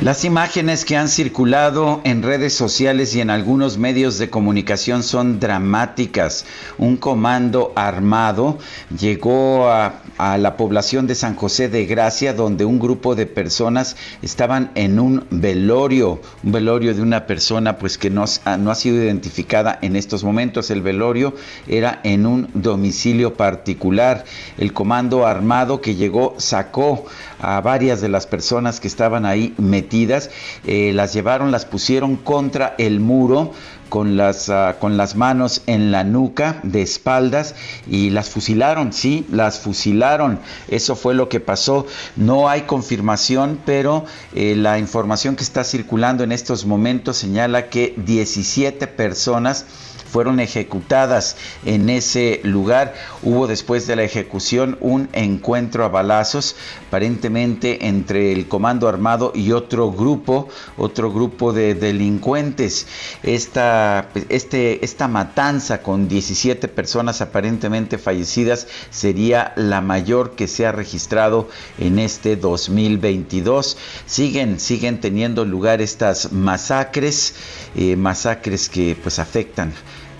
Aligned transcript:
Las 0.00 0.24
imágenes 0.24 0.84
que 0.84 0.96
han 0.96 1.08
circulado 1.08 2.00
en 2.04 2.22
redes 2.22 2.54
sociales 2.54 3.16
y 3.16 3.20
en 3.20 3.30
algunos 3.30 3.78
medios 3.78 4.16
de 4.18 4.30
comunicación 4.30 5.02
son 5.02 5.40
dramáticas. 5.40 6.44
Un 6.78 6.96
comando 6.96 7.72
armado 7.74 8.58
llegó 8.96 9.68
a, 9.68 9.94
la 10.38 10.56
población 10.56 11.08
de 11.08 11.16
San 11.16 11.34
José 11.34 11.68
de 11.68 11.84
Gracia 11.86 12.32
donde 12.32 12.64
un 12.64 12.78
grupo 12.78 13.16
de 13.16 13.26
personas 13.26 13.96
estaban 14.22 14.70
en 14.76 15.00
un 15.00 15.26
velorio, 15.30 16.20
un 16.44 16.52
velorio 16.52 16.94
de 16.94 17.02
una 17.02 17.26
persona 17.26 17.76
pues 17.78 17.98
que 17.98 18.08
no, 18.08 18.24
no 18.58 18.70
ha 18.70 18.74
sido 18.76 19.02
identificada 19.02 19.80
en 19.82 19.96
estos 19.96 20.22
momentos. 20.22 20.70
El 20.70 20.80
velorio 20.80 21.34
era 21.66 21.98
en 22.04 22.24
un 22.24 22.48
domicilio 22.54 23.34
particular. 23.34 24.24
El 24.58 24.72
comando 24.72 25.26
armado 25.26 25.80
que 25.80 25.96
llegó 25.96 26.36
sacó 26.38 27.04
a 27.40 27.60
varias 27.60 28.00
de 28.00 28.08
las 28.08 28.26
personas 28.26 28.80
que 28.80 28.88
estaban 28.88 29.26
ahí 29.26 29.54
metidas, 29.58 30.30
eh, 30.64 30.92
las 30.94 31.12
llevaron, 31.12 31.50
las 31.50 31.64
pusieron 31.64 32.16
contra 32.16 32.74
el 32.78 33.00
muro 33.00 33.52
con 33.88 34.16
las, 34.16 34.48
uh, 34.48 34.78
con 34.78 34.96
las 34.96 35.16
manos 35.16 35.62
en 35.66 35.90
la 35.90 36.04
nuca, 36.04 36.60
de 36.62 36.82
espaldas, 36.82 37.54
y 37.86 38.10
las 38.10 38.30
fusilaron, 38.30 38.92
sí, 38.92 39.26
las 39.30 39.58
fusilaron. 39.60 40.40
Eso 40.68 40.94
fue 40.94 41.14
lo 41.14 41.28
que 41.28 41.40
pasó. 41.40 41.86
No 42.16 42.48
hay 42.48 42.62
confirmación, 42.62 43.60
pero 43.64 44.04
eh, 44.34 44.54
la 44.56 44.78
información 44.78 45.36
que 45.36 45.44
está 45.44 45.64
circulando 45.64 46.24
en 46.24 46.32
estos 46.32 46.66
momentos 46.66 47.16
señala 47.16 47.68
que 47.70 47.94
17 47.96 48.86
personas 48.88 49.64
fueron 50.10 50.40
ejecutadas 50.40 51.36
en 51.64 51.90
ese 51.90 52.40
lugar. 52.44 52.94
Hubo 53.22 53.46
después 53.46 53.86
de 53.86 53.96
la 53.96 54.02
ejecución 54.02 54.78
un 54.80 55.08
encuentro 55.12 55.84
a 55.84 55.88
balazos, 55.88 56.56
aparentemente 56.88 57.86
entre 57.86 58.32
el 58.32 58.48
comando 58.48 58.88
armado 58.88 59.32
y 59.34 59.52
otro 59.52 59.92
grupo, 59.92 60.48
otro 60.76 61.12
grupo 61.12 61.52
de 61.52 61.74
delincuentes. 61.74 62.86
Esta, 63.22 64.08
este, 64.28 64.84
esta 64.84 65.08
matanza 65.08 65.82
con 65.82 66.08
17 66.08 66.68
personas 66.68 67.20
aparentemente 67.20 67.98
fallecidas 67.98 68.66
sería 68.90 69.52
la 69.56 69.80
mayor 69.80 70.32
que 70.32 70.48
se 70.48 70.66
ha 70.66 70.72
registrado 70.72 71.48
en 71.78 71.98
este 71.98 72.36
2022. 72.36 73.76
Siguen, 74.06 74.60
siguen 74.60 75.00
teniendo 75.00 75.44
lugar 75.44 75.80
estas 75.80 76.32
masacres, 76.32 77.34
eh, 77.76 77.96
masacres 77.96 78.68
que 78.68 78.96
pues 79.02 79.18
afectan 79.18 79.72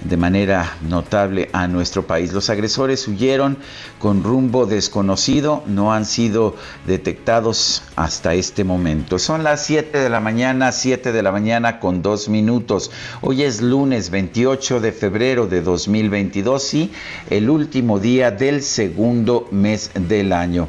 de 0.02 0.16
manera 0.16 0.76
notable 0.82 1.48
a 1.52 1.66
nuestro 1.66 2.06
país. 2.06 2.32
Los 2.32 2.50
agresores 2.50 3.06
huyeron 3.08 3.58
con 3.98 4.22
rumbo 4.22 4.66
desconocido, 4.66 5.62
no 5.66 5.92
han 5.92 6.04
sido 6.04 6.54
detectados 6.86 7.82
hasta 7.96 8.34
este 8.34 8.64
momento. 8.64 9.18
Son 9.18 9.42
las 9.42 9.64
7 9.66 9.98
de 9.98 10.08
la 10.08 10.20
mañana, 10.20 10.72
7 10.72 11.12
de 11.12 11.22
la 11.22 11.32
mañana 11.32 11.80
con 11.80 12.02
dos 12.02 12.28
minutos. 12.28 12.90
Hoy 13.20 13.42
es 13.42 13.60
lunes 13.60 14.10
28 14.10 14.80
de 14.80 14.92
febrero 14.92 15.46
de 15.46 15.62
2022 15.62 16.74
y 16.74 16.92
el 17.30 17.50
último 17.50 17.98
día 17.98 18.30
del 18.30 18.62
segundo 18.62 19.48
mes 19.50 19.90
del 19.94 20.32
año. 20.32 20.68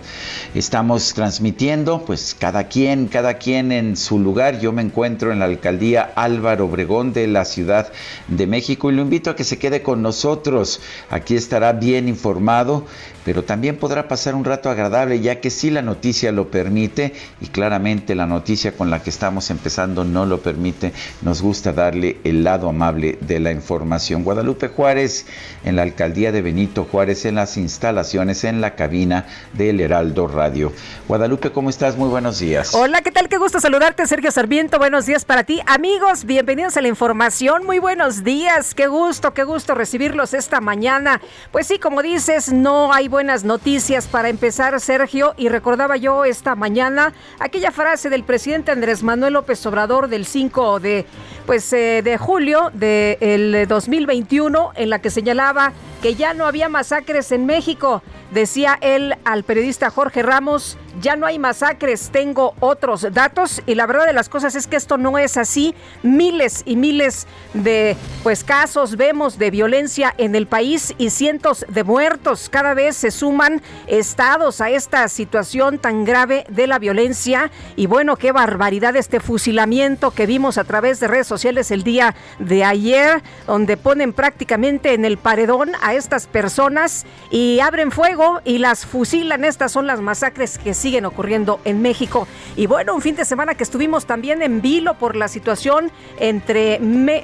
Estamos 0.55 1.13
transmitiendo, 1.13 2.03
pues 2.05 2.35
cada 2.37 2.67
quien, 2.67 3.07
cada 3.07 3.35
quien 3.35 3.71
en 3.71 3.95
su 3.95 4.19
lugar. 4.19 4.59
Yo 4.59 4.71
me 4.71 4.81
encuentro 4.81 5.31
en 5.31 5.39
la 5.39 5.45
alcaldía 5.45 6.11
Álvaro 6.15 6.65
Obregón 6.65 7.13
de 7.13 7.27
la 7.27 7.45
Ciudad 7.45 7.91
de 8.27 8.47
México 8.47 8.89
y 8.89 8.95
lo 8.95 9.01
invito 9.01 9.18
a 9.27 9.35
que 9.35 9.43
se 9.43 9.57
quede 9.59 9.81
con 9.81 10.01
nosotros. 10.01 10.81
Aquí 11.09 11.35
estará 11.35 11.73
bien 11.73 12.07
informado, 12.07 12.85
pero 13.29 13.43
también 13.43 13.77
podrá 13.77 14.07
pasar 14.07 14.33
un 14.33 14.43
rato 14.43 14.71
agradable, 14.71 15.19
ya 15.19 15.39
que 15.39 15.51
si 15.51 15.69
la 15.69 15.83
noticia 15.83 16.31
lo 16.31 16.49
permite, 16.49 17.13
y 17.39 17.45
claramente 17.45 18.15
la 18.15 18.25
noticia 18.25 18.71
con 18.71 18.89
la 18.89 19.03
que 19.03 19.11
estamos 19.11 19.51
empezando 19.51 20.03
no 20.03 20.25
lo 20.25 20.39
permite, 20.39 20.93
nos 21.21 21.39
gusta 21.39 21.71
darle 21.71 22.17
el 22.23 22.43
lado 22.43 22.69
amable 22.69 23.19
de 23.21 23.39
la 23.39 23.51
información. 23.51 24.23
Guadalupe 24.23 24.69
Juárez, 24.69 25.27
en 25.63 25.75
la 25.75 25.83
alcaldía 25.83 26.31
de 26.31 26.41
Benito 26.41 26.85
Juárez, 26.85 27.23
en 27.25 27.35
las 27.35 27.55
instalaciones, 27.55 28.45
en 28.45 28.61
la 28.61 28.73
cabina 28.73 29.27
del 29.53 29.79
Heraldo 29.79 30.27
Radio. 30.27 30.73
Guadalupe, 31.07 31.51
¿cómo 31.51 31.69
estás? 31.69 31.97
Muy 31.97 32.09
buenos 32.09 32.39
días. 32.39 32.73
Hola, 32.73 33.01
¿qué 33.03 33.11
tal? 33.11 33.29
Qué 33.29 33.37
gusto 33.37 33.59
saludarte, 33.59 34.07
Sergio 34.07 34.31
Sarmiento. 34.31 34.79
Buenos 34.79 35.05
días 35.05 35.23
para 35.23 35.43
ti. 35.43 35.61
Amigos, 35.67 36.25
bienvenidos 36.25 36.77
a 36.77 36.81
la 36.81 36.87
información. 36.87 37.63
Muy 37.63 37.77
buenos 37.77 38.23
días. 38.23 38.73
Qué 38.73 38.87
gusto, 38.87 39.35
qué 39.35 39.43
gusto 39.43 39.75
recibirlos 39.75 40.33
esta 40.33 40.61
mañana. 40.61 41.21
Pues 41.51 41.67
sí, 41.67 41.77
como 41.77 42.01
dices, 42.01 42.51
no 42.51 42.91
hay 42.91 43.07
buenas 43.19 43.43
noticias 43.43 44.07
para 44.07 44.29
empezar, 44.29 44.79
Sergio. 44.79 45.33
Y 45.35 45.49
recordaba 45.49 45.97
yo 45.97 46.23
esta 46.23 46.55
mañana 46.55 47.11
aquella 47.37 47.69
frase 47.69 48.09
del 48.09 48.23
presidente 48.23 48.71
Andrés 48.71 49.03
Manuel 49.03 49.33
López 49.33 49.65
Obrador 49.65 50.07
del 50.07 50.25
5 50.25 50.79
de, 50.79 51.05
pues, 51.45 51.73
eh, 51.73 52.01
de 52.01 52.17
julio 52.17 52.71
del 52.73 53.67
2021, 53.67 54.71
en 54.73 54.89
la 54.89 54.99
que 54.99 55.09
señalaba 55.09 55.73
que 56.01 56.15
ya 56.15 56.33
no 56.33 56.45
había 56.45 56.69
masacres 56.69 57.33
en 57.33 57.45
México. 57.45 58.01
Decía 58.31 58.77
él 58.79 59.13
al 59.25 59.43
periodista 59.43 59.89
Jorge 59.89 60.23
Ramos, 60.23 60.77
ya 61.01 61.15
no 61.15 61.25
hay 61.25 61.39
masacres, 61.39 62.09
tengo 62.11 62.53
otros 62.59 63.05
datos 63.11 63.61
y 63.65 63.75
la 63.75 63.85
verdad 63.85 64.05
de 64.05 64.13
las 64.13 64.29
cosas 64.29 64.55
es 64.55 64.67
que 64.67 64.75
esto 64.75 64.97
no 64.97 65.17
es 65.17 65.37
así. 65.37 65.75
Miles 66.03 66.63
y 66.65 66.75
miles 66.75 67.27
de 67.53 67.95
pues 68.23 68.43
casos 68.43 68.97
vemos 68.97 69.37
de 69.37 69.51
violencia 69.51 70.13
en 70.17 70.35
el 70.35 70.47
país 70.47 70.93
y 70.97 71.09
cientos 71.09 71.65
de 71.69 71.83
muertos. 71.83 72.49
Cada 72.49 72.73
vez 72.73 72.97
se 72.97 73.11
suman 73.11 73.61
estados 73.87 74.61
a 74.61 74.69
esta 74.69 75.07
situación 75.07 75.79
tan 75.79 76.05
grave 76.05 76.45
de 76.49 76.67
la 76.67 76.79
violencia 76.79 77.51
y 77.75 77.85
bueno, 77.85 78.15
qué 78.15 78.31
barbaridad 78.31 78.95
este 78.95 79.19
fusilamiento 79.19 80.11
que 80.11 80.25
vimos 80.25 80.57
a 80.57 80.63
través 80.63 80.99
de 80.99 81.07
redes 81.07 81.27
sociales 81.27 81.71
el 81.71 81.83
día 81.83 82.15
de 82.39 82.63
ayer, 82.63 83.21
donde 83.47 83.77
ponen 83.77 84.13
prácticamente 84.13 84.93
en 84.93 85.05
el 85.05 85.17
paredón 85.17 85.71
a 85.81 85.93
estas 85.93 86.27
personas 86.27 87.05
y 87.31 87.59
abren 87.59 87.91
fuego 87.91 88.41
y 88.43 88.57
las 88.57 88.85
fusilan. 88.85 89.45
Estas 89.45 89.71
son 89.71 89.87
las 89.87 90.01
masacres 90.01 90.57
que 90.57 90.73
siguen 90.79 91.05
ocurriendo 91.05 91.59
en 91.65 91.81
México. 91.81 92.27
Y 92.55 92.65
bueno, 92.65 92.95
un 92.95 93.01
fin 93.01 93.15
de 93.15 93.25
semana 93.25 93.55
que 93.55 93.63
estuvimos 93.63 94.05
también 94.05 94.41
en 94.41 94.61
vilo 94.61 94.95
por 94.95 95.15
la 95.15 95.27
situación 95.27 95.91
entre, 96.19 96.75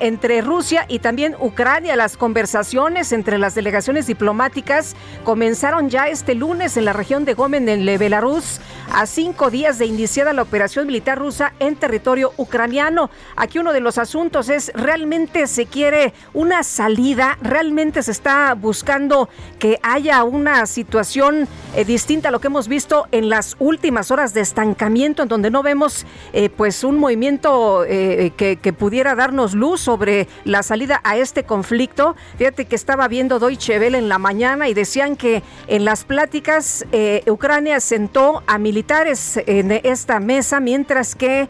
entre 0.06 0.42
Rusia 0.42 0.86
y 0.88 1.00
también 1.00 1.36
Ucrania. 1.40 1.96
Las 1.96 2.18
conversaciones 2.18 3.12
entre 3.12 3.38
las 3.38 3.56
delegaciones 3.56 4.08
diplomáticas 4.08 4.96
comenzaron 5.24 5.90
ya 5.90 6.08
este 6.08 6.36
lunes 6.36 6.78
en 6.78 6.86
la 6.86 6.94
región 6.94 7.26
de 7.26 7.34
Gómez, 7.34 7.68
en 7.68 7.86
Belarus, 7.98 8.60
a 8.92 9.06
cinco 9.06 9.50
días 9.50 9.80
de 9.80 9.86
iniciada 9.86 10.34
la 10.34 10.42
operación 10.42 10.88
militar 10.88 11.18
rusa 11.18 11.54
en 11.60 11.76
territorio 11.76 12.34
ucraniano. 12.38 13.10
Aquí 13.36 13.60
uno 13.60 13.74
de 13.74 13.80
los 13.80 13.98
asuntos 13.98 14.50
es, 14.50 14.72
¿realmente 14.76 15.48
se 15.48 15.66
quiere 15.66 16.14
una 16.34 16.64
salida? 16.64 17.38
¿Realmente 17.42 18.04
se 18.04 18.12
está 18.12 18.54
buscando 18.54 19.30
que 19.60 19.80
haya 19.84 20.24
una 20.24 20.66
situación 20.66 21.48
eh, 21.76 21.86
distinta 21.86 22.30
a 22.30 22.32
lo 22.32 22.40
que 22.40 22.48
hemos 22.48 22.68
visto 22.68 23.08
en 23.12 23.30
las 23.30 23.45
últimas 23.60 24.12
horas 24.12 24.34
de 24.34 24.42
estancamiento, 24.42 25.24
en 25.24 25.30
donde 25.30 25.52
no 25.52 25.62
vemos 25.62 26.06
eh, 26.34 26.50
pues 26.50 26.84
un 26.84 26.98
movimiento 26.98 27.86
eh, 27.86 28.32
que, 28.36 28.74
pudiera 28.74 29.16
darnos 29.16 29.54
luz 29.54 29.82
sobre 29.82 30.28
la 30.44 30.64
salida 30.64 31.00
a 31.04 31.18
este 31.18 31.44
conflicto. 31.44 32.16
Fíjate 32.38 32.66
que 32.66 32.76
estaba 32.76 33.08
viendo 33.08 33.40
Deutsche 33.40 33.80
Welle 33.80 33.98
en 33.98 34.10
la 34.10 34.18
mañana 34.18 34.68
y 34.68 34.74
decían 34.74 35.16
que 35.16 35.44
en 35.68 35.86
las 35.86 36.04
pláticas 36.04 36.86
Ucrania 37.28 37.80
sentó 37.80 38.44
a 38.48 38.58
militares 38.58 39.40
en 39.46 39.72
esta 39.72 40.20
mesa, 40.20 40.60
mientras 40.60 41.16
que 41.16 41.48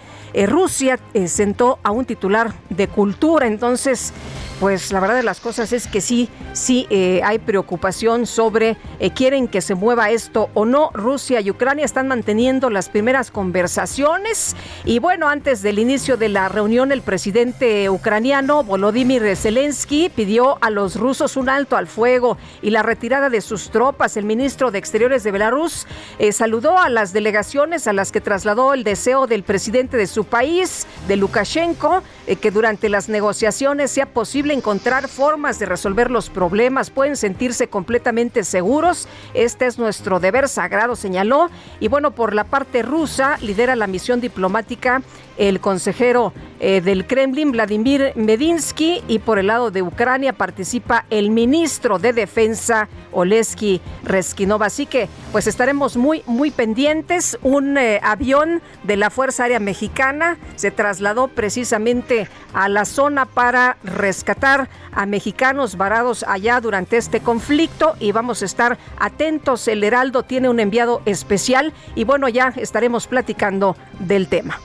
Rusia 0.47 0.99
sentó 1.27 1.79
a 1.83 1.91
un 1.91 2.05
titular 2.05 2.53
de 2.69 2.87
cultura. 2.87 3.47
Entonces, 3.47 4.13
pues 4.59 4.93
la 4.93 4.99
verdad 4.99 5.15
de 5.15 5.23
las 5.23 5.41
cosas 5.41 5.73
es 5.73 5.87
que 5.87 5.99
sí, 5.99 6.29
sí 6.53 6.87
eh, 6.89 7.21
hay 7.23 7.39
preocupación 7.39 8.25
sobre 8.25 8.77
eh, 8.99 9.11
quieren 9.11 9.47
que 9.47 9.61
se 9.61 9.75
mueva 9.75 10.11
esto 10.11 10.49
o 10.53 10.65
no. 10.65 10.91
Rusia 10.93 11.41
y 11.41 11.51
Ucrania 11.51 11.83
están 11.83 12.07
manteniendo 12.07 12.69
las 12.69 12.87
primeras 12.89 13.31
conversaciones 13.31 14.55
y 14.85 14.99
bueno, 14.99 15.27
antes 15.27 15.61
del 15.61 15.79
inicio 15.79 16.15
de 16.15 16.29
la 16.29 16.47
reunión 16.47 16.91
el 16.91 17.01
presidente 17.01 17.89
ucraniano 17.89 18.63
Volodymyr 18.63 19.35
Zelensky 19.35 20.09
pidió 20.09 20.57
a 20.61 20.69
los 20.69 20.95
rusos 20.95 21.35
un 21.35 21.49
alto 21.49 21.75
al 21.75 21.87
fuego 21.87 22.37
y 22.61 22.69
la 22.69 22.81
retirada 22.81 23.29
de 23.29 23.41
sus 23.41 23.71
tropas. 23.71 24.15
El 24.15 24.25
ministro 24.25 24.71
de 24.71 24.79
Exteriores 24.79 25.23
de 25.23 25.31
Belarus 25.31 25.85
eh, 26.17 26.31
saludó 26.31 26.79
a 26.79 26.87
las 26.89 27.11
delegaciones 27.11 27.87
a 27.87 27.93
las 27.93 28.11
que 28.11 28.21
trasladó 28.21 28.73
el 28.73 28.83
deseo 28.85 29.27
del 29.27 29.43
presidente 29.43 29.97
de 29.97 30.07
su 30.07 30.23
país, 30.23 30.87
de 31.07 31.17
Lukashenko, 31.17 32.03
que 32.41 32.51
durante 32.51 32.89
las 32.89 33.09
negociaciones 33.09 33.91
sea 33.91 34.07
posible 34.07 34.44
encontrar 34.53 35.07
formas 35.07 35.59
de 35.59 35.65
resolver 35.65 36.11
los 36.11 36.29
problemas, 36.29 36.89
pueden 36.89 37.15
sentirse 37.15 37.67
completamente 37.67 38.43
seguros. 38.43 39.07
Este 39.33 39.65
es 39.65 39.79
nuestro 39.79 40.19
deber 40.19 40.47
sagrado, 40.47 40.95
señaló. 40.95 41.49
Y 41.79 41.87
bueno, 41.87 42.11
por 42.11 42.33
la 42.33 42.43
parte 42.43 42.81
rusa, 42.81 43.37
lidera 43.41 43.75
la 43.75 43.87
misión 43.87 44.21
diplomática 44.21 45.01
el 45.37 45.59
consejero 45.59 46.33
eh, 46.59 46.81
del 46.81 47.05
Kremlin, 47.05 47.51
Vladimir 47.51 48.13
Medinsky, 48.15 49.03
y 49.07 49.19
por 49.19 49.39
el 49.39 49.47
lado 49.47 49.71
de 49.71 49.81
Ucrania 49.81 50.33
participa 50.33 51.05
el 51.09 51.29
ministro 51.29 51.99
de 51.99 52.13
Defensa, 52.13 52.87
Oleski 53.11 53.81
Reskinov. 54.03 54.63
Así 54.63 54.85
que, 54.85 55.09
pues 55.31 55.47
estaremos 55.47 55.97
muy, 55.97 56.23
muy 56.25 56.51
pendientes. 56.51 57.37
Un 57.41 57.77
eh, 57.77 57.99
avión 58.01 58.61
de 58.83 58.97
la 58.97 59.09
Fuerza 59.09 59.43
Aérea 59.43 59.59
Mexicana 59.59 60.37
se 60.55 60.71
trasladó 60.71 61.27
precisamente 61.27 62.27
a 62.53 62.69
la 62.69 62.85
zona 62.85 63.25
para 63.25 63.77
rescatar 63.83 64.69
a 64.91 65.05
mexicanos 65.05 65.75
varados 65.75 66.23
allá 66.27 66.61
durante 66.61 66.97
este 66.97 67.19
conflicto 67.19 67.95
y 67.99 68.11
vamos 68.11 68.41
a 68.41 68.45
estar 68.45 68.77
atentos. 68.97 69.67
El 69.67 69.83
Heraldo 69.83 70.23
tiene 70.23 70.49
un 70.49 70.59
enviado 70.59 71.01
especial 71.05 71.73
y 71.95 72.05
bueno, 72.05 72.29
ya 72.29 72.53
estaremos 72.55 73.07
platicando 73.07 73.75
del 73.99 74.27
tema. 74.27 74.59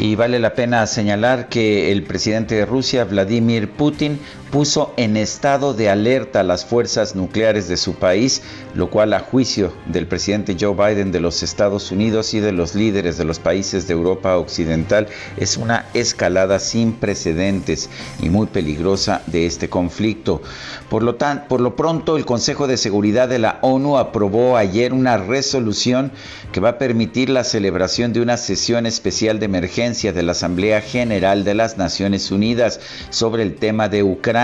Y 0.00 0.14
vale 0.14 0.38
la 0.38 0.54
pena 0.54 0.86
señalar 0.86 1.50
que 1.50 1.92
el 1.92 2.04
presidente 2.04 2.54
de 2.54 2.64
Rusia, 2.64 3.04
Vladimir 3.04 3.68
Putin, 3.68 4.18
puso 4.50 4.92
en 4.96 5.16
estado 5.16 5.74
de 5.74 5.88
alerta 5.88 6.40
a 6.40 6.44
las 6.44 6.64
fuerzas 6.64 7.14
nucleares 7.14 7.68
de 7.68 7.76
su 7.76 7.94
país, 7.94 8.42
lo 8.74 8.90
cual 8.90 9.12
a 9.12 9.20
juicio 9.20 9.72
del 9.86 10.08
presidente 10.08 10.56
Joe 10.58 10.74
Biden 10.74 11.12
de 11.12 11.20
los 11.20 11.42
Estados 11.42 11.92
Unidos 11.92 12.34
y 12.34 12.40
de 12.40 12.52
los 12.52 12.74
líderes 12.74 13.16
de 13.16 13.24
los 13.24 13.38
países 13.38 13.86
de 13.86 13.94
Europa 13.94 14.36
Occidental 14.36 15.06
es 15.36 15.56
una 15.56 15.86
escalada 15.94 16.58
sin 16.58 16.94
precedentes 16.94 17.90
y 18.20 18.28
muy 18.28 18.48
peligrosa 18.48 19.22
de 19.26 19.46
este 19.46 19.68
conflicto. 19.68 20.42
Por 20.88 21.04
lo, 21.04 21.14
tan, 21.14 21.46
por 21.46 21.60
lo 21.60 21.76
pronto, 21.76 22.16
el 22.16 22.26
Consejo 22.26 22.66
de 22.66 22.76
Seguridad 22.76 23.28
de 23.28 23.38
la 23.38 23.58
ONU 23.62 23.98
aprobó 23.98 24.56
ayer 24.56 24.92
una 24.92 25.16
resolución 25.16 26.10
que 26.50 26.60
va 26.60 26.70
a 26.70 26.78
permitir 26.78 27.30
la 27.30 27.44
celebración 27.44 28.12
de 28.12 28.20
una 28.20 28.36
sesión 28.36 28.86
especial 28.86 29.38
de 29.38 29.46
emergencia 29.46 30.12
de 30.12 30.24
la 30.24 30.32
Asamblea 30.32 30.80
General 30.80 31.44
de 31.44 31.54
las 31.54 31.78
Naciones 31.78 32.32
Unidas 32.32 32.80
sobre 33.10 33.44
el 33.44 33.54
tema 33.54 33.88
de 33.88 34.02
Ucrania 34.02 34.39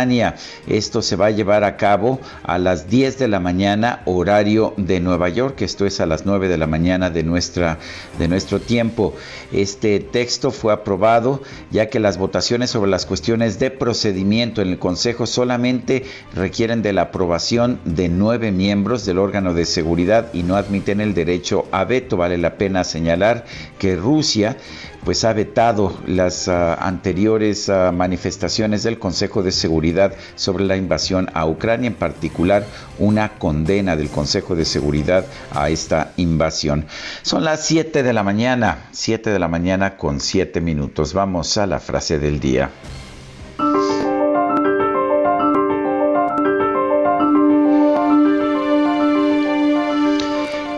esto 0.66 1.00
se 1.00 1.16
va 1.16 1.26
a 1.26 1.31
llevar 1.31 1.64
a 1.64 1.76
cabo 1.78 2.20
a 2.43 2.58
las 2.58 2.90
10 2.90 3.19
de 3.19 3.28
la 3.28 3.40
mañana, 3.40 4.02
horario 4.04 4.75
de 4.76 5.00
Nueva 5.00 5.31
York. 5.31 5.62
Esto 5.62 5.87
es 5.87 6.00
a 6.00 6.06
las 6.06 6.26
9 6.26 6.48
de 6.48 6.58
la 6.58 6.66
mañana 6.66 7.08
de, 7.08 7.22
nuestra, 7.22 7.78
de 8.19 8.28
nuestro 8.28 8.60
tiempo. 8.60 9.14
Este 9.52 10.00
texto 10.00 10.50
fue 10.50 10.75
aprobado 10.75 11.40
ya 11.70 11.88
que 11.88 11.98
las 11.98 12.19
votaciones 12.19 12.70
sobre 12.70 12.90
las 12.90 13.06
cuestiones 13.06 13.58
de 13.58 13.70
procedimiento 13.70 14.60
en 14.60 14.69
el 14.69 14.78
Consejo 14.78 15.26
solamente 15.26 16.04
requieren 16.34 16.82
de 16.82 16.93
la 16.93 17.02
aprobación 17.02 17.81
de 17.87 18.10
nueve 18.10 18.52
miembros 18.52 19.06
del 19.06 19.19
órgano 19.19 19.54
de 19.54 19.64
seguridad 19.64 20.28
y 20.34 20.43
no 20.43 20.56
admiten 20.56 21.00
el 21.00 21.14
derecho 21.14 21.64
a 21.72 21.84
veto. 21.84 22.19
Vale 22.19 22.37
la 22.37 22.58
pena 22.58 22.84
señalar 22.84 23.46
que 23.78 23.96
Rusia 23.96 24.58
pues 25.06 25.25
ha 25.25 25.32
vetado 25.32 25.97
las 26.05 26.49
ah, 26.49 26.75
anteriores 26.75 27.69
ah, 27.69 27.93
manifestaciones 27.93 28.82
del 28.82 28.99
Consejo 28.99 29.44
de 29.44 29.53
Seguridad 29.53 30.12
sobre 30.35 30.64
la 30.64 30.76
invasión 30.76 31.31
a 31.32 31.47
Ucrania, 31.47 31.87
en 31.87 31.94
particular 31.94 32.67
una 32.99 33.38
condena 33.38 33.94
del 33.94 34.08
Consejo 34.08 34.56
de 34.56 34.64
Seguridad 34.64 35.25
a 35.53 35.70
esta 35.70 36.12
invasión. 36.17 36.87
Son 37.23 37.44
las 37.44 37.64
7 37.67 38.03
de 38.03 38.12
la 38.12 38.25
mañana, 38.25 38.88
7 38.91 39.31
de 39.31 39.38
la 39.38 39.47
mañana 39.47 39.97
con 39.97 40.19
7 40.19 40.61
minutos. 40.61 41.14
Vamos 41.14 41.56
a 41.56 41.69
la 41.69 41.79
frase 41.79 42.19
del 42.19 42.41
día. 42.41 42.73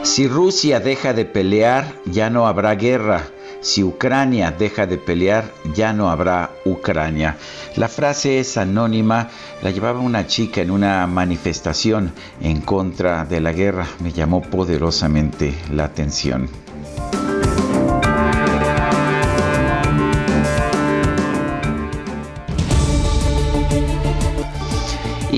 Si 0.02 0.28
Rusia 0.28 0.80
deja 0.80 1.14
de 1.14 1.24
pelear, 1.24 1.94
ya 2.04 2.28
no 2.28 2.46
habrá 2.46 2.74
guerra 2.74 3.30
si 3.60 3.82
Ucrania 3.82 4.50
deja 4.50 4.86
de 4.86 4.98
pelear, 4.98 5.52
ya 5.74 5.92
no 5.92 6.10
habrá 6.10 6.50
Ucrania. 6.64 7.36
La 7.76 7.88
frase 7.88 8.38
es 8.38 8.56
anónima, 8.56 9.28
la 9.62 9.70
llevaba 9.70 10.00
una 10.00 10.26
chica 10.26 10.60
en 10.60 10.70
una 10.70 11.06
manifestación 11.06 12.12
en 12.40 12.60
contra 12.60 13.24
de 13.24 13.40
la 13.40 13.52
guerra. 13.52 13.86
Me 14.00 14.12
llamó 14.12 14.42
poderosamente 14.42 15.54
la 15.72 15.84
atención. 15.84 16.48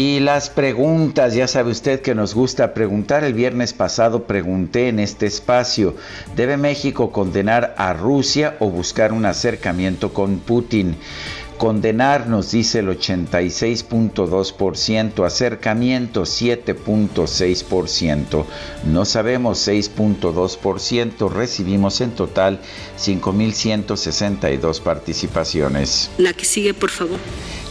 Y 0.03 0.19
las 0.19 0.49
preguntas, 0.49 1.35
ya 1.35 1.47
sabe 1.47 1.73
usted 1.73 2.01
que 2.01 2.15
nos 2.15 2.35
gusta 2.35 2.73
preguntar. 2.73 3.23
El 3.23 3.35
viernes 3.35 3.75
pasado 3.75 4.25
pregunté 4.25 4.89
en 4.89 4.99
este 4.99 5.27
espacio, 5.27 5.95
¿debe 6.35 6.57
México 6.57 7.13
condenar 7.13 7.75
a 7.77 7.93
Rusia 7.93 8.57
o 8.61 8.71
buscar 8.71 9.13
un 9.13 9.27
acercamiento 9.27 10.15
con 10.15 10.39
Putin? 10.39 10.97
Condenar, 11.61 12.27
nos 12.27 12.51
dice 12.53 12.79
el 12.79 12.89
86.2%, 12.89 15.27
acercamiento 15.27 16.23
7.6%, 16.23 18.45
no 18.87 19.05
sabemos 19.05 19.69
6.2%, 19.69 21.31
recibimos 21.31 22.01
en 22.01 22.13
total 22.13 22.61
5.162 22.99 24.81
participaciones. 24.81 26.11
La 26.17 26.33
que 26.33 26.47
sigue, 26.47 26.73
por 26.73 26.89
favor. 26.89 27.19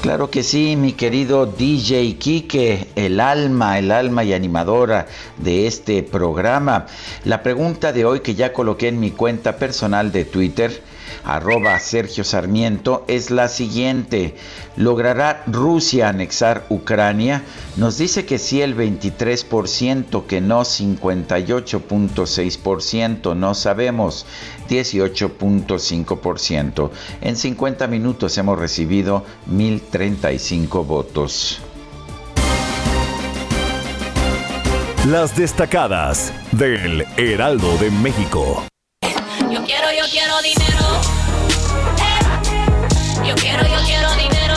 Claro 0.02 0.30
que 0.30 0.44
sí, 0.44 0.76
mi 0.76 0.94
querido 0.94 1.48
DJ 1.48 2.16
Kike, 2.20 2.90
el 2.96 3.20
alma, 3.20 3.80
el 3.80 3.92
alma 3.92 4.24
y 4.24 4.34
animadora 4.34 5.08
de 5.38 5.66
este 5.66 6.04
programa. 6.04 6.86
La 7.26 7.42
pregunta 7.42 7.92
de 7.92 8.06
hoy 8.06 8.20
que 8.20 8.36
ya 8.36 8.54
coloqué 8.54 8.90
en 8.90 9.00
mi 9.00 9.10
cuenta 9.10 9.58
personal 9.58 10.12
de 10.12 10.26
Twitter, 10.26 10.84
arroba 11.36 11.80
Sergio 11.80 12.24
Sarmiento, 12.24 13.04
es 13.08 13.32
la 13.32 13.48
siguiente. 13.48 14.36
¿Logrará 14.76 15.44
Rusia 15.48 16.10
anexar 16.10 16.66
Ucrania? 16.70 17.42
Nos 17.78 17.98
dice 17.98 18.26
que 18.26 18.38
sí 18.38 18.62
el 18.62 18.76
23%, 18.76 20.26
que 20.26 20.42
no 20.42 20.62
58.6%, 20.62 23.36
no 23.36 23.54
sabemos. 23.54 24.26
18.5%. 24.70 26.92
En 27.22 27.36
50 27.36 27.88
minutos 27.88 28.38
hemos 28.38 28.58
recibido 28.60 29.26
1.035 29.50 30.86
votos. 30.86 31.60
Las 35.08 35.36
destacadas 35.36 36.32
del 36.52 37.04
Heraldo 37.18 37.76
de 37.78 37.90
México. 37.90 38.64
Yo 39.50 39.64
quiero, 39.64 39.88
yo 39.98 40.04
quiero 40.12 40.42
dinero. 40.42 40.59
Yo 43.30 43.36
quiero, 43.36 43.62
yo 43.62 43.78
quiero 43.86 44.12
dinero. 44.16 44.56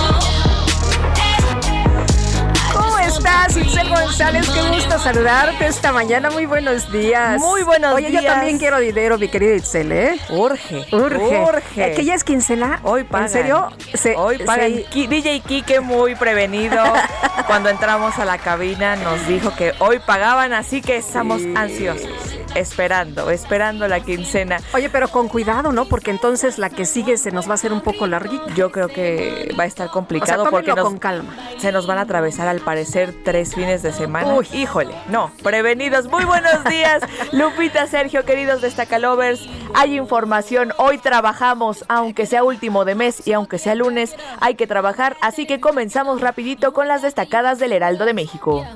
¿Cómo 2.73 2.99
estás, 3.00 3.55
Itzel 3.55 3.87
González, 3.91 4.49
qué 4.49 4.62
gusto 4.75 4.99
saludarte 4.99 5.67
esta 5.67 5.93
mañana. 5.93 6.31
Muy 6.31 6.47
buenos 6.47 6.91
días. 6.91 7.38
Muy 7.38 7.64
buenos 7.64 7.95
días. 7.99 8.11
Oye, 8.11 8.23
yo 8.23 8.26
también 8.26 8.59
quiero 8.59 8.79
dinero, 8.79 9.19
mi 9.19 9.29
querida 9.29 9.57
Itzel, 9.57 9.93
¿eh? 9.93 10.19
Urge. 10.31 10.87
Urge. 10.91 11.43
Urge. 11.43 11.93
¿Que 11.93 12.02
ya 12.02 12.14
es 12.14 12.25
quincena? 12.25 12.81
Hoy 12.83 13.05
pagan. 13.05 13.26
¿En 13.26 13.33
serio? 13.33 13.69
Hoy 14.17 14.38
pagan. 14.38 14.73
DJ 14.91 15.41
Kike 15.41 15.81
muy 15.81 16.14
prevenido. 16.14 16.83
Cuando 17.47 17.69
entramos 17.69 18.19
a 18.19 18.25
la 18.25 18.38
cabina 18.38 18.97
nos 18.97 19.26
dijo 19.26 19.55
que 19.55 19.75
hoy 19.81 19.99
pagaban, 19.99 20.55
así 20.55 20.81
que 20.81 20.97
estamos 20.97 21.43
ansiosos 21.55 22.31
esperando, 22.54 23.30
esperando 23.30 23.88
la 23.88 24.00
quincena. 24.00 24.59
Oye, 24.75 24.88
pero 24.88 25.09
con 25.09 25.28
cuidado, 25.28 25.73
¿no? 25.73 25.87
Porque 25.87 26.11
entonces 26.11 26.59
la 26.59 26.71
que 26.71 26.85
sigue 26.85 27.16
se 27.16 27.30
nos 27.30 27.47
va 27.47 27.52
a 27.52 27.54
hacer 27.54 27.73
un 27.73 27.80
poco 27.80 28.06
larguita. 28.06 28.47
Yo 28.54 28.71
creo 28.71 28.88
que 28.88 29.54
va 29.59 29.64
a 29.64 29.66
estar 29.66 29.90
complicado 29.90 30.49
porque 30.50 30.73
con 30.73 30.99
calma. 30.99 31.35
se 31.59 31.73
nos 31.73 31.87
van 31.87 31.99
a 31.99 32.02
atravesar 32.02 32.49
al 32.49 32.61
parecer 32.61 33.14
tres 33.25 33.54
fines 33.54 33.82
de 33.82 33.92
semana. 33.92 34.35
Uy, 34.35 34.47
híjole, 34.52 34.94
no, 35.09 35.30
prevenidos. 35.42 36.09
Muy 36.09 36.25
buenos 36.25 36.64
días, 36.71 37.02
Lupita, 37.32 37.87
Sergio, 37.87 38.25
queridos 38.25 38.61
Destacalovers. 38.61 39.49
Hay 39.75 39.97
información, 39.97 40.73
hoy 40.78 40.99
trabajamos, 40.99 41.85
aunque 41.88 42.26
sea 42.26 42.44
último 42.44 42.85
de 42.85 42.94
mes 42.94 43.26
y 43.26 43.32
aunque 43.32 43.59
sea 43.59 43.75
lunes, 43.75 44.14
hay 44.40 44.54
que 44.54 44.66
trabajar, 44.66 45.16
así 45.21 45.47
que 45.47 45.61
comenzamos 45.61 46.21
rapidito 46.21 46.73
con 46.73 46.88
las 46.88 47.02
destacadas 47.02 47.59
del 47.59 47.73
Heraldo 47.73 48.04
de 48.04 48.14
México. 48.14 48.66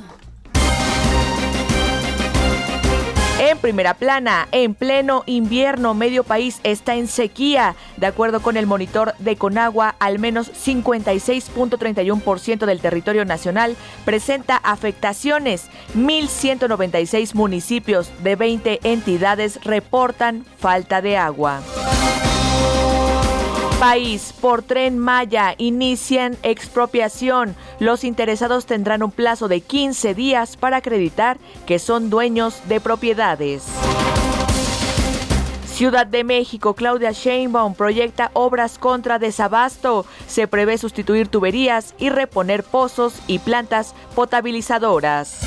En 3.39 3.59
primera 3.59 3.93
plana, 3.93 4.49
en 4.51 4.75
pleno 4.75 5.23
invierno, 5.27 5.93
medio 5.93 6.25
país 6.25 6.59
está 6.63 6.95
en 6.95 7.07
sequía. 7.07 7.77
De 7.99 8.07
acuerdo 8.07 8.41
con 8.41 8.57
el 8.57 8.67
monitor 8.67 9.15
de 9.19 9.37
Conagua, 9.37 9.95
al 9.99 10.19
menos 10.19 10.51
56.31% 10.55 12.65
del 12.65 12.81
territorio 12.81 13.27
nacional 13.27 13.77
presenta 14.07 14.57
afectaciones. 14.57 15.67
1.196 15.95 17.35
municipios 17.35 18.11
de 18.23 18.37
20 18.37 18.81
entidades 18.85 19.63
reportan 19.65 20.47
falta 20.59 21.03
de 21.03 21.19
agua 21.19 21.61
país 23.79 24.33
por 24.41 24.63
tren 24.63 24.99
Maya 24.99 25.55
inician 25.59 26.37
expropiación. 26.43 27.55
Los 27.79 28.05
interesados 28.05 28.65
tendrán 28.65 29.03
un 29.03 29.11
plazo 29.11 29.49
de 29.49 29.61
15 29.61 30.15
días 30.15 30.57
para 30.57 30.79
acreditar 30.79 31.39
que 31.67 31.79
son 31.79 32.09
dueños 32.09 32.61
de 32.69 32.81
propiedades. 32.81 33.65
Ciudad 35.67 36.07
de 36.07 36.25
México, 36.25 36.73
Claudia 36.73 37.13
Sheinbaum 37.13 37.75
proyecta 37.75 38.31
obras 38.33 38.79
contra 38.79 39.19
desabasto. 39.19 40.07
Se 40.27 40.49
prevé 40.49 40.79
sustituir 40.79 41.29
tuberías 41.29 41.95
y 41.99 42.09
reponer 42.09 42.65
pozos 42.65 43.21
y 43.27 43.41
plantas 43.41 43.95
potabilizadoras. 44.15 45.41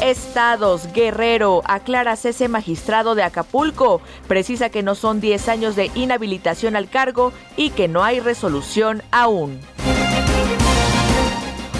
Estados, 0.00 0.92
Guerrero, 0.92 1.62
aclara 1.64 2.12
ese 2.12 2.48
magistrado 2.48 3.14
de 3.14 3.22
Acapulco. 3.22 4.00
Precisa 4.26 4.70
que 4.70 4.82
no 4.82 4.94
son 4.94 5.20
10 5.20 5.48
años 5.48 5.76
de 5.76 5.90
inhabilitación 5.94 6.76
al 6.76 6.88
cargo 6.88 7.32
y 7.56 7.70
que 7.70 7.88
no 7.88 8.04
hay 8.04 8.20
resolución 8.20 9.02
aún. 9.10 9.60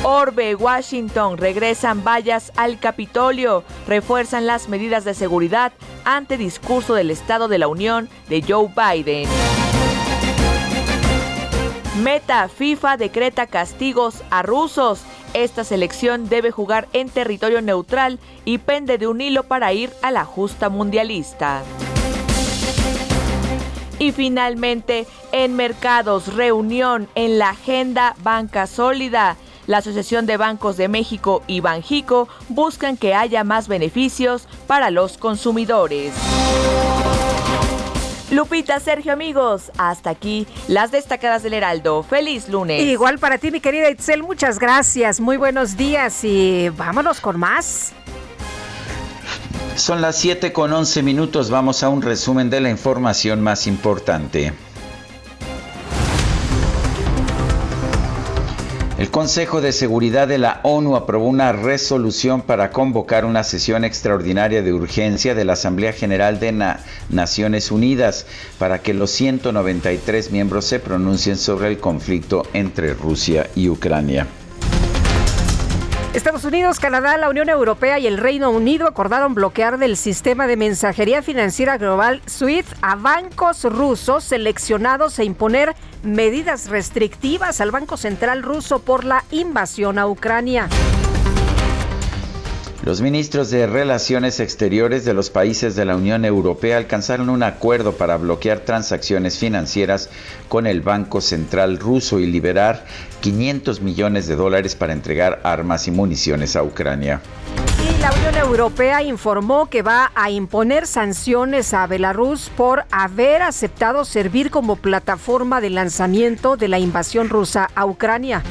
Orbe, 0.02 0.54
Washington, 0.54 1.38
regresan 1.38 2.02
vallas 2.02 2.52
al 2.56 2.78
Capitolio, 2.78 3.64
refuerzan 3.86 4.46
las 4.46 4.68
medidas 4.68 5.04
de 5.04 5.14
seguridad 5.14 5.72
ante 6.04 6.36
discurso 6.36 6.94
del 6.94 7.10
Estado 7.10 7.48
de 7.48 7.58
la 7.58 7.68
Unión 7.68 8.08
de 8.28 8.42
Joe 8.42 8.68
Biden. 8.74 9.28
Meta, 12.02 12.48
FIFA 12.48 12.96
decreta 12.96 13.46
castigos 13.46 14.22
a 14.30 14.42
rusos. 14.42 15.02
Esta 15.34 15.64
selección 15.64 16.28
debe 16.28 16.50
jugar 16.50 16.88
en 16.92 17.08
territorio 17.08 17.60
neutral 17.62 18.18
y 18.44 18.58
pende 18.58 18.98
de 18.98 19.06
un 19.06 19.20
hilo 19.20 19.44
para 19.44 19.72
ir 19.72 19.92
a 20.02 20.10
la 20.10 20.24
justa 20.24 20.68
mundialista. 20.68 21.62
Y 23.98 24.12
finalmente, 24.12 25.06
en 25.32 25.56
mercados, 25.56 26.34
reunión 26.34 27.08
en 27.14 27.38
la 27.38 27.50
agenda 27.50 28.14
Banca 28.22 28.66
Sólida. 28.66 29.36
La 29.66 29.78
Asociación 29.78 30.24
de 30.24 30.38
Bancos 30.38 30.76
de 30.78 30.88
México 30.88 31.42
y 31.46 31.60
Banjico 31.60 32.28
buscan 32.48 32.96
que 32.96 33.14
haya 33.14 33.44
más 33.44 33.68
beneficios 33.68 34.48
para 34.66 34.90
los 34.90 35.18
consumidores. 35.18 36.14
Lupita, 38.30 38.78
Sergio, 38.78 39.12
amigos, 39.12 39.72
hasta 39.78 40.10
aquí 40.10 40.46
las 40.68 40.90
destacadas 40.90 41.42
del 41.42 41.54
Heraldo. 41.54 42.02
Feliz 42.02 42.48
lunes. 42.48 42.82
Igual 42.82 43.18
para 43.18 43.38
ti, 43.38 43.50
mi 43.50 43.60
querida 43.60 43.88
Itzel, 43.90 44.22
muchas 44.22 44.58
gracias. 44.58 45.18
Muy 45.18 45.38
buenos 45.38 45.76
días 45.78 46.24
y 46.24 46.68
vámonos 46.68 47.20
con 47.20 47.38
más. 47.38 47.92
Son 49.76 50.02
las 50.02 50.16
7 50.16 50.52
con 50.52 50.72
11 50.72 51.02
minutos. 51.02 51.50
Vamos 51.50 51.82
a 51.82 51.88
un 51.88 52.02
resumen 52.02 52.50
de 52.50 52.60
la 52.60 52.68
información 52.68 53.40
más 53.40 53.66
importante. 53.66 54.52
El 58.98 59.12
Consejo 59.12 59.60
de 59.60 59.70
Seguridad 59.70 60.26
de 60.26 60.38
la 60.38 60.58
ONU 60.64 60.96
aprobó 60.96 61.28
una 61.28 61.52
resolución 61.52 62.42
para 62.42 62.72
convocar 62.72 63.24
una 63.24 63.44
sesión 63.44 63.84
extraordinaria 63.84 64.60
de 64.60 64.72
urgencia 64.72 65.36
de 65.36 65.44
la 65.44 65.52
Asamblea 65.52 65.92
General 65.92 66.40
de 66.40 66.74
Naciones 67.08 67.70
Unidas 67.70 68.26
para 68.58 68.80
que 68.82 68.94
los 68.94 69.12
193 69.12 70.32
miembros 70.32 70.64
se 70.64 70.80
pronuncien 70.80 71.36
sobre 71.36 71.68
el 71.68 71.78
conflicto 71.78 72.42
entre 72.52 72.92
Rusia 72.92 73.48
y 73.54 73.68
Ucrania. 73.68 74.26
Estados 76.18 76.44
Unidos, 76.44 76.80
Canadá, 76.80 77.16
la 77.16 77.28
Unión 77.28 77.48
Europea 77.48 78.00
y 78.00 78.08
el 78.08 78.18
Reino 78.18 78.50
Unido 78.50 78.88
acordaron 78.88 79.34
bloquear 79.34 79.78
del 79.78 79.96
sistema 79.96 80.48
de 80.48 80.56
mensajería 80.56 81.22
financiera 81.22 81.78
global 81.78 82.22
SWIFT 82.28 82.76
a 82.82 82.96
bancos 82.96 83.62
rusos 83.62 84.24
seleccionados 84.24 85.16
e 85.20 85.24
imponer 85.24 85.76
medidas 86.02 86.70
restrictivas 86.70 87.60
al 87.60 87.70
Banco 87.70 87.96
Central 87.96 88.42
ruso 88.42 88.80
por 88.80 89.04
la 89.04 89.22
invasión 89.30 89.96
a 89.96 90.08
Ucrania. 90.08 90.68
Los 92.88 93.02
ministros 93.02 93.50
de 93.50 93.66
Relaciones 93.66 94.40
Exteriores 94.40 95.04
de 95.04 95.12
los 95.12 95.28
países 95.28 95.76
de 95.76 95.84
la 95.84 95.94
Unión 95.94 96.24
Europea 96.24 96.78
alcanzaron 96.78 97.28
un 97.28 97.42
acuerdo 97.42 97.92
para 97.98 98.16
bloquear 98.16 98.60
transacciones 98.60 99.36
financieras 99.36 100.08
con 100.48 100.66
el 100.66 100.80
Banco 100.80 101.20
Central 101.20 101.78
ruso 101.78 102.18
y 102.18 102.24
liberar 102.24 102.86
500 103.20 103.82
millones 103.82 104.26
de 104.26 104.36
dólares 104.36 104.74
para 104.74 104.94
entregar 104.94 105.38
armas 105.44 105.86
y 105.86 105.90
municiones 105.90 106.56
a 106.56 106.62
Ucrania. 106.62 107.20
Y 107.78 108.00
la 108.00 108.10
Unión 108.10 108.36
Europea 108.36 109.02
informó 109.02 109.68
que 109.68 109.82
va 109.82 110.10
a 110.14 110.30
imponer 110.30 110.86
sanciones 110.86 111.74
a 111.74 111.86
Belarus 111.86 112.50
por 112.56 112.86
haber 112.90 113.42
aceptado 113.42 114.06
servir 114.06 114.50
como 114.50 114.76
plataforma 114.76 115.60
de 115.60 115.68
lanzamiento 115.68 116.56
de 116.56 116.68
la 116.68 116.78
invasión 116.78 117.28
rusa 117.28 117.68
a 117.74 117.84
Ucrania. 117.84 118.42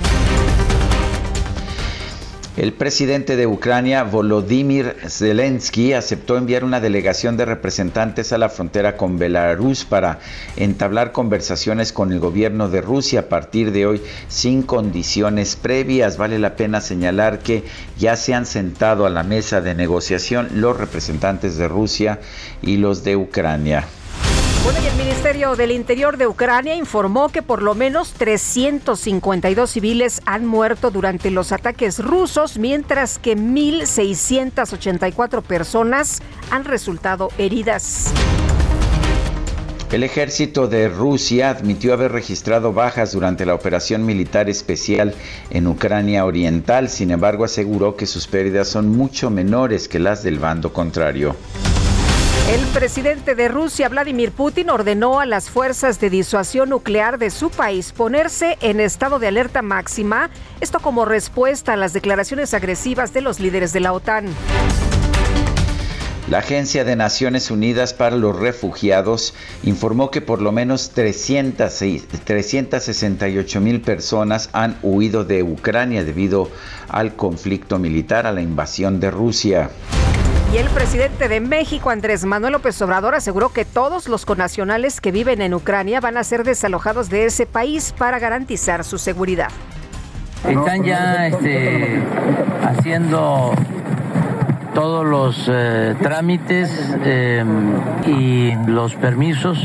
El 2.57 2.73
presidente 2.73 3.35
de 3.35 3.45
Ucrania, 3.45 4.03
Volodymyr 4.03 4.95
Zelensky, 5.07 5.93
aceptó 5.93 6.37
enviar 6.37 6.63
una 6.63 6.79
delegación 6.79 7.37
de 7.37 7.45
representantes 7.45 8.33
a 8.33 8.39
la 8.39 8.49
frontera 8.49 8.97
con 8.97 9.19
Belarus 9.19 9.85
para 9.85 10.17
entablar 10.55 11.11
conversaciones 11.11 11.93
con 11.93 12.11
el 12.11 12.19
gobierno 12.19 12.67
de 12.67 12.81
Rusia 12.81 13.19
a 13.19 13.29
partir 13.29 13.71
de 13.71 13.85
hoy 13.85 14.01
sin 14.27 14.63
condiciones 14.63 15.55
previas. 15.55 16.17
Vale 16.17 16.39
la 16.39 16.55
pena 16.55 16.81
señalar 16.81 17.43
que 17.43 17.63
ya 17.95 18.15
se 18.15 18.33
han 18.33 18.47
sentado 18.47 19.05
a 19.05 19.11
la 19.11 19.21
mesa 19.21 19.61
de 19.61 19.75
negociación 19.75 20.49
los 20.55 20.75
representantes 20.75 21.57
de 21.57 21.67
Rusia 21.67 22.21
y 22.63 22.77
los 22.77 23.03
de 23.03 23.17
Ucrania. 23.17 23.85
Bueno, 24.67 24.83
y 24.83 24.87
el 24.87 24.95
Ministerio 24.97 25.55
del 25.55 25.71
Interior 25.71 26.17
de 26.17 26.27
Ucrania 26.27 26.75
informó 26.75 27.29
que 27.29 27.41
por 27.41 27.63
lo 27.63 27.73
menos 27.73 28.11
352 28.11 29.69
civiles 29.69 30.21
han 30.25 30.45
muerto 30.45 30.91
durante 30.91 31.31
los 31.31 31.53
ataques 31.53 31.99
rusos, 31.99 32.57
mientras 32.57 33.17
que 33.17 33.37
1.684 33.37 35.41
personas 35.41 36.21
han 36.51 36.65
resultado 36.65 37.29
heridas. 37.37 38.11
El 39.89 40.03
ejército 40.03 40.67
de 40.67 40.89
Rusia 40.89 41.49
admitió 41.49 41.93
haber 41.93 42.11
registrado 42.11 42.73
bajas 42.73 43.13
durante 43.13 43.45
la 43.45 43.55
operación 43.55 44.05
militar 44.05 44.49
especial 44.49 45.15
en 45.49 45.67
Ucrania 45.67 46.25
Oriental, 46.25 46.89
sin 46.89 47.11
embargo 47.11 47.45
aseguró 47.45 47.95
que 47.95 48.05
sus 48.05 48.27
pérdidas 48.27 48.67
son 48.67 48.89
mucho 48.89 49.29
menores 49.29 49.87
que 49.87 49.99
las 49.99 50.23
del 50.23 50.39
bando 50.39 50.73
contrario. 50.73 51.37
El 52.47 52.65
presidente 52.67 53.35
de 53.35 53.49
Rusia, 53.49 53.89
Vladimir 53.89 54.31
Putin, 54.31 54.69
ordenó 54.69 55.19
a 55.19 55.25
las 55.25 55.49
fuerzas 55.49 55.99
de 55.99 56.09
disuasión 56.09 56.69
nuclear 56.69 57.17
de 57.17 57.29
su 57.29 57.49
país 57.49 57.91
ponerse 57.91 58.57
en 58.61 58.79
estado 58.79 59.19
de 59.19 59.27
alerta 59.27 59.61
máxima, 59.61 60.29
esto 60.61 60.79
como 60.79 61.03
respuesta 61.03 61.73
a 61.73 61.75
las 61.75 61.91
declaraciones 61.91 62.53
agresivas 62.53 63.11
de 63.11 63.19
los 63.19 63.41
líderes 63.41 63.73
de 63.73 63.81
la 63.81 63.91
OTAN. 63.91 64.27
La 66.29 66.37
Agencia 66.37 66.85
de 66.85 66.95
Naciones 66.95 67.51
Unidas 67.51 67.93
para 67.93 68.15
los 68.15 68.39
Refugiados 68.39 69.33
informó 69.63 70.09
que 70.09 70.21
por 70.21 70.41
lo 70.41 70.53
menos 70.53 70.91
368 70.91 73.59
mil 73.59 73.81
personas 73.81 74.49
han 74.53 74.77
huido 74.83 75.25
de 75.25 75.43
Ucrania 75.43 76.05
debido 76.05 76.49
al 76.87 77.17
conflicto 77.17 77.77
militar, 77.77 78.25
a 78.25 78.31
la 78.31 78.41
invasión 78.41 79.01
de 79.01 79.11
Rusia. 79.11 79.69
Y 80.53 80.57
el 80.57 80.69
presidente 80.69 81.27
de 81.27 81.41
México, 81.41 81.89
Andrés 81.89 82.23
Manuel 82.23 82.53
López 82.53 82.81
Obrador, 82.81 83.15
aseguró 83.15 83.49
que 83.49 83.65
todos 83.65 84.07
los 84.07 84.25
conacionales 84.25 85.01
que 85.01 85.11
viven 85.11 85.41
en 85.41 85.53
Ucrania 85.53 85.99
van 85.99 86.15
a 86.15 86.23
ser 86.23 86.45
desalojados 86.45 87.09
de 87.09 87.25
ese 87.25 87.45
país 87.45 87.93
para 87.97 88.17
garantizar 88.17 88.85
su 88.85 88.97
seguridad. 88.97 89.49
Están 90.47 90.83
ya 90.83 91.27
este, 91.27 92.01
haciendo 92.63 93.51
todos 94.73 95.05
los 95.05 95.49
eh, 95.51 95.95
trámites 96.01 96.95
eh, 97.03 97.43
y 98.05 98.53
los 98.67 98.95
permisos 98.95 99.59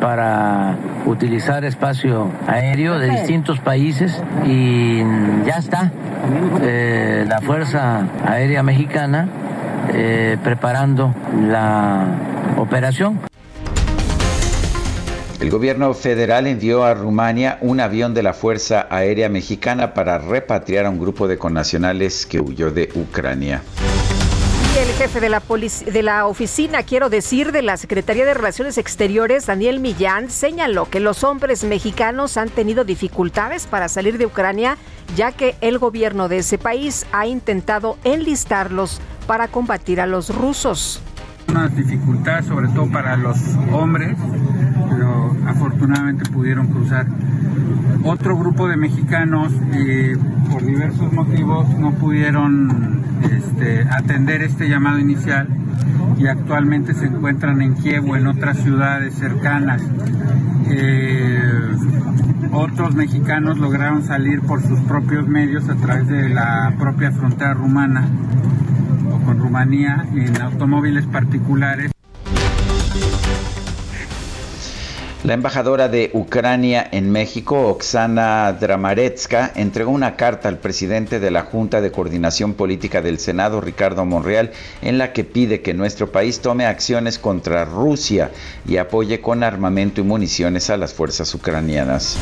para 0.00 0.76
utilizar 1.06 1.64
espacio 1.64 2.30
aéreo 2.46 2.98
de 2.98 3.10
distintos 3.10 3.58
países 3.58 4.22
y 4.44 4.98
ya 5.44 5.56
está 5.58 5.90
eh, 6.62 7.24
la 7.26 7.40
Fuerza 7.40 8.06
Aérea 8.24 8.62
Mexicana 8.62 9.28
preparando 10.42 11.14
la 11.48 12.06
operación. 12.56 13.20
El 15.40 15.50
gobierno 15.50 15.92
federal 15.92 16.46
envió 16.46 16.84
a 16.84 16.94
Rumania 16.94 17.58
un 17.60 17.80
avión 17.80 18.14
de 18.14 18.22
la 18.22 18.32
Fuerza 18.32 18.86
Aérea 18.90 19.28
Mexicana 19.28 19.92
para 19.92 20.18
repatriar 20.18 20.86
a 20.86 20.90
un 20.90 20.98
grupo 20.98 21.28
de 21.28 21.36
connacionales 21.36 22.24
que 22.24 22.40
huyó 22.40 22.70
de 22.70 22.88
Ucrania 22.94 23.62
el 24.78 24.92
jefe 24.92 25.20
de 25.20 25.30
la, 25.30 25.42
de 25.86 26.02
la 26.02 26.26
oficina, 26.26 26.82
quiero 26.82 27.08
decir, 27.08 27.50
de 27.50 27.62
la 27.62 27.78
Secretaría 27.78 28.26
de 28.26 28.34
Relaciones 28.34 28.76
Exteriores, 28.76 29.46
Daniel 29.46 29.80
Millán, 29.80 30.30
señaló 30.30 30.90
que 30.90 31.00
los 31.00 31.24
hombres 31.24 31.64
mexicanos 31.64 32.36
han 32.36 32.50
tenido 32.50 32.84
dificultades 32.84 33.66
para 33.66 33.88
salir 33.88 34.18
de 34.18 34.26
Ucrania, 34.26 34.76
ya 35.16 35.32
que 35.32 35.56
el 35.62 35.78
gobierno 35.78 36.28
de 36.28 36.38
ese 36.38 36.58
país 36.58 37.06
ha 37.12 37.26
intentado 37.26 37.96
enlistarlos 38.04 39.00
para 39.26 39.48
combatir 39.48 40.00
a 40.00 40.06
los 40.06 40.34
rusos. 40.34 41.02
Una 41.48 41.68
dificultad, 41.68 42.44
sobre 42.44 42.68
todo 42.68 42.90
para 42.90 43.16
los 43.16 43.38
hombres, 43.72 44.16
pero 44.90 45.36
afortunadamente 45.46 46.28
pudieron 46.30 46.68
cruzar 46.68 47.06
otro 48.06 48.36
grupo 48.36 48.68
de 48.68 48.76
mexicanos 48.76 49.52
eh, 49.72 50.16
por 50.50 50.64
diversos 50.64 51.12
motivos 51.12 51.68
no 51.76 51.92
pudieron 51.92 53.02
este, 53.22 53.82
atender 53.90 54.42
este 54.42 54.68
llamado 54.68 55.00
inicial 55.00 55.48
y 56.16 56.28
actualmente 56.28 56.94
se 56.94 57.06
encuentran 57.06 57.60
en 57.62 57.74
Kiev 57.74 58.08
o 58.08 58.16
en 58.16 58.28
otras 58.28 58.58
ciudades 58.58 59.14
cercanas. 59.14 59.82
Eh, 60.68 61.74
otros 62.52 62.94
mexicanos 62.94 63.58
lograron 63.58 64.04
salir 64.04 64.40
por 64.40 64.62
sus 64.62 64.78
propios 64.80 65.26
medios 65.26 65.68
a 65.68 65.74
través 65.74 66.06
de 66.06 66.28
la 66.28 66.74
propia 66.78 67.10
frontera 67.10 67.54
rumana 67.54 68.08
En 69.48 70.42
automóviles 70.42 71.06
particulares. 71.06 71.92
La 75.22 75.34
embajadora 75.34 75.88
de 75.88 76.10
Ucrania 76.14 76.86
en 76.90 77.10
México, 77.10 77.68
Oksana 77.68 78.52
Dramaretska, 78.52 79.52
entregó 79.54 79.92
una 79.92 80.16
carta 80.16 80.48
al 80.48 80.58
presidente 80.58 81.20
de 81.20 81.30
la 81.30 81.42
Junta 81.42 81.80
de 81.80 81.92
Coordinación 81.92 82.54
Política 82.54 83.02
del 83.02 83.18
Senado, 83.18 83.60
Ricardo 83.60 84.04
Monreal, 84.04 84.50
en 84.82 84.98
la 84.98 85.12
que 85.12 85.24
pide 85.24 85.62
que 85.62 85.74
nuestro 85.74 86.10
país 86.10 86.40
tome 86.40 86.66
acciones 86.66 87.18
contra 87.18 87.64
Rusia 87.64 88.32
y 88.68 88.78
apoye 88.78 89.20
con 89.20 89.44
armamento 89.44 90.00
y 90.00 90.04
municiones 90.04 90.70
a 90.70 90.76
las 90.76 90.92
fuerzas 90.92 91.32
ucranianas. 91.34 92.18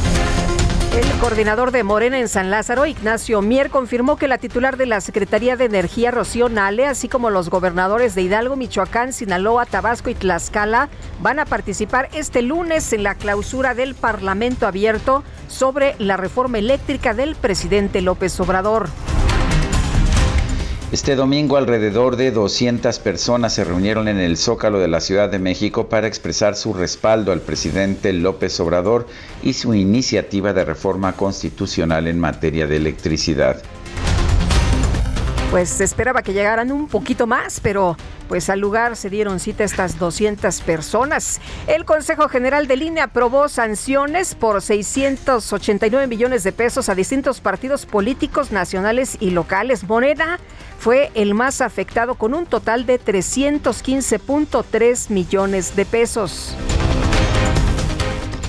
El 0.95 1.11
coordinador 1.19 1.73
de 1.73 1.83
Morena 1.83 2.21
en 2.21 2.29
San 2.29 2.53
Lázaro, 2.53 2.87
Ignacio 2.87 3.43
Mier, 3.43 3.69
confirmó 3.69 4.17
que 4.17 4.29
la 4.29 4.39
titular 4.39 4.77
de 4.77 4.87
la 4.87 5.01
Secretaría 5.01 5.57
de 5.57 5.65
Energía, 5.65 6.13
Rocío 6.13 6.49
Nale, 6.49 6.87
así 6.87 7.09
como 7.09 7.31
los 7.31 7.51
gobernadores 7.51 8.15
de 8.15 8.23
Hidalgo, 8.23 8.55
Michoacán, 8.55 9.13
Sinaloa, 9.13 9.67
Tabasco 9.67 10.11
y 10.11 10.15
Tlaxcala, 10.15 10.89
van 11.21 11.41
a 11.41 11.47
participar 11.47 12.11
este 12.13 12.43
lunes 12.43 12.93
en 12.93 13.03
la 13.03 13.17
clausura 13.17 13.75
del 13.75 13.97
Parlamento 13.97 14.69
abierto 14.69 15.25
sobre 15.49 15.97
la 15.99 16.17
reforma 16.17 16.59
eléctrica 16.59 17.13
del 17.13 17.35
presidente 17.35 18.01
López 18.01 18.39
Obrador. 18.39 18.89
Este 20.95 21.17
domingo 21.17 21.57
alrededor 21.57 22.15
de 22.15 22.31
200 22.31 23.01
personas 23.01 23.53
se 23.53 23.65
reunieron 23.65 24.07
en 24.07 24.21
el 24.21 24.37
Zócalo 24.37 24.79
de 24.79 24.87
la 24.87 25.01
Ciudad 25.01 25.29
de 25.29 25.41
México 25.41 25.89
para 25.89 26.07
expresar 26.07 26.55
su 26.55 26.73
respaldo 26.73 27.33
al 27.33 27.41
presidente 27.41 28.13
López 28.13 28.61
Obrador 28.61 29.09
y 29.43 29.55
su 29.55 29.75
iniciativa 29.75 30.53
de 30.53 30.65
reforma 30.65 31.15
constitucional 31.15 32.07
en 32.07 32.21
materia 32.21 32.69
de 32.69 32.77
electricidad. 32.77 33.61
Pues 35.55 35.69
se 35.69 35.85
esperaba 35.85 36.23
que 36.23 36.33
llegaran 36.33 36.73
un 36.73 36.89
poquito 36.89 37.29
más, 37.29 37.61
pero 37.61 37.97
pues 38.27 38.51
al 38.51 38.59
lugar 38.59 38.97
se 38.97 39.09
dieron 39.09 39.39
cita 39.39 39.63
estas 39.63 40.01
200 40.01 40.63
personas. 40.63 41.41
El 41.69 41.85
Consejo 41.85 42.29
General 42.29 42.67
de 42.67 42.77
Línea 42.77 43.05
aprobó 43.05 43.49
sanciones 43.49 44.35
por 44.35 44.61
689 44.61 46.09
millones 46.09 46.43
de 46.43 46.51
pesos 46.51 46.89
a 46.89 46.97
distintos 46.97 47.41
partidos 47.41 47.87
políticos 47.87 48.51
nacionales 48.51 49.17
y 49.21 49.31
locales. 49.31 49.85
Morena 49.85 50.41
fue 50.81 51.13
el 51.15 51.35
más 51.35 51.61
afectado 51.61 52.17
con 52.17 52.35
un 52.35 52.47
total 52.47 52.85
de 52.85 52.99
315.3 52.99 55.11
millones 55.11 55.77
de 55.77 55.85
pesos. 55.85 56.57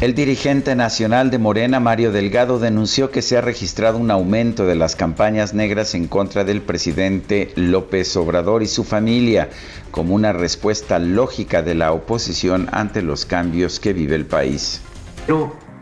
El 0.01 0.13
dirigente 0.13 0.75
nacional 0.75 1.31
de 1.31 1.37
Morena, 1.37 1.79
Mario 1.79 2.11
Delgado, 2.11 2.59
denunció 2.59 3.11
que 3.11 3.21
se 3.21 3.37
ha 3.37 3.41
registrado 3.41 3.97
un 3.97 4.11
aumento 4.11 4.65
de 4.65 4.75
las 4.75 4.97
campañas 4.97 5.53
negras 5.53 5.95
en 5.95 6.07
contra 6.07 6.43
del 6.43 6.61
presidente 6.61 7.53
López 7.55 8.17
Obrador 8.17 8.61
y 8.61 8.67
su 8.67 8.83
familia, 8.83 9.49
como 9.91 10.13
una 10.13 10.33
respuesta 10.33 10.99
lógica 10.99 11.61
de 11.61 11.75
la 11.75 11.93
oposición 11.93 12.67
ante 12.73 13.01
los 13.01 13.25
cambios 13.25 13.79
que 13.79 13.93
vive 13.93 14.15
el 14.15 14.25
país 14.25 14.81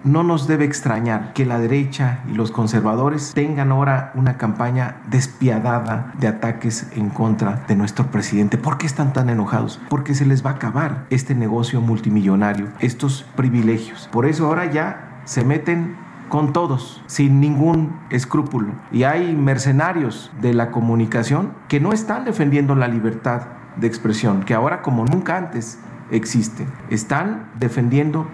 no 0.04 0.24
nos 0.24 0.48
debe 0.48 0.66
extrañar 0.66 1.34
que 1.34 1.46
la 1.46 1.60
derecha 1.60 2.20
y 2.30 2.34
los 2.34 2.52
conservadores 2.52 3.34
tengan 3.34 3.72
ahora 3.72 4.12
una 4.16 4.38
campaña 4.38 5.02
despiadada 5.08 6.14
de 6.20 6.28
ataques 6.28 6.88
en 6.96 7.10
contra 7.10 7.64
de 7.68 7.76
nuestro 7.76 8.08
presidente. 8.08 8.58
¿Por 8.58 8.78
qué 8.78 8.86
están 8.86 9.14
tan 9.14 9.30
enojados? 9.30 9.80
Porque 9.90 10.14
se 10.14 10.26
les 10.26 10.46
va 10.46 10.52
a 10.52 10.54
acabar 10.56 11.06
este 11.10 11.36
negocio 11.36 11.82
multimillonario, 11.82 12.68
estos 12.80 13.26
privilegios. 13.36 14.10
Por 14.12 14.26
eso 14.26 14.48
ahora 14.48 14.72
ya 14.72 15.22
se 15.26 15.46
meten 15.46 15.96
con 16.30 16.52
todos, 16.52 17.04
sin 17.06 17.40
ningún 17.40 18.00
escrúpulo. 18.10 18.74
Y 18.92 19.04
hay 19.04 19.36
mercenarios 19.36 20.32
de 20.42 20.54
la 20.54 20.72
comunicación 20.72 21.54
que 21.68 21.80
no 21.80 21.94
están 21.94 22.26
defendiendo 22.26 22.76
la 22.76 22.88
libertad 22.88 23.44
de 23.78 23.88
expresión, 23.88 24.44
que 24.44 24.54
ahora 24.54 24.82
como 24.82 25.06
nunca 25.06 25.38
antes 25.38 25.80
existe. 26.12 26.66
Están 26.90 27.50
defendiendo 27.60 28.28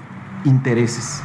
intereses. 0.45 1.21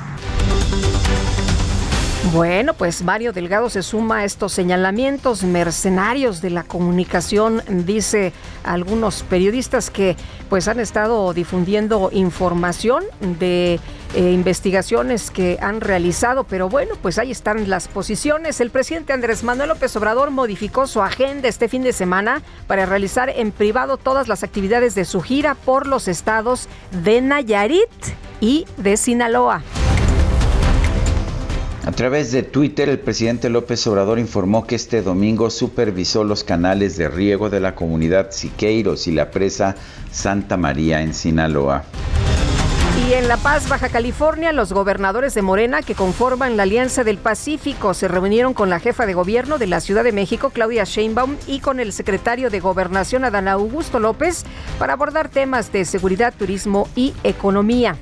Bueno, 2.33 2.75
pues 2.75 3.03
Mario 3.03 3.33
Delgado 3.33 3.69
se 3.69 3.83
suma 3.83 4.19
a 4.19 4.25
estos 4.25 4.53
señalamientos 4.53 5.45
mercenarios 5.45 6.41
de 6.41 6.51
la 6.51 6.65
comunicación, 6.65 7.63
dice 7.69 8.33
algunos 8.65 9.23
periodistas 9.23 9.91
que 9.91 10.17
pues 10.49 10.67
han 10.67 10.81
estado 10.81 11.33
difundiendo 11.33 12.11
información 12.13 13.05
de 13.21 13.79
eh, 14.15 14.33
investigaciones 14.33 15.31
que 15.31 15.59
han 15.61 15.81
realizado, 15.81 16.45
pero 16.45 16.69
bueno, 16.69 16.95
pues 17.01 17.19
ahí 17.19 17.31
están 17.31 17.69
las 17.69 17.89
posiciones. 17.89 18.61
El 18.61 18.71
presidente 18.71 19.13
Andrés 19.13 19.45
Manuel 19.45 19.69
López 19.69 19.95
Obrador 19.95 20.31
modificó 20.31 20.87
su 20.87 21.03
agenda 21.03 21.49
este 21.49 21.69
fin 21.69 21.83
de 21.83 21.93
semana 21.93 22.43
para 22.67 22.87
realizar 22.87 23.29
en 23.29 23.53
privado 23.53 23.97
todas 23.97 24.29
las 24.29 24.43
actividades 24.43 24.95
de 24.95 25.05
su 25.05 25.21
gira 25.21 25.55
por 25.55 25.87
los 25.87 26.09
estados 26.09 26.69
de 27.05 27.21
Nayarit 27.21 27.91
y 28.41 28.67
de 28.79 28.97
Sinaloa. 28.97 29.63
A 31.87 31.93
través 31.93 32.33
de 32.33 32.43
Twitter, 32.43 32.89
el 32.89 32.99
presidente 32.99 33.51
López 33.51 33.87
Obrador 33.87 34.19
informó 34.19 34.67
que 34.67 34.75
este 34.75 35.03
domingo 35.03 35.51
supervisó 35.51 36.25
los 36.25 36.43
canales 36.43 36.97
de 36.97 37.09
riego 37.09 37.51
de 37.51 37.61
la 37.61 37.75
comunidad 37.75 38.31
Siqueiros 38.31 39.07
y 39.07 39.13
la 39.13 39.31
presa 39.31 39.77
Santa 40.11 40.57
María 40.57 41.03
en 41.03 41.13
Sinaloa. 41.13 41.85
Y 43.07 43.13
en 43.13 43.29
La 43.29 43.37
Paz, 43.37 43.69
Baja 43.69 43.91
California, 43.91 44.55
los 44.55 44.73
gobernadores 44.73 45.35
de 45.35 45.43
Morena 45.43 45.83
que 45.83 45.95
conforman 45.95 46.57
la 46.57 46.63
Alianza 46.63 47.05
del 47.05 47.19
Pacífico 47.19 47.93
se 47.93 48.09
reunieron 48.09 48.55
con 48.55 48.71
la 48.71 48.81
jefa 48.81 49.05
de 49.05 49.13
gobierno 49.13 49.59
de 49.59 49.67
la 49.67 49.81
Ciudad 49.81 50.05
de 50.05 50.13
México, 50.13 50.51
Claudia 50.55 50.85
Sheinbaum, 50.85 51.37
y 51.47 51.61
con 51.61 51.81
el 51.81 51.93
secretario 51.93 52.49
de 52.49 52.61
Gobernación, 52.61 53.25
Adán 53.25 53.47
Augusto 53.47 54.01
López, 54.01 54.45
para 54.79 54.95
abordar 54.95 55.29
temas 55.29 55.71
de 55.71 55.85
seguridad, 55.85 56.33
turismo 56.39 56.89
y 56.97 57.13
economía. 57.25 57.99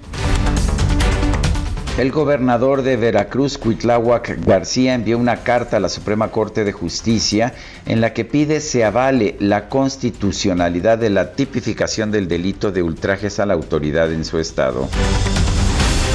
El 1.99 2.11
gobernador 2.11 2.81
de 2.81 2.97
Veracruz, 2.97 3.59
Cuitláhuac 3.59 4.47
García, 4.47 4.95
envió 4.95 5.19
una 5.19 5.43
carta 5.43 5.77
a 5.77 5.81
la 5.81 5.91
Suprema 5.91 6.29
Corte 6.29 6.65
de 6.65 6.73
Justicia 6.73 7.53
en 7.85 8.01
la 8.01 8.15
que 8.15 8.25
pide 8.25 8.61
se 8.61 8.83
avale 8.83 9.37
la 9.41 9.69
constitucionalidad 9.69 10.97
de 10.97 11.11
la 11.11 11.33
tipificación 11.33 12.11
del 12.11 12.29
delito 12.29 12.73
de 12.73 12.83
ultrajes 12.83 13.39
a 13.41 13.47
la 13.47 13.53
autoridad 13.53 14.11
en 14.11 14.25
su 14.25 14.39
estado. 14.39 14.89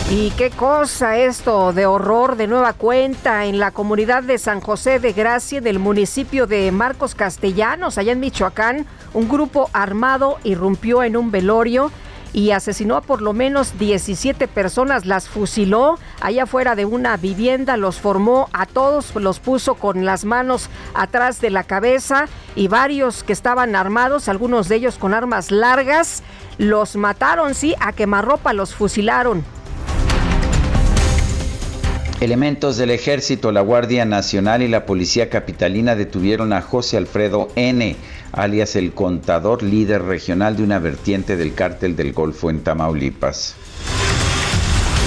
Y 0.09 0.31
qué 0.31 0.49
cosa 0.49 1.19
esto 1.19 1.73
de 1.73 1.85
horror 1.85 2.37
de 2.37 2.47
nueva 2.47 2.73
cuenta 2.73 3.45
en 3.45 3.59
la 3.59 3.69
comunidad 3.69 4.23
de 4.23 4.39
San 4.39 4.61
José 4.61 4.99
de 4.99 5.13
Gracia 5.13 5.61
del 5.61 5.77
municipio 5.77 6.47
de 6.47 6.71
Marcos 6.71 7.13
Castellanos, 7.13 7.99
allá 7.99 8.13
en 8.13 8.19
Michoacán, 8.19 8.87
un 9.13 9.29
grupo 9.29 9.69
armado 9.73 10.39
irrumpió 10.43 11.03
en 11.03 11.17
un 11.17 11.29
velorio 11.29 11.91
y 12.33 12.51
asesinó 12.51 12.97
a 12.97 13.01
por 13.01 13.21
lo 13.21 13.33
menos 13.33 13.77
17 13.77 14.47
personas, 14.47 15.05
las 15.05 15.27
fusiló 15.27 15.97
allá 16.21 16.43
afuera 16.43 16.75
de 16.75 16.85
una 16.85 17.17
vivienda, 17.17 17.77
los 17.77 17.99
formó 17.99 18.49
a 18.53 18.65
todos, 18.65 19.15
los 19.15 19.39
puso 19.39 19.75
con 19.75 20.05
las 20.05 20.25
manos 20.25 20.69
atrás 20.93 21.41
de 21.41 21.49
la 21.49 21.63
cabeza 21.63 22.25
y 22.55 22.67
varios 22.67 23.23
que 23.23 23.33
estaban 23.33 23.75
armados, 23.75 24.27
algunos 24.29 24.67
de 24.69 24.75
ellos 24.75 24.97
con 24.97 25.13
armas 25.13 25.51
largas, 25.51 26.23
los 26.57 26.95
mataron, 26.95 27.55
sí, 27.55 27.75
a 27.79 27.93
quemarropa 27.93 28.53
los 28.53 28.73
fusilaron. 28.73 29.43
Elementos 32.19 32.77
del 32.77 32.89
ejército, 32.89 33.51
la 33.51 33.61
Guardia 33.61 34.03
Nacional 34.03 34.63
y 34.63 34.67
la 34.67 34.87
Policía 34.87 35.29
Capitalina 35.29 35.95
detuvieron 35.95 36.51
a 36.51 36.63
José 36.63 36.97
Alfredo 36.97 37.49
N., 37.55 37.95
alias 38.37 38.75
el 38.75 38.93
contador 38.93 39.63
líder 39.63 40.03
regional 40.03 40.55
de 40.55 40.63
una 40.63 40.79
vertiente 40.79 41.35
del 41.35 41.55
cártel 41.55 41.95
del 41.95 42.13
Golfo 42.13 42.49
en 42.49 42.61
Tamaulipas. 42.61 43.55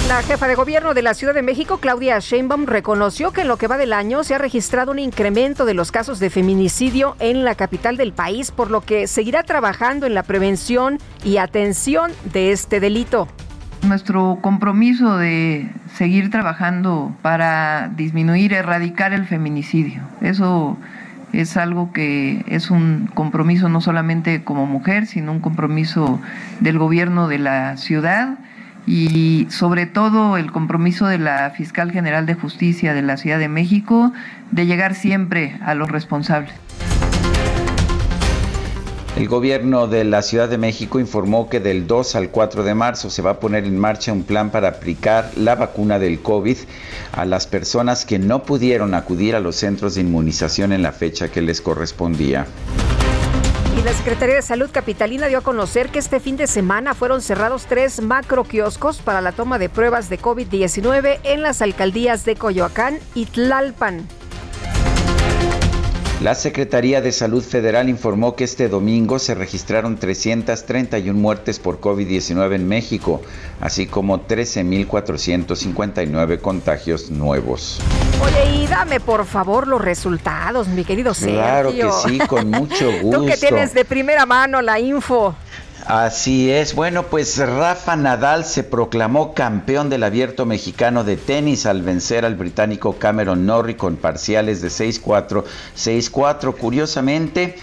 La 0.07 0.21
jefa 0.23 0.49
de 0.49 0.55
gobierno 0.55 0.93
de 0.93 1.01
la 1.01 1.13
Ciudad 1.13 1.33
de 1.33 1.41
México, 1.41 1.77
Claudia 1.77 2.19
Sheinbaum, 2.19 2.65
reconoció 2.65 3.31
que 3.31 3.41
en 3.41 3.47
lo 3.47 3.55
que 3.55 3.67
va 3.67 3.77
del 3.77 3.93
año 3.93 4.25
se 4.25 4.35
ha 4.35 4.37
registrado 4.37 4.91
un 4.91 4.99
incremento 4.99 5.63
de 5.63 5.73
los 5.73 5.93
casos 5.93 6.19
de 6.19 6.29
feminicidio 6.29 7.15
en 7.19 7.45
la 7.45 7.55
capital 7.55 7.95
del 7.95 8.11
país, 8.11 8.51
por 8.51 8.69
lo 8.69 8.81
que 8.81 9.07
seguirá 9.07 9.43
trabajando 9.43 10.05
en 10.05 10.13
la 10.13 10.23
prevención 10.23 10.97
y 11.23 11.37
atención 11.37 12.11
de 12.33 12.51
este 12.51 12.81
delito. 12.81 13.29
Nuestro 13.83 14.39
compromiso 14.41 15.17
de 15.17 15.71
seguir 15.95 16.29
trabajando 16.29 17.15
para 17.21 17.89
disminuir, 17.95 18.51
erradicar 18.51 19.13
el 19.13 19.25
feminicidio. 19.25 20.01
Eso 20.19 20.77
es 21.33 21.57
algo 21.57 21.93
que 21.93 22.43
es 22.47 22.71
un 22.71 23.09
compromiso 23.13 23.69
no 23.69 23.81
solamente 23.81 24.43
como 24.43 24.65
mujer, 24.65 25.05
sino 25.07 25.31
un 25.31 25.39
compromiso 25.39 26.19
del 26.59 26.77
gobierno 26.77 27.27
de 27.27 27.39
la 27.39 27.77
ciudad 27.77 28.37
y 28.87 29.47
sobre 29.49 29.85
todo 29.85 30.37
el 30.37 30.51
compromiso 30.51 31.05
de 31.07 31.19
la 31.19 31.51
fiscal 31.51 31.91
general 31.91 32.25
de 32.25 32.33
justicia 32.33 32.93
de 32.93 33.01
la 33.01 33.17
Ciudad 33.17 33.39
de 33.39 33.47
México 33.47 34.11
de 34.51 34.65
llegar 34.65 34.95
siempre 34.95 35.57
a 35.63 35.75
los 35.75 35.89
responsables. 35.89 36.53
El 39.17 39.27
gobierno 39.27 39.87
de 39.87 40.05
la 40.05 40.21
Ciudad 40.21 40.47
de 40.47 40.57
México 40.57 40.97
informó 40.97 41.49
que 41.49 41.59
del 41.59 41.85
2 41.85 42.15
al 42.15 42.29
4 42.29 42.63
de 42.63 42.73
marzo 42.73 43.09
se 43.09 43.21
va 43.21 43.31
a 43.31 43.39
poner 43.41 43.65
en 43.65 43.77
marcha 43.77 44.13
un 44.13 44.23
plan 44.23 44.51
para 44.51 44.69
aplicar 44.69 45.31
la 45.35 45.55
vacuna 45.55 45.99
del 45.99 46.21
COVID 46.21 46.57
a 47.11 47.25
las 47.25 47.45
personas 47.45 48.05
que 48.05 48.19
no 48.19 48.43
pudieron 48.43 48.93
acudir 48.93 49.35
a 49.35 49.41
los 49.41 49.57
centros 49.57 49.95
de 49.95 50.01
inmunización 50.01 50.71
en 50.71 50.81
la 50.81 50.93
fecha 50.93 51.29
que 51.29 51.41
les 51.41 51.59
correspondía. 51.59 52.47
Y 53.77 53.83
la 53.83 53.93
Secretaría 53.93 54.35
de 54.35 54.41
Salud 54.41 54.69
Capitalina 54.71 55.27
dio 55.27 55.39
a 55.39 55.41
conocer 55.41 55.89
que 55.89 55.99
este 55.99 56.21
fin 56.21 56.37
de 56.37 56.47
semana 56.47 56.93
fueron 56.93 57.21
cerrados 57.21 57.65
tres 57.67 58.01
macro 58.01 58.45
kioscos 58.45 58.99
para 58.99 59.19
la 59.19 59.33
toma 59.33 59.59
de 59.59 59.67
pruebas 59.67 60.09
de 60.09 60.19
COVID-19 60.19 61.19
en 61.23 61.41
las 61.41 61.61
alcaldías 61.61 62.23
de 62.23 62.35
Coyoacán 62.35 62.97
y 63.13 63.25
Tlalpan. 63.25 64.07
La 66.21 66.35
Secretaría 66.35 67.01
de 67.01 67.11
Salud 67.11 67.43
Federal 67.43 67.89
informó 67.89 68.35
que 68.35 68.43
este 68.43 68.69
domingo 68.69 69.17
se 69.17 69.33
registraron 69.33 69.97
331 69.97 71.19
muertes 71.19 71.57
por 71.57 71.81
COVID-19 71.81 72.53
en 72.53 72.67
México, 72.67 73.23
así 73.59 73.87
como 73.87 74.27
13.459 74.27 76.39
contagios 76.39 77.09
nuevos. 77.09 77.79
Oye, 78.23 78.55
y 78.55 78.67
dame 78.67 78.99
por 78.99 79.25
favor 79.25 79.67
los 79.67 79.81
resultados, 79.81 80.67
mi 80.67 80.85
querido 80.85 81.15
Sergio. 81.15 81.39
Claro 81.39 81.71
que 81.71 81.89
sí, 82.07 82.19
con 82.19 82.51
mucho 82.51 82.91
gusto. 83.01 83.19
Tú 83.21 83.25
que 83.25 83.37
tienes 83.37 83.73
de 83.73 83.83
primera 83.83 84.27
mano 84.27 84.61
la 84.61 84.79
info. 84.79 85.33
Así 85.93 86.49
es. 86.49 86.73
Bueno, 86.73 87.07
pues 87.07 87.37
Rafa 87.37 87.97
Nadal 87.97 88.45
se 88.45 88.63
proclamó 88.63 89.33
campeón 89.33 89.89
del 89.89 90.03
abierto 90.03 90.45
mexicano 90.45 91.03
de 91.03 91.17
tenis 91.17 91.65
al 91.65 91.81
vencer 91.81 92.23
al 92.23 92.35
británico 92.35 92.97
Cameron 92.97 93.45
Norrie 93.45 93.75
con 93.75 93.97
parciales 93.97 94.61
de 94.61 94.69
6-4, 94.69 95.43
6-4. 95.75 96.55
Curiosamente, 96.55 97.57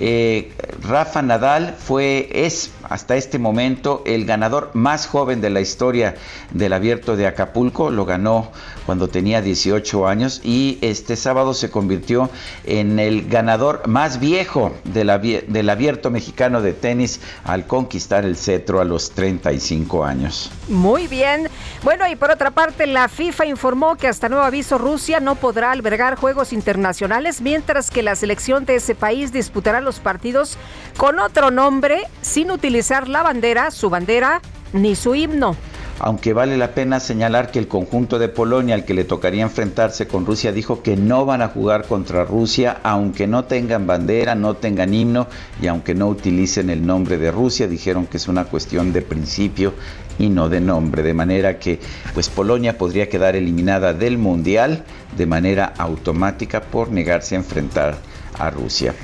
eh, 0.00 0.52
Rafa 0.82 1.22
Nadal 1.22 1.76
fue, 1.78 2.28
es 2.32 2.70
hasta 2.88 3.16
este 3.16 3.38
momento 3.38 4.02
el 4.06 4.24
ganador 4.24 4.70
más 4.74 5.06
joven 5.06 5.40
de 5.40 5.50
la 5.50 5.60
historia 5.60 6.16
del 6.50 6.72
abierto 6.72 7.16
de 7.16 7.26
Acapulco. 7.26 7.90
Lo 7.90 8.04
ganó 8.04 8.50
cuando 8.86 9.08
tenía 9.08 9.40
18 9.40 10.06
años 10.06 10.40
y 10.44 10.78
este 10.82 11.16
sábado 11.16 11.54
se 11.54 11.70
convirtió 11.70 12.28
en 12.64 12.98
el 12.98 13.28
ganador 13.28 13.86
más 13.86 14.20
viejo 14.20 14.72
del, 14.84 15.10
abierto 15.10 16.10
mexicano 16.10 16.60
de 16.60 16.72
tenis 16.72 17.20
al 17.44 17.66
conquistar 17.66 18.24
el 18.24 18.36
cetro 18.36 18.80
a 18.80 18.84
los 18.84 19.12
35 19.12 20.04
años. 20.04 20.50
Muy 20.68 21.06
bien. 21.06 21.48
Bueno, 21.82 22.08
y 22.08 22.16
por 22.16 22.30
otra 22.30 22.50
parte, 22.50 22.86
la 22.86 23.08
FIFA 23.08 23.46
informó 23.46 23.96
que 23.96 24.08
hasta 24.08 24.28
nuevo 24.28 24.44
aviso 24.44 24.78
Rusia 24.78 25.20
no 25.20 25.36
podrá 25.36 25.70
albergar 25.70 26.16
juegos 26.16 26.52
internacionales, 26.52 27.40
mientras 27.40 27.90
que 27.90 28.02
la 28.02 28.16
selección 28.16 28.64
de 28.64 28.76
ese 28.76 28.94
país 28.94 29.32
disputará 29.32 29.80
los 29.84 30.00
partidos 30.00 30.58
con 30.96 31.18
otro 31.18 31.50
nombre 31.50 32.02
sin 32.22 32.50
utilizar 32.50 33.08
la 33.08 33.22
bandera, 33.22 33.70
su 33.70 33.90
bandera 33.90 34.40
ni 34.72 34.96
su 34.96 35.14
himno 35.14 35.56
aunque 36.00 36.32
vale 36.32 36.56
la 36.56 36.74
pena 36.74 37.00
señalar 37.00 37.50
que 37.50 37.58
el 37.58 37.68
conjunto 37.68 38.18
de 38.18 38.28
Polonia 38.28 38.74
al 38.74 38.84
que 38.84 38.94
le 38.94 39.04
tocaría 39.04 39.42
enfrentarse 39.42 40.06
con 40.06 40.26
Rusia 40.26 40.52
dijo 40.52 40.82
que 40.82 40.96
no 40.96 41.24
van 41.24 41.42
a 41.42 41.48
jugar 41.48 41.86
contra 41.86 42.24
Rusia, 42.24 42.78
aunque 42.82 43.26
no 43.26 43.44
tengan 43.44 43.86
bandera, 43.86 44.34
no 44.34 44.54
tengan 44.54 44.92
himno 44.92 45.28
y 45.62 45.68
aunque 45.68 45.94
no 45.94 46.08
utilicen 46.08 46.70
el 46.70 46.84
nombre 46.84 47.16
de 47.16 47.30
Rusia, 47.30 47.68
dijeron 47.68 48.06
que 48.06 48.16
es 48.16 48.28
una 48.28 48.44
cuestión 48.44 48.92
de 48.92 49.02
principio 49.02 49.74
y 50.18 50.28
no 50.28 50.48
de 50.48 50.60
nombre, 50.60 51.02
de 51.02 51.14
manera 51.14 51.58
que 51.58 51.80
pues 52.12 52.28
Polonia 52.28 52.76
podría 52.76 53.08
quedar 53.08 53.36
eliminada 53.36 53.94
del 53.94 54.18
Mundial 54.18 54.84
de 55.16 55.26
manera 55.26 55.72
automática 55.78 56.60
por 56.60 56.90
negarse 56.90 57.34
a 57.34 57.38
enfrentar 57.38 57.96
a 58.38 58.50
Rusia. 58.50 58.94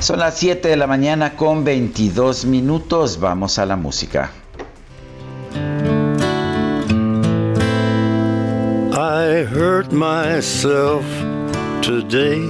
Son 0.00 0.18
las 0.18 0.38
7 0.38 0.66
de 0.66 0.76
la 0.76 0.86
mañana 0.86 1.36
con 1.36 1.62
22 1.62 2.46
minutos, 2.46 3.20
vamos 3.20 3.58
a 3.58 3.66
la 3.66 3.76
música. 3.76 4.30
I 8.92 9.44
hurt 9.44 9.92
myself 9.92 11.04
today 11.82 12.40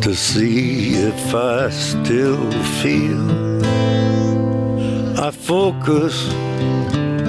to 0.00 0.14
see 0.14 0.94
if 0.94 1.34
I 1.34 1.70
still 1.70 2.50
feel. 2.80 3.60
I 5.20 5.30
focus 5.30 6.26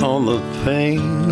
on 0.02 0.26
the 0.26 0.40
pain, 0.64 1.28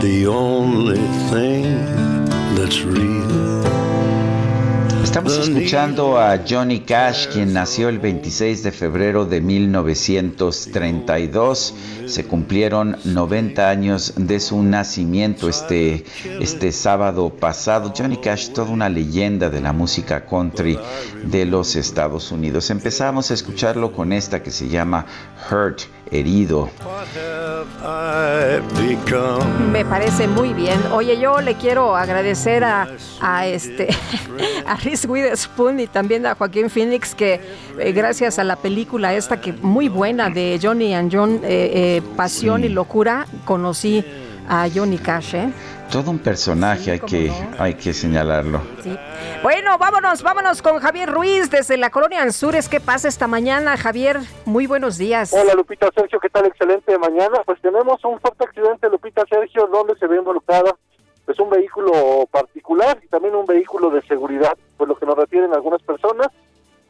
the 0.00 0.28
only 0.28 1.02
thing 1.30 1.84
that's 2.54 2.84
real. 2.84 3.67
Estamos 5.02 5.38
escuchando 5.38 6.18
a 6.18 6.40
Johnny 6.48 6.80
Cash, 6.80 7.28
quien 7.28 7.52
nació 7.52 7.88
el 7.88 7.98
26 7.98 8.62
de 8.62 8.72
febrero 8.72 9.24
de 9.24 9.40
1932. 9.40 11.74
Se 12.06 12.24
cumplieron 12.24 12.96
90 13.04 13.68
años 13.68 14.14
de 14.16 14.40
su 14.40 14.62
nacimiento 14.62 15.48
este, 15.48 16.04
este 16.40 16.72
sábado 16.72 17.30
pasado. 17.30 17.92
Johnny 17.96 18.18
Cash, 18.18 18.50
toda 18.50 18.70
una 18.70 18.88
leyenda 18.88 19.50
de 19.50 19.60
la 19.60 19.72
música 19.72 20.26
country 20.26 20.78
de 21.24 21.44
los 21.44 21.76
Estados 21.76 22.32
Unidos. 22.32 22.70
Empezamos 22.70 23.30
a 23.30 23.34
escucharlo 23.34 23.92
con 23.92 24.12
esta 24.12 24.42
que 24.42 24.50
se 24.50 24.68
llama 24.68 25.06
Hurt 25.50 25.82
herido. 26.10 26.70
Me 29.72 29.84
parece 29.84 30.28
muy 30.28 30.52
bien. 30.52 30.80
Oye, 30.92 31.18
yo 31.18 31.40
le 31.40 31.54
quiero 31.54 31.96
agradecer 31.96 32.64
a, 32.64 32.88
a 33.20 33.46
este 33.46 33.88
a 34.66 34.76
Reese 34.76 35.06
Witherspoon 35.06 35.80
y 35.80 35.86
también 35.86 36.26
a 36.26 36.34
Joaquín 36.34 36.70
Phoenix 36.70 37.14
que 37.14 37.40
eh, 37.78 37.92
gracias 37.92 38.38
a 38.38 38.44
la 38.44 38.56
película 38.56 39.14
esta 39.14 39.40
que 39.40 39.52
muy 39.52 39.88
buena 39.88 40.30
de 40.30 40.58
Johnny 40.62 40.94
and 40.94 41.14
John 41.14 41.40
eh, 41.42 41.98
eh, 41.98 42.02
Pasión 42.16 42.64
y 42.64 42.68
Locura 42.68 43.26
conocí 43.44 44.04
a 44.48 44.68
Johnny 44.72 44.98
Cash. 44.98 45.34
todo 45.92 46.10
un 46.10 46.18
personaje, 46.18 46.92
hay, 46.92 47.00
que, 47.00 47.30
hay 47.58 47.74
que 47.74 47.92
señalarlo. 47.92 48.60
Bueno, 49.42 49.78
vámonos, 49.78 50.22
vámonos 50.22 50.62
con 50.62 50.78
Javier 50.78 51.10
Ruiz 51.10 51.50
desde 51.50 51.76
la 51.76 51.90
colonia 51.90 52.22
Anzures. 52.22 52.68
¿Qué 52.68 52.80
pasa 52.80 53.08
esta 53.08 53.26
mañana, 53.26 53.76
Javier? 53.76 54.18
Muy 54.44 54.66
buenos 54.66 54.98
días. 54.98 55.32
Hola, 55.32 55.54
Lupita 55.54 55.88
Sergio, 55.94 56.18
¿qué 56.20 56.28
tal? 56.28 56.46
Excelente 56.46 56.98
mañana. 56.98 57.40
Pues 57.44 57.60
tenemos 57.60 58.04
un 58.04 58.18
fuerte 58.20 58.44
accidente, 58.44 58.88
Lupita 58.88 59.24
Sergio, 59.28 59.66
donde 59.66 59.96
se 59.96 60.06
ve 60.06 60.16
involucrada 60.16 60.74
pues 61.24 61.38
un 61.40 61.50
vehículo 61.50 62.26
particular 62.30 62.98
y 63.04 63.08
también 63.08 63.34
un 63.34 63.44
vehículo 63.44 63.90
de 63.90 64.00
seguridad. 64.02 64.56
Pues 64.78 64.88
lo 64.88 64.96
que 64.96 65.04
nos 65.04 65.16
refieren 65.16 65.52
algunas 65.52 65.82
personas 65.82 66.28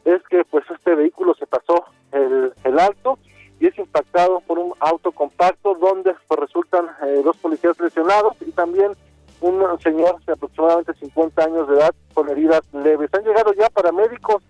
es 0.05 0.23
que 0.31 0.44
pues 0.44 0.64
este 0.71 0.94
vehículo 0.94 1.35
se 1.35 1.47
pasó 1.47 1.87
el, 2.12 2.53
el 2.62 2.79
alto 2.79 3.18
y 3.61 3.66
es 3.66 3.79
impactado 3.79 4.40
por 4.40 4.59
un 4.59 4.75
auto 4.81 5.12
compacto 5.12 5.75
donde 5.75 6.14
pues, 6.27 6.40
resultan 6.40 6.87
eh, 7.03 7.23
dos 7.25 7.37
policías 7.38 7.79
lesionados 7.81 8.35
y 8.40 8.53
también 8.53 8.92
un 9.40 9.81
señor 9.81 10.25
de 10.25 10.33
aproximadamente 10.33 10.94
50 10.94 11.44
años 11.44 11.68
de 11.68 11.77
edad 11.77 11.94
con 12.12 12.29
heridas 12.29 12.62
leves. 12.73 13.11
Han 13.14 13.25
llegado 13.25 13.53
ya 13.55 13.68
paramédicos 13.71 14.42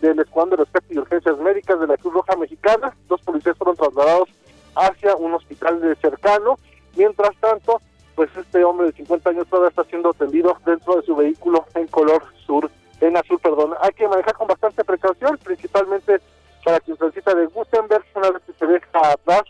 del 0.00 0.18
Escuadrón 0.18 0.50
de 0.50 0.56
Rescate 0.64 0.94
y 0.94 0.98
Urgencias 0.98 1.38
Médicas 1.38 1.78
de 1.78 1.86
la 1.86 1.96
Cruz 1.96 2.14
Roja 2.14 2.36
Mexicana. 2.36 2.96
Dos 3.08 3.20
policías 3.22 3.56
fueron 3.56 3.76
trasladados 3.76 4.28
hacia 4.74 5.16
un 5.16 5.34
hospital 5.34 5.80
de 5.80 5.94
cercano. 5.96 6.56
Mientras 6.96 7.36
tanto, 7.40 7.80
pues 8.14 8.30
este 8.36 8.64
hombre 8.64 8.86
de 8.86 8.92
50 8.92 9.30
años 9.30 9.46
todavía 9.48 9.70
está 9.70 9.84
siendo 9.84 10.10
atendido 10.10 10.56
dentro 10.64 10.96
de 10.96 11.02
su 11.02 11.14
vehículo 11.14 11.66
en 11.74 11.86
color 11.86 12.22
sur, 12.46 12.70
en 13.00 13.16
azul, 13.16 13.38
perdón. 13.38 13.74
Hay 13.80 13.92
que 13.92 14.08
manejar 14.08 14.34
con 14.34 14.48
bastante 14.48 14.82
precaución, 14.82 15.38
principalmente 15.42 16.20
para 16.64 16.80
quien 16.80 16.96
transita 16.96 17.34
de 17.34 17.46
Gutenberg, 17.46 18.04
una 18.14 18.30
vez 18.30 18.42
que 18.46 18.52
se 18.52 18.66
deja 18.66 18.86
atrás 19.12 19.42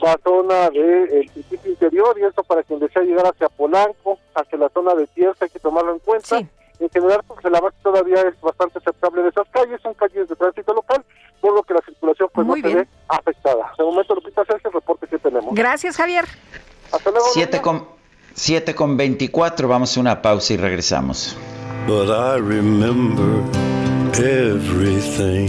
la 0.00 0.18
zona 0.22 0.70
del 0.70 1.08
de, 1.08 1.30
circuito 1.34 1.68
interior 1.68 2.16
y 2.18 2.24
eso 2.24 2.42
para 2.44 2.62
quien 2.62 2.78
desea 2.78 3.02
llegar 3.02 3.26
hacia 3.26 3.48
Polanco, 3.48 4.18
hacia 4.34 4.58
la 4.58 4.68
zona 4.68 4.94
de 4.94 5.06
tierra, 5.08 5.34
hay 5.40 5.48
que 5.48 5.58
tomarlo 5.58 5.92
en 5.92 5.98
cuenta. 5.98 6.38
En 6.80 6.88
general, 6.90 7.20
pues 7.26 7.44
el 7.44 7.54
avance 7.56 7.76
todavía 7.82 8.20
es 8.22 8.40
bastante 8.40 8.78
aceptable 8.78 9.22
de 9.22 9.30
esas 9.30 9.48
calles, 9.48 9.80
son 9.82 9.94
calles 9.94 10.28
de 10.28 10.36
tránsito 10.36 10.72
local, 10.72 11.04
por 11.40 11.52
lo 11.52 11.62
que 11.64 11.74
la 11.74 11.80
circulación 11.80 12.28
pues 12.32 12.46
no 12.46 12.54
se 12.54 12.74
ve 12.74 12.88
afectada. 13.08 13.72
De 13.76 13.84
momento, 13.84 14.14
Lupita, 14.14 14.42
ese 14.42 14.56
es 14.56 14.64
el 14.64 14.72
reporte 14.72 15.08
que 15.08 15.18
tenemos. 15.18 15.54
Gracias, 15.54 15.96
Javier. 15.96 16.26
Hasta 16.92 17.10
luego. 17.10 17.26
Siete 17.32 17.60
con, 17.60 17.88
siete 18.32 18.76
con 18.76 18.96
24, 18.96 19.66
vamos 19.66 19.96
a 19.96 20.00
una 20.00 20.22
pausa 20.22 20.54
y 20.54 20.56
regresamos. 20.56 21.36
But 21.88 22.10
I 22.10 22.38
remember 22.38 23.42
everything. 24.14 25.48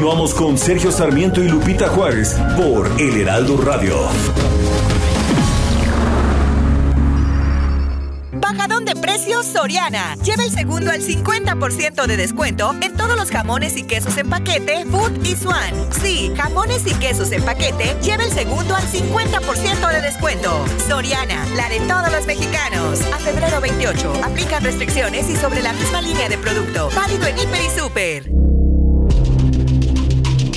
Continuamos 0.00 0.34
con 0.34 0.56
Sergio 0.56 0.90
Sarmiento 0.90 1.44
y 1.44 1.48
Lupita 1.48 1.86
Juárez 1.90 2.34
por 2.56 2.90
El 2.98 3.20
Heraldo 3.20 3.58
Radio. 3.58 3.96
Bajadón 8.32 8.86
de 8.86 8.96
precios 8.96 9.44
Soriana. 9.44 10.16
Lleva 10.24 10.44
el 10.44 10.50
segundo 10.50 10.90
al 10.90 11.02
50% 11.02 12.06
de 12.06 12.16
descuento 12.16 12.74
en 12.80 12.96
todos 12.96 13.14
los 13.14 13.30
jamones 13.30 13.76
y 13.76 13.82
quesos 13.82 14.16
en 14.16 14.30
paquete, 14.30 14.86
Food 14.86 15.22
y 15.22 15.36
Swan. 15.36 15.74
Sí, 16.02 16.32
jamones 16.34 16.86
y 16.86 16.94
quesos 16.94 17.30
en 17.32 17.44
paquete, 17.44 17.94
lleva 18.00 18.24
el 18.24 18.32
segundo 18.32 18.74
al 18.74 18.84
50% 18.84 19.92
de 19.92 20.00
descuento. 20.00 20.64
Soriana, 20.88 21.44
la 21.56 21.68
de 21.68 21.78
todos 21.80 22.10
los 22.10 22.26
mexicanos. 22.26 23.02
A 23.12 23.18
febrero 23.18 23.60
28, 23.60 24.14
aplican 24.24 24.64
restricciones 24.64 25.28
y 25.28 25.36
sobre 25.36 25.60
la 25.60 25.74
misma 25.74 26.00
línea 26.00 26.30
de 26.30 26.38
producto. 26.38 26.88
Válido 26.96 27.26
en 27.26 27.38
Hiper 27.38 27.60
y 27.60 27.78
Super. 27.78 28.49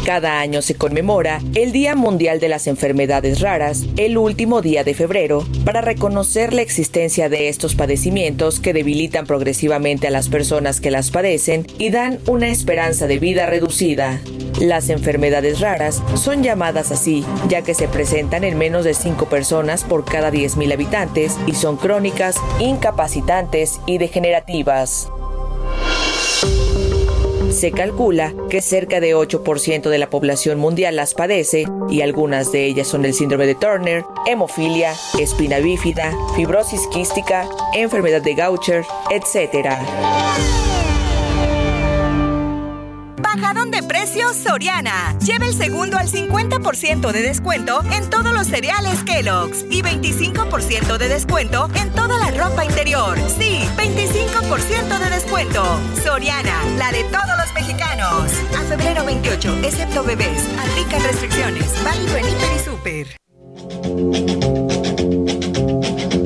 Cada 0.05 0.41
año 0.41 0.61
se 0.61 0.75
conmemora 0.75 1.39
el 1.55 1.71
Día 1.71 1.95
Mundial 1.95 2.41
de 2.41 2.49
las 2.49 2.67
Enfermedades 2.67 3.39
Raras, 3.39 3.85
el 3.95 4.17
último 4.17 4.61
día 4.61 4.83
de 4.83 4.93
febrero, 4.93 5.47
para 5.63 5.79
reconocer 5.79 6.51
la 6.51 6.61
existencia 6.61 7.29
de 7.29 7.47
estos 7.47 7.75
padecimientos 7.75 8.59
que 8.59 8.73
debilitan 8.73 9.25
progresivamente 9.25 10.07
a 10.07 10.11
las 10.11 10.27
personas 10.27 10.81
que 10.81 10.91
las 10.91 11.09
padecen 11.09 11.65
y 11.77 11.89
dan 11.89 12.19
una 12.27 12.49
esperanza 12.49 13.07
de 13.07 13.17
vida 13.17 13.45
reducida. 13.45 14.19
Las 14.59 14.89
enfermedades 14.89 15.61
raras 15.61 16.03
son 16.15 16.43
llamadas 16.43 16.91
así, 16.91 17.23
ya 17.47 17.61
que 17.61 17.73
se 17.73 17.87
presentan 17.87 18.43
en 18.43 18.57
menos 18.57 18.83
de 18.83 18.95
5 18.95 19.27
personas 19.27 19.85
por 19.85 20.03
cada 20.03 20.31
10.000 20.31 20.73
habitantes 20.73 21.37
y 21.47 21.53
son 21.53 21.77
crónicas, 21.77 22.35
incapacitantes 22.59 23.79
y 23.87 23.99
degenerativas. 23.99 25.07
Se 27.53 27.71
calcula 27.71 28.33
que 28.49 28.61
cerca 28.61 28.99
de 28.99 29.15
8% 29.15 29.89
de 29.89 29.97
la 29.99 30.09
población 30.09 30.59
mundial 30.59 30.95
las 30.95 31.13
padece 31.13 31.65
y 31.87 32.01
algunas 32.01 32.51
de 32.51 32.65
ellas 32.65 32.87
son 32.87 33.05
el 33.05 33.13
síndrome 33.13 33.45
de 33.45 33.55
Turner, 33.55 34.03
hemofilia, 34.25 34.93
espina 35.19 35.59
bífida, 35.59 36.11
fibrosis 36.35 36.87
quística, 36.87 37.47
enfermedad 37.75 38.21
de 38.21 38.33
Gaucher, 38.33 38.83
etc. 39.11 40.62
Bajadón 43.43 43.71
de 43.71 43.84
precios 43.84 44.38
Soriana. 44.38 45.17
Lleva 45.19 45.45
el 45.45 45.53
segundo 45.53 45.97
al 45.97 46.08
50% 46.08 47.12
de 47.12 47.21
descuento 47.21 47.84
en 47.91 48.10
todos 48.10 48.34
los 48.34 48.47
cereales 48.47 49.03
Kellogg's 49.03 49.65
y 49.69 49.82
25% 49.82 50.97
de 50.97 51.10
descuento 51.10 51.69
en 51.75 51.91
toda 51.91 52.17
la 52.19 52.32
ropa 52.32 52.63
interior. 52.63 53.19
Sí, 53.38 53.60
25% 53.75 54.97
de 54.97 55.10
descuento. 55.10 55.62
Soriana, 56.01 56.63
la 56.77 56.93
de 56.93 57.03
todos 57.03 57.38
los 57.38 57.53
mexicanos. 57.53 58.32
A 58.58 58.62
febrero 58.62 59.03
28, 59.03 59.60
excepto 59.63 60.06
bebés. 60.06 60.47
Aplican 60.58 61.03
restricciones. 61.03 61.84
Válido 61.84 62.15
en 62.15 62.25
Hiper 62.25 62.49
y 62.56 62.60
Super. 62.63 63.08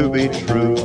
to 0.00 0.08
be 0.08 0.28
true. 0.28 0.76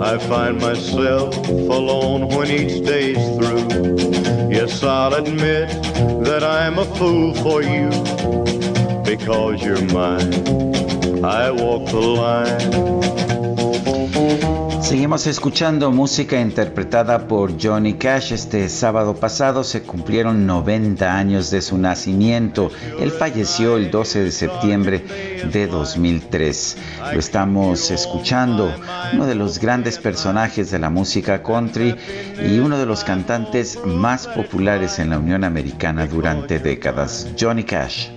I 0.00 0.16
find 0.16 0.58
myself 0.58 1.36
alone 1.48 2.28
when 2.28 2.48
each 2.50 2.82
day's 2.82 3.18
through. 3.36 3.68
Yes, 4.48 4.82
I'll 4.82 5.12
admit 5.14 5.68
that 6.24 6.42
I'm 6.42 6.78
a 6.78 6.86
fool 6.96 7.34
for 7.34 7.62
you 7.62 7.90
because 9.02 9.62
you're 9.62 9.84
mine. 9.92 10.32
I 11.24 11.50
walk 11.50 11.90
the 11.90 12.06
line. 12.24 13.35
Seguimos 14.86 15.26
escuchando 15.26 15.90
música 15.90 16.40
interpretada 16.40 17.26
por 17.26 17.60
Johnny 17.60 17.94
Cash. 17.94 18.30
Este 18.30 18.68
sábado 18.68 19.16
pasado 19.16 19.64
se 19.64 19.82
cumplieron 19.82 20.46
90 20.46 21.12
años 21.12 21.50
de 21.50 21.60
su 21.60 21.76
nacimiento. 21.76 22.70
Él 23.00 23.10
falleció 23.10 23.78
el 23.78 23.90
12 23.90 24.22
de 24.22 24.30
septiembre 24.30 25.04
de 25.52 25.66
2003. 25.66 26.76
Lo 27.12 27.18
estamos 27.18 27.90
escuchando, 27.90 28.72
uno 29.12 29.26
de 29.26 29.34
los 29.34 29.58
grandes 29.58 29.98
personajes 29.98 30.70
de 30.70 30.78
la 30.78 30.88
música 30.88 31.42
country 31.42 31.96
y 32.48 32.60
uno 32.60 32.78
de 32.78 32.86
los 32.86 33.02
cantantes 33.02 33.80
más 33.84 34.28
populares 34.28 35.00
en 35.00 35.10
la 35.10 35.18
Unión 35.18 35.42
Americana 35.42 36.06
durante 36.06 36.60
décadas, 36.60 37.26
Johnny 37.36 37.64
Cash. 37.64 38.10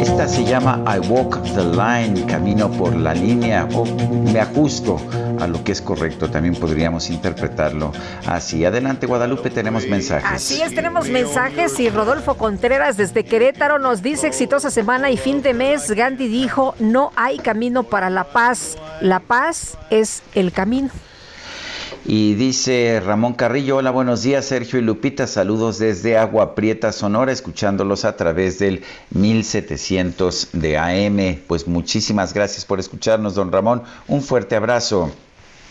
Esta 0.00 0.26
se 0.28 0.44
llama 0.44 0.82
I 0.86 0.98
Walk 1.08 1.42
the 1.54 1.64
Line, 1.64 2.26
camino 2.26 2.70
por 2.70 2.89
la 2.96 3.14
línea 3.14 3.68
o 3.74 3.84
me 3.84 4.40
ajusto 4.40 5.00
a 5.40 5.46
lo 5.46 5.62
que 5.64 5.72
es 5.72 5.80
correcto. 5.80 6.30
También 6.30 6.54
podríamos 6.54 7.10
interpretarlo 7.10 7.92
así. 8.26 8.64
Adelante 8.64 9.06
Guadalupe, 9.06 9.50
tenemos 9.50 9.86
mensajes. 9.86 10.30
Así 10.30 10.62
es, 10.62 10.74
tenemos 10.74 11.08
mensajes 11.08 11.78
y 11.80 11.90
Rodolfo 11.90 12.34
Contreras 12.34 12.96
desde 12.96 13.24
Querétaro 13.24 13.78
nos 13.78 14.02
dice 14.02 14.26
exitosa 14.26 14.70
semana 14.70 15.10
y 15.10 15.16
fin 15.16 15.42
de 15.42 15.54
mes. 15.54 15.90
Gandhi 15.90 16.28
dijo, 16.28 16.74
no 16.78 17.12
hay 17.16 17.38
camino 17.38 17.82
para 17.82 18.10
la 18.10 18.24
paz. 18.24 18.76
La 19.00 19.20
paz 19.20 19.78
es 19.90 20.22
el 20.34 20.52
camino. 20.52 20.90
Y 22.12 22.34
dice 22.34 23.00
Ramón 23.06 23.34
Carrillo, 23.34 23.76
hola, 23.76 23.92
buenos 23.92 24.24
días 24.24 24.44
Sergio 24.44 24.80
y 24.80 24.82
Lupita, 24.82 25.28
saludos 25.28 25.78
desde 25.78 26.18
Agua 26.18 26.56
Prieta, 26.56 26.90
Sonora, 26.90 27.30
escuchándolos 27.30 28.04
a 28.04 28.16
través 28.16 28.58
del 28.58 28.82
1700 29.10 30.48
de 30.52 30.76
AM. 30.76 31.40
Pues 31.46 31.68
muchísimas 31.68 32.34
gracias 32.34 32.64
por 32.64 32.80
escucharnos, 32.80 33.36
don 33.36 33.52
Ramón. 33.52 33.84
Un 34.08 34.22
fuerte 34.22 34.56
abrazo. 34.56 35.12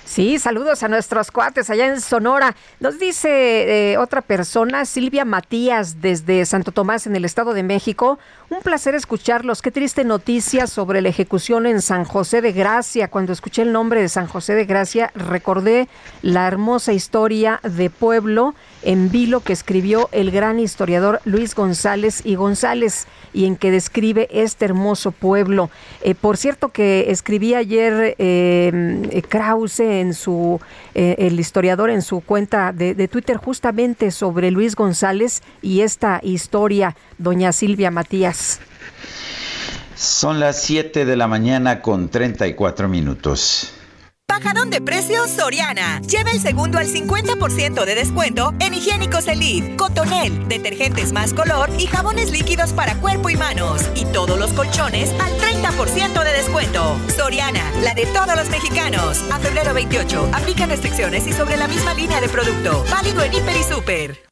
Sí, 0.09 0.39
saludos 0.39 0.81
a 0.81 0.87
nuestros 0.87 1.29
cuates 1.29 1.69
allá 1.69 1.85
en 1.85 2.01
Sonora. 2.01 2.55
Nos 2.79 2.97
dice 2.97 3.91
eh, 3.91 3.97
otra 3.99 4.23
persona, 4.23 4.85
Silvia 4.85 5.23
Matías, 5.23 6.01
desde 6.01 6.47
Santo 6.47 6.71
Tomás, 6.71 7.05
en 7.05 7.15
el 7.15 7.25
Estado 7.25 7.53
de 7.53 7.61
México. 7.61 8.17
Un 8.49 8.61
placer 8.61 8.95
escucharlos. 8.95 9.61
Qué 9.61 9.69
triste 9.69 10.03
noticia 10.03 10.65
sobre 10.65 11.01
la 11.01 11.09
ejecución 11.09 11.67
en 11.67 11.79
San 11.83 12.05
José 12.05 12.41
de 12.41 12.53
Gracia. 12.53 13.09
Cuando 13.09 13.33
escuché 13.33 13.61
el 13.61 13.71
nombre 13.71 14.01
de 14.01 14.09
San 14.09 14.25
José 14.25 14.55
de 14.55 14.65
Gracia, 14.65 15.11
recordé 15.13 15.87
la 16.23 16.47
hermosa 16.47 16.91
historia 16.91 17.59
de 17.61 17.91
pueblo 17.91 18.55
en 18.83 19.11
vilo 19.11 19.41
que 19.41 19.53
escribió 19.53 20.09
el 20.11 20.31
gran 20.31 20.59
historiador 20.59 21.21
Luis 21.25 21.55
González 21.55 22.21
y 22.23 22.35
González 22.35 23.07
y 23.33 23.45
en 23.45 23.55
que 23.55 23.71
describe 23.71 24.27
este 24.31 24.65
hermoso 24.65 25.11
pueblo. 25.11 25.69
Eh, 26.01 26.15
por 26.15 26.37
cierto 26.37 26.69
que 26.69 27.11
escribí 27.11 27.53
ayer 27.53 28.15
eh, 28.17 29.23
Krause 29.27 29.79
en 29.81 30.13
su, 30.13 30.59
eh, 30.95 31.15
el 31.19 31.39
historiador 31.39 31.89
en 31.89 32.01
su 32.01 32.21
cuenta 32.21 32.71
de, 32.71 32.95
de 32.95 33.07
Twitter 33.07 33.37
justamente 33.37 34.11
sobre 34.11 34.51
Luis 34.51 34.75
González 34.75 35.41
y 35.61 35.81
esta 35.81 36.19
historia, 36.23 36.95
doña 37.17 37.51
Silvia 37.51 37.91
Matías. 37.91 38.59
Son 39.95 40.39
las 40.39 40.61
7 40.61 41.03
de 41.03 41.17
la 41.17 41.27
mañana 41.27 41.81
con 41.81 42.07
34 42.07 42.87
minutos. 42.87 43.73
Bajadón 44.29 44.69
de 44.69 44.79
precios 44.79 45.31
Soriana. 45.31 45.99
Lleva 46.01 46.29
el 46.29 46.39
segundo 46.39 46.77
al 46.77 46.87
50% 46.87 47.83
de 47.83 47.95
descuento 47.95 48.53
en 48.59 48.75
higiénicos 48.75 49.27
Elite, 49.27 49.75
Cotonel, 49.75 50.47
detergentes 50.47 51.11
más 51.11 51.33
color 51.33 51.69
y 51.79 51.87
jabones 51.87 52.31
líquidos 52.31 52.71
para 52.71 52.93
cuerpo 52.95 53.31
y 53.31 53.35
manos. 53.35 53.81
Y 53.95 54.05
todos 54.05 54.37
los 54.37 54.53
colchones 54.53 55.11
al 55.19 55.31
30% 55.39 56.23
de 56.23 56.31
descuento. 56.31 56.95
Soriana, 57.17 57.71
la 57.81 57.95
de 57.95 58.05
todos 58.05 58.35
los 58.35 58.49
mexicanos. 58.49 59.19
A 59.31 59.39
febrero 59.39 59.73
28, 59.73 60.29
aplican 60.31 60.69
restricciones 60.69 61.25
y 61.25 61.33
sobre 61.33 61.57
la 61.57 61.67
misma 61.67 61.95
línea 61.95 62.21
de 62.21 62.29
producto. 62.29 62.85
Válido 62.91 63.23
en 63.23 63.33
Hiper 63.33 63.57
y 63.57 63.63
Super. 63.63 64.28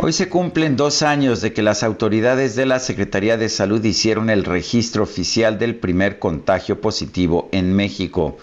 Hoy 0.00 0.12
se 0.12 0.28
cumplen 0.28 0.76
dos 0.76 1.02
años 1.02 1.40
de 1.40 1.52
que 1.52 1.60
las 1.60 1.82
autoridades 1.82 2.54
de 2.54 2.66
la 2.66 2.78
Secretaría 2.78 3.36
de 3.36 3.48
Salud 3.48 3.84
hicieron 3.84 4.30
el 4.30 4.44
registro 4.44 5.02
oficial 5.02 5.58
del 5.58 5.74
primer 5.74 6.20
contagio 6.20 6.80
positivo 6.80 7.48
en 7.50 7.74
México. 7.74 8.38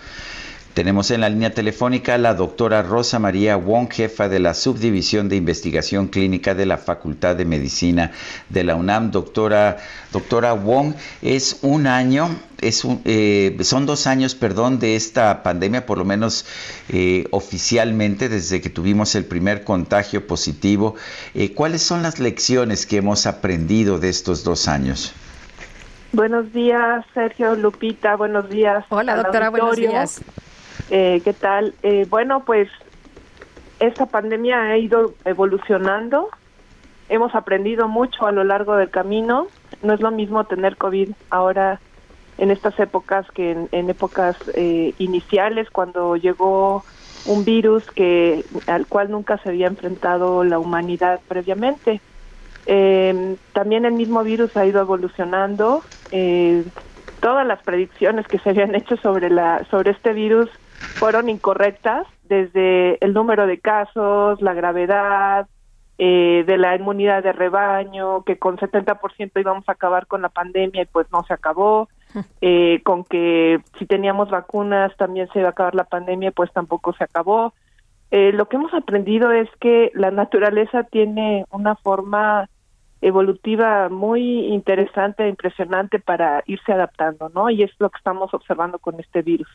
Tenemos 0.75 1.09
en 1.11 1.21
la 1.21 1.29
línea 1.29 1.53
telefónica 1.53 2.15
a 2.15 2.17
la 2.17 2.33
doctora 2.33 2.81
Rosa 2.81 3.17
María 3.17 3.55
Wong, 3.55 3.89
jefa 3.89 4.27
de 4.27 4.39
la 4.39 4.53
Subdivisión 4.53 5.29
de 5.29 5.37
Investigación 5.37 6.09
Clínica 6.09 6.53
de 6.53 6.65
la 6.65 6.77
Facultad 6.77 7.37
de 7.37 7.45
Medicina 7.45 8.11
de 8.49 8.65
la 8.65 8.75
UNAM. 8.75 9.09
Doctora, 9.09 9.77
doctora 10.11 10.51
Wong, 10.51 10.93
es 11.21 11.59
un 11.61 11.87
año, 11.87 12.27
es 12.59 12.83
un, 12.83 13.01
eh, 13.05 13.55
son 13.61 13.85
dos 13.85 14.05
años, 14.05 14.35
perdón, 14.35 14.77
de 14.79 14.97
esta 14.97 15.43
pandemia, 15.43 15.85
por 15.85 15.97
lo 15.97 16.03
menos 16.03 16.45
eh, 16.89 17.25
oficialmente, 17.31 18.27
desde 18.27 18.59
que 18.59 18.69
tuvimos 18.69 19.15
el 19.15 19.23
primer 19.23 19.63
contagio 19.63 20.27
positivo. 20.27 20.95
Eh, 21.35 21.53
¿Cuáles 21.53 21.83
son 21.83 22.03
las 22.03 22.19
lecciones 22.19 22.85
que 22.85 22.97
hemos 22.97 23.27
aprendido 23.27 23.97
de 23.97 24.09
estos 24.09 24.43
dos 24.43 24.67
años? 24.67 25.13
Buenos 26.11 26.51
días, 26.51 27.05
Sergio, 27.13 27.55
Lupita, 27.55 28.17
buenos 28.17 28.49
días. 28.49 28.83
Hola, 28.89 29.15
doctora, 29.15 29.49
buenos 29.49 29.77
días. 29.77 30.21
Eh, 30.89 31.21
¿Qué 31.23 31.33
tal? 31.33 31.73
Eh, 31.81 32.05
bueno, 32.09 32.43
pues 32.45 32.69
esta 33.79 34.05
pandemia 34.05 34.61
ha 34.61 34.77
ido 34.77 35.13
evolucionando. 35.25 36.29
Hemos 37.09 37.35
aprendido 37.35 37.87
mucho 37.87 38.25
a 38.27 38.31
lo 38.31 38.43
largo 38.43 38.75
del 38.75 38.89
camino. 38.89 39.47
No 39.81 39.93
es 39.93 40.01
lo 40.01 40.11
mismo 40.11 40.43
tener 40.45 40.77
COVID 40.77 41.11
ahora 41.29 41.79
en 42.37 42.51
estas 42.51 42.77
épocas 42.79 43.25
que 43.31 43.67
en, 43.71 43.89
épocas 43.89 44.35
eh, 44.53 44.93
iniciales, 44.97 45.69
cuando 45.69 46.17
llegó 46.17 46.83
un 47.25 47.45
virus 47.45 47.89
que 47.91 48.43
al 48.67 48.85
cual 48.87 49.09
nunca 49.09 49.37
se 49.37 49.49
había 49.49 49.67
enfrentado 49.67 50.43
la 50.43 50.59
humanidad 50.59 51.19
previamente. 51.27 52.01
también 53.53 53.85
el 53.85 53.93
mismo 53.93 54.23
virus 54.23 54.55
ha 54.57 54.65
ido 54.65 54.81
evolucionando. 54.81 55.81
todas 57.21 57.47
las 57.47 57.63
predicciones 57.63 58.27
que 58.27 58.37
se 58.39 58.49
habían 58.49 58.75
hecho 58.75 58.97
sobre 58.97 59.29
la 59.29 59.65
sobre 59.71 59.91
este 59.91 60.13
virus 60.13 60.49
fueron 60.97 61.29
incorrectas 61.29 62.07
desde 62.23 63.03
el 63.03 63.13
número 63.13 63.47
de 63.47 63.59
casos, 63.59 64.41
la 64.41 64.53
gravedad, 64.53 65.47
eh, 65.97 66.43
de 66.45 66.57
la 66.57 66.75
inmunidad 66.75 67.23
de 67.23 67.31
rebaño, 67.31 68.23
que 68.23 68.37
con 68.37 68.57
70% 68.57 69.31
íbamos 69.39 69.67
a 69.69 69.73
acabar 69.73 70.07
con 70.07 70.21
la 70.21 70.29
pandemia 70.29 70.81
y 70.81 70.85
pues 70.85 71.07
no 71.11 71.23
se 71.23 71.33
acabó, 71.33 71.87
eh, 72.41 72.81
con 72.83 73.03
que 73.05 73.61
si 73.79 73.85
teníamos 73.85 74.29
vacunas 74.29 74.95
también 74.97 75.29
se 75.31 75.39
iba 75.39 75.49
a 75.49 75.51
acabar 75.51 75.75
la 75.75 75.85
pandemia 75.85 76.31
pues 76.31 76.51
tampoco 76.51 76.93
se 76.93 77.05
acabó. 77.05 77.53
Eh, 78.11 78.31
lo 78.33 78.47
que 78.47 78.57
hemos 78.57 78.73
aprendido 78.73 79.31
es 79.31 79.49
que 79.59 79.91
la 79.93 80.11
naturaleza 80.11 80.83
tiene 80.83 81.45
una 81.49 81.75
forma 81.75 82.49
evolutiva 83.01 83.89
muy 83.89 84.47
interesante 84.47 85.23
e 85.23 85.29
impresionante 85.29 85.99
para 85.99 86.43
irse 86.47 86.71
adaptando, 86.71 87.29
¿no? 87.29 87.49
Y 87.49 87.63
es 87.63 87.71
lo 87.79 87.89
que 87.89 87.97
estamos 87.97 88.33
observando 88.33 88.79
con 88.79 88.99
este 88.99 89.21
virus. 89.21 89.49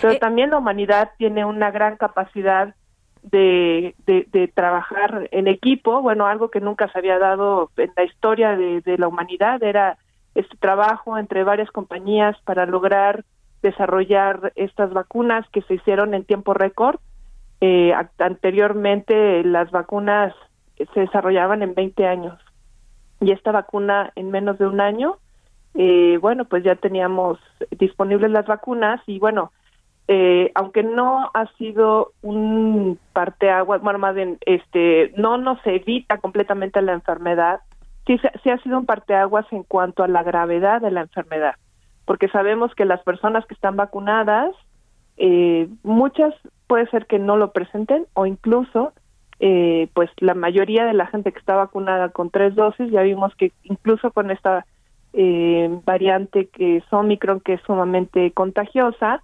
Pero 0.00 0.14
eh, 0.14 0.18
también 0.18 0.50
la 0.50 0.58
humanidad 0.58 1.12
tiene 1.16 1.44
una 1.44 1.70
gran 1.70 1.96
capacidad 1.96 2.74
de, 3.22 3.94
de, 4.06 4.48
trabajar 4.48 5.28
en 5.30 5.46
equipo, 5.46 6.02
bueno, 6.02 6.26
algo 6.26 6.50
que 6.50 6.60
nunca 6.60 6.88
se 6.88 6.98
había 6.98 7.20
dado 7.20 7.70
en 7.76 7.92
la 7.96 8.02
historia 8.02 8.56
de, 8.56 8.98
la 8.98 9.06
humanidad, 9.06 9.62
era 9.62 9.96
este 10.34 10.56
trabajo 10.56 11.16
entre 11.16 11.44
varias 11.44 11.70
compañías 11.70 12.36
para 12.44 12.66
lograr 12.66 13.24
desarrollar 13.62 14.52
estas 14.56 14.92
vacunas 14.92 15.46
que 15.52 15.62
se 15.62 15.74
hicieron 15.74 16.14
en 16.14 16.24
tiempo 16.24 16.52
récord. 16.52 16.98
Eh, 17.60 17.92
anteriormente 18.18 19.44
las 19.44 19.70
vacunas 19.70 20.34
se 20.92 21.00
desarrollaban 21.00 21.62
en 21.62 21.74
20 21.74 22.04
años 22.04 22.41
y 23.22 23.30
esta 23.30 23.52
vacuna 23.52 24.12
en 24.16 24.30
menos 24.30 24.58
de 24.58 24.66
un 24.66 24.80
año, 24.80 25.16
eh, 25.74 26.18
bueno, 26.20 26.44
pues 26.44 26.64
ya 26.64 26.74
teníamos 26.74 27.38
disponibles 27.70 28.30
las 28.30 28.46
vacunas 28.46 29.00
y 29.06 29.18
bueno, 29.18 29.52
eh, 30.08 30.50
aunque 30.54 30.82
no 30.82 31.30
ha 31.32 31.46
sido 31.56 32.12
un 32.22 32.98
parteaguas, 33.12 33.80
bueno, 33.80 33.98
más 33.98 34.14
bien, 34.14 34.38
este, 34.44 35.12
no 35.16 35.38
nos 35.38 35.58
evita 35.64 36.18
completamente 36.18 36.82
la 36.82 36.92
enfermedad, 36.92 37.60
sí, 38.06 38.18
sí 38.42 38.50
ha 38.50 38.58
sido 38.58 38.78
un 38.78 38.86
parteaguas 38.86 39.46
en 39.52 39.62
cuanto 39.62 40.02
a 40.02 40.08
la 40.08 40.22
gravedad 40.22 40.80
de 40.80 40.90
la 40.90 41.02
enfermedad, 41.02 41.54
porque 42.04 42.28
sabemos 42.28 42.74
que 42.74 42.84
las 42.84 43.02
personas 43.02 43.46
que 43.46 43.54
están 43.54 43.76
vacunadas, 43.76 44.50
eh, 45.16 45.68
muchas 45.84 46.34
puede 46.66 46.86
ser 46.88 47.06
que 47.06 47.18
no 47.18 47.36
lo 47.36 47.52
presenten 47.52 48.06
o 48.14 48.26
incluso, 48.26 48.92
eh, 49.44 49.88
pues 49.92 50.08
la 50.18 50.34
mayoría 50.34 50.84
de 50.84 50.92
la 50.92 51.08
gente 51.08 51.32
que 51.32 51.40
está 51.40 51.56
vacunada 51.56 52.10
con 52.10 52.30
tres 52.30 52.54
dosis, 52.54 52.92
ya 52.92 53.02
vimos 53.02 53.34
que 53.34 53.50
incluso 53.64 54.12
con 54.12 54.30
esta 54.30 54.64
eh, 55.14 55.68
variante 55.84 56.46
que 56.46 56.76
es 56.76 56.84
Omicron, 56.92 57.40
que 57.40 57.54
es 57.54 57.60
sumamente 57.62 58.30
contagiosa, 58.30 59.20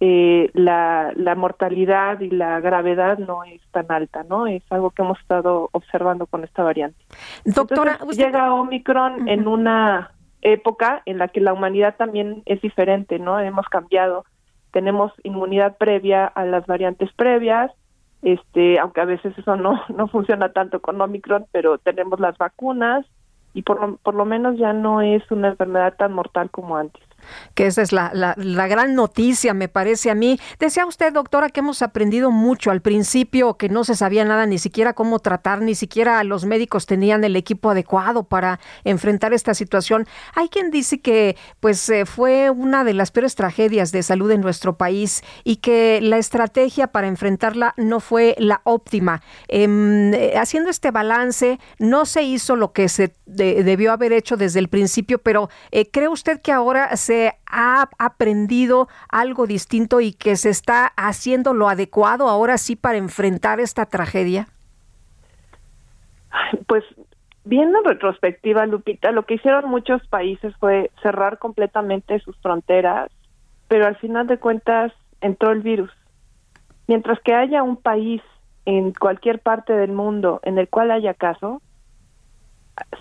eh, 0.00 0.50
la, 0.54 1.12
la 1.14 1.36
mortalidad 1.36 2.18
y 2.18 2.30
la 2.30 2.58
gravedad 2.58 3.18
no 3.18 3.44
es 3.44 3.60
tan 3.70 3.86
alta, 3.92 4.24
¿no? 4.24 4.48
Es 4.48 4.64
algo 4.70 4.90
que 4.90 5.02
hemos 5.02 5.20
estado 5.20 5.68
observando 5.70 6.26
con 6.26 6.42
esta 6.42 6.64
variante. 6.64 6.98
Doctora, 7.44 8.00
llega 8.10 8.52
Omicron 8.52 9.28
en 9.28 9.46
una 9.46 10.10
época 10.42 11.02
en 11.06 11.18
la 11.18 11.28
que 11.28 11.40
la 11.40 11.52
humanidad 11.52 11.94
también 11.96 12.42
es 12.44 12.60
diferente, 12.60 13.20
¿no? 13.20 13.38
Hemos 13.38 13.68
cambiado, 13.68 14.24
tenemos 14.72 15.12
inmunidad 15.22 15.76
previa 15.76 16.26
a 16.26 16.44
las 16.44 16.66
variantes 16.66 17.12
previas, 17.12 17.70
este, 18.22 18.78
aunque 18.78 19.00
a 19.00 19.06
veces 19.06 19.36
eso 19.36 19.56
no 19.56 19.80
no 19.96 20.08
funciona 20.08 20.52
tanto 20.52 20.80
con 20.80 21.00
Omicron, 21.00 21.46
pero 21.52 21.78
tenemos 21.78 22.20
las 22.20 22.36
vacunas 22.38 23.06
y 23.54 23.62
por 23.62 23.98
por 23.98 24.14
lo 24.14 24.24
menos 24.24 24.58
ya 24.58 24.72
no 24.72 25.00
es 25.00 25.28
una 25.30 25.48
enfermedad 25.48 25.94
tan 25.96 26.12
mortal 26.12 26.50
como 26.50 26.76
antes. 26.76 27.02
Que 27.54 27.66
esa 27.66 27.82
es 27.82 27.92
la, 27.92 28.10
la, 28.14 28.68
gran 28.68 28.94
noticia, 28.94 29.54
me 29.54 29.68
parece 29.68 30.10
a 30.10 30.14
mí. 30.14 30.38
Decía 30.58 30.86
usted, 30.86 31.12
doctora, 31.12 31.48
que 31.48 31.60
hemos 31.60 31.82
aprendido 31.82 32.30
mucho 32.30 32.70
al 32.70 32.80
principio, 32.80 33.56
que 33.56 33.68
no 33.68 33.84
se 33.84 33.96
sabía 33.96 34.24
nada, 34.24 34.46
ni 34.46 34.58
siquiera 34.58 34.92
cómo 34.92 35.18
tratar, 35.18 35.62
ni 35.62 35.74
siquiera 35.74 36.22
los 36.24 36.44
médicos 36.44 36.86
tenían 36.86 37.24
el 37.24 37.36
equipo 37.36 37.70
adecuado 37.70 38.24
para 38.24 38.60
enfrentar 38.84 39.32
esta 39.32 39.54
situación. 39.54 40.06
Hay 40.34 40.48
quien 40.48 40.70
dice 40.70 41.00
que 41.00 41.36
pues 41.60 41.88
eh, 41.88 42.06
fue 42.06 42.50
una 42.50 42.84
de 42.84 42.94
las 42.94 43.10
peores 43.10 43.34
tragedias 43.34 43.92
de 43.92 44.02
salud 44.02 44.30
en 44.30 44.40
nuestro 44.40 44.76
país 44.76 45.22
y 45.44 45.56
que 45.56 46.00
la 46.02 46.18
estrategia 46.18 46.88
para 46.88 47.08
enfrentarla 47.08 47.74
no 47.76 48.00
fue 48.00 48.34
la 48.38 48.60
óptima. 48.64 49.22
Em, 49.48 50.12
eh, 50.14 50.34
haciendo 50.36 50.70
este 50.70 50.90
balance, 50.90 51.58
no 51.78 52.04
se 52.06 52.22
hizo 52.22 52.56
lo 52.56 52.72
que 52.72 52.88
se 52.88 53.12
debió 53.26 53.92
haber 53.92 54.12
hecho 54.12 54.36
desde 54.36 54.58
el 54.58 54.68
principio, 54.68 55.18
pero 55.18 55.48
eh, 55.70 55.90
¿cree 55.90 56.08
usted 56.08 56.40
que 56.40 56.52
ahora 56.52 56.96
se 56.96 57.19
ha 57.46 57.88
aprendido 57.98 58.88
algo 59.08 59.46
distinto 59.46 60.00
y 60.00 60.12
que 60.12 60.36
se 60.36 60.50
está 60.50 60.92
haciendo 60.96 61.54
lo 61.54 61.68
adecuado 61.68 62.28
ahora 62.28 62.58
sí 62.58 62.76
para 62.76 62.98
enfrentar 62.98 63.60
esta 63.60 63.86
tragedia? 63.86 64.46
Pues 66.66 66.84
viendo 67.44 67.78
en 67.78 67.84
retrospectiva, 67.84 68.66
Lupita, 68.66 69.10
lo 69.10 69.24
que 69.24 69.34
hicieron 69.34 69.68
muchos 69.68 70.06
países 70.08 70.54
fue 70.58 70.90
cerrar 71.02 71.38
completamente 71.38 72.20
sus 72.20 72.36
fronteras, 72.38 73.10
pero 73.68 73.86
al 73.86 73.96
final 73.96 74.26
de 74.26 74.38
cuentas 74.38 74.92
entró 75.20 75.50
el 75.52 75.60
virus. 75.60 75.90
Mientras 76.86 77.20
que 77.20 77.34
haya 77.34 77.62
un 77.62 77.76
país 77.76 78.22
en 78.64 78.92
cualquier 78.92 79.40
parte 79.40 79.72
del 79.72 79.92
mundo 79.92 80.40
en 80.42 80.58
el 80.58 80.68
cual 80.68 80.90
haya 80.90 81.14
caso, 81.14 81.62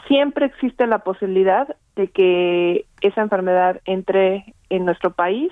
siempre 0.07 0.45
existe 0.45 0.87
la 0.87 0.99
posibilidad 0.99 1.75
de 1.99 2.07
que 2.07 2.85
esa 3.01 3.21
enfermedad 3.21 3.81
entre 3.83 4.55
en 4.69 4.85
nuestro 4.85 5.11
país 5.11 5.51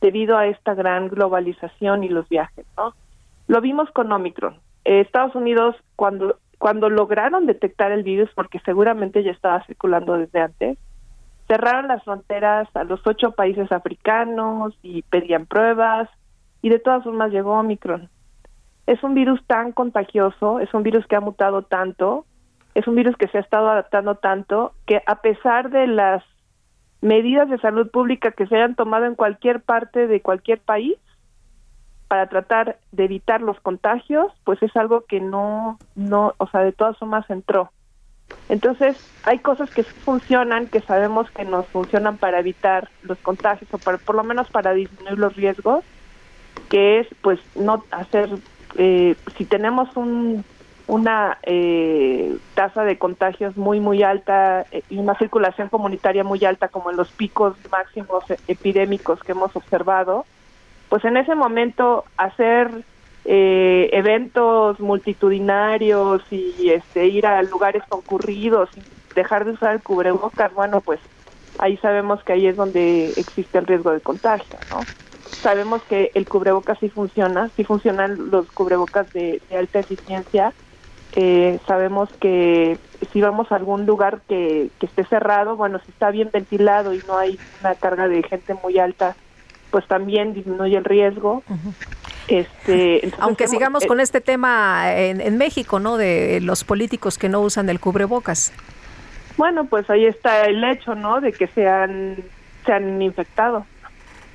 debido 0.00 0.38
a 0.38 0.46
esta 0.46 0.74
gran 0.74 1.08
globalización 1.08 2.04
y 2.04 2.08
los 2.08 2.28
viajes, 2.28 2.64
¿no? 2.76 2.94
Lo 3.48 3.60
vimos 3.60 3.90
con 3.90 4.12
Omicron. 4.12 4.60
Estados 4.84 5.34
Unidos 5.34 5.74
cuando 5.96 6.38
cuando 6.58 6.88
lograron 6.88 7.46
detectar 7.46 7.90
el 7.90 8.04
virus, 8.04 8.30
porque 8.34 8.60
seguramente 8.60 9.22
ya 9.24 9.32
estaba 9.32 9.64
circulando 9.66 10.16
desde 10.16 10.40
antes, 10.40 10.78
cerraron 11.48 11.88
las 11.88 12.04
fronteras 12.04 12.68
a 12.74 12.84
los 12.84 13.04
ocho 13.04 13.32
países 13.32 13.70
africanos 13.72 14.78
y 14.82 15.02
pedían 15.02 15.44
pruebas 15.44 16.08
y 16.62 16.70
de 16.70 16.78
todas 16.78 17.04
formas 17.04 17.32
llegó 17.32 17.58
Omicron. 17.58 18.08
Es 18.86 19.02
un 19.02 19.14
virus 19.14 19.44
tan 19.46 19.72
contagioso, 19.72 20.60
es 20.60 20.72
un 20.72 20.84
virus 20.84 21.06
que 21.06 21.16
ha 21.16 21.20
mutado 21.20 21.62
tanto, 21.62 22.24
es 22.74 22.86
un 22.86 22.96
virus 22.96 23.16
que 23.16 23.28
se 23.28 23.38
ha 23.38 23.40
estado 23.40 23.68
adaptando 23.68 24.16
tanto 24.16 24.72
que 24.86 25.02
a 25.06 25.16
pesar 25.16 25.70
de 25.70 25.86
las 25.86 26.24
medidas 27.00 27.48
de 27.48 27.58
salud 27.58 27.90
pública 27.90 28.32
que 28.32 28.46
se 28.46 28.56
hayan 28.56 28.74
tomado 28.74 29.04
en 29.04 29.14
cualquier 29.14 29.60
parte 29.60 30.06
de 30.06 30.20
cualquier 30.20 30.60
país 30.60 30.96
para 32.08 32.28
tratar 32.28 32.78
de 32.92 33.04
evitar 33.04 33.40
los 33.40 33.60
contagios, 33.60 34.32
pues 34.44 34.62
es 34.62 34.74
algo 34.76 35.04
que 35.04 35.20
no, 35.20 35.78
no, 35.94 36.34
o 36.38 36.46
sea, 36.48 36.60
de 36.60 36.72
todas 36.72 36.96
formas 36.98 37.28
entró. 37.28 37.70
Entonces, 38.48 38.96
hay 39.24 39.38
cosas 39.38 39.70
que 39.70 39.82
funcionan, 39.84 40.66
que 40.66 40.80
sabemos 40.80 41.30
que 41.30 41.44
nos 41.44 41.66
funcionan 41.66 42.16
para 42.16 42.40
evitar 42.40 42.88
los 43.02 43.18
contagios 43.18 43.72
o 43.72 43.78
para, 43.78 43.98
por 43.98 44.14
lo 44.14 44.24
menos 44.24 44.48
para 44.50 44.72
disminuir 44.72 45.18
los 45.18 45.36
riesgos, 45.36 45.84
que 46.70 47.00
es 47.00 47.08
pues 47.20 47.38
no 47.54 47.84
hacer, 47.90 48.30
eh, 48.76 49.14
si 49.36 49.44
tenemos 49.44 49.94
un, 49.96 50.44
una 50.86 51.38
eh, 51.42 52.36
tasa 52.54 52.84
de 52.84 52.98
contagios 52.98 53.56
muy, 53.56 53.80
muy 53.80 54.02
alta 54.02 54.66
eh, 54.70 54.82
y 54.90 54.98
una 54.98 55.16
circulación 55.16 55.68
comunitaria 55.68 56.24
muy 56.24 56.44
alta 56.44 56.68
como 56.68 56.90
en 56.90 56.96
los 56.96 57.10
picos 57.10 57.56
máximos 57.70 58.24
epidémicos 58.48 59.20
que 59.20 59.32
hemos 59.32 59.54
observado, 59.56 60.26
pues 60.88 61.04
en 61.04 61.16
ese 61.16 61.34
momento 61.34 62.04
hacer 62.16 62.70
eh, 63.24 63.88
eventos 63.92 64.78
multitudinarios 64.80 66.22
y 66.30 66.70
este, 66.70 67.06
ir 67.06 67.26
a 67.26 67.42
lugares 67.42 67.82
concurridos 67.88 68.68
y 68.76 68.82
dejar 69.14 69.46
de 69.46 69.52
usar 69.52 69.74
el 69.74 69.82
cubrebocas, 69.82 70.52
bueno, 70.52 70.80
pues 70.82 71.00
ahí 71.58 71.76
sabemos 71.78 72.22
que 72.22 72.34
ahí 72.34 72.46
es 72.46 72.56
donde 72.56 73.10
existe 73.16 73.58
el 73.58 73.66
riesgo 73.66 73.92
de 73.92 74.00
contagio, 74.00 74.58
¿no? 74.70 74.82
Sabemos 75.42 75.82
que 75.84 76.10
el 76.14 76.26
cubrebocas 76.26 76.78
sí 76.78 76.88
funciona, 76.88 77.50
sí 77.56 77.64
funcionan 77.64 78.30
los 78.30 78.50
cubrebocas 78.50 79.12
de, 79.12 79.40
alta 79.56 79.80
eficiencia. 79.80 80.52
Eh, 81.16 81.60
sabemos 81.66 82.08
que 82.20 82.76
si 83.12 83.20
vamos 83.20 83.52
a 83.52 83.56
algún 83.56 83.86
lugar 83.86 84.20
que, 84.28 84.70
que 84.80 84.86
esté 84.86 85.04
cerrado, 85.04 85.56
bueno, 85.56 85.78
si 85.84 85.90
está 85.90 86.10
bien 86.10 86.30
ventilado 86.32 86.92
y 86.92 87.02
no 87.06 87.16
hay 87.16 87.38
una 87.60 87.74
carga 87.76 88.08
de 88.08 88.22
gente 88.22 88.54
muy 88.54 88.78
alta, 88.78 89.14
pues 89.74 89.88
también 89.88 90.34
disminuye 90.34 90.76
el 90.76 90.84
riesgo. 90.84 91.42
Este, 92.28 93.12
Aunque 93.18 93.48
sigamos 93.48 93.84
con 93.86 93.98
este 93.98 94.20
tema 94.20 94.92
en, 94.94 95.36
México, 95.36 95.80
¿no? 95.80 95.96
De 95.96 96.40
los 96.40 96.62
políticos 96.62 97.18
que 97.18 97.28
no 97.28 97.40
usan 97.40 97.68
el 97.68 97.80
cubrebocas. 97.80 98.52
Bueno, 99.36 99.64
pues 99.64 99.90
ahí 99.90 100.06
está 100.06 100.44
el 100.44 100.62
hecho, 100.62 100.94
¿no? 100.94 101.20
De 101.20 101.32
que 101.32 101.48
se 101.48 101.68
han, 101.68 102.18
se 102.64 102.72
han 102.72 103.02
infectado. 103.02 103.66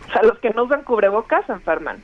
O 0.09 0.11
sea, 0.11 0.23
los 0.23 0.37
que 0.39 0.49
no 0.49 0.65
usan 0.65 0.83
cubrebocas 0.83 1.45
se 1.45 1.53
enferman. 1.53 1.99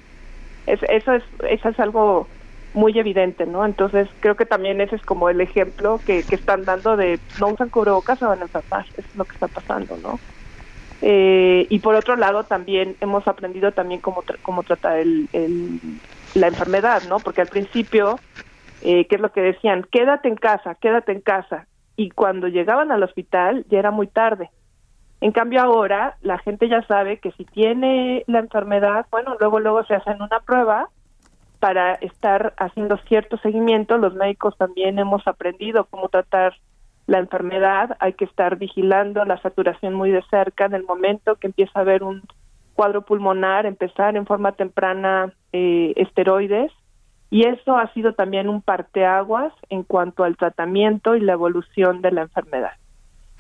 Es, 0.66 0.80
eso, 0.84 1.14
es, 1.14 1.24
eso 1.50 1.70
es 1.70 1.80
algo 1.82 2.28
muy 2.76 2.98
evidente, 3.00 3.46
¿no? 3.46 3.66
Entonces 3.66 4.10
creo 4.20 4.36
que 4.36 4.46
también 4.46 4.82
ese 4.82 4.98
es 4.98 5.02
como 5.04 5.30
el 5.30 5.42
ejemplo 5.42 6.02
que, 6.06 6.24
que 6.24 6.36
están 6.36 6.66
dando 6.66 6.98
de 6.98 7.22
no 7.38 7.50
usan 7.50 7.70
cubrebocas 7.70 8.20
se 8.20 8.26
van 8.26 8.42
a 8.42 8.44
enfermar. 8.44 8.86
Eso 8.98 9.08
es 9.10 9.16
lo 9.16 9.26
que 9.26 9.34
está 9.34 9.48
pasando, 9.48 9.98
¿no? 9.98 10.20
Eh, 11.02 11.68
y 11.70 11.80
por 11.80 11.96
otro 11.96 12.16
lado 12.18 12.46
también 12.46 12.98
hemos 13.00 13.28
aprendido 13.28 13.72
también 13.72 14.02
cómo, 14.02 14.24
cómo 14.42 14.64
tratar 14.64 14.98
el, 15.00 15.30
la 16.34 16.48
enfermedad, 16.48 17.04
¿no? 17.04 17.22
Porque 17.22 17.42
al 17.42 17.48
principio, 17.48 18.20
eh, 18.82 19.08
¿qué 19.08 19.16
es 19.16 19.22
lo 19.22 19.32
que 19.32 19.42
decían? 19.42 19.86
Quédate 19.90 20.28
en 20.28 20.36
casa, 20.36 20.76
quédate 20.76 21.14
en 21.14 21.22
casa. 21.22 21.68
Y 21.96 22.10
cuando 22.10 22.50
llegaban 22.50 22.92
al 22.92 23.04
hospital 23.04 23.66
ya 23.70 23.80
era 23.80 23.92
muy 23.92 24.08
tarde. 24.08 24.50
En 25.22 25.32
cambio 25.32 25.62
ahora 25.62 26.18
la 26.22 26.40
gente 26.40 26.68
ya 26.68 26.86
sabe 26.88 27.20
que 27.20 27.32
si 27.32 27.46
tiene 27.46 28.26
la 28.28 28.40
enfermedad, 28.40 29.06
bueno, 29.12 29.38
luego 29.40 29.62
luego 29.62 29.86
se 29.86 29.96
hacen 29.96 30.22
una 30.22 30.42
prueba 30.42 30.90
para 31.66 31.96
estar 31.96 32.54
haciendo 32.60 32.96
cierto 33.08 33.38
seguimiento. 33.38 33.98
Los 33.98 34.14
médicos 34.14 34.56
también 34.56 35.00
hemos 35.00 35.26
aprendido 35.26 35.86
cómo 35.86 36.10
tratar 36.10 36.54
la 37.08 37.18
enfermedad, 37.18 37.98
hay 38.00 38.14
que 38.14 38.26
estar 38.26 38.58
vigilando 38.58 39.26
la 39.26 39.42
saturación 39.42 39.96
muy 39.96 40.12
de 40.12 40.22
cerca 40.30 40.66
en 40.66 40.76
el 40.76 40.84
momento 40.84 41.38
que 41.38 41.48
empieza 41.48 41.72
a 41.74 41.82
haber 41.82 42.04
un 42.04 42.22
cuadro 42.76 43.02
pulmonar, 43.02 43.66
empezar 43.66 44.16
en 44.16 44.28
forma 44.28 44.52
temprana 44.52 45.34
eh, 45.54 45.94
esteroides 45.96 46.72
y 47.32 47.48
eso 47.48 47.76
ha 47.76 47.92
sido 47.94 48.14
también 48.14 48.48
un 48.48 48.62
parteaguas 48.62 49.52
en 49.70 49.82
cuanto 49.82 50.24
al 50.24 50.38
tratamiento 50.38 51.16
y 51.16 51.22
la 51.22 51.34
evolución 51.34 52.04
de 52.04 52.12
la 52.12 52.22
enfermedad. 52.22 52.74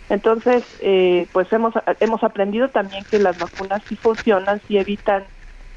Entonces, 0.09 0.65
eh, 0.81 1.27
pues 1.31 1.53
hemos, 1.53 1.75
hemos 1.99 2.23
aprendido 2.23 2.69
también 2.69 3.03
que 3.03 3.19
las 3.19 3.37
vacunas 3.37 3.83
sí 3.83 3.95
funcionan, 3.95 4.61
sí 4.61 4.79
evitan 4.79 5.25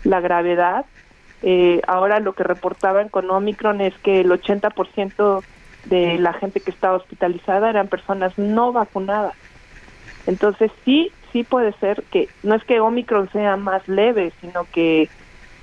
la 0.02 0.20
gravedad. 0.20 0.86
Eh, 1.42 1.80
ahora 1.86 2.20
lo 2.20 2.32
que 2.32 2.42
reportaban 2.42 3.08
con 3.08 3.30
Omicron 3.30 3.80
es 3.80 3.94
que 3.98 4.20
el 4.20 4.30
80% 4.30 5.42
de 5.84 6.18
la 6.18 6.32
gente 6.32 6.60
que 6.60 6.70
estaba 6.70 6.96
hospitalizada 6.96 7.70
eran 7.70 7.88
personas 7.88 8.36
no 8.38 8.72
vacunadas. 8.72 9.34
Entonces 10.26 10.70
sí, 10.84 11.12
sí 11.32 11.44
puede 11.44 11.72
ser 11.74 12.02
que 12.10 12.28
no 12.42 12.54
es 12.54 12.64
que 12.64 12.80
Omicron 12.80 13.30
sea 13.30 13.56
más 13.56 13.86
leve, 13.88 14.32
sino 14.40 14.66
que 14.72 15.08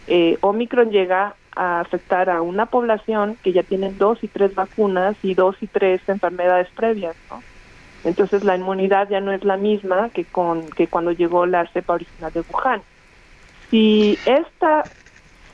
eh, 0.08 0.38
Omicron 0.42 0.92
llega 0.92 1.36
a 1.56 1.80
afectar 1.80 2.30
a 2.30 2.42
una 2.42 2.66
población 2.66 3.38
que 3.44 3.54
ya 3.54 3.64
tiene 3.64 3.92
dos 3.92 4.24
y 4.24 4.28
tres 4.28 4.56
vacunas 4.56 5.16
y 5.24 5.34
dos 5.34 5.56
y 5.62 5.68
tres 5.68 6.02
enfermedades 6.08 6.68
previas, 6.76 7.16
¿no? 7.30 7.42
Entonces 8.04 8.44
la 8.44 8.56
inmunidad 8.56 9.10
ya 9.10 9.20
no 9.20 9.32
es 9.32 9.44
la 9.44 9.58
misma 9.58 10.10
que 10.10 10.26
con 10.26 10.70
que 10.70 10.88
cuando 10.88 11.12
llegó 11.12 11.46
la 11.46 11.66
cepa 11.68 11.94
original 11.94 12.32
de 12.32 12.44
Wuhan. 12.52 12.82
Si 13.72 14.18
esta 14.26 14.84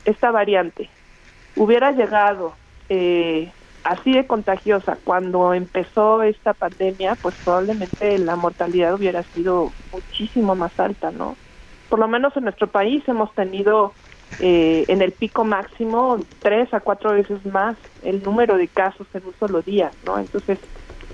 esta 0.06 0.32
variante 0.32 0.92
hubiera 1.56 1.92
llegado 1.92 2.60
eh, 2.90 3.54
así 3.84 4.12
de 4.14 4.28
contagiosa 4.28 5.00
cuando 5.04 5.54
empezó 5.54 6.24
esta 6.24 6.54
pandemia, 6.54 7.16
pues 7.18 7.36
probablemente 7.44 8.18
la 8.20 8.36
mortalidad 8.36 8.94
hubiera 8.96 9.24
sido 9.34 9.76
muchísimo 9.92 10.56
más 10.56 10.78
alta, 10.80 11.12
¿no? 11.12 11.40
Por 11.90 12.00
lo 12.00 12.08
menos 12.08 12.36
en 12.38 12.44
nuestro 12.44 12.72
país 12.72 13.04
hemos 13.08 13.34
tenido 13.36 13.98
eh, 14.40 14.86
en 14.88 15.02
el 15.02 15.14
pico 15.14 15.46
máximo 15.46 16.28
tres 16.42 16.74
a 16.74 16.82
cuatro 16.82 17.12
veces 17.14 17.46
más 17.46 17.78
el 18.02 18.24
número 18.24 18.58
de 18.58 18.70
casos 18.70 19.08
en 19.14 19.26
un 19.26 19.36
solo 19.38 19.62
día, 19.62 19.96
¿no? 20.02 20.20
Entonces 20.20 20.60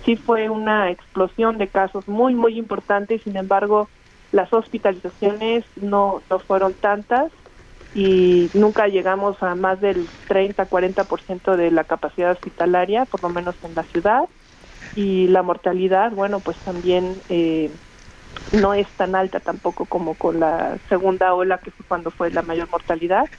sí 0.05 0.17
fue 0.17 0.49
una 0.49 0.91
explosión 0.91 1.57
de 1.57 1.69
casos 1.69 2.07
muy, 2.07 2.35
muy 2.35 2.57
importante 2.57 3.15
y 3.15 3.19
sin 3.19 3.35
embargo 3.37 3.91
las 4.31 4.51
hospitalizaciones 4.53 5.65
no, 5.75 6.23
no 6.29 6.39
fueron 6.41 6.75
tantas 6.75 7.31
y 7.93 8.49
nunca 8.53 8.87
llegamos 8.87 9.41
a 9.41 9.55
más 9.55 9.79
del 9.81 10.09
30-40% 10.27 11.55
de 11.55 11.71
la 11.71 11.83
capacidad 11.85 12.31
hospitalaria, 12.31 13.05
por 13.05 13.23
lo 13.23 13.29
menos 13.29 13.55
en 13.63 13.75
la 13.75 13.83
ciudad. 13.85 14.23
Y 14.95 15.27
la 15.27 15.43
mortalidad, 15.43 16.11
bueno, 16.11 16.41
pues 16.41 16.57
también 16.63 17.23
eh, 17.29 17.71
no 18.51 18.73
es 18.73 18.87
tan 18.95 19.15
alta 19.15 19.39
tampoco 19.39 19.85
como 19.85 20.15
con 20.15 20.39
la 20.39 20.79
segunda 20.89 21.33
ola 21.33 21.59
que 21.59 21.71
fue 21.71 21.85
cuando 21.87 22.11
fue 22.11 22.31
la 22.31 22.41
mayor 22.41 22.69
mortalidad. 22.69 23.29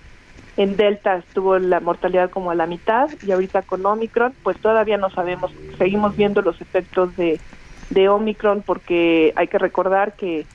En 0.56 0.76
Delta 0.76 1.16
estuvo 1.16 1.58
la 1.58 1.80
mortalidad 1.80 2.30
como 2.30 2.50
a 2.50 2.54
la 2.54 2.66
mitad 2.66 3.10
y 3.22 3.30
ahorita 3.30 3.62
con 3.62 3.86
Omicron 3.86 4.34
pues 4.42 4.60
todavía 4.60 4.96
no 4.98 5.10
sabemos, 5.10 5.52
seguimos 5.78 6.16
viendo 6.16 6.42
los 6.42 6.60
efectos 6.60 7.14
de, 7.16 7.40
de 7.90 8.08
Omicron 8.08 8.62
porque 8.66 9.32
hay 9.36 9.48
que 9.48 9.58
recordar 9.58 10.16
que 10.16 10.48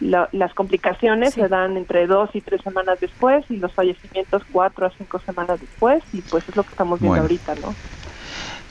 las 0.00 0.54
complicaciones 0.54 1.34
se 1.34 1.48
dan 1.48 1.76
entre 1.76 2.06
dos 2.06 2.30
y 2.34 2.40
tres 2.40 2.60
semanas 2.62 2.98
después 3.00 3.44
y 3.48 3.56
los 3.56 3.72
fallecimientos 3.74 4.42
cuatro 4.52 4.86
a 4.86 4.90
cinco 4.90 5.20
semanas 5.20 5.60
después 5.60 6.02
y 6.12 6.20
pues 6.22 6.44
es 6.48 6.56
lo 6.56 6.62
que 6.62 6.70
estamos 6.70 7.00
viendo 7.00 7.20
ahorita, 7.20 7.54
¿no? 7.56 7.74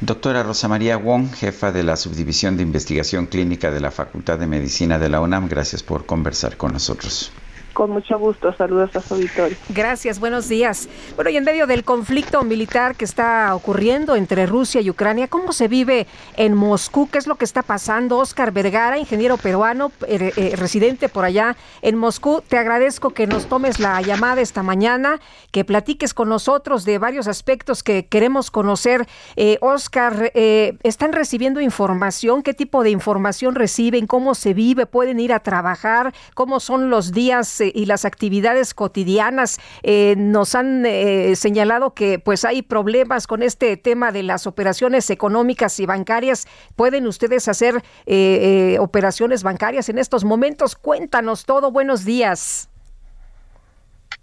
Doctora 0.01 0.43
Rosa 0.43 0.67
María 0.67 0.97
Wong, 0.97 1.33
jefa 1.33 1.71
de 1.71 1.83
la 1.83 1.95
Subdivisión 1.95 2.57
de 2.57 2.63
Investigación 2.63 3.27
Clínica 3.27 3.71
de 3.71 3.79
la 3.79 3.91
Facultad 3.91 4.37
de 4.37 4.45
Medicina 4.45 4.99
de 4.99 5.09
la 5.09 5.21
UNAM, 5.21 5.47
gracias 5.47 5.83
por 5.83 6.05
conversar 6.05 6.57
con 6.57 6.73
nosotros. 6.73 7.31
Con 7.75 7.91
mucho 7.91 8.17
gusto, 8.17 8.53
saludos 8.53 8.95
a 8.95 9.01
su 9.01 9.15
auditorio. 9.15 9.57
Gracias, 9.67 10.21
buenos 10.21 10.47
días. 10.47 10.87
Bueno, 11.15 11.29
y 11.29 11.35
en 11.35 11.43
medio 11.43 11.67
del 11.67 11.83
conflicto 11.83 12.41
militar 12.45 12.95
que 12.95 13.03
está 13.03 13.53
ocurriendo 13.53 14.15
entre 14.15 14.45
Rusia 14.45 14.79
y 14.79 14.89
Ucrania, 14.89 15.27
¿cómo 15.27 15.51
se 15.51 15.67
vive 15.67 16.07
en 16.37 16.53
Moscú? 16.53 17.09
¿Qué 17.11 17.17
es 17.17 17.27
lo 17.27 17.35
que 17.35 17.43
está 17.43 17.63
pasando? 17.63 18.19
Oscar 18.19 18.53
Vergara, 18.53 18.97
ingeniero 18.97 19.35
peruano, 19.35 19.91
eh, 20.07 20.31
eh, 20.37 20.55
residente 20.55 21.09
por 21.09 21.25
allá 21.25 21.57
en 21.81 21.97
Moscú, 21.97 22.41
te 22.47 22.57
agradezco 22.57 23.09
que 23.09 23.27
nos 23.27 23.47
tomes 23.47 23.81
la 23.81 24.01
llamada 24.01 24.39
esta 24.39 24.63
mañana, 24.63 25.19
que 25.51 25.65
platiques 25.65 26.13
con 26.13 26.29
nosotros 26.29 26.85
de 26.85 26.97
varios 26.97 27.27
aspectos 27.27 27.83
que 27.83 28.05
queremos 28.05 28.51
conocer. 28.51 29.05
Eh, 29.35 29.57
Oscar, 29.59 30.31
¿están 30.33 31.11
recibiendo 31.11 31.59
información? 31.59 32.41
¿Qué 32.41 32.53
tipo 32.53 32.83
de 32.83 32.91
información 32.91 33.53
reciben? 33.53 34.07
¿Cómo 34.07 34.33
se 34.33 34.53
vive? 34.53 34.85
¿Pueden 34.85 35.19
ir 35.19 35.33
a 35.33 35.41
trabajar? 35.41 36.13
¿Cómo 36.35 36.61
son 36.61 36.89
los 36.89 37.11
días? 37.11 37.64
Y 37.73 37.85
las 37.85 38.05
actividades 38.05 38.73
cotidianas. 38.73 39.59
Eh, 39.83 40.15
nos 40.17 40.55
han 40.55 40.85
eh, 40.85 41.35
señalado 41.35 41.93
que 41.93 42.19
pues 42.19 42.45
hay 42.45 42.61
problemas 42.61 43.27
con 43.27 43.43
este 43.43 43.77
tema 43.77 44.11
de 44.11 44.23
las 44.23 44.47
operaciones 44.47 45.09
económicas 45.09 45.79
y 45.79 45.85
bancarias. 45.85 46.47
¿Pueden 46.75 47.07
ustedes 47.07 47.47
hacer 47.47 47.83
eh, 48.05 48.77
operaciones 48.79 49.43
bancarias 49.43 49.89
en 49.89 49.97
estos 49.97 50.23
momentos? 50.23 50.75
Cuéntanos 50.75 51.45
todo. 51.45 51.71
Buenos 51.71 52.05
días. 52.05 52.69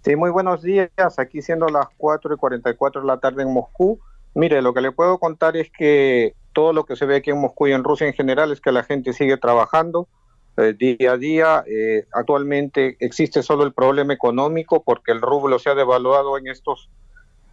Sí, 0.04 0.16
muy 0.16 0.30
buenos 0.30 0.62
días. 0.62 0.90
Aquí 1.18 1.42
siendo 1.42 1.66
las 1.68 1.86
4 1.96 2.34
y 2.34 2.36
44 2.36 3.02
de 3.02 3.06
la 3.06 3.18
tarde 3.18 3.42
en 3.42 3.52
Moscú. 3.52 4.00
Mire, 4.34 4.62
lo 4.62 4.74
que 4.74 4.80
le 4.80 4.92
puedo 4.92 5.18
contar 5.18 5.56
es 5.56 5.70
que 5.70 6.34
todo 6.52 6.72
lo 6.72 6.84
que 6.84 6.96
se 6.96 7.06
ve 7.06 7.16
aquí 7.16 7.30
en 7.30 7.40
Moscú 7.40 7.68
y 7.68 7.72
en 7.72 7.84
Rusia 7.84 8.06
en 8.06 8.14
general 8.14 8.52
es 8.52 8.60
que 8.60 8.72
la 8.72 8.82
gente 8.82 9.12
sigue 9.12 9.36
trabajando 9.36 10.08
eh, 10.56 10.74
día 10.74 11.12
a 11.12 11.16
día. 11.16 11.64
Eh, 11.66 12.04
actualmente 12.12 12.96
existe 13.00 13.42
solo 13.42 13.64
el 13.64 13.72
problema 13.72 14.12
económico 14.12 14.82
porque 14.82 15.12
el 15.12 15.20
rublo 15.20 15.58
se 15.58 15.70
ha 15.70 15.74
devaluado 15.74 16.36
en 16.36 16.48
estos 16.48 16.90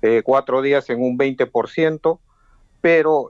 eh, 0.02 0.22
cuatro 0.24 0.62
días 0.62 0.89
en 0.89 1.02
un 1.02 1.18
20%, 1.18 2.20
pero 2.82 3.28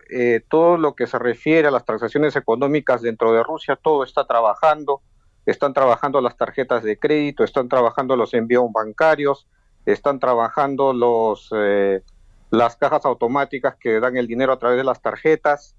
todo 0.48 0.78
lo 0.78 0.94
que 0.94 1.08
se 1.08 1.18
refiere 1.18 1.68
a 1.68 1.72
las 1.72 1.84
transacciones 1.84 2.36
económicas 2.36 3.02
dentro 3.02 3.34
de 3.34 3.42
Rusia, 3.42 3.76
todo 3.82 4.04
está 4.04 4.26
trabajando. 4.26 5.02
Están 5.48 5.74
trabajando 5.74 6.22
las 6.22 6.38
tarjetas 6.38 6.84
de 6.84 7.00
crédito, 7.00 7.44
están 7.44 7.68
trabajando 7.68 8.16
los 8.16 8.36
envíos 8.36 8.72
bancarios, 8.72 9.48
están 9.86 10.20
trabajando 10.20 10.94
los, 10.94 11.50
las 12.52 12.76
cajas 12.76 13.06
automáticas 13.06 13.76
que 13.80 14.00
dan 14.00 14.18
el 14.18 14.28
dinero 14.28 14.54
a 14.54 14.60
través 14.60 14.78
de 14.78 14.84
las 14.84 15.02
tarjetas. 15.02 15.76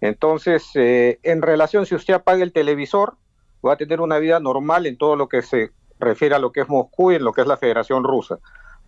Entonces, 0.00 0.70
eh, 0.74 1.18
en 1.22 1.42
relación, 1.42 1.86
si 1.86 1.94
usted 1.94 2.14
apaga 2.14 2.42
el 2.42 2.52
televisor, 2.52 3.16
va 3.66 3.74
a 3.74 3.76
tener 3.76 4.00
una 4.00 4.18
vida 4.18 4.40
normal 4.40 4.86
en 4.86 4.96
todo 4.96 5.16
lo 5.16 5.28
que 5.28 5.42
se 5.42 5.70
refiere 5.98 6.34
a 6.34 6.38
lo 6.38 6.52
que 6.52 6.60
es 6.60 6.68
Moscú 6.68 7.12
y 7.12 7.16
en 7.16 7.24
lo 7.24 7.32
que 7.32 7.42
es 7.42 7.46
la 7.46 7.56
Federación 7.56 8.04
Rusa. 8.04 8.38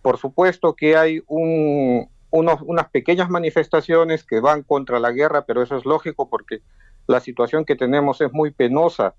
Por 0.01 0.17
supuesto 0.17 0.75
que 0.75 0.97
hay 0.97 1.23
unas 1.27 2.89
pequeñas 2.91 3.29
manifestaciones 3.29 4.23
que 4.23 4.39
van 4.39 4.63
contra 4.63 4.99
la 4.99 5.11
guerra, 5.11 5.45
pero 5.45 5.61
eso 5.61 5.77
es 5.77 5.85
lógico 5.85 6.29
porque 6.29 6.61
la 7.07 7.19
situación 7.19 7.65
que 7.65 7.75
tenemos 7.75 8.19
es 8.21 8.33
muy 8.33 8.51
penosa, 8.51 9.13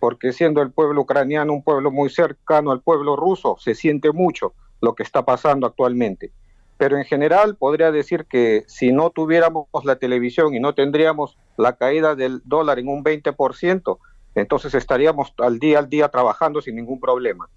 porque 0.00 0.32
siendo 0.32 0.62
el 0.62 0.70
pueblo 0.70 1.00
ucraniano 1.00 1.52
un 1.52 1.62
pueblo 1.62 1.90
muy 1.90 2.10
cercano 2.10 2.70
al 2.70 2.82
pueblo 2.82 3.16
ruso, 3.16 3.56
se 3.58 3.74
siente 3.74 4.12
mucho 4.12 4.52
lo 4.80 4.94
que 4.94 5.02
está 5.02 5.24
pasando 5.24 5.66
actualmente 5.66 6.32
pero 6.78 6.96
en 6.96 7.04
general 7.04 7.56
podría 7.56 7.90
decir 7.90 8.24
que 8.24 8.64
si 8.68 8.92
no 8.92 9.10
tuviéramos 9.10 9.66
la 9.84 9.96
televisión 9.96 10.54
y 10.54 10.60
no 10.60 10.74
tendríamos 10.74 11.36
la 11.58 11.76
caída 11.76 12.14
del 12.14 12.40
dólar 12.44 12.78
en 12.78 12.88
un 12.88 13.02
20%, 13.04 13.98
entonces 14.40 14.74
estaríamos 14.74 15.32
al 15.38 15.58
día 15.58 15.78
al 15.78 15.88
día 15.88 16.08
trabajando 16.08 16.60
sin 16.60 16.76
ningún 16.76 17.00
problema. 17.00 17.48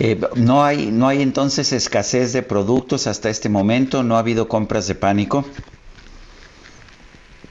Eh, 0.00 0.20
no 0.36 0.62
hay 0.62 0.90
no 0.90 1.08
hay 1.08 1.22
entonces 1.22 1.72
escasez 1.72 2.32
de 2.32 2.42
productos 2.42 3.06
hasta 3.06 3.30
este 3.30 3.48
momento, 3.48 4.02
no 4.02 4.16
ha 4.16 4.20
habido 4.20 4.48
compras 4.48 4.86
de 4.86 4.94
pánico. 4.94 5.44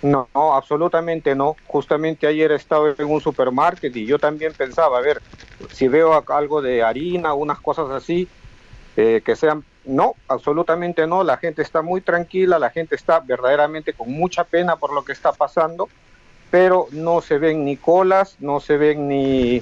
No, 0.02 0.30
no, 0.34 0.54
absolutamente 0.54 1.36
no. 1.36 1.56
Justamente 1.66 2.28
ayer 2.28 2.52
he 2.52 2.56
estado 2.56 2.94
en 2.98 3.12
un 3.12 3.20
supermarket 3.20 3.96
y 3.96 4.06
yo 4.06 4.20
también 4.20 4.54
pensaba, 4.54 5.00
a 5.00 5.02
ver, 5.02 5.22
si 5.72 5.88
veo 5.88 6.24
algo 6.28 6.62
de 6.62 6.84
harina, 6.84 7.34
unas 7.34 7.60
cosas 7.60 7.90
así, 7.90 8.30
eh, 8.96 9.22
que 9.26 9.36
sean 9.36 9.64
no, 9.88 10.16
absolutamente 10.28 11.08
no. 11.08 11.24
La 11.24 11.38
gente 11.38 11.62
está 11.62 11.82
muy 11.82 12.02
tranquila, 12.02 12.60
la 12.60 12.70
gente 12.70 12.96
está 12.96 13.20
verdaderamente 13.22 13.94
con 13.94 14.12
mucha 14.12 14.44
pena 14.44 14.76
por 14.76 14.94
lo 14.94 15.04
que 15.04 15.14
está 15.14 15.32
pasando, 15.32 15.90
pero 16.50 16.88
no 16.92 17.22
se 17.22 17.38
ven 17.38 17.66
ni 17.66 17.78
colas, 17.78 18.38
no 18.40 18.60
se 18.60 18.78
ven 18.78 19.08
ni, 19.08 19.62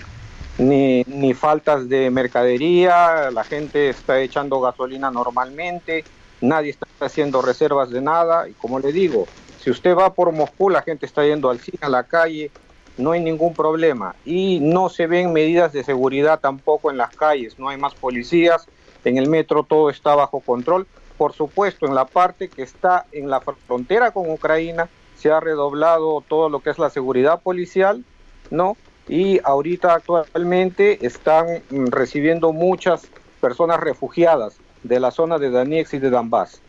ni, 0.57 1.33
faltas 1.33 1.89
de 1.89 2.09
mercadería, 2.09 3.31
la 3.31 3.43
gente 3.43 3.89
está 3.89 4.19
echando 4.21 4.61
gasolina 4.61 5.11
normalmente, 5.11 6.05
nadie 6.41 6.71
está 6.71 6.87
haciendo 6.99 7.41
reservas 7.41 7.89
de 7.89 8.01
nada. 8.01 8.47
Y 8.47 8.53
como 8.53 8.79
le 8.79 8.91
digo, 8.91 9.25
si 9.59 9.71
usted 9.71 9.95
va 9.95 10.13
por 10.13 10.31
Moscú, 10.31 10.69
la 10.69 10.81
gente 10.81 11.05
está 11.05 11.25
yendo 11.25 11.49
al 11.49 11.59
cine, 11.59 11.79
a 11.81 11.89
la 11.89 12.03
calle, 12.03 12.51
no 12.97 13.11
hay 13.11 13.21
ningún 13.21 13.55
problema. 13.55 14.15
Y 14.23 14.59
no 14.61 14.89
se 14.89 15.07
ven 15.07 15.33
medidas 15.33 15.73
de 15.73 15.83
seguridad 15.83 16.39
tampoco 16.39 16.91
en 16.91 16.97
las 16.97 17.13
calles, 17.15 17.57
no 17.57 17.69
hay 17.69 17.77
más 17.77 17.95
policías 17.95 18.67
en 19.05 19.17
el 19.17 19.29
metro 19.29 19.63
todo 19.63 19.89
está 19.89 20.15
bajo 20.15 20.41
control. 20.41 20.87
Por 21.17 21.31
supuesto, 21.31 21.85
en 21.85 21.95
la 21.95 22.05
parte 22.05 22.49
que 22.49 22.63
está 22.63 23.05
en 23.11 23.29
la 23.29 23.39
frontera 23.39 24.11
con 24.11 24.29
Ucrania 24.29 24.89
se 25.17 25.31
ha 25.31 25.39
redoblado 25.39 26.23
todo 26.27 26.49
lo 26.49 26.59
que 26.59 26.69
es 26.69 26.79
la 26.79 26.89
seguridad 26.89 27.41
policial, 27.41 28.03
¿no? 28.51 28.77
Y 29.07 29.39
ahorita 29.43 29.93
actualmente 29.93 31.05
están 31.05 31.63
mm, 31.69 31.87
recibiendo 31.87 32.51
muchas 32.51 33.07
personas 33.39 33.79
refugiadas 33.79 34.57
de 34.83 34.99
la 34.99 35.11
zona 35.11 35.37
de 35.37 35.49
Donetsk 35.49 35.95
y 35.95 35.99
de 35.99 36.09
Donbass. 36.09 36.61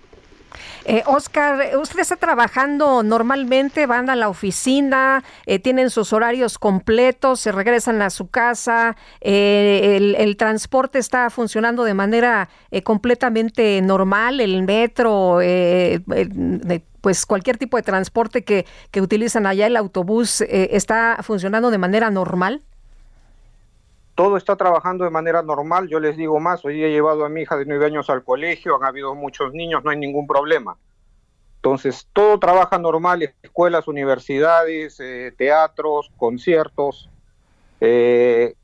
Eh, 0.85 1.03
Oscar, 1.07 1.77
¿usted 1.77 1.99
está 1.99 2.17
trabajando 2.17 3.03
normalmente? 3.03 3.87
¿Van 3.87 4.09
a 4.09 4.17
la 4.17 4.29
oficina? 4.29 5.25
Eh, 5.47 5.59
¿Tienen 5.59 5.91
sus 5.91 6.13
horarios 6.13 6.59
completos? 6.59 7.41
¿Se 7.41 7.53
regresan 7.53 8.03
a 8.03 8.11
su 8.11 8.29
casa? 8.29 8.97
Eh, 9.21 10.15
el, 10.19 10.37
transporte 10.37 10.99
está 10.99 11.29
funcionando 11.31 11.85
de 11.85 11.95
manera 11.95 12.49
eh, 12.71 12.83
completamente 12.83 13.81
normal? 13.83 14.41
¿El 14.41 14.63
metro? 14.63 15.41
pues 17.01 17.25
cualquier 17.25 17.57
tipo 17.57 17.77
de 17.77 17.85
transporte 17.85 18.43
que, 18.43 18.67
que 18.91 19.01
utilizan 19.01 19.47
allá, 19.47 19.69
el 19.69 19.77
autobús, 19.77 20.41
¿está 20.41 21.19
funcionando 21.23 21.71
de 21.71 21.79
manera 21.79 22.11
normal? 22.11 22.63
Todo 24.17 24.39
está 24.39 24.57
trabajando 24.57 25.05
de 25.05 25.11
manera 25.11 25.43
normal. 25.43 25.89
Yo 25.89 26.01
les 26.01 26.17
digo 26.17 26.41
más, 26.41 26.65
hoy 26.65 26.83
he 26.83 26.91
llevado 26.91 27.25
a 27.25 27.29
mi 27.29 27.43
hija 27.43 27.57
de 27.57 27.67
nueve 27.67 27.85
años 27.85 28.11
al 28.11 28.25
colegio, 28.25 28.75
han 28.75 28.85
habido 28.85 29.15
muchos 29.15 29.53
niños, 29.53 29.85
no 29.85 29.91
hay 29.91 29.99
ningún 29.99 30.27
problema. 30.27 30.77
Entonces, 31.57 32.09
todo 32.13 32.39
trabaja 32.41 32.79
normal, 32.79 33.35
escuelas, 33.43 33.87
universidades, 33.89 34.99
eh, 35.01 35.35
teatros, 35.37 36.11
conciertos. 36.17 37.11
Eh, 37.81 38.55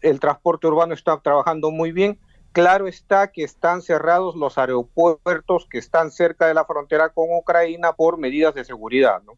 el 0.00 0.18
transporte 0.18 0.66
urbano 0.66 0.94
está 0.94 1.18
trabajando 1.20 1.70
muy 1.70 1.92
bien. 1.92 2.18
Claro 2.50 2.88
está 2.88 3.28
que 3.28 3.44
están 3.44 3.82
cerrados 3.82 4.34
los 4.34 4.58
aeropuertos 4.58 5.66
que 5.70 5.78
están 5.78 6.10
cerca 6.10 6.48
de 6.48 6.54
la 6.54 6.64
frontera 6.64 7.10
con 7.10 7.28
Ucrania 7.30 7.92
por 7.92 8.18
medidas 8.18 8.54
de 8.54 8.64
seguridad, 8.64 9.22
¿no? 9.22 9.34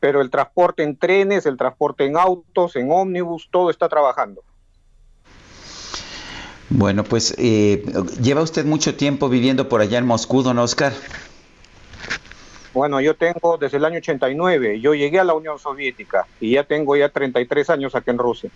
Pero 0.00 0.22
el 0.22 0.30
transporte 0.30 0.82
en 0.82 0.96
trenes, 0.96 1.44
el 1.44 1.58
transporte 1.58 2.06
en 2.06 2.16
autos, 2.16 2.76
en 2.76 2.90
ómnibus, 2.90 3.48
todo 3.50 3.70
está 3.70 3.88
trabajando. 3.88 4.42
Bueno, 6.68 7.04
pues 7.04 7.34
eh, 7.38 7.84
lleva 8.20 8.42
usted 8.42 8.64
mucho 8.64 8.96
tiempo 8.96 9.28
viviendo 9.28 9.68
por 9.68 9.80
allá 9.80 9.98
en 9.98 10.06
Moscú, 10.06 10.42
don 10.42 10.58
Oscar. 10.58 10.92
Bueno, 12.74 13.00
yo 13.00 13.14
tengo 13.14 13.56
desde 13.56 13.78
el 13.78 13.84
año 13.84 13.98
89, 13.98 14.80
yo 14.80 14.94
llegué 14.94 15.18
a 15.18 15.24
la 15.24 15.34
Unión 15.34 15.58
Soviética 15.58 16.26
y 16.40 16.52
ya 16.52 16.64
tengo 16.64 16.94
ya 16.96 17.08
33 17.08 17.70
años 17.70 17.94
aquí 17.94 18.10
en 18.10 18.18
Rusia. 18.18 18.50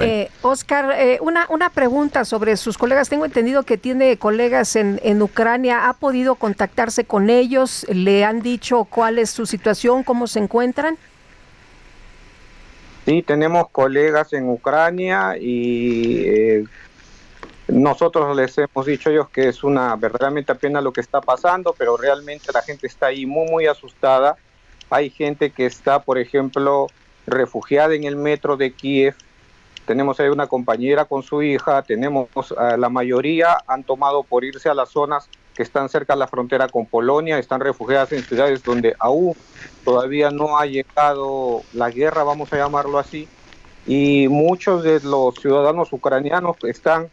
Eh, 0.00 0.30
Oscar, 0.42 0.94
eh, 0.98 1.18
una, 1.20 1.46
una 1.50 1.70
pregunta 1.70 2.24
sobre 2.24 2.56
sus 2.56 2.78
colegas. 2.78 3.08
Tengo 3.08 3.24
entendido 3.24 3.64
que 3.64 3.78
tiene 3.78 4.16
colegas 4.16 4.76
en, 4.76 5.00
en 5.02 5.20
Ucrania. 5.22 5.88
¿Ha 5.88 5.94
podido 5.94 6.36
contactarse 6.36 7.04
con 7.04 7.30
ellos? 7.30 7.86
¿Le 7.88 8.24
han 8.24 8.42
dicho 8.42 8.84
cuál 8.84 9.18
es 9.18 9.30
su 9.30 9.46
situación, 9.46 10.02
cómo 10.02 10.26
se 10.26 10.38
encuentran? 10.38 10.98
Sí, 13.08 13.22
tenemos 13.22 13.70
colegas 13.70 14.34
en 14.34 14.50
Ucrania 14.50 15.34
y 15.40 16.26
eh, 16.26 16.64
nosotros 17.68 18.36
les 18.36 18.58
hemos 18.58 18.84
dicho 18.84 19.08
a 19.08 19.12
ellos 19.12 19.30
que 19.30 19.48
es 19.48 19.64
una 19.64 19.96
verdaderamente 19.96 20.54
pena 20.56 20.82
lo 20.82 20.92
que 20.92 21.00
está 21.00 21.22
pasando, 21.22 21.74
pero 21.78 21.96
realmente 21.96 22.52
la 22.52 22.60
gente 22.60 22.86
está 22.86 23.06
ahí 23.06 23.24
muy, 23.24 23.48
muy 23.50 23.66
asustada. 23.66 24.36
Hay 24.90 25.08
gente 25.08 25.48
que 25.52 25.64
está, 25.64 26.02
por 26.02 26.18
ejemplo, 26.18 26.88
refugiada 27.26 27.94
en 27.94 28.04
el 28.04 28.16
metro 28.16 28.58
de 28.58 28.74
Kiev. 28.74 29.14
Tenemos 29.86 30.20
ahí 30.20 30.28
una 30.28 30.46
compañera 30.46 31.06
con 31.06 31.22
su 31.22 31.42
hija, 31.42 31.80
tenemos 31.80 32.28
la 32.76 32.90
mayoría 32.90 33.56
han 33.66 33.84
tomado 33.84 34.22
por 34.22 34.44
irse 34.44 34.68
a 34.68 34.74
las 34.74 34.90
zonas 34.90 35.30
que 35.58 35.64
están 35.64 35.88
cerca 35.88 36.12
de 36.12 36.20
la 36.20 36.28
frontera 36.28 36.68
con 36.68 36.86
Polonia, 36.86 37.36
están 37.36 37.58
refugiadas 37.60 38.12
en 38.12 38.22
ciudades 38.22 38.62
donde 38.62 38.94
aún 39.00 39.34
todavía 39.84 40.30
no 40.30 40.56
ha 40.56 40.66
llegado 40.66 41.62
la 41.72 41.90
guerra, 41.90 42.22
vamos 42.22 42.52
a 42.52 42.58
llamarlo 42.58 42.96
así, 42.96 43.26
y 43.84 44.28
muchos 44.28 44.84
de 44.84 45.00
los 45.00 45.34
ciudadanos 45.34 45.92
ucranianos 45.92 46.58
están 46.62 47.08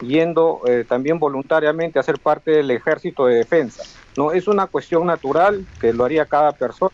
yendo 0.00 0.62
eh, 0.66 0.84
también 0.88 1.20
voluntariamente 1.20 2.00
a 2.00 2.02
ser 2.02 2.18
parte 2.18 2.50
del 2.50 2.72
ejército 2.72 3.26
de 3.26 3.36
defensa. 3.36 3.84
No 4.16 4.32
es 4.32 4.48
una 4.48 4.66
cuestión 4.66 5.06
natural 5.06 5.64
que 5.80 5.92
lo 5.92 6.04
haría 6.04 6.26
cada 6.26 6.50
persona 6.50 6.90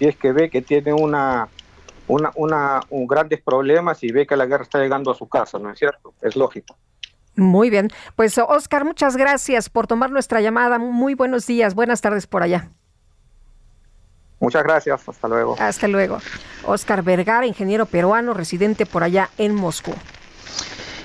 y 0.00 0.08
es 0.08 0.16
que 0.16 0.32
ve 0.32 0.50
que 0.50 0.62
tiene 0.62 0.92
una, 0.92 1.46
una, 2.08 2.32
una 2.34 2.80
un 2.90 3.06
grandes 3.06 3.40
problemas 3.40 4.02
y 4.02 4.10
ve 4.10 4.26
que 4.26 4.34
la 4.34 4.46
guerra 4.46 4.64
está 4.64 4.80
llegando 4.80 5.12
a 5.12 5.14
su 5.14 5.28
casa, 5.28 5.60
¿no 5.60 5.70
es 5.70 5.78
cierto? 5.78 6.12
Es 6.20 6.34
lógico. 6.34 6.76
Muy 7.34 7.70
bien, 7.70 7.88
pues 8.14 8.36
Oscar, 8.38 8.84
muchas 8.84 9.16
gracias 9.16 9.70
por 9.70 9.86
tomar 9.86 10.10
nuestra 10.10 10.40
llamada. 10.40 10.78
Muy 10.78 11.14
buenos 11.14 11.46
días, 11.46 11.74
buenas 11.74 12.00
tardes 12.00 12.26
por 12.26 12.42
allá. 12.42 12.70
Muchas 14.38 14.64
gracias, 14.64 15.08
hasta 15.08 15.28
luego. 15.28 15.56
Hasta 15.58 15.88
luego. 15.88 16.18
Oscar 16.64 17.02
Vergara, 17.02 17.46
ingeniero 17.46 17.86
peruano, 17.86 18.34
residente 18.34 18.86
por 18.86 19.04
allá 19.04 19.30
en 19.38 19.54
Moscú. 19.54 19.94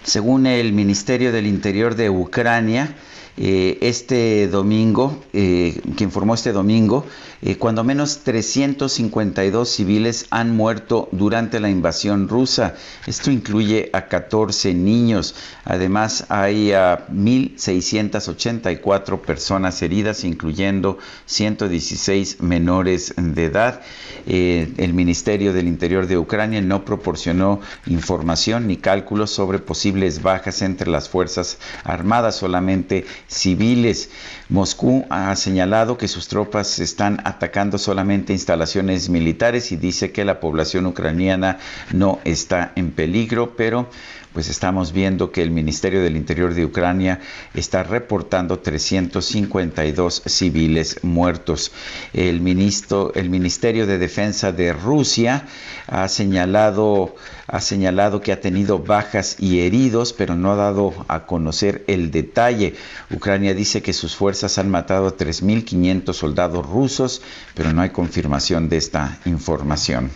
Según 0.01 0.47
el 0.47 0.73
Ministerio 0.73 1.32
del 1.32 1.45
Interior 1.45 1.95
de 1.95 2.09
Ucrania, 2.09 2.95
eh, 3.39 3.77
este 3.81 4.47
domingo, 4.47 5.23
eh, 5.31 5.79
que 5.95 6.03
informó 6.03 6.33
este 6.33 6.51
domingo, 6.51 7.05
eh, 7.43 7.57
cuando 7.57 7.83
menos 7.83 8.21
352 8.23 9.69
civiles 9.69 10.25
han 10.31 10.55
muerto 10.55 11.07
durante 11.11 11.59
la 11.59 11.69
invasión 11.69 12.29
rusa. 12.29 12.73
Esto 13.05 13.29
incluye 13.29 13.91
a 13.93 14.07
14 14.07 14.73
niños. 14.73 15.35
Además, 15.65 16.25
hay 16.29 16.71
a 16.71 17.05
1.684 17.13 19.21
personas 19.21 19.83
heridas, 19.83 20.23
incluyendo 20.23 20.97
116 21.27 22.41
menores 22.41 23.13
de 23.15 23.45
edad. 23.45 23.81
el 24.25 24.93
Ministerio 24.95 25.53
del 25.53 25.67
Interior 25.67 26.07
de 26.07 26.17
Ucrania 26.17 26.59
no 26.61 26.85
proporcionó 26.85 27.59
información 27.85 28.65
ni 28.67 28.77
cálculos 28.77 29.29
sobre 29.29 29.59
posibles 29.59 30.23
bajas 30.23 30.63
entre 30.63 30.89
las 30.89 31.07
Fuerzas 31.07 31.59
Armadas, 31.83 32.35
solamente 32.35 33.05
civiles. 33.28 34.09
Moscú 34.49 35.05
ha 35.09 35.36
señalado 35.36 35.97
que 35.97 36.07
sus 36.07 36.28
tropas 36.28 36.80
están 36.80 37.21
atacando 37.25 37.78
solamente 37.78 38.34
instalaciones 38.34 39.09
militares 39.09 39.71
y 39.71 39.78
dice 39.78 40.11
que 40.11 40.25
la 40.25 40.39
población 40.39 40.86
ucraniana 40.86 41.59
no 41.91 42.19
está 42.23 42.71
en 42.75 42.91
peligro, 42.91 43.55
pero 43.55 43.89
pues 44.38 44.49
estamos 44.49 44.91
viendo 44.91 45.31
que 45.31 45.41
el 45.41 45.49
Ministerio 45.49 46.03
del 46.03 46.15
Interior 46.15 46.53
de 46.53 46.63
Ucrania 46.63 47.21
está 47.55 47.81
reportando 47.81 48.59
352 48.59 50.21
civiles 50.27 50.99
muertos. 51.01 51.71
El, 52.13 52.41
ministro, 52.41 53.11
el 53.15 53.31
Ministerio 53.31 53.88
de 53.88 53.97
Defensa 53.97 54.51
de 54.51 54.73
Rusia 54.73 55.47
ha 55.88 56.07
señalado, 56.07 57.15
ha 57.47 57.61
señalado 57.61 58.21
que 58.21 58.31
ha 58.31 58.39
tenido 58.39 58.77
bajas 58.77 59.38
y 59.39 59.61
heridos, 59.61 60.13
pero 60.13 60.35
no 60.35 60.51
ha 60.51 60.55
dado 60.55 60.93
a 61.07 61.25
conocer 61.25 61.83
el 61.88 62.11
detalle. 62.11 62.75
Ucrania 63.09 63.55
dice 63.55 63.81
que 63.81 63.91
sus 63.91 64.15
fuerzas 64.15 64.59
han 64.59 64.69
matado 64.69 65.07
a 65.07 65.17
3.500 65.17 66.13
soldados 66.13 66.63
rusos, 66.63 67.23
pero 67.55 67.73
no 67.73 67.81
hay 67.81 67.89
confirmación 67.89 68.69
de 68.69 68.77
esta 68.77 69.17
información. 69.25 70.11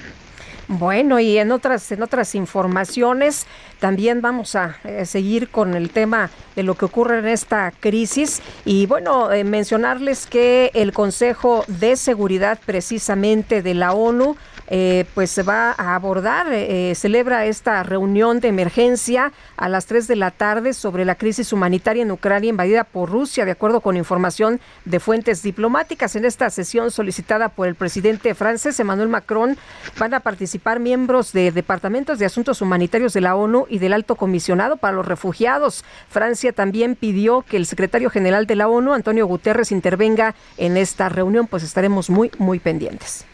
Bueno, 0.80 1.20
y 1.20 1.38
en 1.38 1.52
otras, 1.52 1.92
en 1.92 2.02
otras 2.02 2.34
informaciones 2.34 3.46
también 3.82 4.22
vamos 4.22 4.56
a 4.56 4.78
eh, 4.86 5.06
seguir 5.06 5.50
con 5.50 5.74
el 5.74 5.90
tema 5.90 6.30
de 6.56 6.64
lo 6.64 6.76
que 6.76 6.86
ocurre 6.86 7.20
en 7.20 7.28
esta 7.28 7.74
crisis. 7.78 8.42
Y 8.64 8.86
bueno, 8.86 9.34
eh, 9.34 9.44
mencionarles 9.44 10.28
que 10.28 10.72
el 10.74 10.94
Consejo 10.94 11.66
de 11.68 11.98
Seguridad 11.98 12.58
precisamente 12.66 13.62
de 13.62 13.74
la 13.74 13.92
ONU 13.92 14.38
eh, 14.74 15.04
pues 15.14 15.30
se 15.30 15.44
va 15.44 15.76
a 15.78 15.96
abordar, 15.96 16.48
eh, 16.50 16.94
celebra 16.96 17.46
esta 17.46 17.84
reunión 17.84 18.40
de 18.40 18.48
emergencia 18.48 19.34
a 19.58 19.68
las 19.68 19.86
3 19.86 20.08
de 20.08 20.16
la 20.16 20.32
tarde 20.32 20.72
sobre 20.74 21.04
la 21.04 21.16
crisis 21.16 21.52
humanitaria 21.52 22.04
en 22.04 22.12
Ucrania 22.12 22.52
invadida 22.52 22.86
por 22.86 23.10
Rusia, 23.10 23.44
de 23.44 23.52
acuerdo 23.52 23.82
con 23.82 23.98
información 23.98 24.62
de 24.86 25.02
fuentes 25.02 25.44
diplomáticas. 25.44 26.16
En 26.16 26.24
esta 26.24 26.50
sesión 26.50 26.90
solicitada 26.90 27.50
por 27.50 27.68
el 27.68 27.76
presidente 27.76 28.34
francés 28.34 28.80
Emmanuel 28.80 29.10
Macron 29.10 29.58
van 30.00 30.14
a 30.14 30.22
participar 30.22 30.80
miembros 30.80 31.34
de 31.34 31.52
departamentos 31.52 32.18
de 32.18 32.28
asuntos 32.28 32.62
humanitarios 32.62 33.12
de 33.12 33.20
la 33.20 33.36
ONU 33.36 33.66
y 33.68 33.80
del 33.80 33.92
alto 33.92 34.16
comisionado 34.16 34.78
para 34.78 34.96
los 34.96 35.06
refugiados. 35.06 35.84
Francia 36.10 36.54
también 36.54 36.96
pidió 36.96 37.42
que 37.42 37.58
el 37.58 37.66
secretario 37.66 38.10
general 38.10 38.48
de 38.48 38.56
la 38.56 38.70
ONU, 38.70 38.94
Antonio 38.94 39.28
Guterres, 39.28 39.74
intervenga 39.74 40.34
en 40.56 40.78
esta 40.78 41.10
reunión, 41.10 41.48
pues 41.48 41.64
estaremos 41.64 42.10
muy, 42.10 42.32
muy 42.38 42.60
pendientes. 42.60 43.26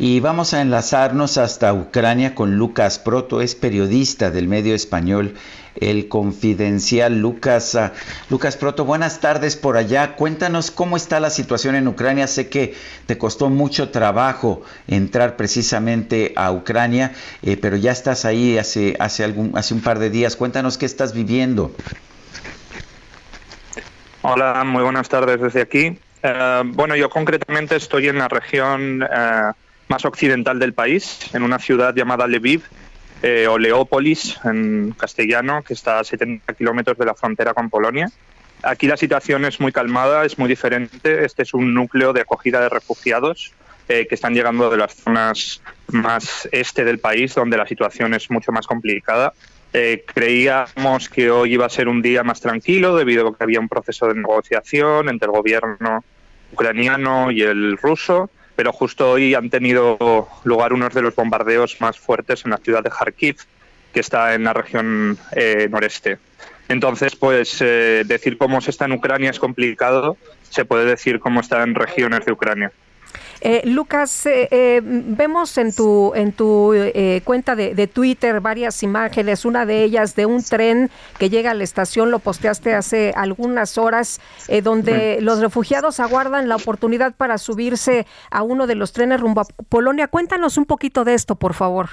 Y 0.00 0.20
vamos 0.20 0.54
a 0.54 0.60
enlazarnos 0.60 1.38
hasta 1.38 1.74
Ucrania 1.74 2.36
con 2.36 2.54
Lucas 2.56 3.00
Proto, 3.00 3.40
es 3.40 3.56
periodista 3.56 4.30
del 4.30 4.46
medio 4.46 4.76
español 4.76 5.34
El 5.74 6.06
Confidencial. 6.06 7.18
Lucas, 7.18 7.74
ah, 7.74 7.92
Lucas 8.30 8.56
Proto, 8.56 8.84
buenas 8.84 9.18
tardes 9.18 9.56
por 9.56 9.76
allá. 9.76 10.14
Cuéntanos 10.14 10.70
cómo 10.70 10.96
está 10.96 11.18
la 11.18 11.30
situación 11.30 11.74
en 11.74 11.88
Ucrania. 11.88 12.28
Sé 12.28 12.48
que 12.48 12.76
te 13.06 13.18
costó 13.18 13.50
mucho 13.50 13.90
trabajo 13.90 14.62
entrar 14.86 15.34
precisamente 15.34 16.32
a 16.36 16.52
Ucrania, 16.52 17.10
eh, 17.42 17.56
pero 17.56 17.76
ya 17.76 17.90
estás 17.90 18.24
ahí 18.24 18.56
hace, 18.56 18.96
hace, 19.00 19.24
algún, 19.24 19.50
hace 19.58 19.74
un 19.74 19.80
par 19.80 19.98
de 19.98 20.10
días. 20.10 20.36
Cuéntanos 20.36 20.78
qué 20.78 20.86
estás 20.86 21.12
viviendo. 21.12 21.72
Hola, 24.22 24.62
muy 24.64 24.84
buenas 24.84 25.08
tardes 25.08 25.40
desde 25.40 25.60
aquí. 25.60 25.98
Eh, 26.22 26.62
bueno, 26.66 26.94
yo 26.94 27.10
concretamente 27.10 27.74
estoy 27.74 28.06
en 28.06 28.18
la 28.18 28.28
región 28.28 29.02
eh, 29.02 29.52
más 29.88 30.04
occidental 30.04 30.58
del 30.58 30.74
país, 30.74 31.18
en 31.32 31.42
una 31.42 31.58
ciudad 31.58 31.94
llamada 31.94 32.26
Lviv, 32.26 32.62
eh, 33.22 33.48
o 33.48 33.58
Leópolis 33.58 34.38
en 34.44 34.94
castellano, 34.96 35.62
que 35.62 35.74
está 35.74 35.98
a 35.98 36.04
70 36.04 36.54
kilómetros 36.54 36.96
de 36.96 37.04
la 37.04 37.14
frontera 37.14 37.52
con 37.52 37.68
Polonia. 37.68 38.08
Aquí 38.62 38.86
la 38.86 38.96
situación 38.96 39.44
es 39.44 39.60
muy 39.60 39.72
calmada, 39.72 40.24
es 40.24 40.38
muy 40.38 40.48
diferente. 40.48 41.24
Este 41.24 41.42
es 41.42 41.52
un 41.52 41.74
núcleo 41.74 42.12
de 42.12 42.20
acogida 42.20 42.60
de 42.60 42.68
refugiados 42.68 43.52
eh, 43.88 44.06
que 44.08 44.14
están 44.14 44.34
llegando 44.34 44.70
de 44.70 44.76
las 44.76 44.94
zonas 44.94 45.62
más 45.88 46.48
este 46.52 46.84
del 46.84 47.00
país, 47.00 47.34
donde 47.34 47.56
la 47.56 47.66
situación 47.66 48.14
es 48.14 48.30
mucho 48.30 48.52
más 48.52 48.66
complicada. 48.66 49.32
Eh, 49.72 50.04
creíamos 50.06 51.08
que 51.08 51.30
hoy 51.30 51.54
iba 51.54 51.66
a 51.66 51.70
ser 51.70 51.88
un 51.88 52.02
día 52.02 52.22
más 52.22 52.40
tranquilo 52.40 52.96
debido 52.96 53.26
a 53.26 53.36
que 53.36 53.44
había 53.44 53.60
un 53.60 53.68
proceso 53.68 54.06
de 54.06 54.14
negociación 54.14 55.08
entre 55.08 55.26
el 55.26 55.32
gobierno 55.32 56.04
ucraniano 56.52 57.30
y 57.30 57.42
el 57.42 57.76
ruso 57.76 58.30
pero 58.58 58.72
justo 58.72 59.12
hoy 59.12 59.36
han 59.36 59.50
tenido 59.50 60.26
lugar 60.42 60.72
unos 60.72 60.92
de 60.92 61.00
los 61.00 61.14
bombardeos 61.14 61.80
más 61.80 61.96
fuertes 61.96 62.44
en 62.44 62.50
la 62.50 62.56
ciudad 62.56 62.82
de 62.82 62.90
Kharkiv, 62.90 63.36
que 63.92 64.00
está 64.00 64.34
en 64.34 64.42
la 64.42 64.52
región 64.52 65.16
eh, 65.30 65.68
noreste. 65.70 66.18
Entonces, 66.68 67.14
pues 67.14 67.58
eh, 67.60 68.02
decir 68.04 68.36
cómo 68.36 68.60
se 68.60 68.72
está 68.72 68.86
en 68.86 68.94
Ucrania 68.94 69.30
es 69.30 69.38
complicado, 69.38 70.16
se 70.50 70.64
puede 70.64 70.86
decir 70.86 71.20
cómo 71.20 71.38
está 71.38 71.62
en 71.62 71.76
regiones 71.76 72.26
de 72.26 72.32
Ucrania. 72.32 72.72
Eh, 73.40 73.62
Lucas, 73.64 74.26
eh, 74.26 74.48
eh, 74.50 74.80
vemos 74.82 75.56
en 75.58 75.74
tu, 75.74 76.12
en 76.14 76.32
tu 76.32 76.74
cuenta 77.24 77.54
de, 77.54 77.86
Twitter 77.86 78.40
varias 78.40 78.82
imágenes, 78.82 79.44
una 79.44 79.64
de 79.64 79.84
ellas 79.84 80.14
de 80.16 80.26
un 80.26 80.42
tren 80.42 80.90
que 81.18 81.30
llega 81.30 81.52
a 81.52 81.54
la 81.54 81.64
estación, 81.64 82.10
lo 82.10 82.18
posteaste 82.18 82.74
hace 82.74 83.12
algunas 83.16 83.78
horas, 83.78 84.20
donde 84.62 85.18
los 85.20 85.40
refugiados 85.40 86.00
aguardan 86.00 86.48
la 86.48 86.56
oportunidad 86.56 87.14
para 87.14 87.38
subirse 87.38 88.06
a 88.30 88.42
uno 88.42 88.66
de 88.66 88.74
los 88.74 88.92
trenes 88.92 89.20
rumbo 89.20 89.42
a 89.42 89.44
Polonia. 89.68 90.08
Cuéntanos 90.08 90.58
un 90.58 90.66
poquito 90.66 91.04
de 91.04 91.14
esto, 91.14 91.36
por 91.36 91.54
favor. 91.54 91.90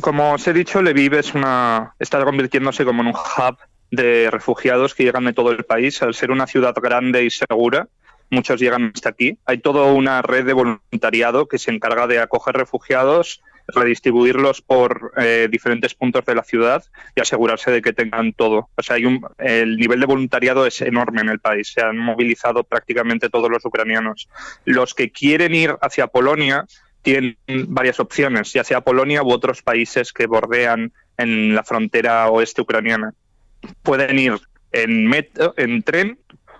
como 0.00 0.32
os 0.32 0.46
he 0.46 0.52
dicho, 0.52 0.82
Lviv 0.82 1.14
es 1.14 1.34
una, 1.34 1.94
está 1.98 2.22
convirtiéndose 2.24 2.84
como 2.84 3.02
en 3.02 3.08
un 3.08 3.14
hub 3.14 3.56
de 3.94 4.30
refugiados 4.30 4.94
que 4.94 5.04
llegan 5.04 5.24
de 5.24 5.32
todo 5.32 5.50
el 5.50 5.64
país. 5.64 6.02
Al 6.02 6.14
ser 6.14 6.30
una 6.30 6.46
ciudad 6.46 6.74
grande 6.74 7.24
y 7.24 7.30
segura, 7.30 7.88
muchos 8.30 8.60
llegan 8.60 8.92
hasta 8.94 9.10
aquí. 9.10 9.38
Hay 9.46 9.58
toda 9.58 9.92
una 9.92 10.22
red 10.22 10.44
de 10.44 10.52
voluntariado 10.52 11.46
que 11.46 11.58
se 11.58 11.70
encarga 11.70 12.06
de 12.06 12.20
acoger 12.20 12.56
refugiados 12.56 13.42
redistribuirlos 13.68 14.60
por 14.60 15.12
eh, 15.16 15.48
diferentes 15.50 15.94
puntos 15.94 16.24
de 16.24 16.34
la 16.34 16.44
ciudad 16.44 16.84
y 17.14 17.20
asegurarse 17.20 17.70
de 17.70 17.82
que 17.82 17.92
tengan 17.92 18.32
todo. 18.32 18.68
O 18.76 18.82
sea, 18.82 18.96
hay 18.96 19.06
un, 19.06 19.26
el 19.38 19.76
nivel 19.76 20.00
de 20.00 20.06
voluntariado 20.06 20.66
es 20.66 20.80
enorme 20.82 21.22
en 21.22 21.30
el 21.30 21.40
país. 21.40 21.72
Se 21.72 21.82
han 21.82 21.96
movilizado 21.96 22.64
prácticamente 22.64 23.30
todos 23.30 23.50
los 23.50 23.64
ucranianos. 23.64 24.28
Los 24.64 24.94
que 24.94 25.10
quieren 25.10 25.54
ir 25.54 25.76
hacia 25.80 26.08
Polonia 26.08 26.66
tienen 27.02 27.36
varias 27.68 28.00
opciones, 28.00 28.52
ya 28.52 28.64
sea 28.64 28.80
Polonia 28.80 29.22
u 29.22 29.30
otros 29.30 29.62
países 29.62 30.12
que 30.12 30.26
bordean 30.26 30.92
en 31.18 31.54
la 31.54 31.62
frontera 31.62 32.28
oeste 32.28 32.62
ucraniana. 32.62 33.12
Pueden 33.82 34.18
ir 34.18 34.40
en, 34.72 35.06
metro, 35.06 35.54
en 35.56 35.82
tren 35.82 36.18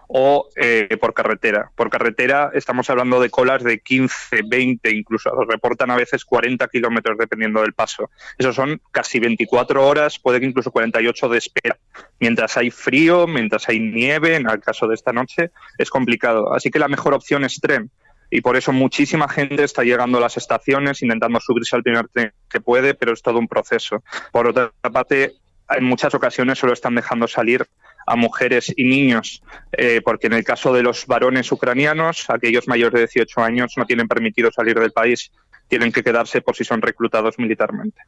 o 0.09 0.49
eh, 0.57 0.97
por 1.01 1.15
carretera. 1.15 1.71
Por 1.75 1.91
carretera 1.91 2.51
estamos 2.55 2.89
hablando 2.91 3.21
de 3.21 3.31
colas 3.31 3.63
de 3.63 3.81
15, 3.81 4.43
20, 4.47 4.91
incluso 4.91 5.31
reportan 5.49 5.91
a 5.91 5.97
veces 5.97 6.25
40 6.25 6.69
kilómetros 6.69 7.19
dependiendo 7.19 7.63
del 7.63 7.73
paso. 7.73 8.11
Eso 8.39 8.53
son 8.53 8.81
casi 8.91 9.19
24 9.19 9.87
horas, 9.87 10.19
puede 10.19 10.41
que 10.41 10.47
incluso 10.47 10.71
48 10.71 11.29
de 11.29 11.39
espera. 11.39 11.79
Mientras 12.21 12.57
hay 12.57 12.71
frío, 12.71 13.27
mientras 13.27 13.69
hay 13.69 13.81
nieve, 13.81 14.37
en 14.37 14.49
el 14.49 14.61
caso 14.61 14.87
de 14.87 14.95
esta 14.95 15.13
noche, 15.13 15.51
es 15.79 15.91
complicado. 15.91 16.55
Así 16.55 16.71
que 16.71 16.79
la 16.79 16.89
mejor 16.89 17.15
opción 17.15 17.45
es 17.45 17.61
tren. 17.61 17.91
Y 18.31 18.41
por 18.41 18.57
eso 18.57 18.73
muchísima 18.73 19.29
gente 19.29 19.63
está 19.63 19.85
llegando 19.85 20.19
a 20.19 20.21
las 20.21 20.37
estaciones 20.37 21.03
intentando 21.03 21.41
subirse 21.41 21.77
al 21.77 21.83
primer 21.83 22.09
tren 22.09 22.33
que 22.51 22.61
puede, 22.61 22.95
pero 22.95 23.13
es 23.13 23.23
todo 23.23 23.39
un 23.39 23.47
proceso. 23.47 24.03
Por 24.33 24.49
otra 24.49 24.73
parte, 24.81 25.35
en 25.71 25.85
muchas 25.85 26.15
ocasiones 26.15 26.59
solo 26.59 26.73
están 26.73 26.95
dejando 26.95 27.27
salir 27.27 27.67
a 28.07 28.17
mujeres 28.17 28.73
y 28.77 28.85
niños, 28.85 29.43
eh, 29.73 30.01
porque 30.05 30.27
en 30.27 30.35
el 30.35 30.45
caso 30.45 30.73
de 30.75 30.83
los 30.83 31.07
varones 31.07 31.51
ucranianos, 31.51 32.29
aquellos 32.29 32.69
mayores 32.69 32.95
de 32.95 33.01
18 33.01 33.41
años 33.43 33.75
no 33.77 33.87
tienen 33.87 34.09
permitido 34.09 34.51
salir 34.53 34.79
del 34.79 34.93
país, 34.93 35.31
tienen 35.69 35.91
que 35.91 36.03
quedarse 36.03 36.43
por 36.43 36.55
si 36.55 36.65
son 36.65 36.83
reclutados 36.83 37.39
militarmente. 37.39 38.03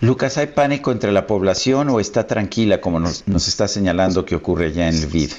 Lucas, 0.00 0.38
¿hay 0.38 0.48
pánico 0.48 0.92
entre 0.92 1.12
la 1.12 1.26
población 1.26 1.88
o 1.90 2.00
está 2.00 2.26
tranquila 2.26 2.80
como 2.80 3.00
nos, 3.00 3.26
nos 3.26 3.48
está 3.48 3.68
señalando 3.68 4.24
que 4.24 4.34
ocurre 4.34 4.66
allá 4.66 4.88
en 4.88 5.00
Lviv? 5.00 5.32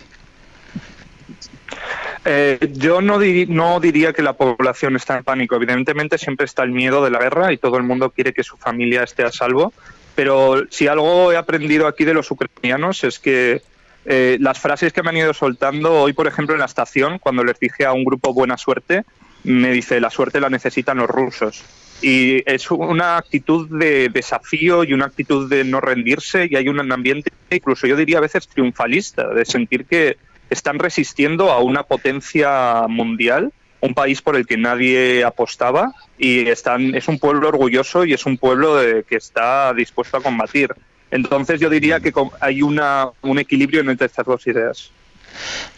Eh, 2.23 2.71
yo 2.73 3.01
no, 3.01 3.19
no 3.47 3.79
diría 3.79 4.13
que 4.13 4.21
la 4.21 4.33
población 4.33 4.95
está 4.95 5.17
en 5.17 5.23
pánico. 5.23 5.55
Evidentemente 5.55 6.17
siempre 6.17 6.45
está 6.45 6.63
el 6.63 6.71
miedo 6.71 7.03
de 7.03 7.09
la 7.09 7.19
guerra 7.19 7.51
y 7.51 7.57
todo 7.57 7.77
el 7.77 7.83
mundo 7.83 8.11
quiere 8.11 8.33
que 8.33 8.43
su 8.43 8.57
familia 8.57 9.03
esté 9.03 9.23
a 9.23 9.31
salvo. 9.31 9.73
Pero 10.21 10.67
si 10.69 10.85
algo 10.85 11.31
he 11.31 11.35
aprendido 11.35 11.87
aquí 11.87 12.05
de 12.05 12.13
los 12.13 12.29
ucranianos 12.29 13.03
es 13.03 13.17
que 13.17 13.63
eh, 14.05 14.37
las 14.39 14.59
frases 14.59 14.93
que 14.93 15.01
me 15.01 15.09
han 15.09 15.17
ido 15.17 15.33
soltando 15.33 15.93
hoy, 15.93 16.13
por 16.13 16.27
ejemplo, 16.27 16.53
en 16.53 16.59
la 16.59 16.67
estación, 16.67 17.17
cuando 17.17 17.43
les 17.43 17.59
dije 17.59 17.85
a 17.85 17.93
un 17.93 18.03
grupo 18.03 18.31
buena 18.31 18.55
suerte, 18.55 19.03
me 19.45 19.71
dice 19.71 19.99
la 19.99 20.11
suerte 20.11 20.39
la 20.39 20.51
necesitan 20.51 20.99
los 20.99 21.09
rusos. 21.09 21.63
Y 22.03 22.43
es 22.45 22.69
una 22.69 23.17
actitud 23.17 23.67
de 23.79 24.09
desafío 24.09 24.83
y 24.83 24.93
una 24.93 25.05
actitud 25.05 25.49
de 25.49 25.63
no 25.63 25.81
rendirse 25.81 26.47
y 26.47 26.55
hay 26.55 26.69
un 26.69 26.91
ambiente, 26.91 27.31
incluso 27.49 27.87
yo 27.87 27.95
diría 27.95 28.19
a 28.19 28.21
veces 28.21 28.47
triunfalista, 28.47 29.27
de 29.27 29.43
sentir 29.43 29.85
que 29.85 30.17
están 30.51 30.77
resistiendo 30.77 31.51
a 31.51 31.63
una 31.63 31.81
potencia 31.81 32.85
mundial 32.87 33.51
un 33.81 33.93
país 33.93 34.21
por 34.21 34.35
el 34.35 34.45
que 34.45 34.57
nadie 34.57 35.23
apostaba 35.23 35.93
y 36.17 36.47
están, 36.47 36.95
es 36.95 37.07
un 37.07 37.19
pueblo 37.19 37.49
orgulloso 37.49 38.05
y 38.05 38.13
es 38.13 38.25
un 38.25 38.37
pueblo 38.37 38.79
que 39.07 39.15
está 39.15 39.73
dispuesto 39.73 40.17
a 40.17 40.21
combatir. 40.21 40.73
Entonces 41.09 41.59
yo 41.59 41.69
diría 41.69 41.99
que 41.99 42.13
hay 42.39 42.61
una, 42.61 43.09
un 43.21 43.39
equilibrio 43.39 43.81
entre 43.81 44.05
estas 44.05 44.25
dos 44.25 44.45
ideas. 44.47 44.91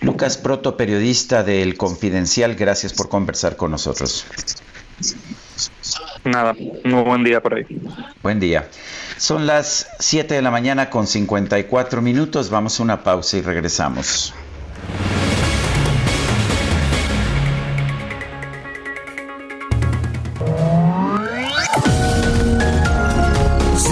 Lucas 0.02 0.38
Proto, 0.38 0.78
periodista 0.78 1.44
del 1.44 1.78
Confidencial, 1.78 2.56
gracias 2.56 2.94
por 2.94 3.10
conversar 3.10 3.56
con 3.56 3.72
nosotros. 3.72 4.26
Nada, 6.24 6.54
muy 6.84 7.04
buen 7.04 7.24
día 7.24 7.42
por 7.42 7.56
ahí. 7.56 7.66
Buen 8.22 8.40
día. 8.40 8.70
Son 9.18 9.46
las 9.46 9.88
7 10.00 10.34
de 10.34 10.42
la 10.42 10.52
mañana 10.52 10.90
con 10.90 11.08
54 11.08 12.02
minutos. 12.02 12.50
Vamos 12.50 12.80
a 12.80 12.84
una 12.84 13.04
pausa 13.04 13.38
y 13.38 13.42
regresamos. 13.42 14.34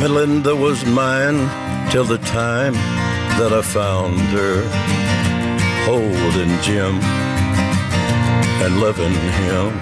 Melinda 0.00 0.54
was 0.54 0.84
mine 0.84 1.38
till 1.90 2.04
the 2.04 2.18
time 2.18 2.74
that 3.38 3.52
I 3.52 3.62
found 3.62 4.18
her 4.38 4.62
holding 5.86 6.52
Jim 6.62 6.94
and 8.62 8.80
loving 8.80 9.12
him. 9.12 9.72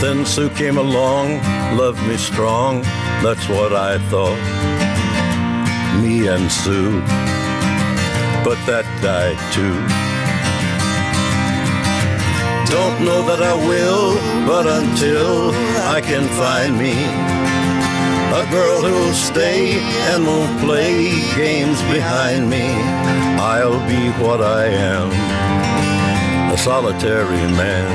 Then 0.00 0.24
Sue 0.24 0.50
came 0.50 0.78
along, 0.78 1.40
loved 1.76 2.02
me 2.06 2.16
strong, 2.16 2.82
that's 3.22 3.48
what 3.48 3.72
I 3.72 3.98
thought. 4.10 4.40
Me 6.02 6.26
and 6.28 6.50
Sue, 6.50 7.00
but 8.44 8.58
that 8.66 8.86
died 9.02 9.40
too. 9.56 9.76
Don't 12.70 13.04
know 13.04 13.22
that 13.26 13.42
I 13.42 13.54
will, 13.68 14.14
but 14.46 14.66
until 14.66 15.50
I 15.96 16.00
can 16.00 16.24
find 16.38 16.78
me 16.78 16.94
a 18.32 18.44
girl 18.50 18.82
who'll 18.82 19.12
stay 19.12 19.78
and 20.12 20.26
won't 20.26 20.58
play 20.60 21.10
games 21.36 21.82
behind 21.82 22.48
me. 22.48 22.62
I'll 23.40 23.80
be 23.88 24.10
what 24.22 24.40
I 24.40 24.66
am, 24.66 25.10
a 26.52 26.56
solitary 26.56 27.48
man. 27.52 27.86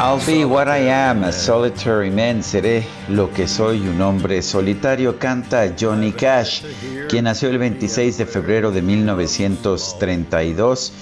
I'll 0.00 0.24
be 0.26 0.44
what 0.44 0.68
I 0.68 0.78
am, 0.78 1.24
a 1.24 1.32
solitary 1.32 2.10
man. 2.10 2.42
Seré 2.42 2.84
lo 3.08 3.32
que 3.32 3.48
soy, 3.48 3.88
un 3.88 4.02
hombre 4.02 4.42
solitario. 4.42 5.18
Canta 5.18 5.74
Johnny 5.74 6.12
Cash, 6.12 6.62
quien 7.08 7.24
nació 7.24 7.48
el 7.48 7.56
26 7.56 8.18
de 8.18 8.26
febrero 8.26 8.70
de 8.70 8.82
1932. 8.82 10.92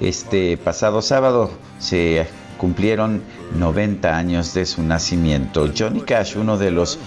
Este 0.00 0.56
pasado 0.56 1.02
sábado 1.02 1.50
se 1.80 2.28
cumplieron 2.56 3.24
90 3.58 4.16
años 4.16 4.54
de 4.54 4.64
su 4.66 4.84
nacimiento. 4.84 5.68
Johnny 5.76 6.02
Cash, 6.02 6.36
uno 6.36 6.56
de 6.56 6.70
los 6.70 7.00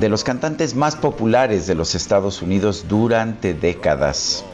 de 0.00 0.08
los 0.08 0.24
cantantes 0.24 0.74
más 0.74 0.96
populares 0.96 1.66
de 1.66 1.74
los 1.74 1.94
Estados 1.94 2.42
Unidos 2.42 2.86
durante 2.88 3.54
décadas. 3.54 4.44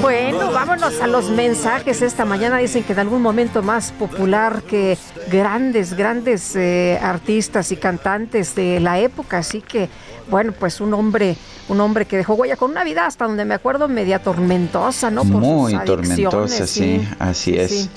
Bueno, 0.00 0.33
vámonos 0.54 1.00
a 1.00 1.08
los 1.08 1.28
mensajes 1.30 2.00
esta 2.00 2.24
mañana. 2.24 2.58
Dicen 2.58 2.84
que 2.84 2.92
en 2.92 3.00
algún 3.00 3.20
momento 3.20 3.62
más 3.62 3.90
popular 3.92 4.62
que 4.62 4.96
grandes, 5.30 5.94
grandes 5.94 6.54
eh, 6.54 6.98
artistas 7.02 7.72
y 7.72 7.76
cantantes 7.76 8.54
de 8.54 8.78
la 8.78 9.00
época. 9.00 9.38
Así 9.38 9.60
que, 9.60 9.88
bueno, 10.30 10.52
pues 10.52 10.80
un 10.80 10.94
hombre 10.94 11.36
un 11.68 11.80
hombre 11.80 12.04
que 12.04 12.18
dejó 12.18 12.34
huella 12.34 12.56
con 12.56 12.70
una 12.70 12.84
vida 12.84 13.06
hasta 13.06 13.26
donde 13.26 13.44
me 13.44 13.54
acuerdo 13.54 13.88
media 13.88 14.18
tormentosa, 14.18 15.10
¿no? 15.10 15.24
Muy 15.24 15.78
tormentosa, 15.84 16.66
sí, 16.66 17.06
así 17.18 17.56
es. 17.56 17.88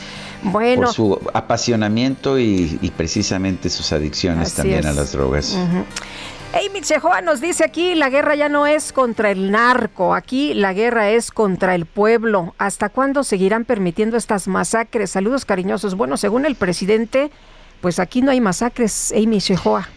Bueno. 0.42 0.84
Por 0.84 0.94
su 0.94 1.20
apasionamiento 1.34 2.40
y, 2.40 2.92
precisamente 2.96 3.70
sus 3.70 3.92
adicciones 3.92 4.54
también 4.54 4.86
a 4.86 4.94
las 4.94 5.12
drogas. 5.12 5.58
Amy 6.54 6.82
Chejoa 6.82 7.22
nos 7.22 7.42
dice 7.42 7.64
aquí, 7.64 7.94
la 7.94 8.10
guerra 8.10 8.36
ya 8.36 8.50
no 8.50 8.66
es 8.68 8.94
contra 8.94 9.32
el 9.32 9.52
narco, 9.52 10.16
aquí 10.16 10.54
la 10.54 10.74
guerra 10.74 11.12
es 11.12 11.30
contra 11.30 11.76
el 11.76 11.86
pueblo. 11.86 12.56
¿Hasta 12.58 12.90
cuándo 12.90 13.24
seguirán 13.24 13.66
permitiendo 13.66 14.18
estas 14.18 14.48
masacres? 14.48 15.12
Saludos 15.12 15.46
cariñosos. 15.46 15.96
Bueno, 15.96 16.16
según 16.16 16.46
el 16.46 16.56
presidente, 16.56 17.32
pues 17.82 18.00
aquí 18.00 18.22
no 18.22 18.32
hay 18.32 18.40
masacres, 18.40 19.14
Amy 19.16 19.40
Chejoa. 19.40 19.90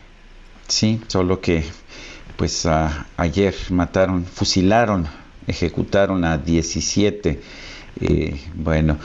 Sí, 0.66 1.00
solo 1.06 1.40
que 1.40 1.64
pues 2.36 2.66
ayer 3.16 3.54
mataron, 3.70 4.24
fusilaron, 4.24 5.06
ejecutaron 5.46 6.24
a 6.24 6.36
17. 6.38 7.40
Eh, 8.00 8.40
bueno, 8.54 8.98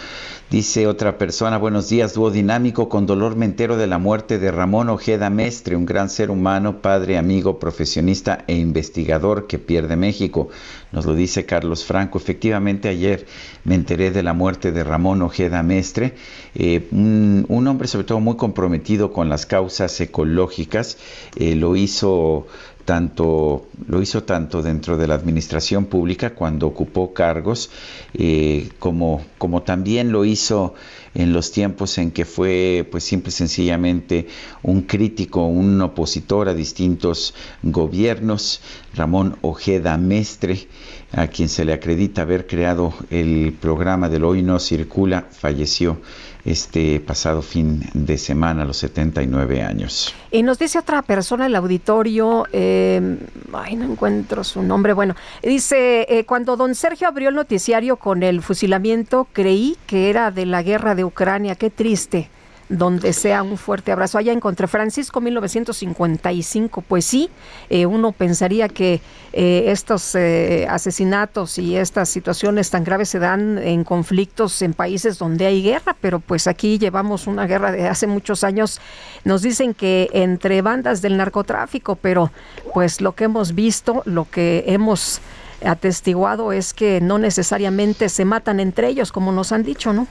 Dice 0.56 0.88
otra 0.88 1.18
persona, 1.18 1.58
buenos 1.58 1.90
días, 1.90 2.14
dúo 2.14 2.32
dinámico, 2.32 2.88
con 2.88 3.06
dolor 3.06 3.36
me 3.36 3.44
entero 3.44 3.76
de 3.76 3.88
la 3.88 3.98
muerte 3.98 4.40
de 4.40 4.52
Ramón 4.52 4.88
Ojeda 4.88 5.30
Mestre, 5.30 5.76
un 5.76 5.86
gran 5.86 6.10
ser 6.10 6.32
humano, 6.32 6.82
padre, 6.82 7.18
amigo, 7.18 7.60
profesionista 7.60 8.46
e 8.48 8.56
investigador 8.56 9.48
que 9.48 9.60
pierde 9.60 9.98
México. 9.98 10.48
Nos 10.94 11.06
lo 11.06 11.14
dice 11.14 11.46
Carlos 11.46 11.84
Franco. 11.84 12.18
Efectivamente, 12.18 12.88
ayer 12.88 13.26
me 13.66 13.76
enteré 13.76 14.12
de 14.12 14.24
la 14.24 14.32
muerte 14.32 14.72
de 14.72 14.86
Ramón 14.86 15.24
Ojeda 15.24 15.62
Mestre, 15.62 16.14
eh, 16.54 16.88
un, 16.92 17.68
hombre 17.68 17.90
sobre 17.90 18.06
todo 18.06 18.22
muy 18.22 18.38
comprometido 18.38 19.12
con 19.12 19.28
las 19.28 19.46
causas 19.46 20.00
ecológicas. 20.00 20.98
Eh, 21.36 21.56
lo 21.56 21.76
hizo 21.76 22.48
tanto 22.86 23.68
lo 23.88 24.02
hizo 24.02 24.24
tanto 24.24 24.62
dentro 24.62 24.96
de 24.96 25.08
la 25.08 25.16
administración 25.16 25.86
pública 25.86 26.36
cuando 26.36 26.68
ocupó 26.68 27.14
cargos 27.14 27.72
eh, 28.14 28.70
como, 28.80 29.26
como 29.40 29.64
también 29.64 30.12
lo 30.12 30.24
hizo 30.24 30.76
en 31.16 31.34
los 31.34 31.52
tiempos 31.52 31.98
en 31.98 32.12
que 32.12 32.26
fue 32.26 32.88
pues 32.92 33.04
simple 33.04 33.30
y 33.30 33.32
sencillamente 33.32 34.28
un 34.62 34.82
crítico, 34.84 35.48
un 35.48 35.82
opositor 35.82 36.48
a 36.50 36.54
distintos 36.54 37.34
gobiernos, 37.64 38.62
Ramón 38.94 39.38
Ojeda 39.42 39.98
Mestre, 39.98 40.68
a 41.14 41.28
quien 41.28 41.50
se 41.50 41.66
le 41.66 41.74
acredita 41.74 42.24
haber 42.24 42.46
creado 42.46 42.94
el 43.10 43.56
programa 43.60 44.10
del 44.10 44.26
Hoy 44.26 44.44
No 44.44 44.60
Circula, 44.60 45.26
falleció 45.32 46.02
este 46.46 47.00
pasado 47.00 47.42
fin 47.42 47.82
de 47.94 48.18
semana 48.18 48.64
a 48.64 48.66
los 48.66 48.78
79 48.78 49.64
años. 49.64 50.14
Y 50.32 50.44
nos 50.44 50.60
dice 50.60 50.80
otra 50.80 51.02
persona 51.02 51.46
en 51.46 51.52
el 51.52 51.56
auditorio, 51.56 52.46
eh, 52.54 53.18
ay, 53.52 53.76
no 53.76 53.86
encuentro 53.86 54.44
su 54.44 54.62
nombre, 54.62 54.94
bueno, 54.94 55.16
dice, 55.42 56.06
eh, 56.08 56.26
cuando 56.26 56.56
don 56.56 56.76
Sergio 56.76 57.08
abrió 57.08 57.30
el 57.30 57.36
noticiario 57.36 57.98
con 57.98 58.22
el 58.24 58.42
fusilamiento, 58.42 59.28
creí 59.34 59.76
que 59.88 60.10
era 60.10 60.32
de 60.32 60.46
la 60.46 60.62
guerra 60.62 60.96
de 60.96 61.04
Ucrania, 61.04 61.56
qué 61.56 61.70
triste 61.70 62.30
donde 62.70 63.14
sea 63.14 63.44
un 63.44 63.58
fuerte 63.58 63.92
abrazo. 63.92 64.18
Allá 64.18 64.34
encontré 64.34 64.68
Francisco 64.68 65.22
1955. 65.22 66.82
Pues 66.82 67.06
sí, 67.06 67.30
eh, 67.70 67.86
uno 67.86 68.12
pensaría 68.12 68.68
que 68.70 69.02
eh, 69.34 69.66
estos 69.68 70.16
eh, 70.16 70.66
asesinatos 70.70 71.58
y 71.58 71.78
estas 71.78 72.10
situaciones 72.10 72.70
tan 72.70 72.84
graves 72.84 73.10
se 73.10 73.20
dan 73.20 73.58
en 73.58 73.84
conflictos 73.84 74.62
en 74.62 74.74
países 74.74 75.18
donde 75.18 75.46
hay 75.46 75.62
guerra, 75.62 75.96
pero 76.00 76.20
pues 76.20 76.48
aquí 76.48 76.78
llevamos 76.78 77.28
una 77.28 77.46
guerra 77.46 77.72
de 77.72 77.88
hace 77.88 78.08
muchos 78.08 78.44
años. 78.44 78.82
Nos 79.24 79.42
dicen 79.42 79.74
que 79.74 80.10
entre 80.14 80.62
bandas 80.62 81.02
del 81.02 81.18
narcotráfico, 81.18 81.96
pero 81.96 82.32
pues 82.74 83.02
lo 83.02 83.14
que 83.14 83.26
hemos 83.26 83.54
visto, 83.54 84.02
lo 84.06 84.30
que 84.30 84.64
hemos 84.68 85.22
atestiguado 85.64 86.52
es 86.52 86.74
que 86.74 87.02
no 87.02 87.18
necesariamente 87.18 88.10
se 88.10 88.26
matan 88.26 88.60
entre 88.60 88.88
ellos, 88.88 89.12
como 89.12 89.32
nos 89.32 89.52
han 89.52 89.64
dicho, 89.64 89.94
¿no? 89.94 90.08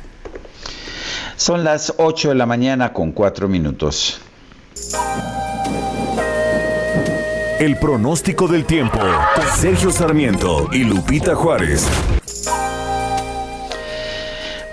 Son 1.37 1.65
las 1.65 1.95
8 1.99 2.31
de 2.31 2.35
la 2.35 2.47
mañana 2.47 2.93
con 2.93 3.13
4 3.13 3.49
minutos. 3.49 4.21
El 7.59 7.77
pronóstico 7.79 8.49
del 8.49 8.65
tiempo. 8.65 8.99
Sergio 9.57 9.91
Sarmiento 9.91 10.69
y 10.73 10.85
Lupita 10.85 11.35
Juárez. 11.35 11.89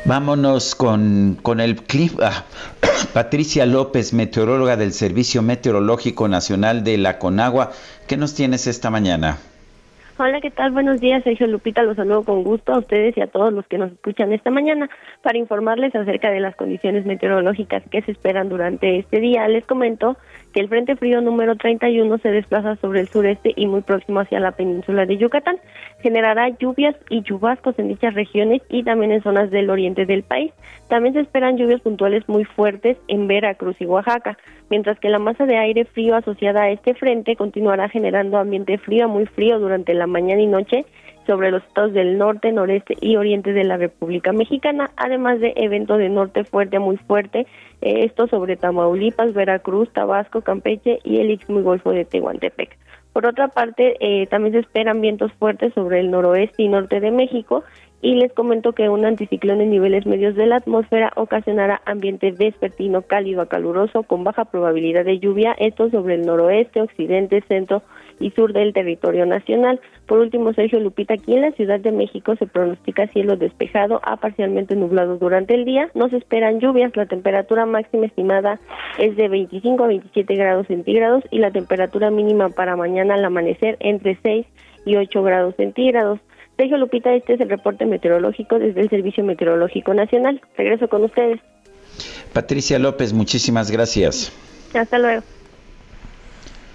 Vámonos 0.04 0.74
con, 0.76 1.38
con 1.42 1.60
el 1.60 1.76
clima. 1.84 2.18
Ah, 2.24 2.46
Patricia 3.14 3.66
López, 3.66 4.14
meteoróloga 4.14 4.76
del 4.76 4.94
Servicio 4.94 5.42
Meteorológico 5.42 6.28
Nacional 6.28 6.84
de 6.84 6.98
la 6.98 7.20
Conagua. 7.20 7.72
¿Qué 8.08 8.18
nos 8.18 8.34
tienes 8.34 8.66
esta 8.68 8.90
mañana? 8.90 9.38
Hola, 10.18 10.42
¿qué 10.42 10.52
tal? 10.52 10.72
Buenos 10.72 11.00
días, 11.00 11.24
Sergio 11.24 11.48
Lupita. 11.48 11.82
Los 11.84 11.96
saludo 11.96 12.24
con 12.24 12.44
gusto 12.44 12.74
a 12.74 12.80
ustedes 12.80 13.18
y 13.18 13.22
a 13.22 13.28
todos 13.28 13.52
los 13.54 13.66
que 13.66 13.78
nos 13.78 13.92
escuchan 13.92 14.34
esta 14.34 14.52
mañana 14.52 14.90
para 15.24 15.38
informarles 15.38 15.96
acerca 15.96 16.30
de 16.30 16.40
las 16.40 16.56
condiciones 16.56 17.06
meteorológicas 17.06 17.82
que 17.90 18.02
se 18.02 18.12
esperan 18.12 18.50
durante 18.50 19.00
este 19.00 19.20
día. 19.20 19.48
Les 19.48 19.66
comento 19.66 20.18
que 20.54 20.60
el 20.60 20.70
Frente 20.70 20.96
Frío 20.96 21.22
número 21.22 21.56
31 21.56 22.18
se 22.20 22.30
desplaza 22.30 22.76
sobre 22.78 23.02
el 23.02 23.08
sureste 23.08 23.54
y 23.56 23.68
muy 23.68 23.82
próximo 23.82 24.20
hacia 24.20 24.40
la 24.40 24.52
península 24.52 25.06
de 25.06 25.18
Yucatán. 25.18 25.58
Generará 26.02 26.50
lluvias 26.50 26.96
y 27.10 27.24
chubascos 27.24 27.78
en 27.80 27.88
dichas 27.88 28.14
regiones 28.14 28.62
y 28.70 28.84
también 28.84 29.12
en 29.12 29.24
zonas 29.24 29.52
del 29.52 29.70
oriente 29.70 30.06
del 30.06 30.24
país. 30.24 30.52
También 30.88 31.14
se 31.14 31.22
esperan 31.22 31.58
lluvias 31.58 31.82
puntuales 31.82 32.28
muy 32.28 32.44
fuertes 32.44 32.98
en 33.08 33.28
Veracruz 33.28 33.76
y 33.80 33.86
Oaxaca, 33.86 34.38
mientras 34.70 35.00
que 35.00 35.10
la 35.10 35.20
masa 35.20 35.46
de 35.46 35.58
aire 35.58 35.86
frío 35.86 36.16
asociada 36.16 36.64
a 36.64 36.70
este 36.72 36.94
frente 36.94 37.36
continuará 37.36 37.90
generando 37.90 38.38
ambiente 38.38 38.78
frío 38.78 39.08
muy 39.08 39.26
frío 39.26 39.60
durante 39.60 39.94
la 39.94 40.08
mañana 40.08 40.42
y 40.42 40.48
noche 40.48 40.86
sobre 41.32 41.50
los 41.50 41.64
estados 41.64 41.94
del 41.94 42.18
norte, 42.18 42.52
noreste 42.52 42.98
y 43.00 43.16
oriente 43.16 43.54
de 43.54 43.64
la 43.64 43.78
República 43.78 44.34
Mexicana, 44.34 44.92
además 44.98 45.40
de 45.40 45.54
eventos 45.56 45.98
de 45.98 46.10
norte 46.10 46.44
fuerte 46.44 46.76
a 46.76 46.82
muy 46.82 46.98
fuerte, 46.98 47.48
eh, 47.82 48.04
esto 48.04 48.28
sobre 48.28 48.58
Tamaulipas, 48.58 49.34
Veracruz, 49.34 49.90
Tabasco, 49.94 50.42
Campeche 50.42 51.00
y 51.06 51.22
el 51.22 51.32
Istmo 51.32 51.62
Golfo 51.62 51.92
de 51.92 52.04
Tehuantepec. 52.04 52.78
Por 53.14 53.26
otra 53.26 53.48
parte, 53.48 53.96
eh, 54.02 54.28
también 54.28 54.52
se 54.52 54.60
esperan 54.60 55.00
vientos 55.00 55.32
fuertes 55.40 55.74
sobre 55.74 56.02
el 56.02 56.12
noroeste 56.12 56.64
y 56.64 56.68
norte 56.68 57.00
de 57.00 57.12
México 57.12 57.64
y 58.02 58.16
les 58.16 58.34
comento 58.34 58.74
que 58.74 58.90
un 58.90 59.06
anticiclón 59.06 59.62
en 59.62 59.70
niveles 59.70 60.06
medios 60.06 60.36
de 60.36 60.48
la 60.48 60.58
atmósfera 60.58 61.14
ocasionará 61.16 61.82
ambiente 61.86 62.32
vespertino 62.32 63.04
cálido 63.04 63.42
a 63.42 63.46
caluroso 63.46 64.04
con 64.04 64.26
baja 64.26 64.44
probabilidad 64.44 65.06
de 65.06 65.20
lluvia, 65.20 65.56
esto 65.58 65.90
sobre 65.92 66.16
el 66.16 66.26
noroeste, 66.26 66.82
occidente, 66.82 67.42
centro 67.48 67.84
y 68.22 68.32
sur 68.32 68.54
del 68.54 68.74
territorio 68.74 69.26
nacional. 69.26 69.80
Por 70.06 70.20
último, 70.20 70.54
Sergio 70.54 70.80
Lupita, 70.80 71.16
aquí 71.16 71.34
en 71.34 71.42
la 71.42 71.52
Ciudad 71.52 71.80
de 71.80 71.92
México 71.92 72.36
se 72.36 72.48
pronostica 72.48 73.08
cielo 73.08 73.36
despejado 73.36 74.00
a 74.04 74.18
parcialmente 74.18 74.76
nublado 74.76 75.18
durante 75.18 75.56
el 75.56 75.66
día. 75.66 75.90
No 75.94 76.10
se 76.10 76.18
esperan 76.18 76.60
lluvias. 76.60 76.96
La 76.96 77.06
temperatura 77.06 77.66
máxima 77.66 78.06
estimada 78.06 78.60
es 78.98 79.16
de 79.16 79.28
25 79.28 79.84
a 79.84 79.88
27 79.88 80.36
grados 80.36 80.68
centígrados 80.68 81.24
y 81.32 81.40
la 81.40 81.52
temperatura 81.52 82.12
mínima 82.12 82.50
para 82.50 82.76
mañana 82.76 83.16
al 83.16 83.26
amanecer 83.26 83.78
entre 83.80 84.18
6 84.22 84.46
y 84.86 84.96
8 84.96 85.24
grados 85.24 85.56
centígrados. 85.56 86.20
Sergio 86.58 86.78
Lupita, 86.78 87.14
este 87.14 87.34
es 87.34 87.42
el 87.42 87.50
reporte 87.50 87.86
meteorológico 87.86 88.60
desde 88.60 88.82
el 88.82 88.90
Servicio 88.90 89.24
Meteorológico 89.24 89.94
Nacional. 89.94 90.42
Regreso 90.58 90.88
con 90.88 91.04
ustedes. 91.04 91.40
Patricia 92.34 92.80
López, 92.80 93.14
muchísimas 93.14 93.72
gracias. 93.72 94.32
Hasta 94.74 95.00
luego. 95.00 95.24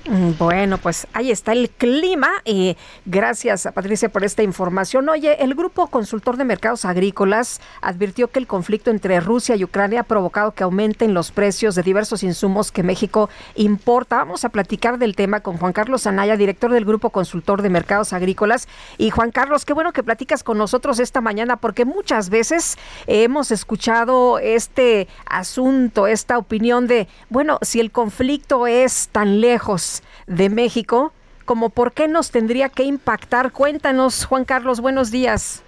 Bueno, 0.08 0.78
pues 0.78 1.08
ahí 1.14 1.32
está 1.32 1.52
el 1.52 1.68
clima 1.68 2.28
y 2.44 2.76
gracias 3.06 3.66
a 3.66 3.72
Patricia 3.72 4.08
por 4.08 4.22
esta 4.22 4.44
información. 4.44 5.08
Oye, 5.08 5.42
el 5.42 5.54
Grupo 5.54 5.88
Consultor 5.88 6.36
de 6.36 6.44
Mercados 6.44 6.84
Agrícolas 6.84 7.60
advirtió 7.80 8.28
que 8.28 8.38
el 8.38 8.46
conflicto 8.46 8.92
entre 8.92 9.18
Rusia 9.18 9.56
y 9.56 9.64
Ucrania 9.64 10.02
ha 10.02 10.04
provocado 10.04 10.52
que 10.52 10.62
aumenten 10.62 11.12
los 11.12 11.32
precios 11.32 11.74
de 11.74 11.82
diversos 11.82 12.22
insumos 12.22 12.70
que 12.70 12.84
México 12.84 13.28
importa. 13.56 14.18
Vamos 14.18 14.44
a 14.44 14.50
platicar 14.50 14.98
del 14.98 15.16
tema 15.16 15.40
con 15.40 15.58
Juan 15.58 15.72
Carlos 15.72 16.06
Anaya, 16.06 16.36
director 16.36 16.70
del 16.70 16.84
Grupo 16.84 17.10
Consultor 17.10 17.62
de 17.62 17.70
Mercados 17.70 18.12
Agrícolas. 18.12 18.68
Y 18.98 19.10
Juan 19.10 19.32
Carlos, 19.32 19.64
qué 19.64 19.72
bueno 19.72 19.92
que 19.92 20.04
platicas 20.04 20.44
con 20.44 20.56
nosotros 20.56 21.00
esta 21.00 21.20
mañana 21.20 21.56
porque 21.56 21.84
muchas 21.84 22.30
veces 22.30 22.78
hemos 23.08 23.50
escuchado 23.50 24.38
este 24.38 25.08
asunto, 25.24 26.06
esta 26.06 26.38
opinión 26.38 26.86
de, 26.86 27.08
bueno, 27.28 27.58
si 27.62 27.80
el 27.80 27.90
conflicto 27.90 28.68
es 28.68 29.08
tan 29.10 29.40
lejos, 29.40 29.95
de 30.26 30.48
México, 30.48 31.12
como 31.44 31.70
por 31.70 31.92
qué 31.92 32.08
nos 32.08 32.30
tendría 32.30 32.68
que 32.68 32.82
impactar. 32.82 33.52
Cuéntanos, 33.52 34.24
Juan 34.24 34.44
Carlos, 34.44 34.80
buenos 34.80 35.10
días. 35.10 35.62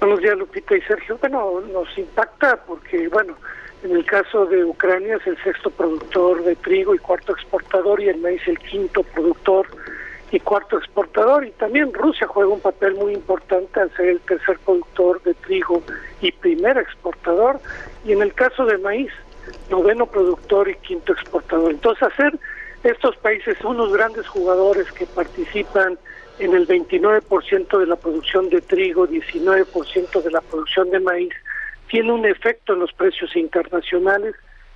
Buenos 0.00 0.20
días, 0.20 0.36
Lupita 0.38 0.76
y 0.76 0.80
Sergio. 0.82 1.18
Bueno, 1.20 1.60
nos 1.72 1.98
impacta 1.98 2.56
porque, 2.66 3.08
bueno, 3.08 3.36
en 3.82 3.92
el 3.92 4.04
caso 4.04 4.46
de 4.46 4.64
Ucrania 4.64 5.16
es 5.16 5.26
el 5.26 5.36
sexto 5.42 5.70
productor 5.70 6.42
de 6.44 6.56
trigo 6.56 6.94
y 6.94 6.98
cuarto 6.98 7.32
exportador 7.32 8.00
y 8.00 8.08
el 8.08 8.18
maíz 8.18 8.40
el 8.46 8.58
quinto 8.58 9.02
productor 9.02 9.66
y 10.30 10.38
cuarto 10.38 10.78
exportador 10.78 11.44
y 11.44 11.50
también 11.52 11.92
Rusia 11.92 12.26
juega 12.26 12.52
un 12.52 12.60
papel 12.60 12.94
muy 12.94 13.14
importante 13.14 13.80
al 13.80 13.94
ser 13.96 14.10
el 14.10 14.20
tercer 14.20 14.58
productor 14.64 15.22
de 15.22 15.34
trigo 15.34 15.82
y 16.20 16.30
primer 16.30 16.78
exportador 16.78 17.58
y 18.04 18.12
en 18.12 18.22
el 18.22 18.32
caso 18.34 18.64
de 18.64 18.78
maíz 18.78 19.10
noveno 19.70 20.06
productor 20.06 20.68
y 20.68 20.76
quinto 20.76 21.12
exportador. 21.12 21.72
Entonces 21.72 22.02
hacer 22.02 22.38
estos 22.84 23.16
países 23.18 23.56
son 23.58 23.76
los 23.76 23.92
grandes 23.92 24.26
jugadores 24.28 24.90
que 24.92 25.06
participan 25.06 25.98
en 26.38 26.54
el 26.54 26.66
29% 26.66 27.78
de 27.78 27.86
la 27.86 27.96
producción 27.96 28.48
de 28.48 28.62
trigo, 28.62 29.06
19% 29.06 30.22
de 30.22 30.30
la 30.30 30.40
producción 30.40 30.90
de 30.90 31.00
maíz, 31.00 31.34
tiene 31.88 32.12
un 32.12 32.24
efecto 32.24 32.72
en 32.72 32.80
los 32.80 32.92
precios 32.92 33.36
internacionales, 33.36 34.34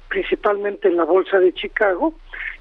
principalmente 0.09 0.89
en 0.89 0.97
la 0.97 1.05
bolsa 1.05 1.39
de 1.39 1.55
Chicago, 1.55 2.15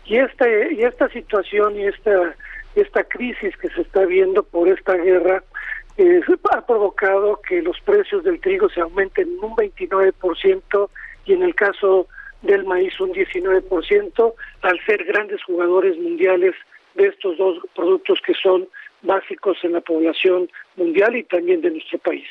y 0.06 0.18
esta 0.18 0.48
y 0.48 0.84
esta 0.84 1.10
situación 1.10 1.78
y 1.78 1.86
esta 1.86 2.36
esta 2.76 3.04
crisis 3.04 3.56
que 3.58 3.70
se 3.70 3.82
está 3.82 4.06
viendo 4.06 4.44
por 4.44 4.68
esta 4.68 4.94
guerra 4.96 5.44
ha 6.52 6.66
provocado 6.66 7.40
que 7.48 7.62
los 7.62 7.80
precios 7.82 8.24
del 8.24 8.40
trigo 8.40 8.70
se 8.70 8.82
aumenten 8.82 9.30
un 9.42 9.56
29% 9.56 10.90
y 11.26 11.34
en 11.34 11.44
el 11.44 11.56
caso 11.56 12.08
del 12.44 12.66
maíz 12.66 13.00
un 13.00 13.12
19%, 13.12 14.34
al 14.62 14.80
ser 14.86 15.04
grandes 15.06 15.44
jugadores 15.44 15.98
mundiales 15.98 16.54
de 16.96 17.08
estos 17.08 17.38
dos 17.38 17.58
productos 17.76 18.20
que 18.26 18.34
son 18.36 18.68
básicos 19.02 19.58
en 19.64 19.74
la 19.74 19.82
población 19.82 20.50
mundial 20.76 21.16
y 21.16 21.24
también 21.24 21.62
de 21.62 21.72
nuestro 21.72 21.98
país. 22.00 22.28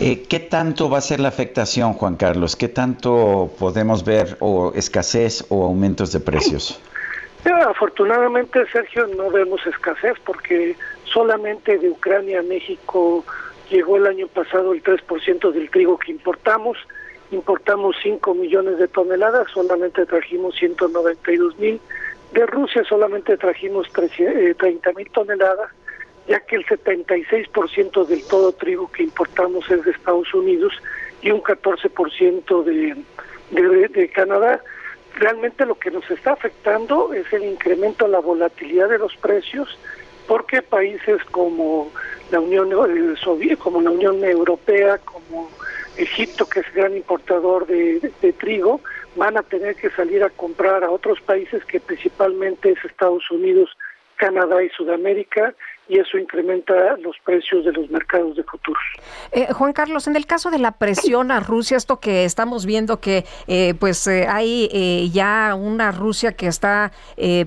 Eh, 0.00 0.22
¿Qué 0.28 0.40
tanto 0.40 0.88
va 0.88 0.98
a 0.98 1.02
ser 1.02 1.20
la 1.20 1.28
afectación, 1.28 1.92
Juan 1.92 2.16
Carlos? 2.16 2.56
¿Qué 2.56 2.68
tanto 2.68 3.50
podemos 3.58 4.04
ver 4.04 4.36
o 4.40 4.72
escasez 4.74 5.44
o 5.50 5.64
aumentos 5.64 6.12
de 6.12 6.20
precios? 6.20 6.80
afortunadamente, 7.68 8.66
Sergio, 8.72 9.06
no 9.08 9.30
vemos 9.30 9.66
escasez 9.66 10.14
porque 10.24 10.76
solamente 11.04 11.78
de 11.78 11.90
Ucrania 11.90 12.40
a 12.40 12.42
México 12.42 13.24
llegó 13.70 13.96
el 13.96 14.06
año 14.06 14.26
pasado 14.28 14.72
el 14.72 14.82
3% 14.82 15.52
del 15.52 15.70
trigo 15.70 15.98
que 15.98 16.12
importamos. 16.12 16.78
Importamos 17.30 17.96
5 18.02 18.34
millones 18.34 18.78
de 18.78 18.88
toneladas, 18.88 19.50
solamente 19.52 20.04
trajimos 20.06 20.56
192 20.56 21.58
mil. 21.58 21.80
De 22.32 22.46
Rusia 22.46 22.84
solamente 22.84 23.36
trajimos 23.36 23.88
30 23.92 24.22
eh, 24.22 24.92
mil 24.96 25.10
toneladas, 25.10 25.70
ya 26.28 26.40
que 26.40 26.56
el 26.56 26.66
76% 26.66 28.06
del 28.06 28.24
todo 28.26 28.52
trigo 28.52 28.90
que 28.90 29.02
importamos 29.04 29.70
es 29.70 29.84
de 29.84 29.90
Estados 29.90 30.32
Unidos 30.34 30.72
y 31.22 31.30
un 31.30 31.42
14% 31.42 32.64
de, 32.64 32.96
de, 33.50 33.88
de 33.88 34.08
Canadá 34.08 34.62
realmente 35.14 35.66
lo 35.66 35.74
que 35.78 35.90
nos 35.90 36.08
está 36.10 36.32
afectando 36.32 37.12
es 37.12 37.30
el 37.32 37.44
incremento 37.44 38.06
de 38.06 38.12
la 38.12 38.20
volatilidad 38.20 38.88
de 38.88 38.98
los 38.98 39.16
precios 39.16 39.78
porque 40.26 40.62
países 40.62 41.22
como 41.30 41.90
la 42.30 42.40
Unión 42.40 42.70
eh, 42.72 43.56
como 43.56 43.80
la 43.80 43.90
Unión 43.90 44.22
Europea, 44.24 44.98
como 44.98 45.50
Egipto, 46.02 46.46
que 46.46 46.60
es 46.60 46.74
gran 46.74 46.96
importador 46.96 47.66
de, 47.66 48.34
trigo, 48.38 48.80
van 49.16 49.36
a 49.36 49.42
tener 49.42 49.76
que 49.76 49.90
salir 49.90 50.22
a 50.24 50.30
comprar 50.30 50.82
a 50.82 50.90
otros 50.90 51.20
países 51.20 51.64
que 51.66 51.80
principalmente 51.80 52.70
es 52.70 52.84
Estados 52.84 53.30
Unidos, 53.30 53.70
Canadá 54.16 54.62
y 54.62 54.70
Sudamérica, 54.70 55.54
y 55.88 55.98
eso 55.98 56.18
incrementa 56.18 56.96
los 56.98 57.16
precios 57.24 57.64
de 57.64 57.72
los 57.72 57.90
mercados 57.90 58.36
de 58.36 58.44
futuros. 58.44 58.82
Eh, 59.32 59.52
Juan 59.52 59.72
Carlos, 59.72 60.06
en 60.06 60.14
el 60.14 60.24
caso 60.24 60.50
de 60.50 60.60
la 60.60 60.72
presión 60.72 61.32
a 61.32 61.40
Rusia, 61.40 61.76
esto 61.76 61.98
que 61.98 62.24
estamos 62.24 62.64
viendo 62.64 63.00
que 63.00 63.24
eh, 63.48 63.74
pues 63.78 64.06
eh, 64.06 64.26
hay 64.28 65.10
ya 65.12 65.56
una 65.56 65.90
Rusia 65.90 66.32
que 66.32 66.46
está 66.46 66.92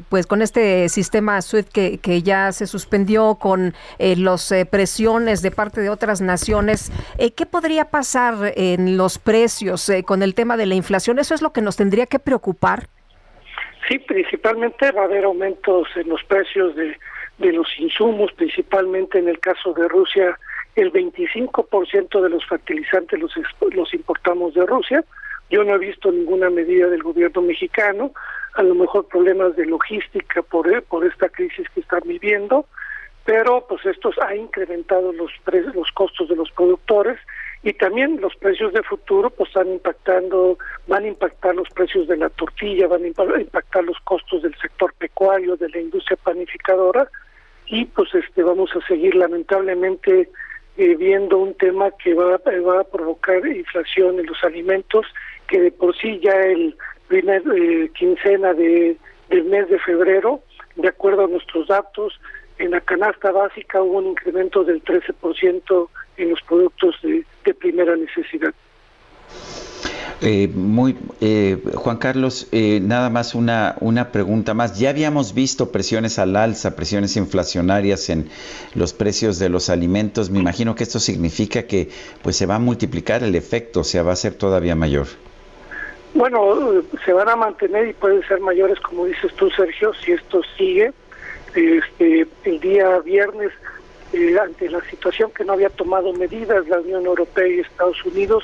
pues 0.09 0.27
con 0.27 0.41
este 0.41 0.89
sistema 0.89 1.41
SWIFT 1.41 1.71
que, 1.71 1.97
que 1.99 2.21
ya 2.21 2.51
se 2.51 2.67
suspendió 2.67 3.35
con 3.35 3.73
las 3.97 4.53
presiones 4.69 5.41
de 5.41 5.51
parte 5.51 5.81
de 5.81 5.89
otras 5.89 6.21
naciones, 6.21 6.91
¿qué 7.17 7.45
podría 7.45 7.85
pasar 7.85 8.53
en 8.55 8.97
los 8.97 9.19
precios 9.19 9.91
con 10.05 10.21
el 10.21 10.35
tema 10.35 10.57
de 10.57 10.65
la 10.65 10.75
inflación? 10.75 11.19
¿Eso 11.19 11.33
es 11.33 11.41
lo 11.41 11.53
que 11.53 11.61
nos 11.61 11.77
tendría 11.77 12.05
que 12.05 12.19
preocupar? 12.19 12.87
Sí, 13.87 13.99
principalmente 13.99 14.91
va 14.91 15.01
a 15.01 15.05
haber 15.05 15.25
aumentos 15.25 15.87
en 15.95 16.09
los 16.09 16.23
precios 16.23 16.75
de 16.75 16.97
de 17.37 17.51
los 17.51 17.67
insumos, 17.79 18.31
principalmente 18.33 19.19
en 19.19 19.27
el 19.27 19.39
caso 19.39 19.73
de 19.73 19.87
Rusia, 19.87 20.37
el 20.75 20.91
25% 20.91 22.21
de 22.21 22.29
los 22.29 22.45
fertilizantes 22.45 23.19
los, 23.19 23.33
los 23.71 23.93
importamos 23.93 24.53
de 24.53 24.65
Rusia. 24.65 25.03
Yo 25.49 25.63
no 25.63 25.75
he 25.75 25.79
visto 25.79 26.11
ninguna 26.11 26.49
medida 26.49 26.87
del 26.87 27.03
gobierno 27.03 27.41
mexicano, 27.41 28.11
a 28.55 28.63
lo 28.63 28.75
mejor 28.75 29.07
problemas 29.07 29.55
de 29.55 29.65
logística 29.65 30.41
por, 30.41 30.71
eh, 30.71 30.81
por 30.81 31.05
esta 31.05 31.29
crisis 31.29 31.67
que 31.73 31.81
están 31.81 32.01
viviendo, 32.05 32.65
pero 33.25 33.65
pues 33.67 33.85
estos 33.85 34.15
ha 34.19 34.35
incrementado 34.35 35.11
los 35.13 35.31
precios, 35.43 35.75
los 35.75 35.91
costos 35.91 36.29
de 36.29 36.35
los 36.35 36.51
productores 36.51 37.19
y 37.63 37.71
también 37.73 38.19
los 38.19 38.35
precios 38.35 38.73
de 38.73 38.83
futuro 38.83 39.29
pues 39.29 39.47
están 39.47 39.71
impactando, 39.71 40.57
van 40.87 41.05
a 41.05 41.07
impactar 41.07 41.55
los 41.55 41.69
precios 41.69 42.07
de 42.09 42.17
la 42.17 42.29
tortilla, 42.29 42.87
van 42.87 43.05
a 43.05 43.07
impactar 43.07 43.85
los 43.85 43.97
costos 44.03 44.43
del 44.43 44.53
sector 44.57 44.93
pecuario, 44.95 45.55
de 45.55 45.69
la 45.69 45.79
industria 45.79 46.17
panificadora. 46.21 47.07
Y 47.67 47.85
pues 47.85 48.13
este 48.13 48.43
vamos 48.43 48.69
a 48.75 48.85
seguir 48.85 49.15
lamentablemente 49.15 50.29
eh, 50.75 50.95
viendo 50.95 51.37
un 51.37 51.53
tema 51.53 51.91
que 51.91 52.13
va, 52.13 52.37
va 52.37 52.81
a 52.81 52.83
provocar 52.83 53.47
inflación 53.47 54.19
en 54.19 54.25
los 54.25 54.43
alimentos 54.43 55.05
que 55.47 55.61
de 55.61 55.71
por 55.71 55.95
sí 55.97 56.19
ya 56.21 56.33
el 56.33 56.75
primer 57.07 57.43
eh, 57.55 57.89
quincena 57.93 58.53
de, 58.53 58.97
del 59.29 59.45
mes 59.45 59.69
de 59.69 59.79
febrero, 59.79 60.41
de 60.75 60.89
acuerdo 60.89 61.23
a 61.23 61.27
nuestros 61.27 61.67
datos, 61.67 62.19
en 62.57 62.71
la 62.71 62.81
canasta 62.81 63.31
básica 63.31 63.81
hubo 63.81 63.99
un 63.99 64.07
incremento 64.07 64.65
del 64.65 64.83
13% 64.83 65.89
en 66.17 66.29
los 66.29 66.41
productos 66.41 66.95
de, 67.01 67.25
de 67.45 67.53
primera 67.53 67.95
necesidad. 67.95 68.53
Eh, 70.25 70.47
muy, 70.47 70.95
eh, 71.19 71.57
Juan 71.75 71.97
Carlos, 71.97 72.47
eh, 72.53 72.79
nada 72.81 73.09
más 73.09 73.35
una, 73.35 73.75
una 73.81 74.09
pregunta 74.13 74.53
más. 74.53 74.79
Ya 74.79 74.89
habíamos 74.89 75.33
visto 75.33 75.69
presiones 75.69 76.17
al 76.17 76.37
alza, 76.37 76.77
presiones 76.77 77.17
inflacionarias 77.17 78.09
en 78.09 78.29
los 78.73 78.93
precios 78.93 79.37
de 79.37 79.49
los 79.49 79.69
alimentos. 79.69 80.29
Me 80.29 80.39
imagino 80.39 80.75
que 80.75 80.83
esto 80.83 80.99
significa 80.99 81.63
que 81.63 81.89
pues 82.21 82.37
se 82.37 82.45
va 82.45 82.55
a 82.55 82.59
multiplicar 82.59 83.21
el 83.21 83.35
efecto, 83.35 83.81
o 83.81 83.83
sea, 83.83 84.03
va 84.03 84.13
a 84.13 84.15
ser 84.15 84.35
todavía 84.35 84.75
mayor. 84.75 85.07
Bueno, 86.13 86.83
se 87.03 87.11
van 87.11 87.27
a 87.27 87.35
mantener 87.35 87.89
y 87.89 87.93
pueden 87.93 88.25
ser 88.25 88.39
mayores, 88.39 88.79
como 88.79 89.05
dices 89.05 89.33
tú, 89.33 89.49
Sergio, 89.49 89.93
si 89.95 90.13
esto 90.13 90.41
sigue. 90.57 90.93
Este, 91.53 92.27
el 92.45 92.59
día 92.61 92.99
viernes 92.99 93.51
eh, 94.13 94.37
ante 94.39 94.69
la 94.69 94.81
situación 94.81 95.31
que 95.31 95.43
no 95.43 95.53
había 95.53 95.69
tomado 95.69 96.13
medidas 96.13 96.67
la 96.67 96.79
Unión 96.79 97.05
Europea 97.05 97.47
y 97.47 97.59
Estados 97.59 98.03
Unidos, 98.05 98.43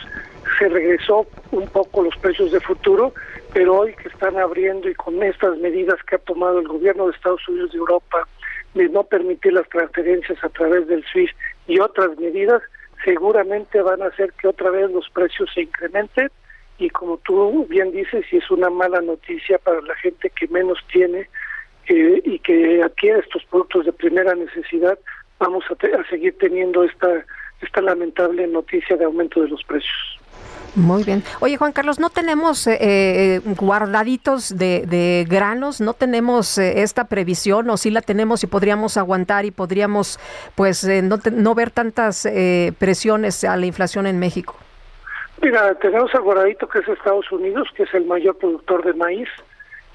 se 0.58 0.68
regresó 0.68 1.28
un 1.52 1.68
poco 1.68 2.04
los 2.04 2.16
precios 2.18 2.52
de 2.52 2.60
futuro, 2.60 3.14
pero 3.54 3.78
hoy 3.80 3.94
que 3.94 4.10
están 4.10 4.38
abriendo 4.38 4.90
y 4.90 4.96
con 4.96 5.22
estas 5.24 5.58
medidas 5.58 5.98
que 6.04 6.16
ha 6.16 6.20
tomado 6.20 6.60
el 6.60 6.68
gobierno 6.68 7.06
de 7.06 7.12
Estados 7.12 7.48
Unidos 7.48 7.72
de 7.72 7.78
Europa 7.78 8.28
de 8.74 8.90
no 8.90 9.04
permitir 9.04 9.54
las 9.54 9.68
transferencias 9.70 10.44
a 10.44 10.50
través 10.50 10.88
del 10.88 11.04
SWIFT 11.06 11.36
y 11.68 11.80
otras 11.80 12.18
medidas, 12.18 12.62
seguramente 13.04 13.82
van 13.82 14.02
a 14.02 14.08
hacer 14.08 14.34
que 14.34 14.48
otra 14.48 14.70
vez 14.70 14.92
los 14.92 15.10
precios 15.10 15.50
se 15.54 15.62
incrementen. 15.62 16.30
Y 16.78 16.90
como 16.90 17.18
tú 17.18 17.66
bien 17.68 17.92
dices, 17.92 18.26
si 18.30 18.38
es 18.38 18.50
una 18.52 18.70
mala 18.70 19.02
noticia 19.02 19.58
para 19.58 19.82
la 19.82 19.96
gente 19.96 20.30
que 20.30 20.48
menos 20.48 20.80
tiene 20.92 21.30
eh, 21.88 22.22
y 22.24 22.40
que 22.40 22.82
adquiere 22.84 23.20
estos 23.20 23.44
productos 23.46 23.86
de 23.86 23.94
primera 23.94 24.34
necesidad, 24.36 24.98
vamos 25.40 25.64
a, 25.70 26.10
seguir 26.10 26.38
teniendo 26.38 26.84
esta, 26.84 27.26
esta 27.62 27.82
lamentable 27.82 28.46
noticia 28.48 28.98
de 28.98 29.06
aumento 29.06 29.42
de 29.42 29.50
los 29.50 29.64
precios. 29.64 30.20
Muy 30.76 31.04
bien. 31.04 31.24
Oye, 31.40 31.58
Juan 31.58 31.72
Carlos, 31.72 32.00
¿no 32.00 32.10
tenemos 32.10 32.68
eh, 32.68 32.78
eh, 32.80 33.42
guardaditos 33.60 34.56
de, 34.56 35.26
granos? 35.28 35.82
¿No 35.82 35.94
tenemos 35.94 36.58
eh, 36.58 36.84
esta 36.84 37.06
previsión 37.06 37.70
o 37.70 37.78
sí 37.78 37.90
la 37.90 38.02
tenemos 38.02 38.44
y 38.44 38.48
podríamos 38.48 38.96
aguantar 38.98 39.46
y 39.46 39.52
podríamos 39.52 40.20
pues 40.56 40.88
no, 41.04 41.18
no 41.32 41.56
ver 41.56 41.72
tantas 41.72 42.28
presiones 42.78 43.44
a 43.44 43.58
la 43.58 43.66
inflación 43.66 44.06
en 44.06 44.20
México? 44.20 44.56
Mira, 45.42 45.74
tenemos 45.76 46.14
el 46.14 46.22
guardadito 46.22 46.68
que 46.68 46.80
es 46.80 46.88
Estados 46.88 47.32
Unidos, 47.32 47.68
que 47.76 47.84
es 47.84 47.94
el 47.94 48.06
mayor 48.06 48.38
productor 48.38 48.86
de 48.86 48.94
maíz 48.94 49.30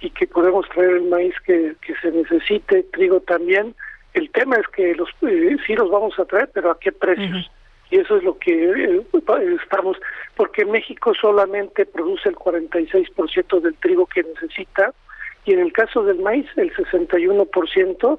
y 0.01 0.11
que 0.11 0.26
podemos 0.26 0.66
traer 0.70 0.90
el 0.90 1.05
maíz 1.05 1.34
que, 1.47 1.76
que 1.86 1.95
se 1.97 2.11
necesite, 2.11 2.82
trigo 2.92 3.20
también 3.20 3.74
el 4.14 4.30
tema 4.30 4.56
es 4.56 4.66
que 4.68 4.94
los 4.94 5.10
eh, 5.22 5.56
sí 5.66 5.74
los 5.74 5.90
vamos 5.90 6.18
a 6.18 6.24
traer, 6.24 6.48
pero 6.54 6.70
¿a 6.70 6.78
qué 6.78 6.92
precios? 6.92 7.50
Y 7.90 7.98
eso 7.98 8.16
es 8.16 8.24
lo 8.24 8.38
que 8.38 8.52
eh, 8.52 9.02
estamos, 9.62 9.96
porque 10.36 10.64
México 10.64 11.12
solamente 11.14 11.84
produce 11.84 12.28
el 12.28 12.36
46% 12.36 13.60
del 13.60 13.74
trigo 13.74 14.06
que 14.06 14.22
necesita, 14.22 14.92
y 15.44 15.52
en 15.52 15.60
el 15.60 15.72
caso 15.72 16.02
del 16.04 16.20
maíz, 16.20 16.46
el 16.56 16.72
61%, 16.74 18.18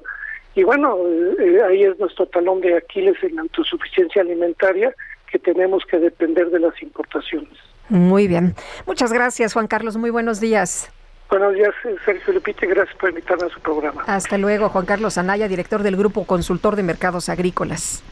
y 0.54 0.62
bueno, 0.62 0.98
eh, 1.38 1.60
ahí 1.68 1.82
es 1.82 1.98
nuestro 1.98 2.26
talón 2.26 2.60
de 2.60 2.76
Aquiles 2.76 3.16
en 3.22 3.36
la 3.36 3.42
autosuficiencia 3.42 4.22
alimentaria, 4.22 4.94
que 5.30 5.38
tenemos 5.38 5.84
que 5.84 5.98
depender 5.98 6.50
de 6.50 6.60
las 6.60 6.80
importaciones. 6.82 7.58
Muy 7.88 8.28
bien. 8.28 8.54
Muchas 8.86 9.12
gracias, 9.12 9.54
Juan 9.54 9.66
Carlos. 9.66 9.96
Muy 9.96 10.10
buenos 10.10 10.40
días. 10.40 10.92
Buenos 11.28 11.54
días, 11.54 11.70
Sergio 12.04 12.32
Lupite. 12.34 12.66
Gracias 12.66 12.96
por 12.98 13.10
invitarme 13.10 13.46
a 13.46 13.48
su 13.48 13.60
programa. 13.60 14.04
Hasta 14.06 14.38
luego, 14.38 14.68
Juan 14.68 14.86
Carlos 14.86 15.18
Anaya, 15.18 15.48
director 15.48 15.82
del 15.82 15.96
Grupo 15.96 16.24
Consultor 16.24 16.76
de 16.76 16.82
Mercados 16.82 17.28
Agrícolas. 17.28 18.02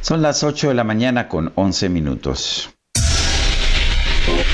Son 0.00 0.22
las 0.22 0.42
8 0.42 0.68
de 0.68 0.74
la 0.74 0.84
mañana 0.84 1.28
con 1.28 1.52
11 1.54 1.88
minutos. 1.88 2.76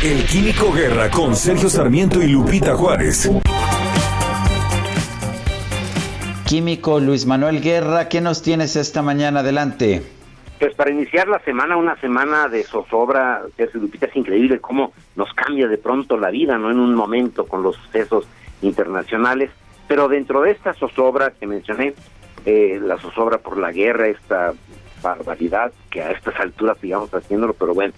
El 0.02 0.24
Químico 0.26 0.72
Guerra 0.72 1.10
con 1.10 1.34
Sergio 1.34 1.68
Sarmiento 1.68 2.22
y 2.22 2.26
Lupita 2.28 2.74
Juárez. 2.74 3.30
Químico 6.46 7.00
Luis 7.00 7.24
Manuel 7.24 7.62
Guerra, 7.62 8.08
¿qué 8.08 8.20
nos 8.20 8.42
tienes 8.42 8.76
esta 8.76 9.00
mañana? 9.00 9.40
Adelante. 9.40 10.02
Pues 10.62 10.76
para 10.76 10.92
iniciar 10.92 11.26
la 11.26 11.40
semana, 11.40 11.76
una 11.76 11.96
semana 11.96 12.46
de 12.46 12.62
zozobra, 12.62 13.42
Sergio 13.56 13.80
Lupita, 13.80 14.06
es 14.06 14.14
increíble 14.14 14.60
cómo 14.60 14.92
nos 15.16 15.34
cambia 15.34 15.66
de 15.66 15.76
pronto 15.76 16.16
la 16.16 16.30
vida, 16.30 16.56
¿no? 16.56 16.70
En 16.70 16.78
un 16.78 16.94
momento 16.94 17.48
con 17.48 17.64
los 17.64 17.74
sucesos 17.74 18.28
internacionales. 18.60 19.50
Pero 19.88 20.06
dentro 20.06 20.40
de 20.42 20.52
esta 20.52 20.72
zozobra 20.74 21.32
que 21.32 21.48
mencioné, 21.48 21.94
eh, 22.46 22.78
la 22.80 22.96
zozobra 22.98 23.38
por 23.38 23.58
la 23.58 23.72
guerra, 23.72 24.06
esta 24.06 24.52
barbaridad 25.02 25.72
que 25.90 26.00
a 26.00 26.12
estas 26.12 26.38
alturas 26.38 26.78
sigamos 26.78 27.12
haciéndolo, 27.12 27.54
pero 27.54 27.74
bueno, 27.74 27.92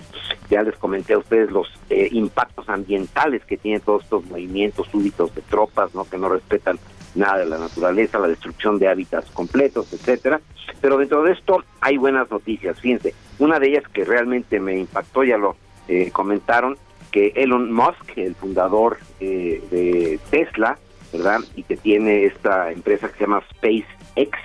ya 0.49 0.63
les 0.63 0.79
comenté 0.79 1.13
a 1.13 1.19
ustedes 1.19 1.51
los 1.51 1.69
eh, 1.91 2.09
impactos 2.13 2.67
ambientales 2.71 3.45
que 3.45 3.59
tienen 3.59 3.83
todos 3.83 4.05
estos 4.05 4.25
movimientos 4.25 4.89
súbitos 4.91 5.35
de 5.35 5.43
tropas, 5.43 5.95
¿no? 5.95 6.09
Que 6.09 6.17
no 6.17 6.31
respetan 6.31 6.79
nada 7.15 7.39
de 7.39 7.47
la 7.47 7.59
naturaleza, 7.59 8.19
la 8.19 8.29
destrucción 8.29 8.79
de 8.79 8.89
hábitats 8.89 9.31
completos, 9.31 9.93
etcétera. 9.93 10.41
Pero 10.81 10.99
dentro 10.99 11.23
de 11.23 11.33
esto 11.33 11.65
hay 11.81 11.97
buenas 11.97 12.31
noticias. 12.31 12.81
Fíjense, 12.81 13.15
Una 13.39 13.59
de 13.59 13.69
ellas 13.69 13.85
que 13.93 14.05
realmente 14.05 14.61
me 14.61 14.79
impactó, 14.79 15.25
ya 15.25 15.37
lo 15.37 15.57
eh, 15.89 16.11
comentaron, 16.13 16.77
que 17.11 17.33
Elon 17.37 17.73
Musk, 17.73 18.17
el 18.17 18.35
fundador 18.35 18.99
eh, 19.21 19.63
de 19.71 20.19
Tesla, 20.31 20.79
¿verdad? 21.13 21.41
Y 21.55 21.63
que 21.63 21.77
tiene 21.77 22.25
esta 22.25 22.73
empresa 22.73 23.09
que 23.09 23.15
se 23.15 23.21
llama 23.21 23.43
SpaceX, 23.51 24.39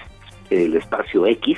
el 0.50 0.76
espacio 0.76 1.26
X, 1.26 1.58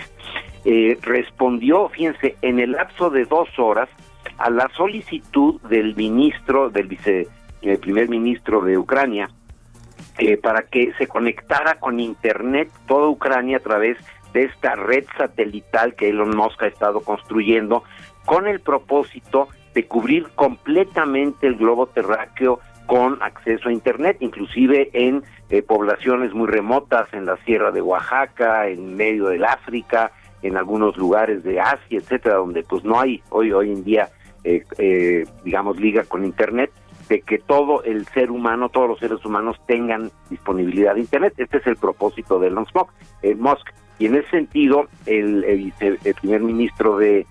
eh, 0.64 0.98
respondió, 1.02 1.90
fíjense, 1.90 2.36
en 2.42 2.60
el 2.60 2.74
lapso 2.74 3.10
de 3.10 3.26
dos 3.26 3.50
horas 3.58 3.90
a 4.38 4.50
la 4.50 4.70
solicitud 4.76 5.60
del 5.62 5.96
ministro, 5.96 6.70
del 6.70 6.88
vice, 6.88 7.28
el 7.62 7.78
primer 7.80 8.10
ministro 8.10 8.62
de 8.62 8.78
Ucrania, 8.78 9.30
eh, 10.18 10.38
para 10.38 10.64
que 10.64 10.94
se 10.98 11.08
conectara 11.08 11.76
con 11.80 12.00
Internet 12.00 12.70
toda 12.88 13.08
Ucrania 13.08 13.58
a 13.58 13.62
través 13.62 13.98
de 14.34 14.44
esta 14.44 14.76
red 14.76 15.06
satelital 15.18 15.96
que 15.96 16.10
Elon 16.10 16.36
Musk 16.36 16.64
ha 16.64 16.68
estado 16.68 17.02
construyendo 17.02 17.84
con 18.26 18.48
el 18.48 18.60
propósito 18.60 19.50
de 19.74 19.86
cubrir 19.86 20.28
completamente 20.36 21.48
el 21.48 21.56
globo 21.56 21.88
terráqueo 21.88 22.60
con 22.86 23.22
acceso 23.22 23.70
a 23.70 23.72
Internet, 23.72 24.18
inclusive 24.20 24.90
en 24.94 25.24
eh, 25.50 25.62
poblaciones 25.62 26.34
muy 26.34 26.48
remotas, 26.48 27.08
en 27.14 27.26
la 27.26 27.38
sierra 27.46 27.72
de 27.72 27.82
Oaxaca, 27.82 28.68
en 28.68 28.96
medio 28.96 29.28
del 29.28 29.46
África, 29.46 30.12
en 30.42 30.58
algunos 30.58 30.98
lugares 30.98 31.44
de 31.44 31.60
Asia, 31.60 32.00
etcétera, 32.00 32.36
donde 32.36 32.64
pues 32.64 32.84
no 32.84 33.00
hay 33.00 33.22
hoy 33.30 33.54
hoy 33.54 33.72
en 33.72 33.84
día, 33.84 34.10
eh, 34.44 34.64
eh, 34.78 35.26
digamos, 35.46 35.80
liga 35.80 36.04
con 36.04 36.26
Internet, 36.26 36.72
de 37.08 37.22
que 37.22 37.38
todo 37.40 37.84
el 37.84 38.06
ser 38.08 38.32
humano, 38.32 38.70
todos 38.70 38.90
los 38.90 39.00
seres 39.00 39.24
humanos 39.26 39.58
tengan 39.68 40.12
disponibilidad 40.30 40.96
de 40.96 41.02
Internet. 41.02 41.34
Este 41.38 41.58
es 41.58 41.68
el 41.68 41.76
propósito 41.76 42.40
de 42.40 42.48
Elon 42.48 42.66
Musk. 42.74 42.92
Musk. 43.38 43.70
Y 44.00 44.08
en 44.08 44.16
ese 44.16 44.30
sentido, 44.30 44.88
el, 45.06 45.44
el, 45.44 46.16
primer 46.16 46.42
ministro 46.42 46.98
de 46.98 47.26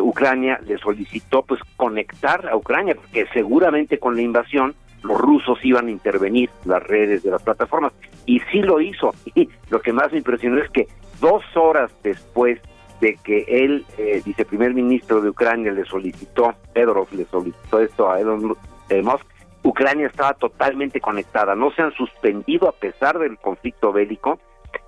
Ucrania 0.00 0.60
le 0.66 0.76
solicitó 0.78 1.42
pues 1.42 1.60
conectar 1.76 2.48
a 2.48 2.56
Ucrania, 2.56 2.94
porque 2.94 3.26
seguramente 3.32 3.98
con 3.98 4.16
la 4.16 4.22
invasión 4.22 4.74
los 5.02 5.20
rusos 5.20 5.58
iban 5.64 5.88
a 5.88 5.90
intervenir 5.90 6.50
las 6.64 6.82
redes 6.82 7.22
de 7.22 7.30
las 7.30 7.42
plataformas. 7.42 7.92
Y 8.26 8.40
sí 8.50 8.62
lo 8.62 8.80
hizo. 8.80 9.14
Y 9.34 9.48
lo 9.70 9.80
que 9.80 9.92
más 9.92 10.12
me 10.12 10.18
impresionó 10.18 10.58
es 10.62 10.70
que 10.70 10.86
dos 11.20 11.42
horas 11.54 11.90
después 12.02 12.60
de 13.00 13.16
que 13.16 13.44
el 13.48 13.84
eh, 13.98 14.22
viceprimer 14.24 14.74
ministro 14.74 15.20
de 15.20 15.30
Ucrania 15.30 15.72
le 15.72 15.84
solicitó, 15.84 16.54
Pedro 16.72 17.06
le 17.10 17.24
solicitó 17.24 17.80
esto 17.80 18.10
a 18.10 18.20
Elon 18.20 18.56
eh, 18.88 19.02
Ucrania 19.62 20.06
estaba 20.06 20.34
totalmente 20.34 21.00
conectada. 21.00 21.54
No 21.54 21.70
se 21.72 21.82
han 21.82 21.92
suspendido 21.92 22.68
a 22.68 22.72
pesar 22.72 23.18
del 23.18 23.38
conflicto 23.38 23.92
bélico 23.92 24.40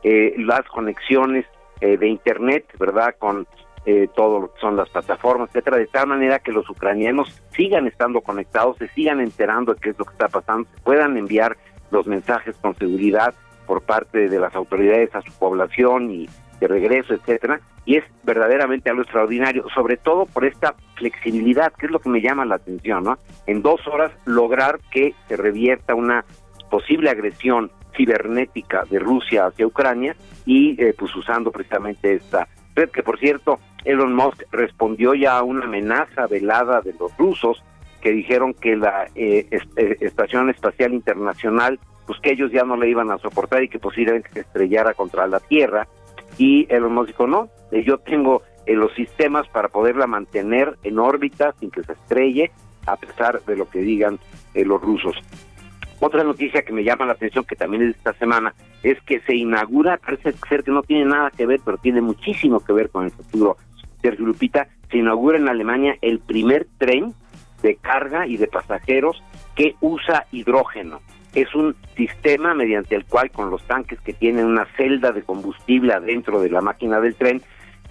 eh, 0.03 0.35
las 0.39 0.63
conexiones 0.69 1.47
eh, 1.81 1.97
de 1.97 2.09
Internet, 2.09 2.67
¿verdad? 2.79 3.15
Con 3.19 3.47
eh, 3.87 4.09
todo 4.15 4.41
lo 4.41 4.55
que 4.55 4.61
son 4.61 4.77
las 4.77 4.89
plataformas, 4.89 5.51
etcétera, 5.51 5.77
de 5.77 5.87
tal 5.87 6.07
manera 6.07 6.39
que 6.39 6.53
los 6.53 6.69
ucranianos 6.71 7.43
sigan 7.55 7.87
estando 7.87 8.23
conectados, 8.23 8.79
se 8.79 8.89
sigan 8.89 9.21
enterando 9.21 9.75
de 9.75 9.81
qué 9.81 9.91
es 9.91 9.99
lo 9.99 10.07
que 10.07 10.13
está 10.13 10.29
pasando, 10.29 10.69
puedan 10.83 11.17
enviar 11.17 11.57
los 11.91 12.07
mensajes 12.07 12.57
con 12.57 12.75
seguridad 12.77 13.35
por 13.67 13.83
parte 13.83 14.29
de 14.29 14.39
las 14.39 14.55
autoridades 14.55 15.15
a 15.15 15.23
su 15.23 15.33
población 15.33 16.11
y 16.11 16.29
de 16.61 16.69
regreso, 16.69 17.15
etcétera, 17.15 17.61
y 17.85 17.97
es 17.97 18.05
verdaderamente 18.23 18.91
algo 18.91 19.03
extraordinario, 19.03 19.67
sobre 19.75 19.97
todo 19.97 20.27
por 20.27 20.45
esta 20.45 20.75
flexibilidad, 20.97 21.73
que 21.73 21.87
es 21.87 21.93
lo 21.93 21.99
que 21.99 22.09
me 22.09 22.21
llama 22.21 22.45
la 22.45 22.57
atención, 22.57 23.05
¿no? 23.05 23.19
En 23.47 23.63
dos 23.63 23.87
horas 23.87 24.13
lograr 24.25 24.81
que 24.91 25.15
se 25.29 25.37
revierta 25.37 25.95
una 25.95 26.25
posible 26.71 27.11
agresión 27.11 27.71
cibernética 27.97 28.85
de 28.91 28.99
Rusia 28.99 29.47
hacia 29.47 29.67
Ucrania 29.67 30.17
y 30.45 30.81
eh, 30.83 30.95
pues 30.99 31.15
usando 31.15 31.51
precisamente 31.51 32.15
esta 32.15 32.49
red, 32.75 32.91
que 32.91 33.03
por 33.03 33.19
cierto 33.19 33.61
Elon 33.85 34.15
Musk 34.15 34.43
respondió 34.51 35.15
ya 35.15 35.39
a 35.39 35.43
una 35.43 35.65
amenaza 35.65 36.27
velada 36.27 36.81
de 36.81 36.95
los 36.99 37.17
rusos 37.17 37.63
que 38.01 38.11
dijeron 38.11 38.53
que 38.55 38.77
la 38.77 39.07
eh, 39.15 39.47
eh, 39.51 39.97
Estación 40.01 40.51
Espacial 40.51 40.93
Internacional, 40.93 41.79
pues 42.07 42.21
que 42.21 42.33
ellos 42.33 42.53
ya 42.53 42.65
no 42.65 42.77
le 42.77 42.91
iban 42.91 43.11
a 43.11 43.19
soportar 43.19 43.63
y 43.63 43.69
que 43.69 43.79
posiblemente 43.79 44.29
se 44.33 44.41
estrellara 44.41 44.93
contra 44.93 45.27
la 45.27 45.41
Tierra. 45.41 45.89
Y 46.39 46.67
Elon 46.69 46.95
Musk 46.95 47.09
dijo, 47.09 47.27
no, 47.27 47.49
eh, 47.71 47.85
yo 47.85 47.99
tengo 47.99 48.43
los 48.67 48.93
sistemas 48.95 49.47
para 49.49 49.69
poderla 49.69 50.07
mantener 50.07 50.77
en 50.83 50.99
órbita 50.99 51.55
sin 51.61 51.71
que 51.71 51.83
se 51.83 51.93
estrelle, 51.93 52.51
a 52.87 52.97
pesar 52.97 53.43
de 53.45 53.57
lo 53.57 53.69
que 53.69 53.81
digan 53.81 54.19
los 54.55 54.81
rusos. 54.81 55.17
Otra 56.01 56.25
noticia 56.25 56.63
que 56.63 56.73
me 56.73 56.85
llama 56.85 57.07
la 57.07 57.13
atención, 57.13 57.45
que 57.45 57.57
también 57.57 57.83
es 57.83 57.97
esta 57.97 58.13
semana, 58.15 58.55
es 58.83 59.01
que 59.03 59.21
se 59.21 59.35
inaugura, 59.35 59.99
parece 59.99 60.33
ser 60.49 60.65
que 60.65 60.71
no 60.71 60.83
tiene 60.83 61.07
nada 61.07 61.31
que 61.31 61.47
ver, 61.47 61.61
pero 61.65 61.79
tiene 61.79 62.01
muchísimo 62.01 62.61
que 62.61 62.73
ver 62.73 62.91
con 62.91 63.05
el 63.05 63.11
futuro 63.11 63.57
Sergio 64.03 64.27
Lupita, 64.27 64.69
se 64.91 64.99
inaugura 64.99 65.39
en 65.39 65.49
Alemania 65.49 65.97
el 66.03 66.19
primer 66.19 66.67
tren 66.79 67.15
de 67.63 67.77
carga 67.77 68.27
y 68.27 68.37
de 68.37 68.47
pasajeros 68.47 69.23
que 69.55 69.77
usa 69.81 70.27
hidrógeno. 70.31 71.01
Es 71.35 71.55
un 71.55 71.75
sistema 71.97 72.55
mediante 72.55 72.95
el 72.95 73.05
cual 73.05 73.31
con 73.31 73.51
los 73.51 73.63
tanques 73.65 74.01
que 74.01 74.13
tienen 74.13 74.47
una 74.47 74.67
celda 74.77 75.13
de 75.13 75.23
combustible 75.23 75.93
adentro 75.93 76.41
de 76.41 76.51
la 76.51 76.61
máquina 76.61 77.01
del 77.01 77.15
tren, 77.17 77.43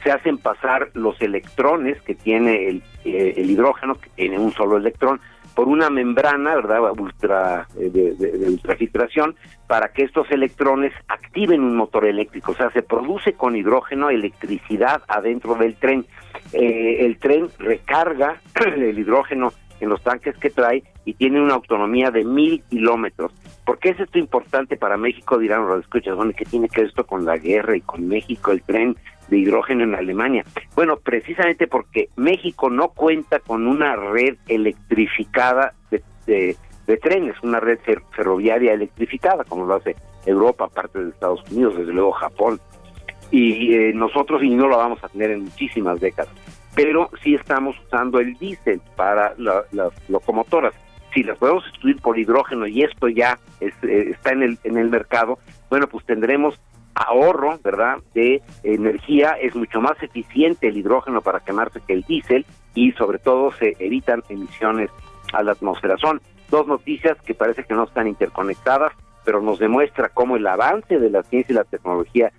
se 0.03 0.11
hacen 0.11 0.37
pasar 0.37 0.89
los 0.93 1.19
electrones 1.21 2.01
que 2.01 2.15
tiene 2.15 2.67
el, 2.67 2.83
eh, 3.05 3.35
el 3.37 3.49
hidrógeno, 3.49 3.95
que 3.95 4.09
tiene 4.15 4.37
un 4.37 4.51
solo 4.51 4.77
electrón, 4.77 5.21
por 5.55 5.67
una 5.67 5.89
membrana, 5.89 6.55
¿verdad?, 6.55 6.79
ultra, 6.97 7.67
eh, 7.77 7.89
de, 7.89 8.15
de, 8.15 8.49
ultrafiltración, 8.49 9.35
para 9.67 9.89
que 9.89 10.03
estos 10.03 10.29
electrones 10.31 10.93
activen 11.07 11.61
un 11.61 11.75
motor 11.75 12.05
eléctrico. 12.05 12.51
O 12.51 12.55
sea, 12.55 12.71
se 12.71 12.81
produce 12.81 13.33
con 13.33 13.55
hidrógeno 13.55 14.09
electricidad 14.09 15.03
adentro 15.07 15.55
del 15.55 15.75
tren. 15.75 16.05
Eh, 16.53 17.05
el 17.05 17.17
tren 17.17 17.49
recarga 17.59 18.41
el 18.65 18.97
hidrógeno 18.97 19.53
en 19.83 19.89
los 19.89 20.01
tanques 20.01 20.35
que 20.37 20.49
trae 20.49 20.83
y 21.05 21.13
tiene 21.13 21.41
una 21.41 21.55
autonomía 21.55 22.09
de 22.09 22.23
mil 22.23 22.63
kilómetros. 22.69 23.31
¿Por 23.65 23.79
qué 23.79 23.89
es 23.89 23.99
esto 23.99 24.17
importante 24.17 24.77
para 24.77 24.97
México? 24.97 25.37
Dirán 25.37 25.67
los 25.67 25.81
escuchas, 25.81 26.17
¿dónde 26.17 26.33
que 26.33 26.45
tiene 26.45 26.69
que 26.69 26.81
ver 26.81 26.89
esto 26.89 27.05
con 27.05 27.25
la 27.25 27.37
guerra 27.37 27.75
y 27.75 27.81
con 27.81 28.07
México, 28.07 28.51
el 28.51 28.63
tren 28.63 28.95
de 29.27 29.37
hidrógeno 29.37 29.83
en 29.83 29.95
Alemania? 29.95 30.45
Bueno, 30.75 30.97
precisamente 30.97 31.67
porque 31.67 32.09
México 32.15 32.69
no 32.69 32.89
cuenta 32.89 33.39
con 33.39 33.67
una 33.67 33.95
red 33.95 34.37
electrificada 34.47 35.73
de, 35.91 36.01
de, 36.87 36.97
trenes, 36.97 37.35
una 37.43 37.59
red 37.59 37.79
ferroviaria 38.11 38.73
electrificada, 38.73 39.43
como 39.43 39.65
lo 39.65 39.75
hace 39.75 39.95
Europa, 40.25 40.69
parte 40.69 41.03
de 41.03 41.09
Estados 41.09 41.43
Unidos, 41.51 41.77
desde 41.77 41.93
luego 41.93 42.13
Japón. 42.13 42.59
Y 43.31 43.73
eh, 43.73 43.91
nosotros 43.93 44.43
y 44.43 44.49
no 44.49 44.67
lo 44.67 44.77
vamos 44.77 45.03
a 45.03 45.09
tener 45.09 45.31
en 45.31 45.43
muchísimas 45.45 45.99
décadas 45.99 46.31
pero 46.75 47.09
sí 47.23 47.35
estamos 47.35 47.75
usando 47.85 48.19
el 48.19 48.33
diésel 48.35 48.81
para 48.95 49.35
las 49.37 49.93
locomotoras. 50.09 50.73
Si 51.13 51.23
las 51.23 51.37
podemos 51.37 51.63
sustituir 51.65 52.01
por 52.01 52.17
hidrógeno 52.17 52.65
y 52.65 52.83
esto 52.83 53.07
ya 53.07 53.37
eh, 53.61 53.71
está 54.09 54.31
en 54.31 54.43
el, 54.43 54.57
en 54.63 54.77
el 54.77 54.89
mercado, 54.89 55.37
bueno, 55.69 55.87
pues 55.87 56.05
tendremos 56.05 56.59
ahorro, 56.95 57.59
¿verdad?, 57.63 57.97
de 58.13 58.41
energía, 58.63 59.31
es 59.41 59.55
mucho 59.55 59.81
más 59.81 60.01
eficiente 60.01 60.67
el 60.67 60.77
hidrógeno 60.77 61.21
para 61.21 61.39
quemarse 61.39 61.81
que 61.85 61.93
el 61.93 62.03
diésel 62.03 62.45
y 62.75 62.91
sobre 62.93 63.19
todo 63.19 63.51
se 63.53 63.75
evitan 63.79 64.23
emisiones 64.29 64.89
a 65.33 65.43
la 65.43 65.53
atmósfera. 65.53 65.97
Son 65.97 66.21
dos 66.49 66.67
noticias 66.67 67.17
que 67.21 67.33
parece 67.33 67.63
que 67.63 67.73
no 67.73 67.83
están 67.83 68.07
interconectadas, 68.07 68.93
pero 69.25 69.41
nos 69.41 69.59
demuestra 69.59 70.09
cómo 70.09 70.35
el 70.35 70.45
avance 70.45 70.99
de 70.99 71.09
la 71.09 71.23
ciencia 71.23 71.53
y 71.53 71.55
la 71.55 71.63
tecnología 71.63 72.31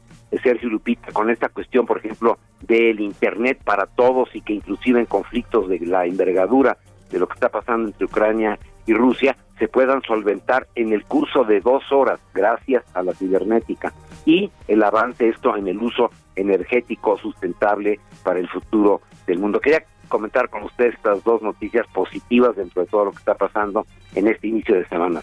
Sergio 0.43 0.68
Lupita, 0.68 1.12
con 1.12 1.30
esta 1.30 1.49
cuestión, 1.49 1.87
por 1.87 1.99
ejemplo, 1.99 2.39
del 2.61 3.01
Internet 3.01 3.61
para 3.64 3.87
todos 3.87 4.35
y 4.35 4.41
que 4.41 4.55
inclusive 4.55 5.01
en 5.01 5.07
conflictos 5.07 5.68
de 5.68 5.78
la 5.80 6.07
envergadura 6.07 6.78
de 7.11 7.18
lo 7.18 7.26
que 7.26 7.35
está 7.35 7.49
pasando 7.49 7.89
entre 7.89 8.07
Ucrania 8.07 8.59
y 8.87 8.95
Rusia, 8.95 9.37
se 9.59 9.68
puedan 9.68 10.03
solventar 10.03 10.66
en 10.74 10.93
el 10.93 11.05
curso 11.05 11.45
de 11.45 11.61
dos 11.61 11.85
horas 11.93 12.20
gracias 12.35 12.85
a 12.95 13.03
la 13.03 13.14
cibernética 13.14 13.93
y 14.26 14.51
el 14.68 14.82
avance 14.82 15.28
esto 15.28 15.57
en 15.57 15.68
el 15.68 15.78
uso 15.78 16.11
energético 16.35 17.18
sustentable 17.18 18.01
para 18.22 18.41
el 18.41 18.49
futuro 18.49 19.01
del 19.26 19.39
mundo. 19.39 19.61
Quería 19.61 19.85
comentar 20.09 20.49
con 20.49 20.64
ustedes 20.64 20.95
estas 20.95 21.22
dos 21.24 21.43
noticias 21.43 21.87
positivas 21.89 22.57
dentro 22.57 22.82
de 22.82 22.89
todo 22.89 23.07
lo 23.07 23.11
que 23.12 23.18
está 23.18 23.35
pasando 23.35 23.87
en 24.14 24.28
este 24.28 24.49
inicio 24.49 24.74
de 24.74 24.87
semana. 24.89 25.22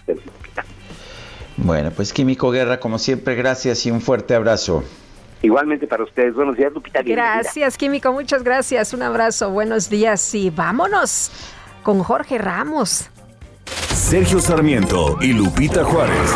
Bueno, 1.56 1.90
pues 1.90 2.12
Químico 2.12 2.50
Guerra, 2.50 2.80
como 2.80 2.98
siempre, 2.98 3.34
gracias 3.34 3.86
y 3.86 3.90
un 3.90 4.00
fuerte 4.00 4.34
abrazo. 4.34 4.82
Igualmente 5.42 5.86
para 5.88 6.04
ustedes. 6.04 6.34
Buenos 6.34 6.56
días, 6.56 6.72
Lupita. 6.72 7.02
Gracias, 7.02 7.76
Químico. 7.76 8.12
Muchas 8.12 8.44
gracias. 8.44 8.94
Un 8.94 9.02
abrazo. 9.02 9.50
Buenos 9.50 9.90
días 9.90 10.34
y 10.34 10.50
vámonos 10.50 11.32
con 11.82 12.02
Jorge 12.02 12.38
Ramos. 12.38 13.10
Sergio 13.66 14.38
Sarmiento 14.40 15.18
y 15.20 15.32
Lupita 15.32 15.84
Juárez. 15.84 16.34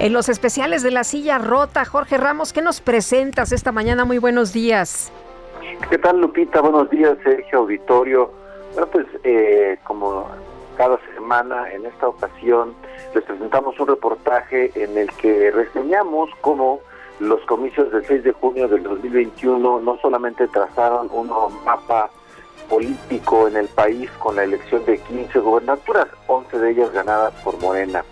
En 0.00 0.12
los 0.12 0.28
especiales 0.28 0.82
de 0.82 0.90
la 0.90 1.04
silla 1.04 1.38
rota, 1.38 1.84
Jorge 1.84 2.18
Ramos, 2.18 2.52
¿qué 2.52 2.60
nos 2.60 2.80
presentas 2.80 3.52
esta 3.52 3.72
mañana? 3.72 4.04
Muy 4.04 4.18
buenos 4.18 4.52
días. 4.52 5.10
¿Qué 5.88 5.96
tal, 5.96 6.20
Lupita? 6.20 6.60
Buenos 6.60 6.90
días, 6.90 7.16
Sergio 7.22 7.60
Auditorio. 7.60 8.30
Bueno, 8.74 8.88
pues 8.90 9.06
eh, 9.22 9.78
como 9.84 10.28
cada 10.76 10.98
semana, 11.14 11.72
en 11.72 11.86
esta 11.86 12.08
ocasión 12.08 12.74
les 13.14 13.24
presentamos 13.24 13.78
un 13.80 13.88
reportaje 13.88 14.70
en 14.74 14.96
el 14.98 15.10
que 15.12 15.50
reseñamos 15.50 16.30
cómo 16.40 16.80
los 17.20 17.40
comicios 17.42 17.90
del 17.92 18.04
6 18.04 18.24
de 18.24 18.32
junio 18.32 18.68
del 18.68 18.82
2021 18.82 19.80
no 19.80 19.98
solamente 19.98 20.48
trazaron 20.48 21.08
un 21.12 21.28
mapa 21.64 22.10
político 22.68 23.46
en 23.46 23.56
el 23.56 23.68
país 23.68 24.10
con 24.18 24.36
la 24.36 24.44
elección 24.44 24.84
de 24.84 24.98
15 24.98 25.38
gobernaturas, 25.38 26.08
11 26.26 26.58
de 26.58 26.70
ellas 26.70 26.92
ganadas 26.92 27.32
por 27.44 27.58
Morena. 27.60 28.04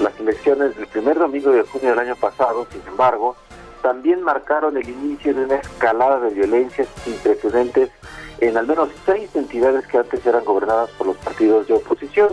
Las 0.00 0.18
elecciones 0.20 0.76
del 0.76 0.86
primer 0.86 1.18
domingo 1.18 1.50
de 1.50 1.62
junio 1.62 1.90
del 1.90 1.98
año 1.98 2.16
pasado, 2.16 2.66
sin 2.70 2.82
embargo, 2.86 3.36
también 3.82 4.22
marcaron 4.22 4.76
el 4.76 4.88
inicio 4.88 5.34
de 5.34 5.44
una 5.44 5.56
escalada 5.56 6.20
de 6.20 6.30
violencia 6.30 6.86
sin 7.04 7.14
precedentes 7.16 7.90
en 8.42 8.56
al 8.56 8.66
menos 8.66 8.88
seis 9.06 9.34
entidades 9.36 9.86
que 9.86 9.98
antes 9.98 10.26
eran 10.26 10.44
gobernadas 10.44 10.90
por 10.98 11.06
los 11.06 11.16
partidos 11.18 11.68
de 11.68 11.74
oposición. 11.74 12.30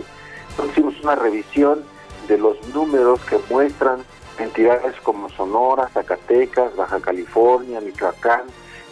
hicimos 0.68 1.00
una 1.04 1.14
revisión 1.14 1.84
de 2.26 2.36
los 2.36 2.56
números 2.74 3.20
que 3.26 3.38
muestran 3.48 4.00
entidades 4.38 4.96
como 5.02 5.28
Sonora, 5.30 5.88
Zacatecas, 5.88 6.74
Baja 6.74 7.00
California, 7.00 7.80
Michoacán, 7.80 8.42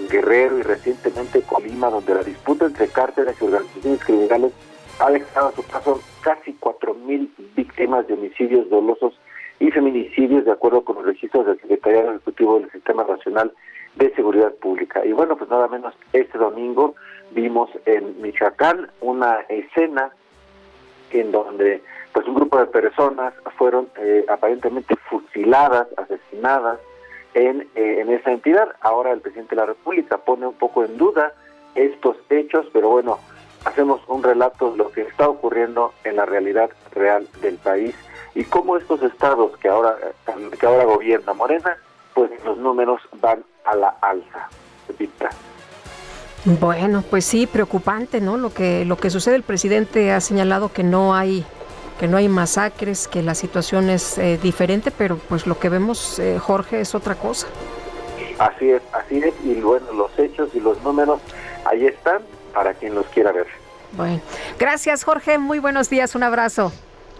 Guerrero 0.08 0.58
y 0.58 0.62
recientemente 0.62 1.42
Colima, 1.42 1.90
donde 1.90 2.14
la 2.14 2.22
disputa 2.22 2.66
entre 2.66 2.86
cárteles 2.86 3.36
y 3.40 3.44
organizaciones 3.46 4.04
criminales 4.04 4.52
ha 5.00 5.10
dejado 5.10 5.48
a 5.48 5.52
su 5.52 5.64
paso 5.64 6.00
casi 6.20 6.56
4.000 6.60 7.30
víctimas 7.56 8.06
de 8.06 8.14
homicidios 8.14 8.70
dolosos 8.70 9.18
y 9.58 9.72
feminicidios, 9.72 10.44
de 10.44 10.52
acuerdo 10.52 10.84
con 10.84 10.96
los 10.96 11.06
registros 11.06 11.46
del 11.46 11.60
Secretariado 11.60 12.10
Ejecutivo 12.10 12.60
del 12.60 12.70
Sistema 12.70 13.04
Nacional 13.04 13.52
de 13.96 14.14
Seguridad 14.14 14.52
Pública. 14.54 15.04
Y 15.04 15.12
bueno, 15.12 15.36
pues 15.36 15.50
nada 15.50 15.68
menos 15.68 15.94
este 16.12 16.38
domingo 16.38 16.94
vimos 17.30 17.70
en 17.84 18.20
Michoacán 18.22 18.90
una 19.00 19.40
escena 19.48 20.10
en 21.10 21.32
donde 21.32 21.82
pues 22.12 22.26
un 22.26 22.34
grupo 22.34 22.58
de 22.58 22.66
personas 22.66 23.34
fueron 23.56 23.88
eh, 23.96 24.24
aparentemente 24.28 24.96
fusiladas, 25.08 25.88
asesinadas 25.96 26.78
en, 27.34 27.62
eh, 27.74 28.00
en 28.00 28.10
esa 28.10 28.32
entidad. 28.32 28.68
Ahora 28.80 29.12
el 29.12 29.20
presidente 29.20 29.54
de 29.54 29.60
la 29.60 29.66
República 29.66 30.18
pone 30.18 30.46
un 30.46 30.54
poco 30.54 30.84
en 30.84 30.96
duda 30.96 31.32
estos 31.74 32.16
hechos, 32.30 32.66
pero 32.72 32.90
bueno, 32.90 33.18
hacemos 33.64 34.00
un 34.08 34.22
relato 34.22 34.72
de 34.72 34.78
lo 34.78 34.90
que 34.90 35.02
está 35.02 35.28
ocurriendo 35.28 35.92
en 36.04 36.16
la 36.16 36.26
realidad 36.26 36.70
real 36.92 37.28
del 37.40 37.56
país 37.56 37.94
y 38.34 38.44
cómo 38.44 38.76
estos 38.76 39.02
estados 39.02 39.56
que 39.58 39.68
ahora 39.68 39.96
que 40.58 40.66
ahora 40.66 40.84
gobierna 40.84 41.32
Morena, 41.34 41.76
pues 42.14 42.30
los 42.44 42.58
números 42.58 43.00
van 43.20 43.44
a 43.70 43.76
la 43.76 43.94
alza. 44.00 44.48
Bueno, 46.44 47.04
pues 47.08 47.24
sí, 47.24 47.46
preocupante, 47.46 48.20
¿no? 48.20 48.36
Lo 48.36 48.52
que 48.52 48.84
lo 48.84 48.96
que 48.96 49.10
sucede. 49.10 49.36
El 49.36 49.42
presidente 49.42 50.12
ha 50.12 50.20
señalado 50.20 50.72
que 50.72 50.82
no 50.82 51.14
hay 51.14 51.44
que 51.98 52.06
no 52.06 52.16
hay 52.16 52.28
masacres, 52.28 53.08
que 53.08 53.22
la 53.22 53.34
situación 53.34 53.90
es 53.90 54.18
eh, 54.18 54.38
diferente, 54.40 54.90
pero 54.90 55.16
pues 55.28 55.46
lo 55.46 55.58
que 55.58 55.68
vemos, 55.68 56.18
eh, 56.20 56.38
Jorge, 56.38 56.80
es 56.80 56.94
otra 56.94 57.16
cosa. 57.16 57.48
Así 58.38 58.70
es, 58.70 58.82
así 58.92 59.18
es, 59.18 59.34
y 59.42 59.60
bueno, 59.60 59.92
los 59.92 60.16
hechos 60.16 60.48
y 60.54 60.60
los 60.60 60.80
números 60.84 61.20
ahí 61.64 61.86
están 61.86 62.22
para 62.54 62.72
quien 62.74 62.94
los 62.94 63.06
quiera 63.06 63.32
ver. 63.32 63.48
Bueno, 63.92 64.20
gracias 64.60 65.02
Jorge, 65.02 65.38
muy 65.38 65.58
buenos 65.58 65.90
días, 65.90 66.14
un 66.14 66.22
abrazo. 66.22 66.70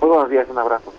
Muy 0.01 0.11
buenos 0.11 0.31
días, 0.31 0.47
un 0.49 0.59
abrazo. 0.59 0.93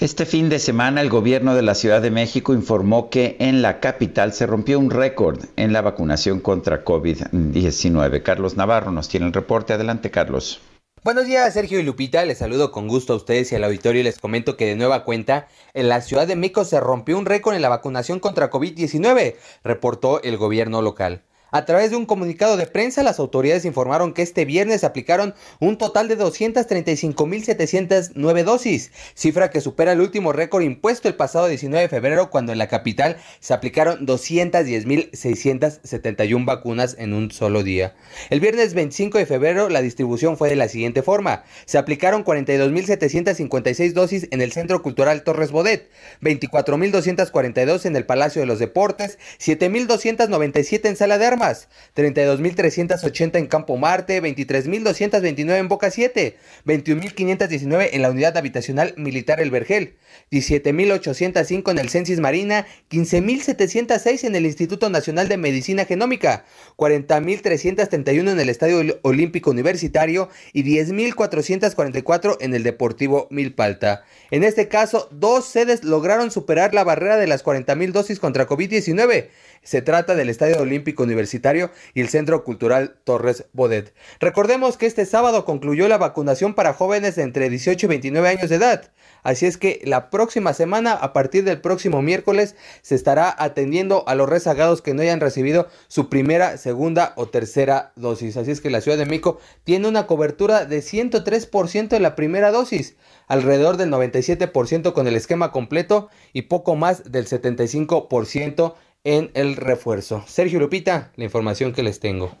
Este 0.00 0.26
fin 0.26 0.48
de 0.48 0.58
semana 0.58 1.00
el 1.00 1.08
gobierno 1.08 1.54
de 1.54 1.62
la 1.62 1.76
Ciudad 1.76 2.02
de 2.02 2.10
México 2.10 2.52
informó 2.52 3.10
que 3.10 3.36
en 3.38 3.62
la 3.62 3.78
capital 3.78 4.32
se 4.32 4.44
rompió 4.44 4.80
un 4.80 4.90
récord 4.90 5.44
en 5.54 5.72
la 5.72 5.82
vacunación 5.82 6.40
contra 6.40 6.84
COVID-19. 6.84 8.22
Carlos 8.24 8.56
Navarro 8.56 8.90
nos 8.90 9.08
tiene 9.08 9.26
el 9.26 9.32
reporte. 9.32 9.72
Adelante, 9.72 10.10
Carlos. 10.10 10.60
Buenos 11.04 11.26
días, 11.26 11.54
Sergio 11.54 11.78
y 11.78 11.84
Lupita. 11.84 12.24
Les 12.24 12.38
saludo 12.38 12.72
con 12.72 12.88
gusto 12.88 13.12
a 13.12 13.16
ustedes 13.16 13.52
y 13.52 13.54
al 13.54 13.62
auditorio 13.62 14.00
y 14.00 14.04
les 14.04 14.18
comento 14.18 14.56
que 14.56 14.66
de 14.66 14.74
nueva 14.74 15.04
cuenta, 15.04 15.46
en 15.74 15.88
la 15.88 16.00
Ciudad 16.00 16.26
de 16.26 16.34
México 16.34 16.64
se 16.64 16.80
rompió 16.80 17.16
un 17.16 17.24
récord 17.24 17.54
en 17.54 17.62
la 17.62 17.68
vacunación 17.68 18.18
contra 18.18 18.50
COVID-19, 18.50 19.36
reportó 19.62 20.20
el 20.22 20.36
gobierno 20.38 20.82
local. 20.82 21.22
A 21.54 21.64
través 21.66 21.90
de 21.92 21.96
un 21.96 22.04
comunicado 22.04 22.56
de 22.56 22.66
prensa, 22.66 23.04
las 23.04 23.20
autoridades 23.20 23.64
informaron 23.64 24.12
que 24.12 24.22
este 24.22 24.44
viernes 24.44 24.80
se 24.80 24.86
aplicaron 24.86 25.36
un 25.60 25.78
total 25.78 26.08
de 26.08 26.18
235.709 26.18 28.42
dosis, 28.42 28.90
cifra 29.14 29.50
que 29.50 29.60
supera 29.60 29.92
el 29.92 30.00
último 30.00 30.32
récord 30.32 30.64
impuesto 30.64 31.06
el 31.06 31.14
pasado 31.14 31.46
19 31.46 31.82
de 31.82 31.88
febrero 31.88 32.28
cuando 32.28 32.50
en 32.50 32.58
la 32.58 32.66
capital 32.66 33.18
se 33.38 33.54
aplicaron 33.54 34.04
210.671 34.04 36.44
vacunas 36.44 36.96
en 36.98 37.14
un 37.14 37.30
solo 37.30 37.62
día. 37.62 37.94
El 38.30 38.40
viernes 38.40 38.74
25 38.74 39.18
de 39.18 39.26
febrero 39.26 39.68
la 39.68 39.80
distribución 39.80 40.36
fue 40.36 40.48
de 40.48 40.56
la 40.56 40.66
siguiente 40.66 41.02
forma. 41.02 41.44
Se 41.66 41.78
aplicaron 41.78 42.24
42.756 42.24 43.92
dosis 43.92 44.26
en 44.32 44.40
el 44.40 44.50
Centro 44.50 44.82
Cultural 44.82 45.22
Torres 45.22 45.52
Bodet, 45.52 45.88
24.242 46.20 47.86
en 47.86 47.94
el 47.94 48.06
Palacio 48.06 48.40
de 48.40 48.46
los 48.46 48.58
Deportes, 48.58 49.20
7.297 49.38 50.88
en 50.88 50.96
Sala 50.96 51.16
de 51.16 51.26
Armas, 51.26 51.43
32.380 51.52 53.36
en 53.36 53.46
Campo 53.46 53.76
Marte, 53.76 54.22
23.229 54.22 55.56
en 55.56 55.68
Boca 55.68 55.90
7, 55.90 56.36
21.519 56.66 57.90
en 57.92 58.02
la 58.02 58.10
unidad 58.10 58.36
habitacional 58.36 58.94
militar 58.96 59.40
El 59.40 59.50
Vergel, 59.50 59.96
17.805 60.30 61.70
en 61.70 61.78
el 61.78 61.88
Censis 61.88 62.20
Marina, 62.20 62.66
15.706 62.90 64.24
en 64.24 64.36
el 64.36 64.46
Instituto 64.46 64.90
Nacional 64.90 65.28
de 65.28 65.36
Medicina 65.36 65.84
Genómica, 65.84 66.44
40.331 66.76 68.32
en 68.32 68.40
el 68.40 68.48
Estadio 68.48 68.98
Olímpico 69.02 69.50
Universitario 69.50 70.28
y 70.52 70.64
10.444 70.64 72.36
en 72.40 72.54
el 72.54 72.62
Deportivo 72.62 73.28
Milpalta. 73.30 74.04
En 74.30 74.44
este 74.44 74.68
caso, 74.68 75.08
dos 75.12 75.46
sedes 75.46 75.84
lograron 75.84 76.30
superar 76.30 76.74
la 76.74 76.84
barrera 76.84 77.16
de 77.16 77.26
las 77.26 77.44
40.000 77.44 77.92
dosis 77.92 78.18
contra 78.18 78.46
COVID-19. 78.46 79.28
Se 79.64 79.80
trata 79.80 80.14
del 80.14 80.28
Estadio 80.28 80.60
Olímpico 80.60 81.02
Universitario 81.02 81.70
y 81.94 82.02
el 82.02 82.10
Centro 82.10 82.44
Cultural 82.44 82.96
Torres 83.04 83.46
Bodet. 83.54 83.94
Recordemos 84.20 84.76
que 84.76 84.84
este 84.84 85.06
sábado 85.06 85.46
concluyó 85.46 85.88
la 85.88 85.96
vacunación 85.96 86.54
para 86.54 86.74
jóvenes 86.74 87.16
de 87.16 87.22
entre 87.22 87.48
18 87.48 87.86
y 87.86 87.88
29 87.88 88.28
años 88.28 88.50
de 88.50 88.56
edad. 88.56 88.92
Así 89.22 89.46
es 89.46 89.56
que 89.56 89.80
la 89.84 90.10
próxima 90.10 90.52
semana, 90.52 90.92
a 90.92 91.14
partir 91.14 91.44
del 91.44 91.62
próximo 91.62 92.02
miércoles, 92.02 92.56
se 92.82 92.94
estará 92.94 93.34
atendiendo 93.38 94.04
a 94.06 94.14
los 94.14 94.28
rezagados 94.28 94.82
que 94.82 94.92
no 94.92 95.00
hayan 95.00 95.20
recibido 95.20 95.68
su 95.88 96.10
primera, 96.10 96.58
segunda 96.58 97.14
o 97.16 97.26
tercera 97.26 97.92
dosis. 97.96 98.36
Así 98.36 98.50
es 98.50 98.60
que 98.60 98.68
la 98.68 98.82
Ciudad 98.82 98.98
de 98.98 99.06
México 99.06 99.38
tiene 99.64 99.88
una 99.88 100.06
cobertura 100.06 100.66
de 100.66 100.80
103% 100.80 101.96
en 101.96 102.02
la 102.02 102.16
primera 102.16 102.50
dosis, 102.50 102.96
alrededor 103.26 103.78
del 103.78 103.90
97% 103.90 104.92
con 104.92 105.06
el 105.06 105.16
esquema 105.16 105.52
completo 105.52 106.10
y 106.34 106.42
poco 106.42 106.76
más 106.76 107.10
del 107.10 107.26
75% 107.26 108.74
en 109.04 109.30
el 109.34 109.56
refuerzo. 109.56 110.24
Sergio 110.26 110.58
Lupita, 110.58 111.10
la 111.16 111.24
información 111.24 111.72
que 111.72 111.82
les 111.82 112.00
tengo. 112.00 112.34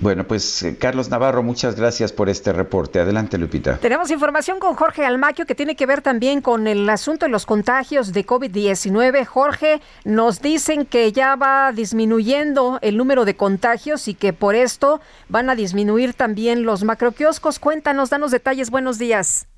Bueno, 0.00 0.24
pues 0.24 0.62
eh, 0.62 0.76
Carlos 0.78 1.10
Navarro, 1.10 1.42
muchas 1.42 1.74
gracias 1.74 2.12
por 2.12 2.28
este 2.28 2.52
reporte. 2.52 3.00
Adelante, 3.00 3.36
Lupita. 3.36 3.78
Tenemos 3.78 4.10
información 4.12 4.60
con 4.60 4.74
Jorge 4.76 5.04
Almaquio 5.04 5.44
que 5.44 5.56
tiene 5.56 5.74
que 5.74 5.86
ver 5.86 6.02
también 6.02 6.40
con 6.40 6.68
el 6.68 6.88
asunto 6.88 7.26
de 7.26 7.32
los 7.32 7.46
contagios 7.46 8.12
de 8.12 8.24
COVID-19. 8.24 9.24
Jorge, 9.26 9.80
nos 10.04 10.40
dicen 10.40 10.86
que 10.86 11.10
ya 11.10 11.34
va 11.34 11.72
disminuyendo 11.72 12.78
el 12.80 12.96
número 12.96 13.24
de 13.24 13.34
contagios 13.34 14.06
y 14.06 14.14
que 14.14 14.32
por 14.32 14.54
esto 14.54 15.00
van 15.28 15.50
a 15.50 15.56
disminuir 15.56 16.14
también 16.14 16.62
los 16.62 16.84
macroquioscos. 16.84 17.58
Cuéntanos, 17.58 18.08
danos 18.08 18.30
detalles. 18.30 18.70
Buenos 18.70 18.98
días. 18.98 19.48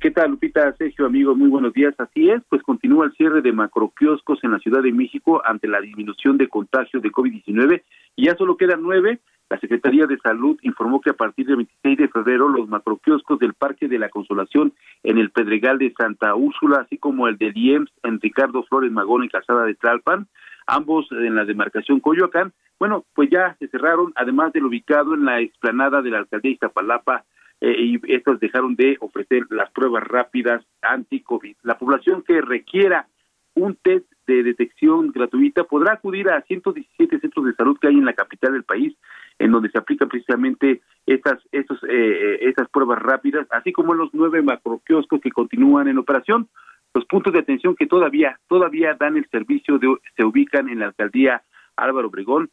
¿Qué 0.00 0.10
tal, 0.10 0.30
Lupita? 0.30 0.72
Sergio, 0.76 1.06
amigos, 1.06 1.36
muy 1.36 1.48
buenos 1.48 1.72
días. 1.72 1.94
Así 1.98 2.30
es, 2.30 2.42
pues 2.48 2.62
continúa 2.62 3.06
el 3.06 3.12
cierre 3.12 3.42
de 3.42 3.52
macroquioscos 3.52 4.42
en 4.44 4.52
la 4.52 4.58
Ciudad 4.58 4.82
de 4.82 4.92
México 4.92 5.42
ante 5.44 5.68
la 5.68 5.80
disminución 5.80 6.38
de 6.38 6.48
contagios 6.48 7.02
de 7.02 7.10
COVID-19 7.10 7.82
y 8.16 8.26
ya 8.26 8.36
solo 8.36 8.56
quedan 8.56 8.82
nueve. 8.82 9.20
La 9.48 9.58
Secretaría 9.58 10.06
de 10.06 10.18
Salud 10.18 10.58
informó 10.62 11.00
que 11.00 11.10
a 11.10 11.14
partir 11.14 11.46
del 11.46 11.56
26 11.56 11.98
de 11.98 12.08
febrero 12.08 12.48
los 12.48 12.68
macroquioscos 12.68 13.38
del 13.40 13.54
Parque 13.54 13.88
de 13.88 13.98
la 13.98 14.08
Consolación 14.08 14.72
en 15.02 15.18
el 15.18 15.30
Pedregal 15.30 15.78
de 15.78 15.92
Santa 15.98 16.34
Úrsula, 16.34 16.82
así 16.82 16.98
como 16.98 17.26
el 17.26 17.36
de 17.36 17.50
Diems 17.52 17.90
en 18.02 18.20
Ricardo 18.20 18.62
Flores 18.64 18.92
Magón 18.92 19.24
y 19.24 19.28
Casada 19.28 19.64
de 19.64 19.74
Tlalpan, 19.74 20.28
ambos 20.66 21.08
en 21.10 21.34
la 21.34 21.44
demarcación 21.44 22.00
Coyoacán, 22.00 22.52
bueno, 22.78 23.04
pues 23.14 23.28
ya 23.28 23.56
se 23.58 23.68
cerraron, 23.68 24.12
además 24.14 24.52
del 24.52 24.64
ubicado 24.64 25.14
en 25.14 25.24
la 25.24 25.40
explanada 25.40 26.00
de 26.00 26.10
la 26.10 26.18
alcaldía 26.18 26.52
Iztapalapa, 26.52 27.24
eh, 27.60 27.74
y 27.78 28.00
estos 28.14 28.40
dejaron 28.40 28.74
de 28.74 28.96
ofrecer 29.00 29.46
las 29.50 29.70
pruebas 29.70 30.04
rápidas 30.04 30.64
anti-COVID. 30.82 31.56
La 31.62 31.78
población 31.78 32.22
que 32.22 32.40
requiera 32.40 33.06
un 33.54 33.76
test 33.76 34.06
de 34.26 34.42
detección 34.42 35.10
gratuita 35.10 35.64
podrá 35.64 35.94
acudir 35.94 36.30
a 36.30 36.40
117 36.42 37.18
centros 37.18 37.46
de 37.46 37.54
salud 37.54 37.76
que 37.78 37.88
hay 37.88 37.94
en 37.94 38.04
la 38.04 38.14
capital 38.14 38.52
del 38.52 38.64
país, 38.64 38.96
en 39.38 39.50
donde 39.50 39.70
se 39.70 39.78
aplican 39.78 40.08
precisamente 40.08 40.80
estas, 41.06 41.38
estos, 41.50 41.82
eh, 41.84 41.88
eh, 41.88 42.38
estas 42.42 42.68
pruebas 42.68 43.00
rápidas, 43.00 43.46
así 43.50 43.72
como 43.72 43.92
en 43.92 43.98
los 43.98 44.10
nueve 44.12 44.42
macroquioscos 44.42 45.20
que 45.20 45.32
continúan 45.32 45.88
en 45.88 45.98
operación. 45.98 46.48
Los 46.94 47.04
puntos 47.04 47.32
de 47.32 47.40
atención 47.40 47.76
que 47.76 47.86
todavía, 47.86 48.38
todavía 48.48 48.94
dan 48.98 49.16
el 49.16 49.28
servicio 49.30 49.78
de, 49.78 49.96
se 50.16 50.24
ubican 50.24 50.68
en 50.68 50.80
la 50.80 50.86
alcaldía 50.86 51.42
Álvaro 51.76 52.08
Obregón, 52.08 52.50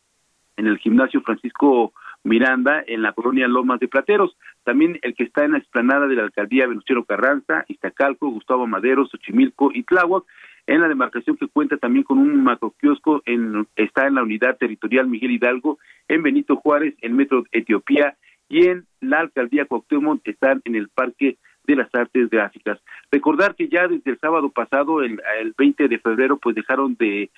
en 0.58 0.68
el 0.68 0.78
gimnasio 0.80 1.22
Francisco 1.22 1.94
Miranda 2.28 2.84
en 2.86 3.02
la 3.02 3.14
colonia 3.14 3.48
Lomas 3.48 3.80
de 3.80 3.88
Plateros. 3.88 4.38
También 4.64 5.00
el 5.02 5.16
que 5.16 5.24
está 5.24 5.46
en 5.46 5.54
la 5.54 5.58
explanada 5.58 6.08
de 6.08 6.16
la 6.16 6.24
alcaldía 6.24 6.68
Venustiano 6.68 7.06
Carranza, 7.06 7.66
Iztacalco, 7.68 8.30
Gustavo 8.30 8.68
Madero, 8.68 9.06
Xochimilco 9.08 9.72
y 9.74 9.84
Tláhuac. 9.84 10.26
En 10.68 10.82
la 10.82 10.90
demarcación 10.90 11.38
que 11.38 11.48
cuenta 11.48 11.78
también 11.78 12.04
con 12.04 12.18
un 12.18 12.44
macroquiosco, 12.44 13.22
en, 13.26 13.66
está 13.78 14.08
en 14.08 14.16
la 14.16 14.24
unidad 14.24 14.58
territorial 14.58 15.08
Miguel 15.08 15.32
Hidalgo, 15.32 15.80
en 16.10 16.22
Benito 16.22 16.58
Juárez, 16.58 16.96
en 17.02 17.16
Metro 17.16 17.46
Etiopía 17.54 18.18
y 18.50 18.68
en 18.68 18.86
la 19.00 19.22
alcaldía 19.22 19.66
Cuauhtémoc 19.66 20.28
están 20.28 20.62
en 20.66 20.76
el 20.76 20.90
Parque 20.90 21.38
de 21.66 21.76
las 21.76 21.94
Artes 21.94 22.30
Gráficas. 22.30 22.80
Recordar 23.10 23.56
que 23.56 23.70
ya 23.70 23.88
desde 23.88 24.12
el 24.12 24.20
sábado 24.20 24.50
pasado, 24.50 25.02
el, 25.02 25.22
el 25.40 25.54
20 25.58 25.88
de 25.88 26.00
febrero, 26.00 26.38
pues 26.38 26.56
dejaron 26.56 26.96
de 26.96 27.30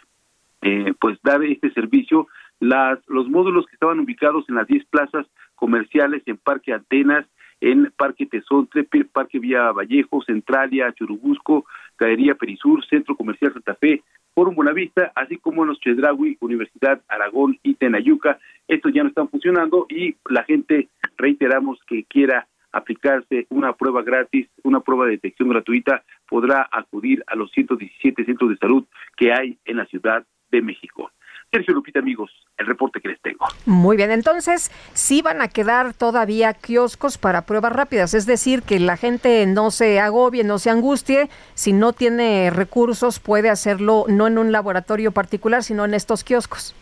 eh, 0.62 0.94
pues 1.00 1.18
dar 1.24 1.44
este 1.44 1.72
servicio 1.72 2.28
las 2.60 3.00
los 3.08 3.30
módulos 3.30 3.66
que 3.66 3.74
estaban 3.74 4.00
ubicados 4.00 4.46
en 4.50 4.56
las 4.56 4.68
10 4.68 4.86
plazas 4.86 5.26
comerciales 5.56 6.24
en 6.26 6.38
Parque 6.38 6.74
Atenas, 6.74 7.26
en 7.62 7.92
Parque 7.98 8.26
Tezontle, 8.26 8.88
Parque 9.12 9.40
Vía 9.40 9.72
Vallejo, 9.72 10.22
Centralia, 10.24 10.94
Churubusco, 10.94 11.66
Galería 11.98 12.36
Perisur, 12.36 12.86
Centro 12.86 13.16
Comercial 13.16 13.54
Santa 13.54 13.76
Fe, 13.76 14.02
Forum 14.34 14.56
Buenavista, 14.56 15.12
así 15.16 15.38
como 15.38 15.64
en 15.64 15.70
los 15.70 15.80
Chedraui, 15.80 16.38
Universidad 16.40 17.02
Aragón 17.08 17.60
y 17.64 17.74
Tenayuca. 17.74 18.40
Estos 18.68 18.94
ya 18.94 19.04
no 19.04 19.10
están 19.10 19.30
funcionando 19.30 19.86
y 19.90 20.16
la 20.30 20.44
gente 20.44 20.88
reiteramos 21.18 21.80
que 21.88 22.06
quiera 22.06 22.48
aplicarse 22.72 23.48
una 23.50 23.74
prueba 23.74 24.04
gratis, 24.04 24.48
una 24.64 24.80
prueba 24.80 25.06
de 25.06 25.12
detección 25.12 25.50
gratuita, 25.50 26.04
podrá 26.28 26.70
acudir 26.72 27.24
a 27.28 27.36
los 27.36 27.52
117 27.52 28.26
centros 28.26 28.52
de 28.52 28.58
salud 28.58 28.86
que 29.18 29.34
hay 29.34 29.58
en 29.66 29.78
la 29.78 29.86
Ciudad 29.86 30.26
de 30.52 30.62
México. 30.62 31.12
Sergio 31.52 31.74
Lupita, 31.74 32.00
amigos, 32.00 32.32
el 32.58 32.68
reporte 32.68 33.02
que 33.02 33.10
les 33.10 33.20
tengo. 33.22 33.46
Muy 33.66 33.98
bien, 33.98 34.12
entonces 34.12 34.72
sí 34.94 35.24
van 35.24 35.42
a 35.42 35.48
quedar 35.48 35.94
todavía 35.96 36.54
kioscos 36.54 37.18
para 37.18 37.46
pruebas 37.46 37.74
rápidas, 37.74 38.14
es 38.14 38.28
decir, 38.28 38.62
que 38.62 38.80
la 38.80 38.98
gente 38.98 39.46
no 39.48 39.72
se 39.72 40.00
agobie, 40.00 40.44
no 40.44 40.60
se 40.60 40.70
angustie, 40.70 41.30
si 41.56 41.74
no 41.74 41.94
tiene 41.94 42.52
recursos 42.52 43.20
puede 43.20 43.50
hacerlo 43.50 44.06
no 44.08 44.28
en 44.28 44.38
un 44.38 44.52
laboratorio 44.52 45.12
particular, 45.12 45.64
sino 45.64 45.86
en 45.86 45.96
estos 45.96 46.24
kioscos. 46.24 46.76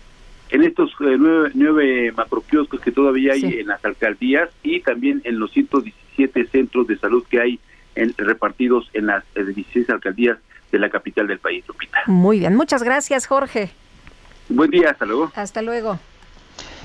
En 0.49 0.63
estos 0.63 0.91
eh, 0.99 1.15
nueve, 1.17 1.51
nueve 1.53 2.11
macroquioscos 2.11 2.81
que 2.81 2.91
todavía 2.91 3.33
hay 3.33 3.59
en 3.59 3.67
las 3.67 3.83
alcaldías 3.85 4.49
y 4.63 4.81
también 4.81 5.21
en 5.23 5.39
los 5.39 5.51
117 5.51 6.45
centros 6.47 6.87
de 6.87 6.97
salud 6.97 7.23
que 7.29 7.39
hay 7.39 7.59
en, 7.95 8.13
repartidos 8.17 8.89
en 8.93 9.07
las 9.07 9.23
16 9.33 9.89
alcaldías 9.89 10.37
de 10.71 10.79
la 10.79 10.89
capital 10.89 11.27
del 11.27 11.39
país, 11.39 11.65
Lupita. 11.67 11.99
Muy 12.07 12.39
bien, 12.39 12.55
muchas 12.55 12.83
gracias, 12.83 13.27
Jorge. 13.27 13.69
Buen 14.49 14.71
día, 14.71 14.91
hasta 14.91 15.05
luego. 15.05 15.31
Hasta 15.35 15.61
luego. 15.61 15.99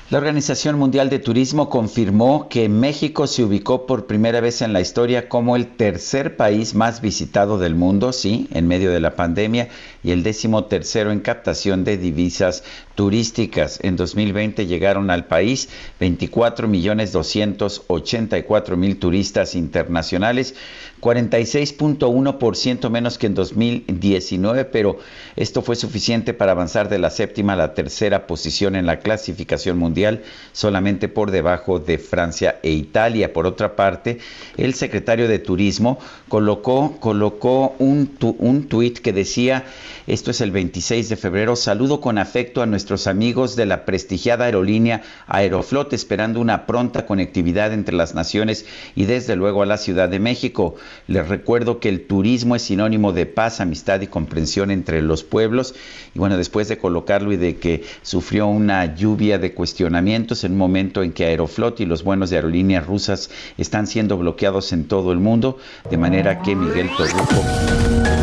La 0.09 0.17
Organización 0.19 0.77
Mundial 0.77 1.09
de 1.09 1.17
Turismo 1.17 1.69
confirmó 1.69 2.47
que 2.49 2.69
México 2.69 3.25
se 3.25 3.43
ubicó 3.43 3.87
por 3.87 4.05
primera 4.05 4.41
vez 4.41 4.61
en 4.61 4.73
la 4.73 4.81
historia 4.81 5.27
como 5.27 5.55
el 5.55 5.75
tercer 5.75 6.37
país 6.37 6.75
más 6.75 7.01
visitado 7.01 7.57
del 7.57 7.73
mundo, 7.73 8.13
sí, 8.13 8.47
en 8.51 8.67
medio 8.67 8.91
de 8.91 8.99
la 8.99 9.15
pandemia, 9.15 9.69
y 10.03 10.11
el 10.11 10.23
décimo 10.23 10.65
tercero 10.65 11.11
en 11.11 11.19
captación 11.19 11.83
de 11.83 11.97
divisas 11.97 12.63
turísticas. 12.95 13.79
En 13.81 13.95
2020 13.95 14.67
llegaron 14.67 15.09
al 15.09 15.25
país 15.25 15.69
24 15.99 16.67
millones 16.67 17.11
284 17.11 18.77
mil 18.77 18.99
turistas 18.99 19.55
internacionales, 19.55 20.55
46.1% 21.01 22.89
menos 22.89 23.17
que 23.17 23.27
en 23.27 23.35
2019, 23.35 24.65
pero 24.65 24.99
esto 25.35 25.61
fue 25.61 25.75
suficiente 25.75 26.33
para 26.33 26.51
avanzar 26.51 26.89
de 26.89 26.99
la 26.99 27.09
séptima 27.09 27.53
a 27.53 27.57
la 27.57 27.73
tercera 27.73 28.27
posición 28.27 28.75
en 28.75 28.85
la 28.85 28.99
clasificación 28.99 29.77
mundial, 29.77 30.23
solamente 30.51 31.07
por 31.07 31.31
debajo 31.31 31.79
de 31.79 31.97
Francia 31.97 32.59
e 32.63 32.71
Italia. 32.71 33.33
Por 33.33 33.47
otra 33.47 33.75
parte, 33.75 34.19
el 34.57 34.73
secretario 34.73 35.27
de 35.27 35.39
Turismo 35.39 35.99
colocó, 36.29 36.97
colocó 36.99 37.75
un, 37.79 38.17
un 38.39 38.67
tuit 38.67 38.99
que 38.99 39.13
decía, 39.13 39.65
esto 40.07 40.31
es 40.31 40.41
el 40.41 40.51
26 40.51 41.09
de 41.09 41.15
febrero, 41.15 41.55
saludo 41.55 42.01
con 42.01 42.17
afecto 42.17 42.61
a 42.61 42.65
nuestros 42.65 43.07
amigos 43.07 43.55
de 43.55 43.65
la 43.65 43.85
prestigiada 43.85 44.45
aerolínea 44.45 45.01
Aeroflot, 45.27 45.93
esperando 45.93 46.39
una 46.39 46.65
pronta 46.65 47.05
conectividad 47.05 47.73
entre 47.73 47.95
las 47.95 48.15
naciones 48.15 48.65
y 48.95 49.05
desde 49.05 49.35
luego 49.35 49.61
a 49.61 49.65
la 49.65 49.77
Ciudad 49.77 50.09
de 50.09 50.19
México. 50.19 50.75
Les 51.07 51.27
recuerdo 51.27 51.79
que 51.79 51.89
el 51.89 52.05
turismo 52.05 52.55
es 52.55 52.63
sinónimo 52.63 53.13
de 53.13 53.25
paz, 53.25 53.61
amistad 53.61 54.01
y 54.01 54.07
comprensión 54.07 54.71
entre 54.71 55.01
los 55.01 55.23
pueblos. 55.23 55.75
Y 56.13 56.19
bueno, 56.19 56.37
después 56.37 56.67
de 56.67 56.77
colocarlo 56.77 57.31
y 57.31 57.37
de 57.37 57.57
que 57.57 57.83
sufrió 58.01 58.47
una 58.47 58.95
lluvia 58.95 59.37
de 59.37 59.53
cuestionamientos 59.53 60.43
en 60.43 60.53
un 60.53 60.57
momento 60.57 61.03
en 61.03 61.13
que 61.13 61.25
Aeroflot 61.25 61.79
y 61.79 61.85
los 61.85 62.03
buenos 62.03 62.29
de 62.29 62.37
aerolíneas 62.37 62.85
rusas 62.85 63.29
están 63.57 63.87
siendo 63.87 64.17
bloqueados 64.17 64.73
en 64.73 64.87
todo 64.87 65.11
el 65.11 65.19
mundo, 65.19 65.57
de 65.89 65.97
manera 65.97 66.41
que 66.41 66.55
Miguel 66.55 66.89
Torruco 66.97 68.22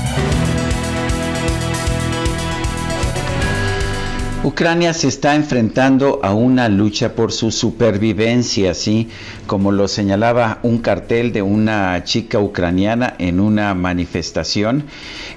Ucrania 4.43 4.91
se 4.95 5.07
está 5.07 5.35
enfrentando 5.35 6.19
a 6.23 6.33
una 6.33 6.67
lucha 6.67 7.13
por 7.13 7.31
su 7.31 7.51
supervivencia, 7.51 8.71
así 8.71 9.07
como 9.45 9.71
lo 9.71 9.87
señalaba 9.87 10.57
un 10.63 10.79
cartel 10.79 11.31
de 11.31 11.43
una 11.43 12.03
chica 12.05 12.39
ucraniana 12.39 13.13
en 13.19 13.39
una 13.39 13.75
manifestación. 13.75 14.85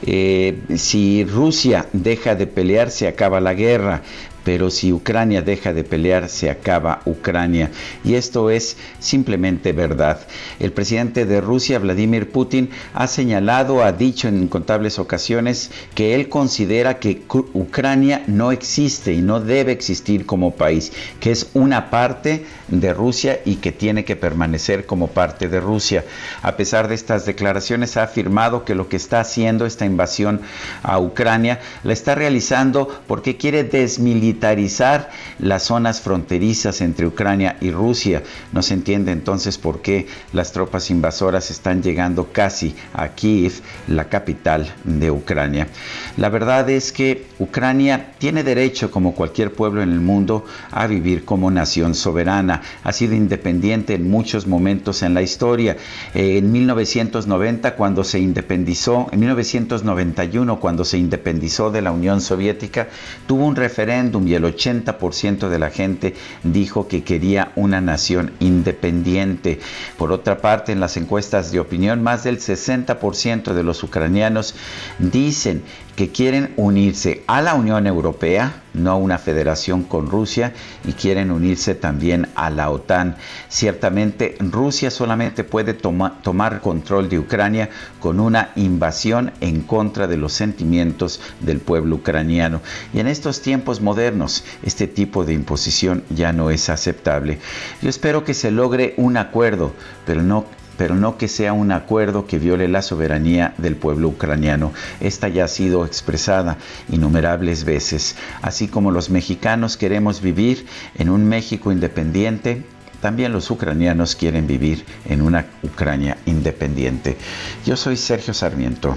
Eh, 0.07 0.59
si 0.77 1.23
Rusia 1.25 1.85
deja 1.93 2.35
de 2.35 2.47
pelear, 2.47 2.91
se 2.91 3.07
acaba 3.07 3.43
la 3.43 3.53
guerra 3.53 4.01
pero 4.45 4.71
si 4.71 4.93
Ucrania 4.93 5.43
deja 5.43 5.73
de 5.73 5.85
pelear, 5.85 6.29
se 6.29 6.51
acaba 6.51 7.01
Ucrania. 7.07 7.71
Y 8.05 8.15
esto 8.15 8.51
es 8.51 8.77
simplemente 9.01 9.73
verdad. 9.73 10.21
El 10.61 10.73
presidente 10.73 11.25
de 11.25 11.41
Rusia, 11.41 11.79
Vladimir 11.79 12.31
Putin, 12.31 12.71
ha 12.93 13.07
señalado, 13.07 13.83
ha 13.83 13.93
dicho 13.93 14.29
en 14.29 14.43
incontables 14.43 14.99
ocasiones 14.99 15.71
que 15.95 16.15
él 16.15 16.29
considera 16.29 16.99
que 16.99 17.23
Ucrania 17.55 18.23
no 18.27 18.53
existe 18.53 19.13
y 19.13 19.23
no 19.23 19.41
debe 19.41 19.73
existir 19.73 20.27
como 20.27 20.53
país, 20.53 20.93
que 21.21 21.33
es 21.33 21.49
una 21.55 21.91
parte 21.91 22.45
de 22.69 22.93
Rusia 22.93 23.41
y 23.45 23.57
que 23.57 23.73
tiene 23.73 24.05
que 24.05 24.17
permanecer 24.17 24.87
como 24.87 25.09
parte 25.09 25.49
de 25.49 25.61
Rusia. 25.61 26.05
A 26.43 26.57
pesar 26.57 26.89
de 26.89 26.95
estas 26.95 27.25
declaraciones, 27.25 27.97
ha 27.97 28.03
afirmado 28.03 28.65
que 28.65 28.75
lo 28.75 28.89
que 28.89 28.97
está 28.97 29.21
haciendo 29.21 29.65
esta 29.65 29.87
invasión 29.87 30.43
a 30.83 30.99
Ucrania 30.99 31.61
la 31.83 31.93
está 31.93 32.15
realizando 32.15 32.89
porque 33.07 33.37
quiere 33.37 33.65
desmilitarizar 33.65 34.34
militarizar 34.35 35.11
las 35.39 35.63
zonas 35.65 36.01
fronterizas 36.01 36.81
entre 36.81 37.07
Ucrania 37.07 37.57
y 37.61 37.71
Rusia. 37.71 38.23
No 38.53 38.63
se 38.63 38.75
entiende 38.75 39.13
entonces 39.13 39.59
por 39.59 39.81
qué 39.81 40.07
las 40.33 40.53
tropas 40.53 40.91
invasoras 40.91 41.51
están 41.51 41.83
llegando 41.83 42.33
casi 42.33 42.75
a 42.93 43.09
Kiev, 43.09 43.53
la 43.87 44.09
capital 44.09 44.73
de 44.85 45.11
Ucrania. 45.11 45.69
La 46.17 46.29
verdad 46.29 46.69
es 46.69 46.93
que 46.93 47.27
Ucrania 47.39 48.15
tiene 48.19 48.43
derecho, 48.43 48.91
como 48.91 49.15
cualquier 49.15 49.53
pueblo 49.53 49.83
en 49.83 49.93
el 49.93 50.01
mundo, 50.01 50.45
a 50.71 50.87
vivir 50.87 51.25
como 51.25 51.51
nación 51.51 51.95
soberana. 51.95 52.63
Ha 52.83 52.93
sido 52.93 53.15
independiente 53.15 53.95
en 53.95 54.11
muchos 54.11 54.47
momentos 54.47 55.03
en 55.03 55.15
la 55.15 55.23
historia. 55.23 55.77
Eh, 56.15 56.39
en 56.39 56.51
1990, 56.51 57.77
cuando 57.77 58.03
se 58.05 58.19
independizó, 58.19 59.09
en 59.13 59.21
1991, 59.21 60.59
cuando 60.59 60.85
se 60.85 60.99
independizó 60.99 61.71
de 61.71 61.83
la 61.83 61.93
Unión 61.93 62.21
Soviética, 62.21 62.89
tuvo 63.27 63.47
un 63.47 63.57
referéndum 63.57 64.24
y 64.29 64.35
el 64.35 64.45
80% 64.45 65.49
de 65.49 65.59
la 65.59 65.71
gente 65.71 66.15
dijo 66.43 66.89
que 66.89 67.05
quería 67.05 67.53
una 67.57 67.81
nación 67.81 68.33
independiente. 68.41 69.61
Por 69.97 70.13
otra 70.13 70.39
parte, 70.39 70.73
en 70.73 70.81
las 70.81 70.97
encuestas 70.97 71.53
de 71.53 71.61
opinión, 71.61 72.03
más 72.03 72.25
del 72.25 72.39
60% 72.39 73.53
de 73.53 73.63
los 73.63 73.83
ucranianos 73.83 74.55
dicen 74.99 75.63
que 75.97 76.11
quieren 76.11 76.53
unirse 76.57 77.23
a 77.27 77.41
la 77.41 77.55
Unión 77.55 77.87
Europea, 77.87 78.63
no 78.75 78.91
a 78.91 78.97
una 78.97 79.19
federación 79.19 79.85
con 79.85 80.11
Rusia, 80.11 80.53
y 80.85 80.93
quieren 80.93 81.31
unirse 81.31 81.75
también 81.75 82.29
a 82.35 82.51
la 82.51 82.71
OTAN. 82.71 83.17
Ciertamente 83.49 84.37
Rusia 84.41 84.91
solamente 84.91 85.45
puede 85.45 85.75
tomar 85.75 86.61
control 86.61 87.09
de 87.09 87.21
Ucrania 87.21 87.71
con 88.01 88.19
una 88.19 88.51
invasión 88.57 89.33
en 89.41 89.61
contra 89.61 90.09
de 90.09 90.17
los 90.17 90.33
sentimientos 90.33 91.21
del 91.41 91.61
pueblo 91.61 91.97
ucraniano. 91.97 92.61
Y 92.93 92.99
en 92.99 93.07
estos 93.07 93.41
tiempos 93.41 93.81
modernos, 93.81 94.45
este 94.65 94.89
tipo 94.89 95.25
de 95.25 95.35
imposición 95.35 96.03
ya 96.11 96.33
no 96.33 96.51
es 96.51 96.69
aceptable. 96.69 97.39
Yo 97.83 97.89
espero 97.89 98.25
que 98.25 98.35
se 98.35 98.51
logre 98.51 98.95
un 98.97 99.17
acuerdo, 99.17 99.73
pero 100.05 100.23
no 100.23 100.47
pero 100.77 100.95
no 100.95 101.19
que 101.19 101.29
sea 101.29 101.53
un 101.53 101.73
acuerdo 101.73 102.27
que 102.27 102.39
viole 102.39 102.69
la 102.69 102.83
soberanía 102.83 103.55
del 103.59 103.77
pueblo 103.77 104.09
ucraniano. 104.09 104.73
Esta 105.01 105.29
ya 105.29 105.45
ha 105.45 105.49
sido 105.49 105.85
expresada 105.85 106.59
innumerables 106.89 107.65
veces. 107.65 108.17
Así 108.43 108.69
como 108.69 108.91
los 108.91 109.11
mexicanos 109.11 109.77
queremos 109.77 110.21
vivir 110.21 110.67
en 110.97 111.09
un 111.11 111.25
México 111.27 111.73
independiente, 111.73 112.65
también 113.01 113.33
los 113.33 113.51
ucranianos 113.51 114.17
quieren 114.17 114.47
vivir 114.47 114.85
en 115.05 115.21
una 115.21 115.45
Ucrania 115.63 116.17
independiente. 116.25 117.19
Yo 117.67 117.77
soy 117.77 117.99
Sergio 117.99 118.33
Sarmiento 118.33 118.97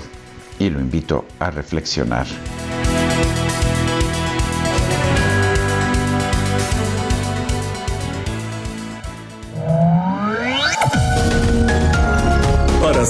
y 0.60 0.70
lo 0.70 0.80
invito 0.80 1.26
a 1.40 1.52
reflexionar. 1.52 2.26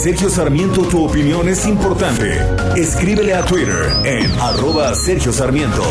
Sergio 0.08 0.30
Sarmiento 0.30 0.84
tu 0.84 1.04
opinión 1.04 1.50
es 1.50 1.68
importante. 1.68 2.40
Escríbele 2.78 3.34
a 3.34 3.44
Twitter 3.44 3.94
en 4.06 4.32
arroba 4.40 4.96
Sergio 4.96 5.34
Sarmiento. 5.34 5.84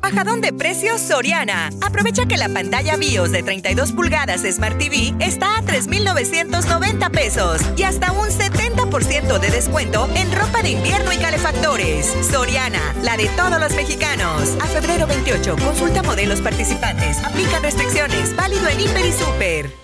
Bajadón 0.00 0.40
de 0.40 0.52
precios 0.52 1.00
Soriana. 1.00 1.70
Aprovecha 1.80 2.26
que 2.26 2.36
la 2.36 2.48
pantalla 2.48 2.96
BIOS 2.96 3.32
de 3.32 3.42
32 3.42 3.90
pulgadas 3.90 4.42
Smart 4.42 4.78
TV 4.78 5.12
está 5.18 5.58
a 5.58 5.62
3,990 5.62 7.10
pesos 7.10 7.60
y 7.76 7.82
hasta 7.82 8.12
un 8.12 8.28
70% 8.28 9.40
de 9.40 9.50
descuento 9.50 10.08
en 10.14 10.30
ropa 10.30 10.62
de 10.62 10.70
invierno 10.70 11.12
y 11.12 11.16
calefactores. 11.16 12.14
Soriana, 12.30 12.94
la 13.02 13.16
de 13.16 13.26
todos 13.30 13.58
los 13.58 13.74
mexicanos. 13.74 14.56
A 14.60 14.66
febrero 14.66 15.08
28, 15.08 15.56
consulta 15.56 16.04
modelos 16.04 16.40
participantes. 16.40 17.18
Aplica 17.24 17.58
restricciones. 17.58 18.36
Válido 18.36 18.68
en 18.68 18.80
Hiper 18.82 19.04
y 19.04 19.12
Super. 19.12 19.83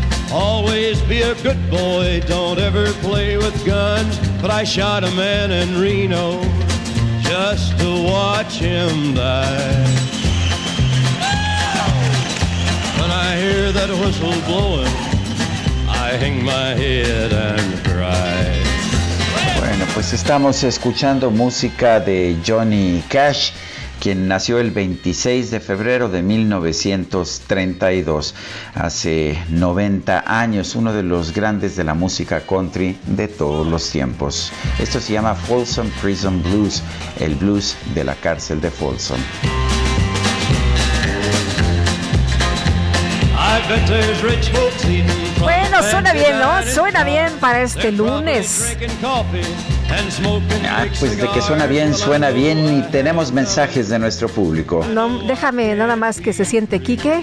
Always 0.33 1.01
be 1.01 1.21
a 1.23 1.35
good 1.43 1.59
boy, 1.69 2.21
don't 2.25 2.57
ever 2.57 2.93
play 3.01 3.35
with 3.35 3.65
guns. 3.65 4.17
But 4.41 4.49
I 4.49 4.63
shot 4.63 5.03
a 5.03 5.11
man 5.11 5.51
in 5.51 5.77
Reno 5.77 6.41
just 7.21 7.77
to 7.79 8.03
watch 8.03 8.53
him 8.53 9.13
die. 9.13 9.85
When 12.99 13.11
I 13.11 13.35
hear 13.35 13.73
that 13.73 13.89
whistle 13.89 14.31
blowing, 14.47 14.87
I 15.89 16.15
hang 16.17 16.45
my 16.45 16.75
head 16.75 17.33
and 17.33 17.83
cry. 17.83 18.61
Bueno, 19.59 19.85
pues 19.93 20.13
estamos 20.13 20.63
escuchando 20.63 21.29
música 21.29 21.99
de 21.99 22.37
Johnny 22.45 23.03
Cash. 23.09 23.51
Quien 24.01 24.27
nació 24.27 24.59
el 24.59 24.71
26 24.71 25.51
de 25.51 25.59
febrero 25.59 26.09
de 26.09 26.23
1932, 26.23 28.33
hace 28.73 29.39
90 29.49 30.23
años, 30.25 30.73
uno 30.75 30.91
de 30.91 31.03
los 31.03 31.33
grandes 31.33 31.75
de 31.75 31.83
la 31.83 31.93
música 31.93 32.41
country 32.41 32.97
de 33.05 33.27
todos 33.27 33.67
los 33.67 33.91
tiempos. 33.91 34.51
Esto 34.79 34.99
se 34.99 35.13
llama 35.13 35.35
Folsom 35.35 35.87
Prison 36.01 36.41
Blues, 36.41 36.81
el 37.19 37.35
blues 37.35 37.77
de 37.93 38.03
la 38.03 38.15
cárcel 38.15 38.59
de 38.59 38.71
Folsom. 38.71 39.19
Bueno, 45.39 45.83
suena 45.83 46.11
bien, 46.11 46.39
¿no? 46.39 46.63
Suena 46.63 47.03
bien 47.03 47.33
para 47.39 47.61
este 47.61 47.91
lunes. 47.91 48.75
Ah, 50.69 50.85
pues 50.99 51.17
de 51.17 51.27
que 51.29 51.41
suena 51.41 51.65
bien, 51.65 51.93
suena 51.93 52.29
bien 52.29 52.77
y 52.77 52.81
tenemos 52.91 53.31
mensajes 53.31 53.89
de 53.89 53.99
nuestro 53.99 54.29
público. 54.29 54.85
No, 54.93 55.19
déjame 55.23 55.75
nada 55.75 55.95
más 55.95 56.21
que 56.21 56.33
se 56.33 56.45
siente 56.45 56.79
Quique. 56.79 57.21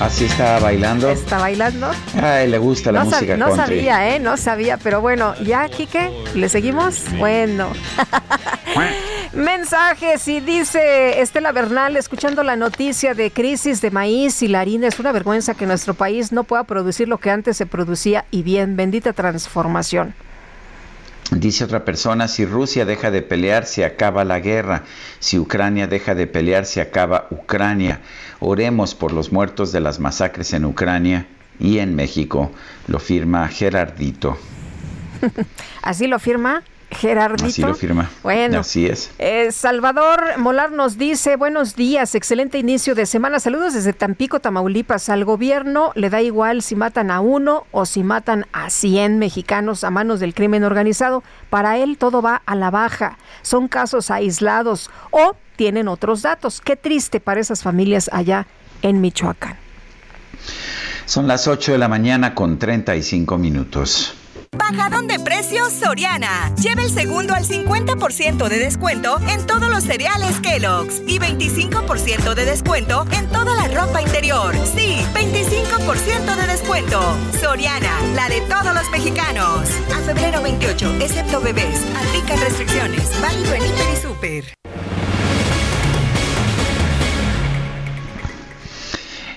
Así 0.00 0.24
está 0.24 0.58
bailando. 0.58 1.10
Está 1.10 1.38
bailando. 1.38 1.90
Ay, 2.20 2.48
le 2.48 2.58
gusta 2.58 2.90
la 2.90 3.04
música 3.04 3.36
No 3.36 3.54
sabía, 3.54 4.14
¿eh? 4.14 4.18
No 4.18 4.36
sabía, 4.36 4.76
pero 4.76 5.00
bueno, 5.00 5.34
ya, 5.44 5.68
Quique, 5.68 6.10
¿le 6.34 6.48
seguimos? 6.48 7.04
Bueno. 7.18 7.68
Mensajes 9.32 10.26
y 10.28 10.40
dice 10.40 11.20
Estela 11.20 11.52
Bernal, 11.52 11.96
escuchando 11.96 12.42
la 12.42 12.56
noticia 12.56 13.14
de 13.14 13.30
crisis 13.30 13.80
de 13.80 13.90
maíz 13.90 14.42
y 14.42 14.48
la 14.48 14.60
harina, 14.60 14.88
es 14.88 14.98
una 14.98 15.12
vergüenza 15.12 15.54
que 15.54 15.66
nuestro 15.66 15.94
país 15.94 16.32
no 16.32 16.44
pueda 16.44 16.64
producir 16.64 17.08
lo 17.08 17.18
que 17.18 17.30
antes 17.30 17.56
se 17.56 17.66
producía 17.66 18.24
y 18.30 18.42
bien, 18.42 18.76
bendita 18.76 19.12
transformación. 19.12 20.14
Dice 21.36 21.64
otra 21.64 21.84
persona, 21.84 22.28
si 22.28 22.44
Rusia 22.44 22.84
deja 22.84 23.10
de 23.10 23.22
pelear, 23.22 23.64
se 23.64 23.84
acaba 23.84 24.24
la 24.24 24.40
guerra. 24.40 24.84
Si 25.18 25.38
Ucrania 25.38 25.86
deja 25.86 26.14
de 26.14 26.26
pelear, 26.26 26.66
se 26.66 26.80
acaba 26.80 27.26
Ucrania. 27.30 28.00
Oremos 28.40 28.94
por 28.94 29.12
los 29.12 29.32
muertos 29.32 29.72
de 29.72 29.80
las 29.80 29.98
masacres 29.98 30.52
en 30.52 30.64
Ucrania 30.66 31.26
y 31.58 31.78
en 31.78 31.94
México. 31.94 32.50
Lo 32.86 32.98
firma 32.98 33.48
Gerardito. 33.48 34.36
¿Así 35.82 36.06
lo 36.06 36.18
firma? 36.18 36.62
Gerardito. 36.92 37.46
Así 37.46 37.62
lo 37.62 37.74
firma. 37.74 38.10
Bueno. 38.22 38.60
Así 38.60 38.86
es. 38.86 39.10
Eh, 39.18 39.50
Salvador 39.52 40.38
Molar 40.38 40.72
nos 40.72 40.98
dice, 40.98 41.36
buenos 41.36 41.76
días, 41.76 42.14
excelente 42.14 42.58
inicio 42.58 42.94
de 42.94 43.06
semana. 43.06 43.40
Saludos 43.40 43.74
desde 43.74 43.92
Tampico, 43.92 44.40
Tamaulipas. 44.40 45.08
Al 45.08 45.24
gobierno 45.24 45.92
le 45.94 46.10
da 46.10 46.20
igual 46.20 46.62
si 46.62 46.76
matan 46.76 47.10
a 47.10 47.20
uno 47.20 47.66
o 47.70 47.86
si 47.86 48.02
matan 48.02 48.46
a 48.52 48.70
100 48.70 49.18
mexicanos 49.18 49.84
a 49.84 49.90
manos 49.90 50.20
del 50.20 50.34
crimen 50.34 50.64
organizado. 50.64 51.22
Para 51.50 51.78
él 51.78 51.98
todo 51.98 52.22
va 52.22 52.42
a 52.46 52.54
la 52.54 52.70
baja. 52.70 53.18
Son 53.42 53.68
casos 53.68 54.10
aislados 54.10 54.90
o 55.10 55.36
tienen 55.56 55.88
otros 55.88 56.22
datos. 56.22 56.60
Qué 56.60 56.76
triste 56.76 57.20
para 57.20 57.40
esas 57.40 57.62
familias 57.62 58.10
allá 58.12 58.46
en 58.82 59.00
Michoacán. 59.00 59.56
Son 61.04 61.26
las 61.26 61.48
8 61.48 61.72
de 61.72 61.78
la 61.78 61.88
mañana 61.88 62.34
con 62.34 62.58
35 62.58 63.38
minutos. 63.38 64.14
Bajadón 64.56 65.06
de 65.06 65.18
precios 65.18 65.72
Soriana. 65.72 66.54
Lleva 66.56 66.82
el 66.82 66.90
segundo 66.90 67.34
al 67.34 67.44
50% 67.44 68.48
de 68.48 68.58
descuento 68.58 69.18
en 69.28 69.46
todos 69.46 69.70
los 69.70 69.84
cereales 69.84 70.40
Kellogg's 70.40 71.02
y 71.06 71.18
25% 71.18 72.34
de 72.34 72.44
descuento 72.44 73.06
en 73.12 73.28
toda 73.28 73.54
la 73.54 73.68
ropa 73.68 74.02
interior. 74.02 74.54
Sí, 74.74 74.98
25% 75.14 76.36
de 76.36 76.46
descuento. 76.46 77.00
Soriana, 77.40 78.00
la 78.14 78.28
de 78.28 78.40
todos 78.42 78.74
los 78.74 78.90
mexicanos. 78.90 79.68
A 79.94 80.00
febrero 80.06 80.42
28, 80.42 80.96
excepto 81.00 81.40
bebés. 81.40 81.80
Aplican 81.96 82.40
restricciones. 82.40 83.20
Válido 83.20 83.54
en 83.54 83.62
Hiper 83.62 83.92
y 83.92 83.96
Super. 83.96 84.44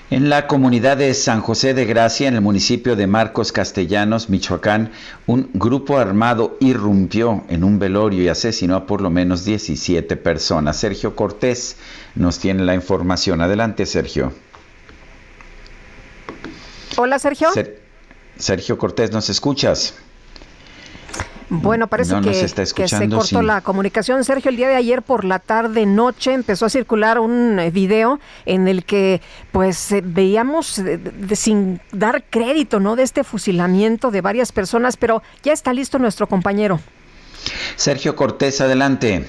En 0.08 0.28
la 0.30 0.46
comunidad 0.46 0.98
de 0.98 1.12
San 1.14 1.40
José 1.40 1.74
de 1.74 1.84
Gracia, 1.84 2.28
en 2.28 2.34
el 2.34 2.40
municipio 2.40 2.94
de 2.94 3.08
Marcos 3.08 3.50
Castellanos, 3.50 4.30
Michoacán, 4.30 4.92
un 5.26 5.50
grupo 5.52 5.98
armado 5.98 6.56
irrumpió 6.60 7.44
en 7.48 7.64
un 7.64 7.80
velorio 7.80 8.22
y 8.22 8.28
asesinó 8.28 8.76
a 8.76 8.86
por 8.86 9.00
lo 9.00 9.10
menos 9.10 9.44
17 9.44 10.16
personas. 10.16 10.76
Sergio 10.76 11.16
Cortés 11.16 11.76
nos 12.14 12.38
tiene 12.38 12.64
la 12.64 12.76
información. 12.76 13.40
Adelante, 13.40 13.84
Sergio. 13.84 14.32
Hola, 16.96 17.18
Sergio. 17.18 17.48
Sergio 18.38 18.78
Cortés, 18.78 19.10
¿nos 19.10 19.28
escuchas? 19.28 19.94
Bueno, 21.48 21.86
parece 21.86 22.16
que, 22.20 22.88
se 22.88 23.08
cortó 23.08 23.42
la 23.42 23.60
comunicación. 23.60 24.24
Sergio, 24.24 24.50
el 24.50 24.56
día 24.56 24.68
de 24.68 24.74
ayer 24.74 25.02
por 25.02 25.24
la 25.24 25.38
tarde 25.38 25.86
noche 25.86 26.32
empezó 26.32 26.66
a 26.66 26.68
circular 26.68 27.20
un 27.20 27.58
eh, 27.60 27.70
video 27.70 28.18
en 28.46 28.66
el 28.66 28.84
que 28.84 29.20
pues 29.52 29.92
eh, 29.92 30.02
veíamos 30.04 30.78
eh, 30.80 30.98
sin 31.34 31.80
dar 31.92 32.24
crédito, 32.30 32.80
¿no? 32.80 32.96
De 32.96 33.04
este 33.04 33.22
fusilamiento 33.22 34.10
de 34.10 34.22
varias 34.22 34.50
personas, 34.50 34.96
pero 34.96 35.22
ya 35.44 35.52
está 35.52 35.72
listo 35.72 36.00
nuestro 36.00 36.26
compañero. 36.26 36.80
Sergio 37.76 38.16
Cortés, 38.16 38.60
adelante. 38.60 39.24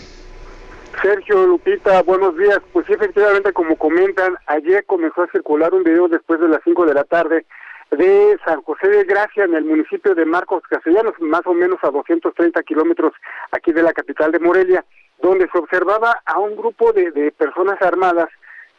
Sergio 1.00 1.46
Lupita, 1.46 2.02
buenos 2.02 2.36
días. 2.36 2.60
Pues 2.74 2.88
sí, 2.88 2.94
efectivamente, 2.94 3.54
como 3.54 3.76
comentan, 3.76 4.36
ayer 4.48 4.84
comenzó 4.88 5.22
a 5.22 5.28
circular 5.28 5.72
un 5.76 5.84
video 5.84 6.08
después 6.08 6.40
de 6.40 6.48
las 6.48 6.62
5 6.64 6.88
de 6.88 6.94
la 6.96 7.04
tarde 7.04 7.46
de 7.92 8.38
San 8.46 8.62
José 8.64 8.90
de 8.90 9.04
Gracia, 9.06 9.46
en 9.46 9.56
el 9.56 9.64
municipio 9.64 10.14
de 10.14 10.26
Marcos 10.26 10.64
Castellanos, 10.70 11.14
más 11.20 11.46
o 11.46 11.54
menos 11.54 11.80
a 11.84 11.90
230 11.90 12.62
kilómetros 12.64 13.14
aquí 13.52 13.72
de 13.72 13.84
la 13.84 13.94
capital 13.94 14.32
de 14.32 14.40
Morelia, 14.40 14.84
donde 15.22 15.50
se 15.52 15.58
observaba 15.58 16.22
a 16.26 16.40
un 16.40 16.56
grupo 16.56 16.92
de, 16.92 17.32
personas 17.32 17.82
armadas 17.82 18.30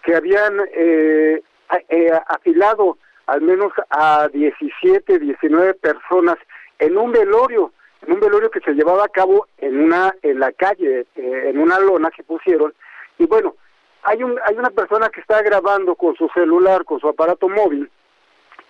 que 0.03 0.15
habían 0.15 0.61
eh, 0.73 1.43
eh, 1.89 2.11
afilado 2.29 2.99
al 3.27 3.43
menos 3.43 3.73
a 3.91 4.29
17, 4.29 5.19
19 5.19 5.75
personas 5.75 6.37
en 6.79 6.97
un 6.97 7.13
velorio, 7.13 7.73
en 8.07 8.15
un 8.15 8.21
velorio 8.21 8.51
que 8.51 8.61
se 8.61 8.73
llevaba 8.73 9.05
a 9.05 9.09
cabo 9.09 9.47
en 9.59 9.83
una 9.85 10.15
en 10.23 10.41
la 10.41 10.53
calle, 10.53 11.07
eh, 11.15 11.51
en 11.51 11.59
una 11.59 11.79
lona 11.79 12.11
que 12.11 12.23
pusieron. 12.23 12.73
Y 13.19 13.27
bueno, 13.27 13.57
hay 14.03 14.23
un 14.23 14.39
hay 14.47 14.57
una 14.57 14.71
persona 14.71 15.11
que 15.11 15.21
está 15.21 15.43
grabando 15.43 15.95
con 15.95 16.15
su 16.15 16.29
celular, 16.29 16.85
con 16.85 17.01
su 17.01 17.09
aparato 17.09 17.49
móvil, 17.49 17.91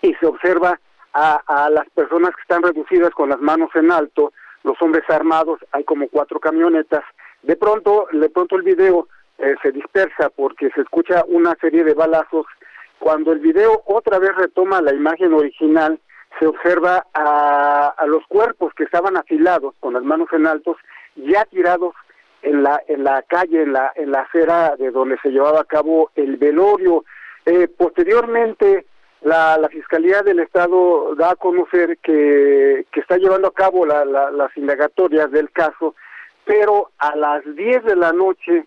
y 0.03 0.15
se 0.15 0.27
observa 0.27 0.79
a, 1.13 1.69
las 1.71 1.89
personas 1.91 2.35
que 2.35 2.43
están 2.43 2.63
reducidas 2.63 3.11
con 3.11 3.31
las 3.31 3.41
manos 3.41 3.71
en 3.75 3.91
alto, 3.91 4.33
los 4.63 4.81
hombres 4.81 5.05
armados, 5.09 5.59
hay 5.73 5.85
como 5.85 6.09
cuatro 6.09 6.39
camionetas. 6.39 7.05
De 7.43 7.57
pronto, 7.57 8.07
de 8.13 8.29
pronto 8.29 8.57
el 8.57 8.63
video 8.63 9.09
eh, 9.39 9.55
se 9.63 9.73
dispersa 9.73 10.31
porque 10.31 10.71
se 10.75 10.83
escucha 10.83 11.25
una 11.27 11.57
serie 11.61 11.85
de 11.85 11.95
balazos. 11.95 12.47
Cuando 12.99 13.33
el 13.33 13.41
video 13.41 13.83
otra 13.87 14.19
vez 14.19 14.35
retoma 14.37 14.81
la 14.81 14.95
imagen 14.95 15.33
original, 15.33 15.99
se 16.39 16.47
observa 16.47 17.07
a, 17.15 17.95
a 17.97 18.07
los 18.07 18.25
cuerpos 18.29 18.73
que 18.75 18.85
estaban 18.85 19.17
afilados 19.17 19.75
con 19.81 19.95
las 19.95 20.03
manos 20.03 20.29
en 20.33 20.47
altos, 20.47 20.77
ya 21.17 21.45
tirados 21.47 21.95
en 22.43 22.63
la 22.63 22.81
en 22.87 23.03
la 23.03 23.23
calle, 23.23 23.63
en 23.63 23.73
la 23.73 23.93
en 23.97 24.13
la 24.13 24.21
acera 24.21 24.77
de 24.77 24.91
donde 24.91 25.17
se 25.23 25.31
llevaba 25.31 25.61
a 25.61 25.65
cabo 25.65 26.11
el 26.15 26.37
velorio. 26.37 27.05
Eh, 27.47 27.69
posteriormente 27.69 28.87
la, 29.23 29.59
la, 29.59 29.69
Fiscalía 29.69 30.23
del 30.23 30.41
Estado 30.41 31.15
da 31.17 31.33
a 31.33 31.37
conocer 31.37 31.99
que, 31.99 32.87
está 32.93 33.17
llevando 33.17 33.49
a 33.49 33.55
cabo 33.55 33.87
la, 33.87 34.05
las 34.05 34.57
indagatorias 34.57 35.31
del 35.31 35.51
caso, 35.51 35.95
pero 36.45 36.91
a 36.99 37.15
las 37.17 37.45
10 37.57 37.85
de 37.85 37.97
la 37.97 38.13
noche, 38.13 38.67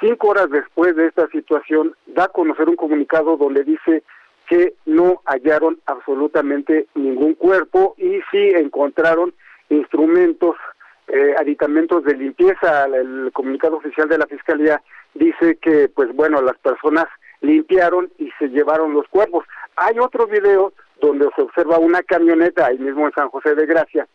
cinco 0.00 0.28
horas 0.28 0.50
después 0.50 0.96
de 0.96 1.06
esta 1.06 1.28
situación, 1.28 1.94
da 2.06 2.24
a 2.24 2.28
conocer 2.28 2.68
un 2.68 2.76
comunicado 2.76 3.36
donde 3.36 3.64
dice 3.64 4.02
que 4.48 4.74
no 4.86 5.20
hallaron 5.26 5.78
absolutamente 5.86 6.86
ningún 6.94 7.34
cuerpo 7.34 7.94
y 7.98 8.20
sí 8.30 8.50
encontraron 8.56 9.34
instrumentos, 9.68 10.56
eh, 11.08 11.34
aditamentos 11.38 12.04
de 12.04 12.16
limpieza. 12.16 12.86
El 12.86 13.30
comunicado 13.32 13.76
oficial 13.76 14.08
de 14.08 14.18
la 14.18 14.26
Fiscalía 14.26 14.82
dice 15.14 15.56
que, 15.56 15.88
pues 15.88 16.14
bueno, 16.14 16.40
las 16.40 16.56
personas 16.58 17.06
limpiaron 17.40 18.10
y 18.18 18.30
se 18.38 18.48
llevaron 18.48 18.94
los 18.94 19.06
cuerpos. 19.08 19.44
Hay 19.80 19.98
otro 20.00 20.26
video 20.26 20.72
donde 21.00 21.28
se 21.36 21.42
observa 21.42 21.78
una 21.78 22.02
camioneta, 22.02 22.66
ahí 22.66 22.78
mismo 22.78 23.06
en 23.06 23.12
San 23.12 23.28
José 23.28 23.54
de 23.54 23.64
Gracia, 23.64 24.08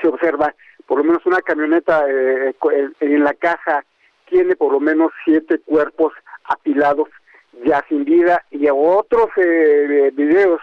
se 0.00 0.08
observa 0.08 0.54
por 0.86 0.98
lo 0.98 1.04
menos 1.04 1.24
una 1.24 1.40
camioneta 1.40 2.04
eh, 2.08 2.54
en 3.00 3.24
la 3.24 3.32
caja, 3.34 3.84
tiene 4.28 4.56
por 4.56 4.72
lo 4.72 4.80
menos 4.80 5.10
siete 5.24 5.58
cuerpos 5.60 6.12
apilados 6.44 7.08
ya 7.64 7.84
sin 7.88 8.04
vida 8.04 8.44
y 8.50 8.68
otros 8.68 9.28
eh, 9.36 10.10
videos 10.14 10.60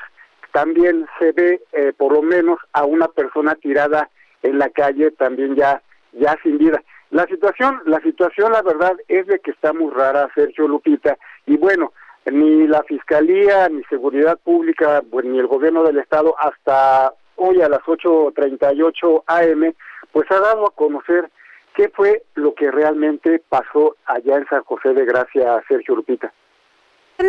también 0.51 1.07
se 1.19 1.31
ve 1.31 1.61
eh, 1.73 1.93
por 1.97 2.13
lo 2.13 2.21
menos 2.21 2.59
a 2.73 2.85
una 2.85 3.07
persona 3.07 3.55
tirada 3.55 4.09
en 4.43 4.59
la 4.59 4.69
calle 4.69 5.11
también 5.11 5.55
ya 5.55 5.81
ya 6.13 6.37
sin 6.43 6.57
vida. 6.57 6.81
La 7.09 7.25
situación, 7.25 7.81
la 7.85 7.99
situación 8.01 8.51
la 8.51 8.61
verdad 8.61 8.97
es 9.07 9.25
de 9.27 9.39
que 9.39 9.51
está 9.51 9.73
muy 9.73 9.91
rara, 9.91 10.29
Sergio 10.35 10.67
Lupita, 10.67 11.17
y 11.45 11.57
bueno, 11.57 11.93
ni 12.31 12.67
la 12.67 12.83
Fiscalía, 12.83 13.69
ni 13.69 13.83
Seguridad 13.85 14.37
Pública, 14.43 15.01
pues, 15.09 15.25
ni 15.25 15.39
el 15.39 15.47
Gobierno 15.47 15.83
del 15.83 15.99
Estado 15.99 16.35
hasta 16.39 17.13
hoy 17.35 17.61
a 17.61 17.69
las 17.69 17.81
8.38 17.81 19.23
am, 19.27 19.73
pues 20.11 20.29
ha 20.31 20.39
dado 20.39 20.67
a 20.67 20.71
conocer 20.71 21.29
qué 21.75 21.89
fue 21.89 22.23
lo 22.35 22.53
que 22.55 22.71
realmente 22.71 23.41
pasó 23.47 23.95
allá 24.05 24.37
en 24.37 24.47
San 24.47 24.63
José 24.63 24.93
de 24.93 25.05
Gracia, 25.05 25.63
Sergio 25.67 25.95
Lupita 25.95 26.33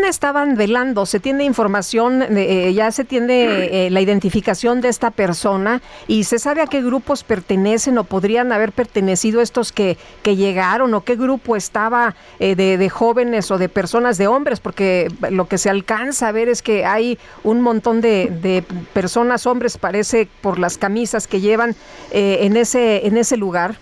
estaban 0.09 0.57
velando? 0.57 1.07
¿Se 1.07 1.21
tiene 1.21 1.45
información, 1.45 2.23
eh, 2.37 2.73
ya 2.75 2.91
se 2.91 3.05
tiene 3.05 3.87
eh, 3.87 3.91
la 3.91 4.01
identificación 4.01 4.81
de 4.81 4.89
esta 4.89 5.11
persona 5.11 5.81
y 6.07 6.25
se 6.25 6.39
sabe 6.39 6.61
a 6.61 6.67
qué 6.67 6.83
grupos 6.83 7.25
pertenecen 7.25 7.97
o 7.99 8.05
podrían 8.05 8.53
haber 8.53 8.73
pertenecido 8.73 9.41
estos 9.41 9.73
que, 9.73 9.97
que 10.23 10.37
llegaron 10.37 10.93
o 10.95 11.05
qué 11.05 11.17
grupo 11.17 11.57
estaba 11.57 12.15
eh, 12.39 12.55
de, 12.55 12.89
jóvenes 12.91 13.51
o 13.51 13.59
de 13.59 13.69
personas, 13.69 14.19
de 14.19 14.27
hombres? 14.27 14.61
Porque 14.61 15.09
lo 15.31 15.49
que 15.49 15.59
se 15.59 15.71
alcanza 15.71 16.29
a 16.29 16.33
ver 16.33 16.49
es 16.49 16.63
que 16.63 16.85
hay 16.85 17.19
un 17.45 17.61
montón 17.61 18.01
de, 18.01 18.27
de 18.43 18.65
personas, 18.93 19.47
hombres, 19.47 19.79
parece, 19.79 20.29
por 20.41 20.59
las 20.59 20.79
camisas 20.79 21.27
que 21.27 21.41
llevan 21.41 21.75
en, 22.11 22.57
ese, 22.57 23.07
en 23.07 23.17
ese 23.17 23.37
lugar. 23.37 23.77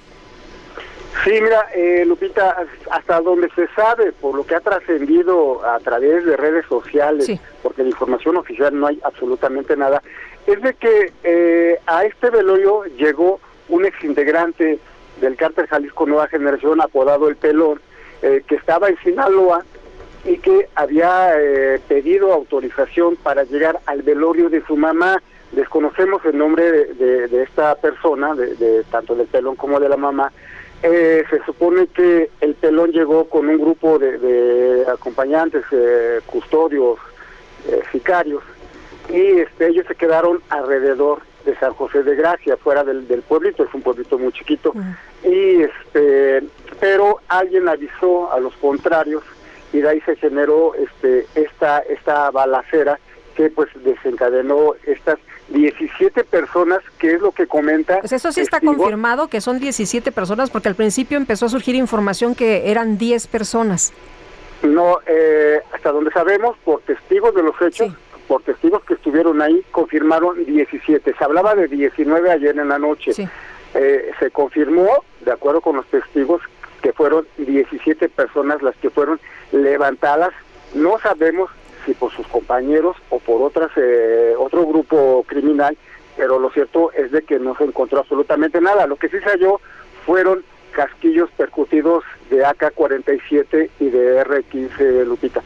Sí, 1.27 1.33
mira, 1.43 1.67
eh, 1.75 2.05
Lupita, 2.07 2.57
hasta 2.89 3.21
donde 3.21 3.51
se 3.51 3.67
sabe, 3.75 4.13
por 4.13 4.37
lo 4.37 4.47
que 4.47 4.55
ha 4.55 4.61
trascendido 4.61 5.61
a 5.67 5.81
través 5.81 6.25
de 6.25 6.37
redes 6.37 6.65
sociales, 6.67 7.29
porque 7.65 7.83
de 7.83 7.89
información 7.89 8.37
oficial 8.37 8.79
no 8.79 8.87
hay 8.87 9.01
absolutamente 9.03 9.77
nada, 9.77 10.05
es 10.47 10.63
de 10.63 10.75
que 10.75 11.13
eh, 11.25 11.81
a 11.85 12.05
este 12.05 12.31
velorio 12.31 12.85
llegó 12.97 13.41
un 13.69 13.85
exintegrante 13.85 14.79
del 15.21 15.35
cártel 15.35 15.67
Jalisco 15.67 16.07
Nueva 16.07 16.29
Generación, 16.29 16.81
apodado 16.81 17.29
El 17.29 17.35
Pelón, 17.35 17.81
eh, 18.23 18.45
que 18.47 18.55
estaba 18.55 18.89
en 18.89 18.97
Sinaloa 18.99 19.65
y 20.25 20.39
que 20.39 20.69
había 20.77 21.33
pedido 21.89 22.33
autorización 22.33 23.17
para 23.17 23.43
llegar 23.43 23.81
al 23.87 24.03
velorio 24.03 24.49
de 24.49 24.65
su 24.65 24.77
mamá. 24.77 25.21
Desconocemos 25.51 26.25
el 26.25 26.39
nombre 26.39 26.71
de, 26.95 27.43
esta 27.43 27.75
persona, 27.75 28.35
de, 28.35 28.85
tanto 28.93 29.17
del 29.17 29.27
pelón 29.27 29.57
como 29.57 29.81
de 29.81 29.89
la 29.89 29.97
mamá, 29.97 30.33
eh, 30.83 31.25
se 31.31 31.43
supone 31.45 31.87
que 31.89 32.31
el 32.41 32.55
pelón 32.55 32.93
llegó 32.93 33.29
con 33.29 33.49
un 33.49 33.59
grupo 33.59 33.99
de, 33.99 34.85
acompañantes, 34.93 35.65
eh, 35.73 36.21
custodios, 36.27 36.99
eh, 37.69 37.83
sicarios, 37.91 38.43
y 39.09 39.41
este, 39.41 39.69
ellos 39.69 39.87
se 39.87 39.95
quedaron 39.95 40.41
alrededor 40.49 41.21
de 41.45 41.57
San 41.57 41.73
José 41.75 42.03
de 42.03 42.17
Gracia, 42.17 42.57
fuera 42.57 42.85
del, 42.85 43.05
pueblito, 43.23 43.65
es 43.65 43.73
un 43.73 43.83
pueblito 43.83 44.19
muy 44.19 44.33
chiquito, 44.33 44.75
y 45.25 45.63
este, 45.63 46.43
pero 46.81 47.21
alguien 47.29 47.69
avisó 47.69 48.33
a 48.33 48.41
los 48.41 48.55
contrarios 48.57 49.23
y 49.73 49.79
de 49.79 49.89
ahí 49.89 50.01
se 50.03 50.17
generó 50.17 50.75
este, 50.75 51.27
esta, 51.35 51.81
esta 51.81 52.31
balacera 52.31 52.99
que 53.37 53.51
pues 53.51 53.69
desencadenó 53.85 54.75
estas 54.87 55.19
17 55.49 56.25
personas, 56.25 56.81
que 56.99 57.15
es 57.15 57.21
lo 57.21 57.33
que 57.33 57.47
comenta. 57.47 58.01
Pues 58.01 58.13
eso 58.13 58.33
sí 58.33 58.41
está 58.41 58.61
confirmado 58.61 59.29
que 59.29 59.41
son 59.41 59.59
17 59.59 60.11
personas, 60.13 60.51
porque 60.51 60.69
al 60.69 60.75
principio 60.75 61.17
empezó 61.17 61.47
a 61.47 61.49
surgir 61.49 61.75
información 61.75 62.35
que 62.35 62.71
eran 62.71 62.99
10 62.99 63.27
personas. 63.29 63.93
No, 64.63 64.99
eh, 65.07 65.61
hasta 65.73 65.93
donde 65.93 66.11
sabemos, 66.11 66.57
por 66.65 66.81
testigos 66.83 67.35
de 67.35 67.43
los 67.43 67.55
hechos, 67.61 67.93
por 68.27 68.43
testigos 68.43 68.83
que 68.85 68.95
estuvieron 68.95 69.41
ahí, 69.41 69.63
confirmaron 69.71 70.45
17. 70.45 71.15
Se 71.17 71.25
hablaba 71.25 71.55
de 71.55 71.69
19 71.69 72.31
ayer 72.31 72.59
en 72.59 72.69
la 72.69 72.79
noche. 72.79 73.13
Eh, 73.75 74.11
se 74.19 74.31
confirmó, 74.31 75.05
de 75.21 75.33
acuerdo 75.33 75.61
con 75.61 75.77
los 75.77 75.87
testigos, 75.87 76.43
que 76.83 76.93
fueron 76.93 77.27
17 77.37 78.09
personas 78.09 78.63
las 78.63 78.75
que 78.77 78.91
fueron 78.91 79.21
levantadas. 79.53 80.33
No 80.75 80.99
sabemos 80.99 81.51
si 81.87 81.95
por 81.95 82.13
sus 82.13 82.27
compañeros 82.27 82.97
o 83.09 83.19
por 83.21 83.41
otras 83.41 83.71
eh, 83.77 84.35
otro 84.39 84.67
grupo 84.67 85.25
criminal, 85.27 85.79
pero 86.17 86.39
lo 86.39 86.51
cierto 86.51 86.93
es 86.93 87.13
de 87.13 87.23
que 87.23 87.39
no 87.39 87.57
se 87.57 87.65
encontró 87.65 88.01
absolutamente 88.01 88.61
nada. 88.61 88.87
Lo 88.87 88.97
que 88.97 89.09
sí 89.09 89.19
se 89.21 89.31
halló 89.31 89.61
fueron 90.05 90.43
casquillos 90.73 91.31
percutidos 91.37 92.05
de 92.29 92.45
AK-47 92.45 93.71
y 93.81 93.89
de 93.89 94.19
R-15 94.19 95.07
Lupita. 95.07 95.43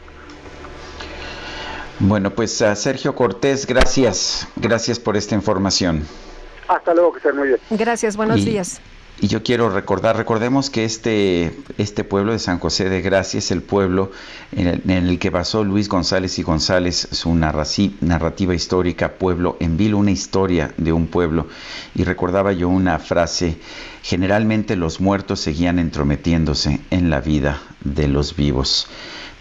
Bueno, 1.99 2.31
pues 2.31 2.61
a 2.61 2.75
Sergio 2.75 3.15
Cortés, 3.15 3.67
gracias, 3.67 4.47
gracias 4.55 4.99
por 4.99 5.15
esta 5.15 5.35
información. 5.35 6.05
Hasta 6.67 6.93
luego, 6.93 7.13
que 7.13 7.17
estén 7.19 7.37
muy 7.37 7.49
bien. 7.49 7.59
Gracias, 7.69 8.17
buenos 8.17 8.43
días. 8.43 8.81
Y 9.19 9.27
yo 9.27 9.43
quiero 9.43 9.69
recordar, 9.69 10.17
recordemos 10.17 10.71
que 10.71 10.83
este, 10.83 11.55
este 11.77 12.03
pueblo 12.03 12.31
de 12.31 12.39
San 12.39 12.57
José 12.57 12.89
de 12.89 13.01
Gracia 13.01 13.37
es 13.37 13.51
el 13.51 13.61
pueblo 13.61 14.11
en 14.51 14.89
el, 14.89 15.19
que 15.19 15.29
basó 15.29 15.63
Luis 15.63 15.89
González 15.89 16.39
y 16.39 16.43
González 16.43 17.07
su 17.11 17.35
narrativa 17.35 18.55
histórica, 18.55 19.13
Pueblo 19.13 19.57
en 19.59 19.77
Vilo, 19.77 19.99
una 19.99 20.09
historia 20.09 20.73
de 20.77 20.91
un 20.91 21.05
pueblo. 21.05 21.47
Y 21.93 22.03
recordaba 22.03 22.51
yo 22.51 22.69
una 22.69 22.97
frase, 22.97 23.59
generalmente 24.01 24.75
los 24.75 24.99
muertos 24.99 25.39
seguían 25.39 25.77
entrometiéndose 25.77 26.81
en 26.89 27.11
la 27.11 27.21
vida 27.21 27.61
de 27.83 28.07
los 28.07 28.35
vivos 28.35 28.87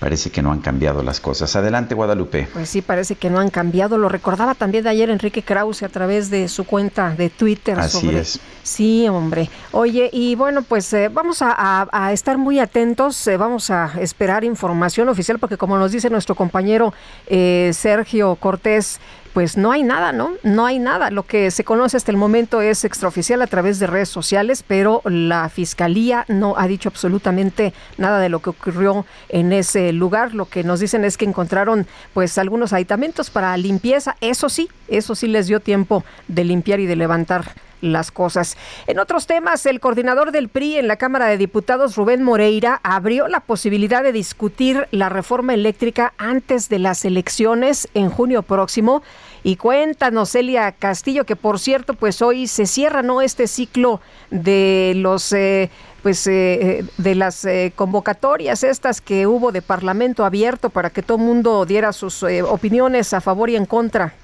parece 0.01 0.31
que 0.31 0.43
no 0.43 0.51
han 0.51 0.60
cambiado 0.60 1.02
las 1.02 1.20
cosas. 1.20 1.55
Adelante, 1.55 1.94
Guadalupe. 1.94 2.48
Pues 2.52 2.70
sí, 2.70 2.81
parece 2.81 3.14
que 3.14 3.28
no 3.31 3.39
han 3.39 3.51
cambiado. 3.51 3.98
Lo 3.98 4.09
recordaba 4.09 4.55
también 4.55 4.82
de 4.82 4.90
ayer 4.90 5.10
Enrique 5.10 5.43
Krause 5.43 5.82
a 5.85 5.89
través 5.90 6.31
de 6.31 6.48
su 6.48 6.64
cuenta 6.64 7.14
de 7.14 7.28
Twitter. 7.28 7.78
Así 7.78 8.09
es. 8.09 8.40
Sí, 8.62 9.06
hombre. 9.09 9.51
Oye, 9.72 10.09
y 10.12 10.35
bueno, 10.35 10.62
pues 10.62 10.93
eh, 10.94 11.10
vamos 11.12 11.43
a, 11.43 12.10
estar 12.12 12.39
muy 12.39 12.59
atentos, 12.59 13.27
eh, 13.27 13.36
vamos 13.36 13.70
a 13.70 13.93
esperar 14.01 14.43
información 14.43 15.09
oficial, 15.10 15.39
porque 15.39 15.59
como 15.59 15.78
nos 15.78 15.93
dice 15.93 16.09
nuestro 16.09 16.35
compañero 16.35 16.94
eh, 17.27 17.70
Sergio 17.74 18.36
Cortés, 18.36 19.01
pues 19.32 19.57
no 19.57 19.73
hay 19.73 19.82
nada, 19.82 20.12
¿no? 20.12 20.32
No 20.43 20.66
hay 20.66 20.78
nada. 20.78 21.11
Lo 21.11 21.24
que 21.24 21.51
se 21.51 21.65
conoce 21.65 21.97
hasta 21.97 22.11
el 22.11 22.16
momento 22.16 22.61
es 22.61 22.85
extraoficial 22.85 23.43
a 23.43 23.47
través 23.47 23.78
de 23.78 23.86
redes 23.86 24.09
sociales, 24.09 24.65
pero 24.66 25.02
la 25.05 25.48
fiscalía 25.48 26.24
no 26.28 26.55
ha 26.57 26.66
dicho 26.66 26.89
absolutamente 26.89 27.73
nada 27.98 28.19
de 28.20 28.28
lo 28.28 28.40
que 28.40 28.51
ocurrió 28.51 29.07
en 29.28 29.52
ese 29.52 29.93
lugar. 29.93 30.35
Lo 30.35 30.47
que 30.47 30.65
nos 30.65 30.81
dicen 30.81 31.05
es 31.05 31.16
que 31.16 31.24
encontraron 31.24 31.86
pues 32.15 32.39
algunos 32.39 32.73
aditamentos 32.73 33.31
para 33.31 33.57
limpieza. 33.57 34.16
Eso 34.20 34.48
sí, 34.48 34.69
eso 34.89 35.15
sí 35.15 35.28
les 35.28 35.47
dio 35.47 35.61
tiempo 35.61 36.05
de 36.28 36.44
limpiar 36.44 36.81
y 36.81 36.86
de 36.86 36.97
levantar 36.97 37.55
las 37.81 38.11
cosas. 38.11 38.57
En 38.86 38.98
otros 38.98 39.27
temas, 39.27 39.66
el 39.66 39.81
coordinador 39.81 40.32
del 40.32 40.48
PRI 40.48 40.77
en 40.77 40.89
la 40.89 40.97
Cámara 40.97 41.27
de 41.27 41.39
Diputados, 41.39 41.97
Rubén 41.97 42.23
Moreira, 42.23 42.81
abrió 42.82 43.28
la 43.28 43.40
posibilidad 43.40 44.02
de 44.02 44.12
discutir 44.12 44.89
la 44.90 45.09
reforma 45.09 45.55
eléctrica 45.55 46.12
antes 46.19 46.69
de 46.69 46.78
las 46.78 47.05
elecciones 47.05 47.89
en 47.94 48.11
junio 48.11 48.43
próximo. 48.43 49.02
Y 49.43 49.57
cuéntanos, 49.57 50.31
Celia 50.31 50.73
Castillo, 50.73 51.24
que 51.24 51.36
por 51.36 51.59
cierto, 51.59 51.94
pues 51.94 52.20
hoy 52.23 52.47
se 52.47 52.66
cierra 52.66 53.02
no 53.02 53.23
este 53.23 53.47
ciclo 53.47 54.01
de 54.31 54.93
los 54.97 55.32
eh, 55.32 55.70
pues 56.02 56.27
eh, 56.27 56.85
de 56.97 57.15
las 57.15 57.44
eh, 57.44 57.73
convocatorias 57.74 58.65
estas 58.65 59.01
que 59.01 59.27
hubo 59.27 59.52
de 59.52 59.62
Parlamento 59.62 60.24
abierto 60.24 60.70
para 60.70 60.90
que 60.90 61.02
todo 61.02 61.19
mundo 61.19 61.66
diera 61.66 61.93
sus 61.93 62.23
opiniones 62.23 63.12
a 63.12 63.20
favor 63.20 63.51
y 63.51 63.57
en 63.57 63.66
contra. 63.66 64.15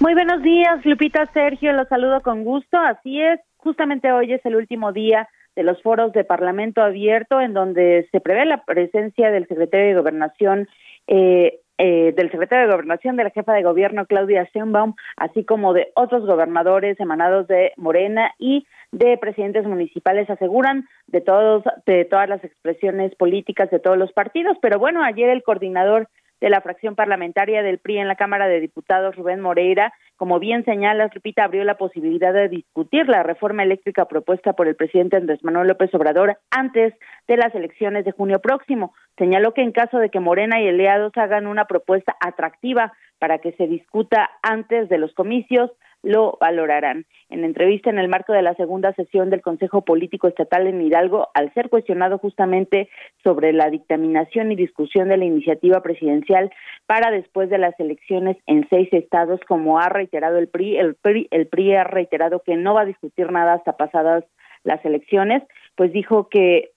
Muy 0.00 0.14
buenos 0.14 0.42
días, 0.42 0.86
Lupita 0.86 1.26
Sergio, 1.32 1.72
los 1.72 1.88
saludo 1.88 2.20
con 2.20 2.44
gusto. 2.44 2.78
Así 2.78 3.20
es, 3.20 3.40
justamente 3.56 4.12
hoy 4.12 4.32
es 4.32 4.46
el 4.46 4.54
último 4.54 4.92
día 4.92 5.28
de 5.56 5.64
los 5.64 5.82
foros 5.82 6.12
de 6.12 6.22
Parlamento 6.22 6.82
abierto 6.82 7.40
en 7.40 7.52
donde 7.52 8.08
se 8.12 8.20
prevé 8.20 8.44
la 8.46 8.62
presencia 8.62 9.32
del 9.32 9.48
secretario 9.48 9.88
de 9.88 9.94
Gobernación 9.94 10.68
eh, 11.08 11.58
eh, 11.78 12.14
del 12.16 12.30
secretario 12.30 12.66
de 12.66 12.72
Gobernación, 12.72 13.16
de 13.16 13.24
la 13.24 13.30
jefa 13.30 13.52
de 13.54 13.64
gobierno 13.64 14.06
Claudia 14.06 14.48
Sheinbaum, 14.54 14.94
así 15.16 15.44
como 15.44 15.72
de 15.72 15.88
otros 15.96 16.24
gobernadores 16.26 16.98
emanados 17.00 17.48
de 17.48 17.72
Morena 17.76 18.30
y 18.38 18.68
de 18.92 19.18
presidentes 19.18 19.66
municipales 19.66 20.30
aseguran 20.30 20.86
de 21.08 21.22
todos 21.22 21.64
de 21.86 22.04
todas 22.04 22.28
las 22.28 22.44
expresiones 22.44 23.16
políticas 23.16 23.68
de 23.70 23.80
todos 23.80 23.98
los 23.98 24.12
partidos, 24.12 24.56
pero 24.62 24.78
bueno, 24.78 25.02
ayer 25.02 25.28
el 25.28 25.42
coordinador 25.42 26.08
de 26.40 26.50
la 26.50 26.60
fracción 26.60 26.94
parlamentaria 26.94 27.62
del 27.62 27.78
PRI 27.78 27.98
en 27.98 28.08
la 28.08 28.16
Cámara 28.16 28.48
de 28.48 28.60
Diputados, 28.60 29.16
Rubén 29.16 29.40
Moreira, 29.40 29.92
como 30.16 30.38
bien 30.38 30.64
señala, 30.64 31.08
repita, 31.08 31.44
abrió 31.44 31.64
la 31.64 31.76
posibilidad 31.76 32.32
de 32.32 32.48
discutir 32.48 33.08
la 33.08 33.22
reforma 33.22 33.62
eléctrica 33.62 34.06
propuesta 34.06 34.52
por 34.52 34.66
el 34.66 34.76
presidente 34.76 35.16
Andrés 35.16 35.44
Manuel 35.44 35.68
López 35.68 35.94
Obrador 35.94 36.38
antes 36.50 36.94
de 37.26 37.36
las 37.36 37.54
elecciones 37.54 38.04
de 38.04 38.12
junio 38.12 38.40
próximo. 38.40 38.94
Señaló 39.16 39.54
que 39.54 39.62
en 39.62 39.72
caso 39.72 39.98
de 39.98 40.10
que 40.10 40.20
Morena 40.20 40.60
y 40.60 40.68
aliados 40.68 41.12
hagan 41.16 41.46
una 41.46 41.66
propuesta 41.66 42.16
atractiva 42.20 42.92
para 43.18 43.38
que 43.38 43.52
se 43.52 43.66
discuta 43.66 44.30
antes 44.42 44.88
de 44.88 44.98
los 44.98 45.12
comicios, 45.14 45.70
lo 46.08 46.38
valorarán. 46.40 47.04
En 47.28 47.44
entrevista 47.44 47.90
en 47.90 47.98
el 47.98 48.08
marco 48.08 48.32
de 48.32 48.40
la 48.40 48.54
segunda 48.54 48.94
sesión 48.94 49.28
del 49.28 49.42
Consejo 49.42 49.82
Político 49.82 50.26
Estatal 50.26 50.66
en 50.66 50.80
Hidalgo, 50.80 51.28
al 51.34 51.52
ser 51.52 51.68
cuestionado 51.68 52.16
justamente 52.16 52.88
sobre 53.22 53.52
la 53.52 53.68
dictaminación 53.68 54.50
y 54.50 54.56
discusión 54.56 55.10
de 55.10 55.18
la 55.18 55.26
iniciativa 55.26 55.82
presidencial 55.82 56.50
para 56.86 57.10
después 57.10 57.50
de 57.50 57.58
las 57.58 57.78
elecciones 57.78 58.38
en 58.46 58.66
seis 58.70 58.88
estados, 58.92 59.38
como 59.46 59.78
ha 59.78 59.90
reiterado 59.90 60.38
el 60.38 60.48
PRI, 60.48 60.78
el 60.78 60.94
PRI, 60.94 61.28
el 61.30 61.46
PRI 61.46 61.74
ha 61.74 61.84
reiterado 61.84 62.40
que 62.40 62.56
no 62.56 62.72
va 62.72 62.82
a 62.82 62.86
discutir 62.86 63.30
nada 63.30 63.52
hasta 63.52 63.76
pasadas 63.76 64.24
las 64.64 64.82
elecciones, 64.86 65.42
pues 65.76 65.92
dijo 65.92 66.30
que 66.30 66.70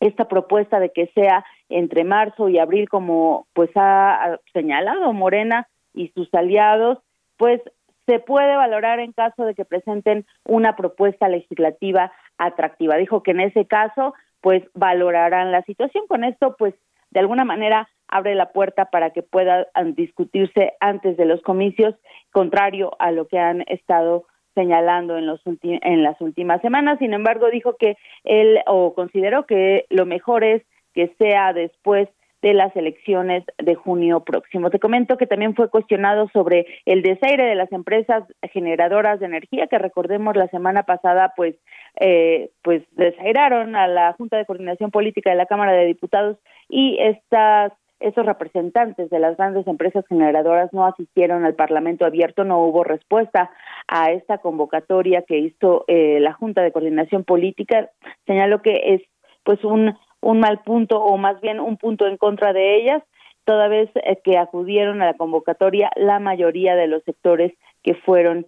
esta 0.00 0.26
propuesta 0.26 0.80
de 0.80 0.88
que 0.90 1.08
sea 1.14 1.44
entre 1.68 2.04
marzo 2.04 2.48
y 2.48 2.58
abril, 2.58 2.88
como 2.88 3.46
pues 3.52 3.70
ha 3.74 4.38
señalado 4.54 5.12
Morena 5.12 5.68
y 5.92 6.08
sus 6.14 6.32
aliados, 6.32 6.98
pues 7.36 7.60
se 8.06 8.18
puede 8.18 8.56
valorar 8.56 9.00
en 9.00 9.12
caso 9.12 9.44
de 9.44 9.54
que 9.54 9.64
presenten 9.64 10.26
una 10.44 10.76
propuesta 10.76 11.28
legislativa 11.28 12.12
atractiva. 12.38 12.96
Dijo 12.96 13.22
que 13.22 13.32
en 13.32 13.40
ese 13.40 13.66
caso, 13.66 14.14
pues 14.40 14.62
valorarán 14.74 15.52
la 15.52 15.62
situación. 15.62 16.06
Con 16.06 16.24
esto, 16.24 16.56
pues 16.58 16.74
de 17.10 17.20
alguna 17.20 17.44
manera 17.44 17.88
abre 18.08 18.34
la 18.34 18.52
puerta 18.52 18.86
para 18.86 19.10
que 19.10 19.22
pueda 19.22 19.66
discutirse 19.94 20.74
antes 20.80 21.16
de 21.16 21.24
los 21.24 21.40
comicios, 21.42 21.94
contrario 22.32 22.92
a 22.98 23.10
lo 23.10 23.26
que 23.26 23.38
han 23.38 23.62
estado 23.66 24.26
señalando 24.54 25.18
en, 25.18 25.26
los 25.26 25.40
en 25.62 26.02
las 26.02 26.20
últimas 26.20 26.60
semanas. 26.60 26.98
Sin 26.98 27.12
embargo, 27.12 27.50
dijo 27.50 27.76
que 27.76 27.96
él 28.24 28.60
o 28.66 28.94
consideró 28.94 29.46
que 29.46 29.86
lo 29.90 30.06
mejor 30.06 30.44
es 30.44 30.62
que 30.92 31.14
sea 31.18 31.52
después 31.52 32.08
de 32.44 32.52
las 32.52 32.76
elecciones 32.76 33.42
de 33.56 33.74
junio 33.74 34.20
próximo. 34.20 34.68
Te 34.68 34.78
comento 34.78 35.16
que 35.16 35.26
también 35.26 35.54
fue 35.54 35.70
cuestionado 35.70 36.28
sobre 36.28 36.66
el 36.84 37.00
desaire 37.00 37.46
de 37.46 37.54
las 37.54 37.72
empresas 37.72 38.22
generadoras 38.52 39.18
de 39.18 39.24
energía, 39.24 39.66
que 39.66 39.78
recordemos 39.78 40.36
la 40.36 40.48
semana 40.48 40.82
pasada, 40.82 41.32
pues, 41.36 41.54
eh, 42.00 42.50
pues 42.60 42.82
desairaron 42.90 43.76
a 43.76 43.88
la 43.88 44.12
Junta 44.12 44.36
de 44.36 44.44
Coordinación 44.44 44.90
Política 44.90 45.30
de 45.30 45.36
la 45.36 45.46
Cámara 45.46 45.72
de 45.72 45.86
Diputados 45.86 46.36
y 46.68 46.98
estas 47.00 47.72
esos 48.00 48.26
representantes 48.26 49.08
de 49.08 49.18
las 49.20 49.38
grandes 49.38 49.66
empresas 49.66 50.04
generadoras 50.06 50.70
no 50.74 50.84
asistieron 50.84 51.46
al 51.46 51.54
Parlamento 51.54 52.04
abierto, 52.04 52.44
no 52.44 52.58
hubo 52.58 52.84
respuesta 52.84 53.50
a 53.88 54.10
esta 54.10 54.36
convocatoria 54.36 55.22
que 55.22 55.38
hizo 55.38 55.86
eh, 55.86 56.18
la 56.20 56.34
Junta 56.34 56.60
de 56.60 56.72
Coordinación 56.72 57.24
Política. 57.24 57.88
Señaló 58.26 58.60
que 58.60 58.96
es 58.96 59.02
pues 59.44 59.64
un 59.64 59.96
un 60.24 60.40
mal 60.40 60.60
punto 60.60 61.02
o 61.02 61.16
más 61.16 61.40
bien 61.40 61.60
un 61.60 61.76
punto 61.76 62.06
en 62.06 62.16
contra 62.16 62.52
de 62.52 62.76
ellas, 62.76 63.02
toda 63.44 63.68
vez 63.68 63.90
eh, 63.94 64.18
que 64.24 64.38
acudieron 64.38 65.02
a 65.02 65.06
la 65.06 65.14
convocatoria 65.14 65.90
la 65.96 66.18
mayoría 66.18 66.74
de 66.74 66.86
los 66.86 67.02
sectores 67.04 67.52
que 67.82 67.94
fueron 67.94 68.46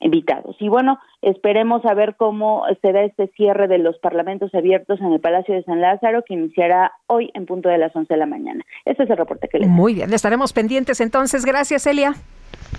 invitados. 0.00 0.56
Y 0.60 0.68
bueno, 0.68 0.98
esperemos 1.22 1.84
a 1.86 1.94
ver 1.94 2.16
cómo 2.16 2.64
será 2.82 3.04
este 3.04 3.28
cierre 3.28 3.68
de 3.68 3.78
los 3.78 3.98
parlamentos 3.98 4.54
abiertos 4.54 5.00
en 5.00 5.12
el 5.12 5.20
Palacio 5.20 5.54
de 5.54 5.62
San 5.62 5.80
Lázaro, 5.80 6.22
que 6.26 6.34
iniciará 6.34 6.92
hoy 7.06 7.30
en 7.32 7.46
punto 7.46 7.70
de 7.70 7.78
las 7.78 7.94
11 7.96 8.12
de 8.12 8.18
la 8.18 8.26
mañana. 8.26 8.62
Este 8.84 9.04
es 9.04 9.10
el 9.10 9.16
reporte 9.16 9.48
que 9.48 9.58
les 9.58 9.68
Muy 9.68 9.94
bien, 9.94 10.12
estaremos 10.12 10.52
pendientes 10.52 11.00
entonces. 11.00 11.46
Gracias, 11.46 11.86
Elia. 11.86 12.14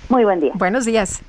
Muy 0.09 0.23
buen 0.23 0.39
día. 0.39 0.51
Buenos 0.55 0.85
días. 0.85 1.23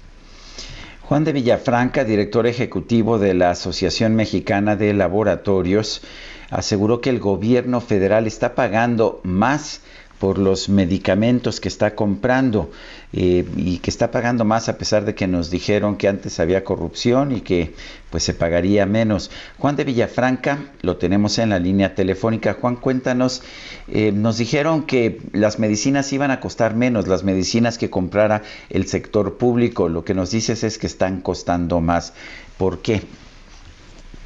Juan 1.09 1.25
de 1.25 1.33
Villafranca, 1.33 2.05
director 2.05 2.47
ejecutivo 2.47 3.19
de 3.19 3.33
la 3.33 3.51
Asociación 3.51 4.15
Mexicana 4.15 4.77
de 4.77 4.93
Laboratorios, 4.93 6.03
aseguró 6.51 7.01
que 7.01 7.11
el 7.11 7.19
gobierno 7.19 7.81
federal 7.81 8.27
está 8.27 8.55
pagando 8.55 9.21
más 9.25 9.81
por 10.19 10.39
los 10.39 10.69
medicamentos 10.69 11.61
que 11.61 11.69
está 11.69 11.95
comprando 11.95 12.71
eh, 13.13 13.47
y 13.57 13.79
que 13.79 13.91
está 13.91 14.11
pagando 14.11 14.45
más 14.45 14.69
a 14.69 14.77
pesar 14.77 15.05
de 15.05 15.15
que 15.15 15.29
nos 15.29 15.51
dijeron 15.51 15.97
que 15.97 16.09
antes 16.09 16.41
había 16.41 16.65
corrupción 16.65 17.33
y 17.33 17.41
que 17.41 17.75
pues 18.11 18.25
se 18.25 18.35
pagaría 18.35 18.85
menos. 18.85 19.31
Juan 19.59 19.77
de 19.77 19.85
Villafranca, 19.85 20.59
lo 20.83 20.97
tenemos 20.97 21.39
en 21.39 21.51
la 21.51 21.59
línea 21.59 21.95
telefónica. 21.95 22.57
Juan, 22.61 22.77
cuéntanos, 22.77 23.43
eh, 23.87 24.11
nos 24.13 24.39
dijeron 24.39 24.85
que 24.87 25.21
las 25.33 25.59
medicinas 25.59 26.13
iban 26.13 26.31
a 26.31 26.41
costar 26.41 26.75
menos, 26.75 27.07
las 27.07 27.23
medicinas 27.23 27.79
que 27.79 27.91
comprara 27.91 28.43
el 28.71 28.87
sector 28.87 29.39
público. 29.39 29.89
Lo 29.89 30.05
que 30.05 30.15
nos 30.15 30.33
dices 30.33 30.65
es 30.65 30.79
que 30.79 30.89
están 30.89 31.21
costando 31.21 31.81
más. 31.81 32.13
¿Por 32.57 32.81
qué? 32.81 33.03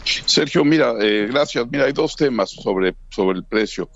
Sergio, 0.05 0.65
mira, 0.65 0.95
eh, 1.01 1.29
gracias. 1.31 1.67
Mira, 1.71 1.85
hay 1.85 1.93
dos 1.93 2.17
temas 2.17 2.51
sobre, 2.51 2.95
sobre 3.11 3.39
el 3.39 3.45
precio. 3.45 3.89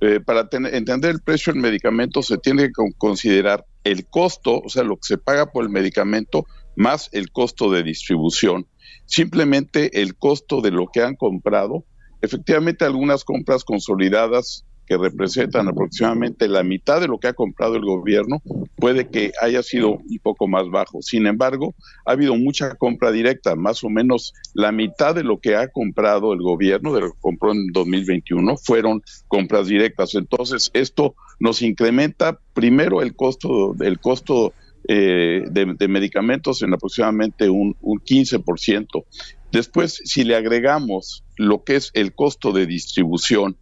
Eh, 0.00 0.18
para 0.18 0.48
entender 0.50 1.10
el 1.10 1.20
precio 1.20 1.52
del 1.52 1.62
medicamento 1.62 2.22
se 2.22 2.36
tiene 2.38 2.64
que 2.64 2.72
considerar 2.98 3.64
el 3.84 4.06
costo, 4.06 4.58
o 4.58 4.68
sea, 4.68 4.82
lo 4.82 4.96
que 4.96 5.06
se 5.06 5.18
paga 5.18 5.52
por 5.52 5.62
el 5.62 5.70
medicamento, 5.70 6.44
más 6.74 7.08
el 7.12 7.30
costo 7.30 7.70
de 7.70 7.84
distribución. 7.84 8.66
Simplemente 9.06 10.00
el 10.02 10.16
costo 10.16 10.60
de 10.60 10.72
lo 10.72 10.88
que 10.92 11.02
han 11.02 11.14
comprado. 11.14 11.84
Efectivamente, 12.20 12.84
algunas 12.84 13.24
compras 13.24 13.64
consolidadas 13.64 14.64
que 14.92 14.98
representan 14.98 15.68
aproximadamente 15.68 16.48
la 16.48 16.62
mitad 16.62 17.00
de 17.00 17.08
lo 17.08 17.18
que 17.18 17.28
ha 17.28 17.32
comprado 17.32 17.76
el 17.76 17.84
gobierno, 17.84 18.42
puede 18.76 19.08
que 19.08 19.32
haya 19.40 19.62
sido 19.62 19.92
un 19.92 20.18
poco 20.22 20.48
más 20.48 20.68
bajo. 20.68 21.00
Sin 21.00 21.26
embargo, 21.26 21.74
ha 22.04 22.12
habido 22.12 22.36
mucha 22.36 22.74
compra 22.74 23.10
directa, 23.10 23.56
más 23.56 23.82
o 23.84 23.88
menos 23.88 24.34
la 24.52 24.70
mitad 24.70 25.14
de 25.14 25.24
lo 25.24 25.40
que 25.40 25.56
ha 25.56 25.68
comprado 25.68 26.34
el 26.34 26.42
gobierno, 26.42 26.92
de 26.92 27.00
lo 27.00 27.12
que 27.12 27.20
compró 27.22 27.52
en 27.52 27.68
2021, 27.72 28.58
fueron 28.58 29.02
compras 29.28 29.68
directas. 29.68 30.14
Entonces, 30.14 30.70
esto 30.74 31.14
nos 31.40 31.62
incrementa 31.62 32.38
primero 32.52 33.00
el 33.00 33.16
costo, 33.16 33.74
el 33.80 33.98
costo 33.98 34.52
eh, 34.88 35.44
de, 35.48 35.88
medicamentos 35.88 36.60
en 36.60 36.74
aproximadamente 36.74 37.48
un, 37.48 37.76
un 37.80 37.98
15%. 37.98 39.04
Después, 39.52 40.02
si 40.04 40.24
le 40.24 40.36
agregamos 40.36 41.24
lo 41.36 41.64
que 41.64 41.76
es 41.76 41.90
el 41.94 42.14
costo 42.14 42.52
de 42.52 42.66
distribución, 42.66 43.56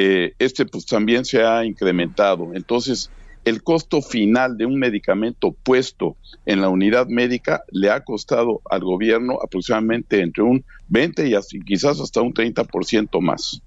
eh, 0.00 0.34
este 0.38 0.64
pues 0.64 0.86
también 0.86 1.24
se 1.24 1.42
ha 1.42 1.64
incrementado. 1.64 2.54
Entonces, 2.54 3.10
el 3.44 3.64
costo 3.64 4.00
final 4.00 4.56
de 4.56 4.64
un 4.64 4.78
medicamento 4.78 5.50
puesto 5.50 6.16
en 6.46 6.60
la 6.60 6.68
unidad 6.68 7.08
médica 7.08 7.64
le 7.72 7.90
ha 7.90 8.04
costado 8.04 8.60
al 8.70 8.84
gobierno 8.84 9.40
aproximadamente 9.42 10.20
entre 10.20 10.44
un 10.44 10.64
20 10.86 11.28
y 11.28 11.60
quizás 11.64 11.98
hasta 11.98 12.22
un 12.22 12.32
30% 12.32 13.20
más. 13.20 13.60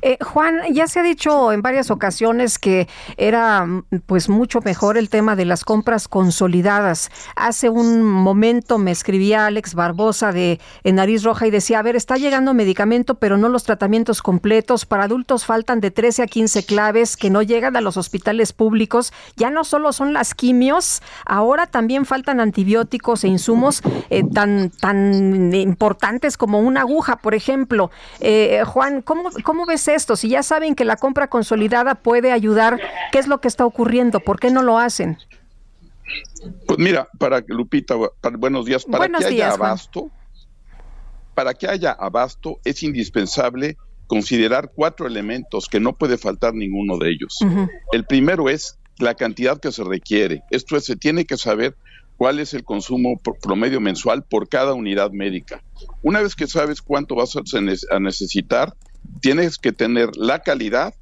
Eh, 0.00 0.16
Juan, 0.22 0.60
ya 0.72 0.86
se 0.86 1.00
ha 1.00 1.02
dicho 1.02 1.52
en 1.52 1.60
varias 1.60 1.90
ocasiones 1.90 2.58
que 2.58 2.88
era 3.18 3.66
pues 4.06 4.28
mucho 4.28 4.60
mejor 4.62 4.96
el 4.96 5.10
tema 5.10 5.36
de 5.36 5.44
las 5.44 5.64
compras 5.64 6.08
consolidadas. 6.08 7.10
Hace 7.36 7.68
un 7.68 8.02
momento 8.02 8.78
me 8.78 8.90
escribía 8.90 9.46
Alex 9.46 9.74
Barbosa 9.74 10.32
de 10.32 10.60
en 10.82 10.94
Nariz 10.94 11.24
Roja 11.24 11.46
y 11.46 11.50
decía, 11.50 11.80
a 11.80 11.82
ver, 11.82 11.94
está 11.94 12.16
llegando 12.16 12.54
medicamento, 12.54 13.16
pero 13.16 13.36
no 13.36 13.48
los 13.48 13.64
tratamientos 13.64 14.22
completos. 14.22 14.86
Para 14.86 15.04
adultos 15.04 15.44
faltan 15.44 15.80
de 15.80 15.90
13 15.90 16.22
a 16.22 16.26
15 16.26 16.64
claves 16.64 17.16
que 17.16 17.28
no 17.28 17.42
llegan 17.42 17.76
a 17.76 17.82
los 17.82 17.98
hospitales 17.98 18.54
públicos. 18.54 19.12
Ya 19.36 19.50
no 19.50 19.64
solo 19.64 19.92
son 19.92 20.14
las 20.14 20.34
quimios, 20.34 21.02
ahora 21.26 21.66
también 21.66 22.06
faltan 22.06 22.40
antibióticos 22.40 23.24
e 23.24 23.28
insumos 23.28 23.82
eh, 24.08 24.24
tan, 24.32 24.70
tan 24.70 25.52
importantes 25.54 26.38
como 26.38 26.60
una 26.60 26.80
aguja, 26.80 27.16
por 27.16 27.34
ejemplo. 27.34 27.90
Eh, 28.20 28.62
Juan, 28.64 29.02
¿cómo 29.02 29.30
¿Cómo 29.49 29.49
ves 29.66 29.88
esto? 29.88 30.16
Si 30.16 30.28
ya 30.28 30.42
saben 30.42 30.74
que 30.74 30.84
la 30.84 30.96
compra 30.96 31.28
consolidada 31.28 31.94
puede 31.96 32.32
ayudar, 32.32 32.80
¿qué 33.12 33.18
es 33.18 33.28
lo 33.28 33.40
que 33.40 33.48
está 33.48 33.64
ocurriendo? 33.64 34.20
¿Por 34.20 34.40
qué 34.40 34.50
no 34.50 34.62
lo 34.62 34.78
hacen? 34.78 35.18
Pues 36.66 36.78
mira, 36.78 37.08
para 37.18 37.42
Lupita, 37.46 37.94
buenos 38.38 38.66
días, 38.66 38.84
para 38.84 39.08
que 39.08 39.26
haya 39.26 39.52
abasto, 39.52 40.10
para 41.34 41.54
que 41.54 41.68
haya 41.68 41.92
abasto 41.92 42.58
es 42.64 42.82
indispensable 42.82 43.76
considerar 44.06 44.72
cuatro 44.74 45.06
elementos 45.06 45.68
que 45.68 45.78
no 45.78 45.92
puede 45.92 46.18
faltar 46.18 46.54
ninguno 46.54 46.98
de 46.98 47.10
ellos. 47.10 47.38
El 47.92 48.04
primero 48.04 48.48
es 48.48 48.78
la 48.98 49.14
cantidad 49.14 49.60
que 49.60 49.70
se 49.70 49.84
requiere. 49.84 50.42
Esto 50.50 50.76
es, 50.76 50.84
se 50.84 50.96
tiene 50.96 51.24
que 51.24 51.36
saber 51.36 51.76
cuál 52.16 52.40
es 52.40 52.52
el 52.52 52.64
consumo 52.64 53.20
promedio 53.40 53.80
mensual 53.80 54.24
por 54.24 54.48
cada 54.48 54.74
unidad 54.74 55.12
médica. 55.12 55.62
Una 56.02 56.20
vez 56.20 56.34
que 56.34 56.48
sabes 56.48 56.82
cuánto 56.82 57.14
vas 57.14 57.36
a 57.36 58.00
necesitar, 58.00 58.74
tienes 59.20 59.58
que 59.58 59.72
tener 59.72 60.16
la 60.16 60.40
calidad, 60.40 60.94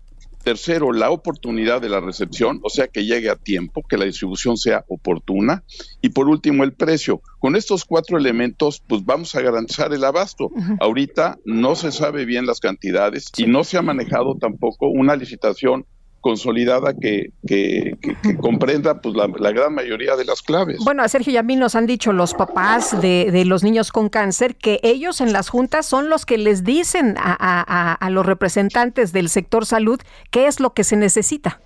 tercero, 0.42 0.92
la 0.92 1.10
oportunidad 1.10 1.80
de 1.80 1.88
la 1.88 2.00
recepción, 2.00 2.60
o 2.62 2.70
sea, 2.70 2.88
que 2.88 3.04
llegue 3.04 3.28
a 3.28 3.36
tiempo, 3.36 3.82
que 3.86 3.98
la 3.98 4.06
distribución 4.06 4.56
sea 4.56 4.84
oportuna, 4.88 5.62
y 6.00 6.10
por 6.10 6.28
último, 6.28 6.64
el 6.64 6.72
precio. 6.72 7.20
Con 7.38 7.56
estos 7.56 7.84
cuatro 7.84 8.16
elementos, 8.16 8.82
pues 8.86 9.04
vamos 9.04 9.34
a 9.34 9.42
garantizar 9.42 9.92
el 9.92 10.04
abasto. 10.04 10.50
Ahorita 10.80 11.38
no 11.44 11.74
se 11.74 11.92
sabe 11.92 12.24
bien 12.24 12.46
las 12.46 12.60
cantidades 12.60 13.30
y 13.36 13.46
no 13.46 13.64
se 13.64 13.76
ha 13.76 13.82
manejado 13.82 14.36
tampoco 14.36 14.88
una 14.88 15.16
licitación 15.16 15.86
consolidada 16.28 16.92
que, 16.92 17.30
que, 17.46 17.96
comprenda 18.38 19.00
pues, 19.00 19.14
la, 19.16 19.50
gran 19.50 19.72
mayoría 19.72 20.14
de 20.14 20.26
las 20.26 20.42
claves. 20.42 20.76
Bueno, 20.84 21.02
a 21.02 21.08
Sergio 21.08 21.32
y 21.32 21.38
a 21.38 21.42
mí 21.42 21.56
nos 21.56 21.74
han 21.74 21.86
dicho 21.86 22.12
los 22.12 22.34
papás 22.34 23.00
de, 23.00 23.30
de, 23.32 23.46
los 23.46 23.64
niños 23.64 23.92
con 23.92 24.10
cáncer 24.10 24.54
que 24.54 24.78
ellos 24.82 25.22
en 25.22 25.32
las 25.32 25.48
juntas 25.48 25.86
son 25.86 26.10
los 26.10 26.26
que 26.26 26.36
les 26.36 26.64
dicen 26.64 27.14
a, 27.16 27.34
a, 27.40 27.94
a 27.94 28.10
los 28.10 28.26
representantes 28.26 29.14
del 29.14 29.30
sector 29.30 29.64
salud 29.64 29.98
qué 30.30 30.48
es 30.48 30.60
lo 30.60 30.74
que 30.74 30.84
se 30.84 30.96
necesita. 30.96 31.62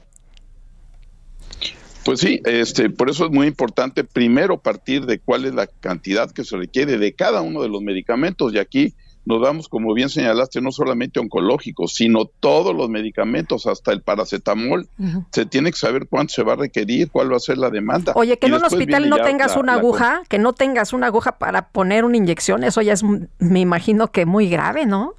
Pues 2.04 2.20
sí, 2.20 2.40
este, 2.44 2.88
por 2.88 3.10
eso 3.10 3.24
es 3.26 3.32
muy 3.32 3.48
importante 3.48 4.04
primero 4.04 4.58
partir 4.58 5.06
de 5.06 5.18
cuál 5.18 5.44
es 5.44 5.54
la 5.54 5.66
cantidad 5.66 6.30
que 6.30 6.44
se 6.44 6.56
requiere 6.56 6.98
de 6.98 7.14
cada 7.14 7.42
uno 7.42 7.62
de 7.62 7.68
los 7.68 7.82
medicamentos 7.82 8.54
y 8.54 8.60
aquí 8.60 8.94
nos 9.24 9.40
damos, 9.40 9.68
como 9.68 9.94
bien 9.94 10.08
señalaste, 10.08 10.60
no 10.60 10.72
solamente 10.72 11.20
oncológicos, 11.20 11.94
sino 11.94 12.24
todos 12.24 12.74
los 12.74 12.88
medicamentos, 12.88 13.66
hasta 13.66 13.92
el 13.92 14.02
paracetamol. 14.02 14.88
Se 15.30 15.46
tiene 15.46 15.70
que 15.70 15.78
saber 15.78 16.08
cuánto 16.08 16.34
se 16.34 16.42
va 16.42 16.54
a 16.54 16.56
requerir, 16.56 17.10
cuál 17.10 17.32
va 17.32 17.36
a 17.36 17.40
ser 17.40 17.58
la 17.58 17.70
demanda. 17.70 18.12
Oye, 18.16 18.38
que 18.38 18.46
en 18.46 18.54
un 18.54 18.64
hospital 18.64 19.08
no 19.08 19.18
tengas 19.18 19.56
una 19.56 19.74
aguja, 19.74 20.22
que 20.28 20.38
no 20.38 20.52
tengas 20.52 20.92
una 20.92 21.06
aguja 21.06 21.38
para 21.38 21.68
poner 21.68 22.04
una 22.04 22.16
inyección, 22.16 22.64
eso 22.64 22.82
ya 22.82 22.92
es, 22.92 23.02
me 23.04 23.60
imagino 23.60 24.08
que 24.10 24.26
muy 24.26 24.48
grave, 24.48 24.86
¿no? 24.86 25.14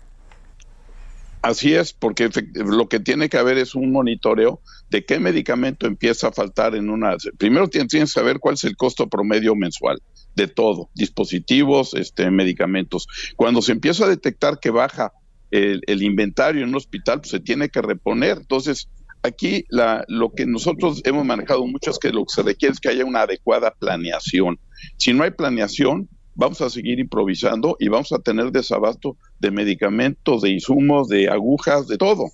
Así 1.43 1.73
es, 1.73 1.91
porque 1.91 2.29
lo 2.53 2.87
que 2.87 3.01
tiene 3.01 3.27
que 3.27 3.37
haber 3.37 3.57
es 3.57 3.75
un 3.75 3.91
monitoreo 3.91 4.61
de 4.89 5.03
qué 5.03 5.19
medicamento 5.19 5.87
empieza 5.87 6.29
a 6.29 6.31
faltar 6.31 6.73
en 6.73 6.89
una. 6.89 7.17
Primero 7.37 7.67
tienes 7.67 7.91
que 7.91 8.07
saber 8.07 8.39
cuál 8.39 8.53
es 8.53 8.63
el 8.63 8.77
costo 8.77 9.09
promedio 9.09 9.53
mensual 9.53 10.01
de 10.35 10.47
todo, 10.47 10.89
dispositivos, 10.95 11.95
este, 11.95 12.31
medicamentos. 12.31 13.07
Cuando 13.35 13.61
se 13.61 13.73
empieza 13.73 14.05
a 14.05 14.09
detectar 14.09 14.61
que 14.61 14.69
baja 14.69 15.11
el, 15.51 15.81
inventario 16.01 16.63
en 16.63 16.69
un 16.69 16.75
hospital, 16.75 17.19
pues 17.19 17.31
se 17.31 17.41
tiene 17.41 17.67
que 17.67 17.81
reponer. 17.81 18.37
Entonces, 18.37 18.87
aquí 19.21 19.65
la, 19.67 20.05
lo 20.07 20.31
que 20.31 20.45
nosotros 20.45 21.01
hemos 21.03 21.25
manejado 21.25 21.67
mucho 21.67 21.91
es 21.91 21.99
que 21.99 22.13
lo 22.13 22.23
que 22.23 22.35
se 22.35 22.43
requiere 22.43 22.71
es 22.71 22.79
que 22.79 22.87
haya 22.87 23.03
una 23.03 23.23
adecuada 23.23 23.75
planeación. 23.77 24.61
Si 24.95 25.11
no 25.11 25.25
hay 25.25 25.31
planeación, 25.31 26.07
vamos 26.35 26.61
a 26.61 26.69
seguir 26.69 26.99
improvisando 26.99 27.75
y 27.79 27.89
vamos 27.89 28.11
a 28.11 28.19
tener 28.19 28.51
desabasto 28.51 29.17
de 29.39 29.51
medicamentos, 29.51 30.41
de 30.41 30.49
insumos, 30.51 31.07
de 31.07 31.29
agujas, 31.29 31.87
de 31.87 31.97
todo. 31.97 32.31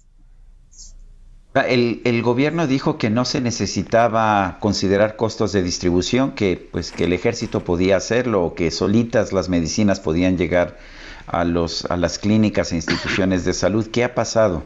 Ah, 1.55 1.65
el, 1.67 2.21
gobierno 2.21 2.67
dijo 2.67 2.97
que 2.97 3.09
no 3.09 3.25
se 3.25 3.41
necesitaba 3.41 4.57
considerar 4.59 5.15
costos 5.15 5.51
de 5.51 5.63
distribución, 5.63 6.31
que 6.31 6.69
pues 6.71 6.91
que 6.91 7.05
el 7.05 7.13
ejército 7.13 7.63
podía 7.63 7.97
hacerlo 7.97 8.53
que 8.55 8.69
solitas 8.69 9.33
las 9.33 9.49
medicinas 9.49 9.99
podían 9.99 10.37
llegar 10.37 10.77
a 11.25 11.43
los 11.43 11.85
a 11.85 11.97
las 11.97 12.19
clínicas 12.19 12.71
e 12.71 12.75
instituciones 12.75 13.45
de 13.45 13.53
salud. 13.53 13.87
¿Qué 13.91 14.03
ha 14.03 14.13
pasado? 14.13 14.63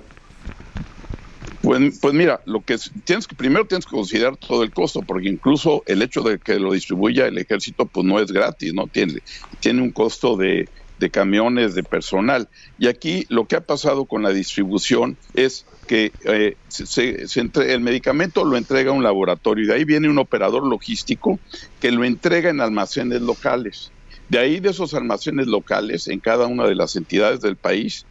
Pues, 1.64 1.98
pues 2.02 2.14
mira, 2.14 2.42
lo 2.46 2.62
que 2.62 2.76
tienes 3.06 3.26
que 3.26 3.38
primero 3.38 3.66
tienes 3.66 3.86
que 3.86 3.96
considerar 3.96 4.36
todo 4.36 4.64
el 4.64 4.74
costo, 4.74 5.00
porque 5.02 5.30
incluso 5.30 5.82
el 5.86 6.02
hecho 6.02 6.22
de 6.22 6.38
que 6.38 6.60
lo 6.60 6.74
distribuya 6.74 7.26
el 7.26 7.38
ejército 7.38 7.88
pues 7.88 8.06
no 8.06 8.20
es 8.20 8.34
gratis, 8.34 8.74
no 8.74 8.90
tiene 8.90 9.22
tiene 9.62 9.82
un 9.82 9.94
costo 9.94 10.36
de 10.36 10.70
camiones, 11.12 11.74
de 11.74 11.84
personal. 11.84 12.50
Y 12.78 12.88
aquí 12.88 13.26
lo 13.30 13.48
que 13.48 13.56
ha 13.56 13.62
pasado 13.66 14.06
con 14.06 14.24
la 14.24 14.32
distribución 14.32 15.18
es 15.34 15.66
que 15.88 16.16
eh, 16.26 16.58
se, 16.68 17.26
el 17.56 17.80
medicamento 17.80 18.44
lo 18.44 18.58
entrega 18.58 18.92
un 18.92 19.04
laboratorio 19.04 19.64
y 19.64 19.68
de 19.68 19.74
ahí 19.74 19.86
viene 19.86 20.10
un 20.10 20.20
operador 20.20 20.66
logístico 20.68 21.40
que 21.80 21.92
lo 21.92 22.04
entrega 22.04 22.50
en 22.50 22.60
almacenes 22.60 23.22
locales. 23.22 23.94
De 24.28 24.40
ahí 24.40 24.60
de 24.60 24.72
esos 24.72 24.94
almacenes 24.94 25.48
locales 25.48 26.08
en 26.08 26.20
cada 26.20 26.48
una 26.48 26.68
de 26.68 26.76
las 26.76 26.96
entidades 26.98 27.40
del 27.40 27.58
país 27.58 28.06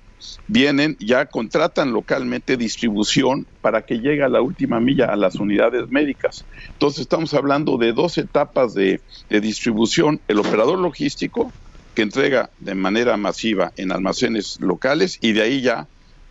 vienen, 0.47 0.97
ya 0.99 1.27
contratan 1.27 1.93
localmente 1.93 2.57
distribución 2.57 3.47
para 3.61 3.83
que 3.83 3.97
llegue 3.97 4.23
a 4.23 4.29
la 4.29 4.43
última 4.43 4.81
milla 4.81 5.07
a 5.07 5.17
las 5.17 5.37
unidades 5.37 5.89
médicas. 5.89 6.47
Entonces 6.73 7.03
estamos 7.03 7.35
hablando 7.35 7.79
de 7.79 7.93
dos 7.93 8.19
etapas 8.19 8.75
de, 8.75 9.01
de 9.29 9.41
distribución, 9.41 10.23
el 10.29 10.39
operador 10.39 10.79
logístico, 10.79 11.55
que 11.95 12.03
entrega 12.03 12.51
de 12.59 12.75
manera 12.75 13.17
masiva 13.17 13.73
en 13.77 13.93
almacenes 13.93 14.57
locales 14.61 15.19
y 15.21 15.33
de 15.33 15.43
ahí 15.43 15.61
ya 15.61 15.89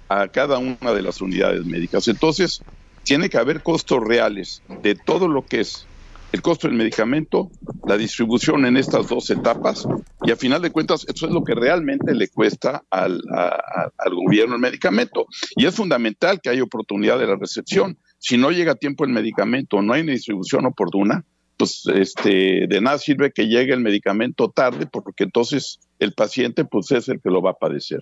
a 0.09 0.27
cada 0.29 0.57
una 0.57 0.93
de 0.93 1.01
las 1.01 1.21
unidades 1.21 1.65
médicas. 1.65 2.07
Entonces, 2.07 2.65
tiene 3.03 3.29
que 3.29 3.37
haber 3.37 3.61
costos 3.61 3.99
reales 4.03 4.63
de 4.67 4.95
todo 4.95 5.27
lo 5.27 5.45
que 5.45 5.61
es 5.61 5.90
el 6.31 6.41
costo 6.41 6.67
del 6.67 6.77
medicamento, 6.77 7.51
la 7.85 7.97
distribución 7.97 8.65
en 8.65 8.77
estas 8.77 9.07
dos 9.07 9.29
etapas 9.29 9.87
y 10.23 10.31
a 10.31 10.35
final 10.35 10.61
de 10.61 10.71
cuentas 10.71 11.05
eso 11.07 11.25
es 11.27 11.33
lo 11.33 11.43
que 11.43 11.55
realmente 11.55 12.15
le 12.15 12.29
cuesta 12.29 12.83
al, 12.89 13.21
al 13.31 14.15
gobierno 14.15 14.55
el 14.55 14.61
medicamento. 14.61 15.25
Y 15.55 15.65
es 15.65 15.75
fundamental 15.75 16.39
que 16.41 16.49
haya 16.49 16.63
oportunidad 16.63 17.19
de 17.19 17.27
la 17.27 17.35
recepción. 17.35 17.97
Si 18.17 18.37
no 18.37 18.51
llega 18.51 18.73
a 18.73 18.75
tiempo 18.75 19.03
el 19.03 19.11
medicamento, 19.11 19.81
no 19.81 19.93
hay 19.93 20.01
una 20.01 20.13
distribución 20.13 20.65
oportuna, 20.65 21.25
pues 21.57 21.83
este, 21.93 22.65
de 22.67 22.81
nada 22.81 22.97
sirve 22.97 23.31
que 23.31 23.47
llegue 23.47 23.73
el 23.73 23.81
medicamento 23.81 24.49
tarde 24.49 24.87
porque 24.91 25.23
entonces 25.23 25.79
el 25.99 26.13
paciente 26.13 26.65
pues 26.65 26.91
es 26.91 27.07
el 27.09 27.21
que 27.21 27.29
lo 27.29 27.41
va 27.41 27.51
a 27.51 27.59
padecer. 27.59 27.99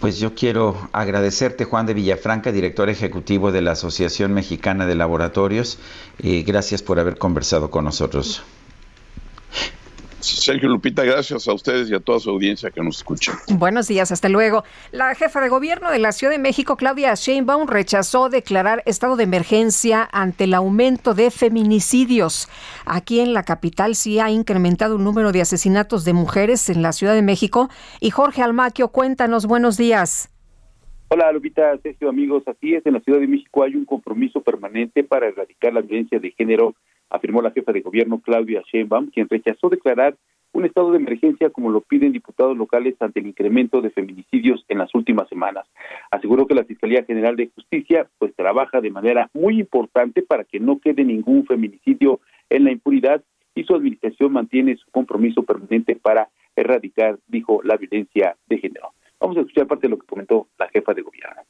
Pues 0.00 0.18
yo 0.18 0.34
quiero 0.34 0.76
agradecerte, 0.92 1.64
Juan 1.64 1.86
de 1.86 1.94
Villafranca, 1.94 2.52
director 2.52 2.90
ejecutivo 2.90 3.50
de 3.50 3.62
la 3.62 3.72
Asociación 3.72 4.34
Mexicana 4.34 4.86
de 4.86 4.94
Laboratorios. 4.94 5.78
y 6.18 6.42
gracias 6.42 6.82
por 6.82 7.00
haber 7.00 7.18
conversado 7.18 7.70
con 7.70 7.84
nosotros. 7.84 8.42
Sergio 10.26 10.68
Lupita, 10.68 11.04
gracias 11.04 11.46
a 11.48 11.54
ustedes 11.54 11.90
y 11.90 11.94
a 11.94 12.00
toda 12.00 12.18
su 12.18 12.30
audiencia 12.30 12.70
que 12.70 12.82
nos 12.82 12.96
escucha. 12.98 13.32
Buenos 13.48 13.88
días, 13.88 14.10
hasta 14.12 14.28
luego. 14.28 14.64
La 14.92 15.14
jefa 15.14 15.40
de 15.40 15.48
gobierno 15.48 15.90
de 15.90 15.98
la 15.98 16.12
Ciudad 16.12 16.32
de 16.32 16.38
México, 16.38 16.76
Claudia 16.76 17.14
Sheinbaum, 17.14 17.68
rechazó 17.68 18.28
declarar 18.28 18.82
estado 18.86 19.16
de 19.16 19.24
emergencia 19.24 20.08
ante 20.12 20.44
el 20.44 20.54
aumento 20.54 21.14
de 21.14 21.30
feminicidios. 21.30 22.48
Aquí 22.84 23.20
en 23.20 23.32
la 23.32 23.44
capital 23.44 23.94
sí 23.94 24.18
ha 24.18 24.30
incrementado 24.30 24.96
un 24.96 25.04
número 25.04 25.32
de 25.32 25.40
asesinatos 25.40 26.04
de 26.04 26.12
mujeres 26.12 26.68
en 26.68 26.82
la 26.82 26.92
Ciudad 26.92 27.14
de 27.14 27.22
México. 27.22 27.68
Y 28.00 28.10
Jorge 28.10 28.42
Almaquio, 28.42 28.88
cuéntanos, 28.88 29.46
buenos 29.46 29.76
días. 29.76 30.30
Hola 31.08 31.30
Lupita, 31.30 31.78
Sergio, 31.82 32.08
amigos. 32.08 32.42
Así 32.46 32.74
es, 32.74 32.84
en 32.84 32.94
la 32.94 33.00
Ciudad 33.00 33.20
de 33.20 33.28
México 33.28 33.62
hay 33.62 33.76
un 33.76 33.84
compromiso 33.84 34.40
permanente 34.40 35.04
para 35.04 35.28
erradicar 35.28 35.72
la 35.72 35.80
violencia 35.80 36.18
de 36.18 36.32
género 36.32 36.74
afirmó 37.10 37.42
la 37.42 37.50
jefa 37.50 37.72
de 37.72 37.80
gobierno 37.80 38.20
Claudia 38.20 38.62
Sheinbaum, 38.70 39.10
quien 39.10 39.28
rechazó 39.28 39.68
declarar 39.68 40.16
un 40.52 40.64
estado 40.64 40.90
de 40.90 40.98
emergencia 40.98 41.50
como 41.50 41.70
lo 41.70 41.82
piden 41.82 42.12
diputados 42.12 42.56
locales 42.56 42.94
ante 43.00 43.20
el 43.20 43.26
incremento 43.26 43.82
de 43.82 43.90
feminicidios 43.90 44.64
en 44.68 44.78
las 44.78 44.94
últimas 44.94 45.28
semanas. 45.28 45.66
Aseguró 46.10 46.46
que 46.46 46.54
la 46.54 46.64
Fiscalía 46.64 47.04
General 47.04 47.36
de 47.36 47.50
Justicia 47.54 48.08
pues 48.18 48.34
trabaja 48.34 48.80
de 48.80 48.90
manera 48.90 49.28
muy 49.34 49.60
importante 49.60 50.22
para 50.22 50.44
que 50.44 50.58
no 50.58 50.78
quede 50.78 51.04
ningún 51.04 51.44
feminicidio 51.46 52.20
en 52.48 52.64
la 52.64 52.72
impunidad 52.72 53.22
y 53.54 53.64
su 53.64 53.74
administración 53.74 54.32
mantiene 54.32 54.76
su 54.76 54.90
compromiso 54.90 55.42
permanente 55.42 55.96
para 55.96 56.28
erradicar, 56.54 57.18
dijo, 57.26 57.60
la 57.62 57.76
violencia 57.76 58.36
de 58.46 58.58
género. 58.58 58.92
Vamos 59.20 59.36
a 59.36 59.40
escuchar 59.40 59.66
parte 59.66 59.88
de 59.88 59.90
lo 59.90 59.98
que 59.98 60.06
comentó 60.06 60.48
la 60.58 60.68
jefa 60.68 60.94
de 60.94 61.02
gobierno 61.02 61.42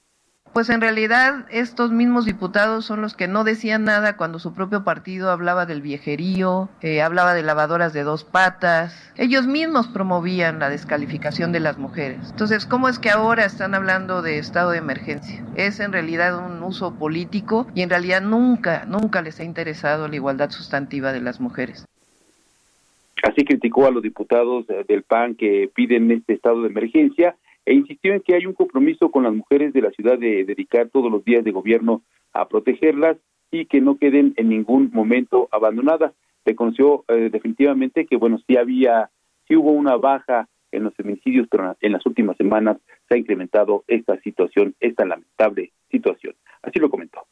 pues 0.56 0.70
en 0.70 0.80
realidad 0.80 1.44
estos 1.50 1.92
mismos 1.92 2.24
diputados 2.24 2.86
son 2.86 3.02
los 3.02 3.14
que 3.14 3.28
no 3.28 3.44
decían 3.44 3.84
nada 3.84 4.16
cuando 4.16 4.38
su 4.38 4.54
propio 4.54 4.84
partido 4.84 5.30
hablaba 5.30 5.66
del 5.66 5.82
viejerío, 5.82 6.70
eh, 6.80 7.02
hablaba 7.02 7.34
de 7.34 7.42
lavadoras 7.42 7.92
de 7.92 8.04
dos 8.04 8.24
patas. 8.24 9.12
Ellos 9.18 9.46
mismos 9.46 9.86
promovían 9.86 10.58
la 10.58 10.70
descalificación 10.70 11.52
de 11.52 11.60
las 11.60 11.76
mujeres. 11.76 12.30
Entonces, 12.30 12.64
¿cómo 12.64 12.88
es 12.88 12.98
que 12.98 13.10
ahora 13.10 13.44
están 13.44 13.74
hablando 13.74 14.22
de 14.22 14.38
estado 14.38 14.70
de 14.70 14.78
emergencia? 14.78 15.44
Es 15.56 15.78
en 15.78 15.92
realidad 15.92 16.42
un 16.42 16.62
uso 16.62 16.94
político 16.94 17.66
y 17.74 17.82
en 17.82 17.90
realidad 17.90 18.22
nunca, 18.22 18.86
nunca 18.86 19.20
les 19.20 19.38
ha 19.40 19.44
interesado 19.44 20.08
la 20.08 20.16
igualdad 20.16 20.48
sustantiva 20.48 21.12
de 21.12 21.20
las 21.20 21.38
mujeres. 21.38 21.84
Así 23.22 23.44
criticó 23.44 23.86
a 23.86 23.90
los 23.90 24.02
diputados 24.02 24.64
eh, 24.70 24.86
del 24.88 25.02
PAN 25.02 25.34
que 25.34 25.70
piden 25.74 26.10
este 26.12 26.32
estado 26.32 26.62
de 26.62 26.68
emergencia 26.68 27.36
e 27.66 27.74
insistió 27.74 28.14
en 28.14 28.20
que 28.20 28.34
hay 28.34 28.47
un 28.47 28.55
compromiso 28.55 29.10
con 29.10 29.24
las 29.24 29.34
mujeres 29.34 29.72
de 29.72 29.82
la 29.82 29.90
ciudad 29.90 30.18
de 30.18 30.44
dedicar 30.44 30.88
todos 30.88 31.10
los 31.10 31.24
días 31.24 31.44
de 31.44 31.51
gobierno 31.51 32.02
a 32.32 32.48
protegerlas 32.48 33.18
y 33.51 33.66
que 33.66 33.80
no 33.80 33.98
queden 33.98 34.34
en 34.36 34.48
ningún 34.48 34.90
momento 34.93 35.48
abandonadas. 35.51 36.14
Reconoció 36.44 37.05
eh, 37.09 37.28
definitivamente 37.30 38.06
que, 38.06 38.16
bueno, 38.16 38.38
sí 38.47 38.56
había, 38.56 39.10
sí 39.48 39.56
hubo 39.56 39.72
una 39.72 39.97
baja 39.97 40.48
en 40.70 40.84
los 40.84 40.94
feminicidios, 40.94 41.48
pero 41.51 41.76
en 41.80 41.93
las 41.93 42.06
últimas 42.06 42.36
semanas 42.36 42.78
se 43.09 43.14
ha 43.14 43.18
incrementado 43.18 43.84
esta 43.88 44.18
situación, 44.20 44.74
esta 44.78 45.05
lamentable 45.05 45.72
situación. 45.90 46.34
Así 46.62 46.78
lo 46.78 46.88
comentó. 46.88 47.26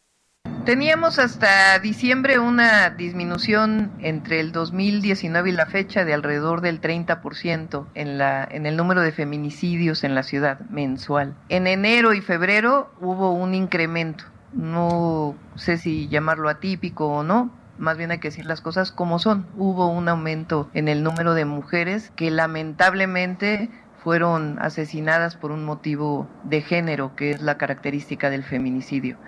Teníamos 0.65 1.19
hasta 1.19 1.78
diciembre 1.78 2.39
una 2.39 2.89
disminución 2.89 3.93
entre 4.01 4.41
el 4.41 4.51
2019 4.51 5.51
y 5.51 5.53
la 5.53 5.66
fecha 5.66 6.07
de 6.07 6.15
alrededor 6.15 6.62
del 6.62 6.81
30% 6.81 7.86
en, 7.95 8.16
la, 8.16 8.49
en 8.51 8.65
el 8.65 8.74
número 8.74 9.03
de 9.03 9.12
feminicidios 9.12 10.05
en 10.05 10.15
la 10.15 10.23
ciudad 10.23 10.61
mensual. 10.70 11.35
En 11.51 11.66
enero 11.66 12.15
y 12.15 12.23
febrero 12.23 12.91
hubo 13.03 13.32
un 13.32 13.53
incremento, 13.53 14.24
no 14.55 15.36
sé 15.55 15.77
si 15.77 16.09
llamarlo 16.09 16.49
atípico 16.49 17.09
o 17.09 17.23
no, 17.23 17.51
más 17.77 17.99
bien 17.99 18.11
hay 18.11 18.19
que 18.19 18.28
decir 18.28 18.47
las 18.47 18.62
cosas 18.62 18.91
como 18.91 19.19
son. 19.19 19.47
Hubo 19.59 19.89
un 19.89 20.09
aumento 20.09 20.70
en 20.73 20.89
el 20.89 21.03
número 21.03 21.35
de 21.35 21.45
mujeres 21.45 22.11
que 22.16 22.31
lamentablemente 22.31 23.69
fueron 24.03 24.59
asesinadas 24.61 25.36
por 25.36 25.53
un 25.53 25.62
motivo 25.66 26.27
de 26.43 26.62
género, 26.62 27.15
que 27.16 27.32
es 27.32 27.43
la 27.43 27.59
característica 27.59 28.31
del 28.31 28.45
feminicidio. 28.45 29.19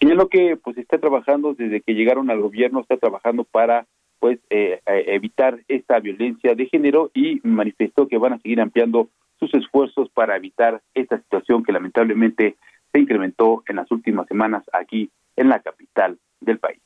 Señaló 0.00 0.28
que 0.28 0.56
pues 0.56 0.78
está 0.78 0.98
trabajando 0.98 1.54
desde 1.54 1.82
que 1.82 1.94
llegaron 1.94 2.30
al 2.30 2.40
gobierno, 2.40 2.80
está 2.80 2.96
trabajando 2.96 3.44
para 3.44 3.86
pues 4.18 4.38
eh, 4.50 4.80
eh, 4.86 5.04
evitar 5.08 5.60
esta 5.68 6.00
violencia 6.00 6.54
de 6.54 6.66
género 6.66 7.10
y 7.14 7.40
manifestó 7.42 8.08
que 8.08 8.18
van 8.18 8.34
a 8.34 8.38
seguir 8.38 8.60
ampliando 8.60 9.08
sus 9.38 9.52
esfuerzos 9.54 10.08
para 10.10 10.36
evitar 10.36 10.82
esta 10.94 11.18
situación 11.18 11.62
que 11.62 11.72
lamentablemente 11.72 12.56
se 12.92 12.98
incrementó 12.98 13.62
en 13.68 13.76
las 13.76 13.90
últimas 13.90 14.26
semanas 14.26 14.64
aquí 14.72 15.10
en 15.36 15.48
la 15.48 15.60
capital 15.60 16.18
del 16.40 16.58
país. 16.58 16.80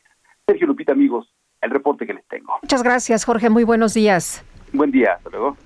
Sergio 0.47 0.67
Lupita, 0.67 0.93
amigos, 0.93 1.33
el 1.61 1.71
reporte 1.71 2.07
que 2.07 2.15
les 2.15 2.27
tengo. 2.27 2.55
Muchas 2.63 2.83
gracias, 2.83 3.25
Jorge. 3.25 3.49
Muy 3.49 3.65
buenos 3.65 3.95
días. 3.95 4.45
Buen 4.73 4.91
día. 4.91 5.15
Hasta 5.15 5.31
luego. 5.31 5.57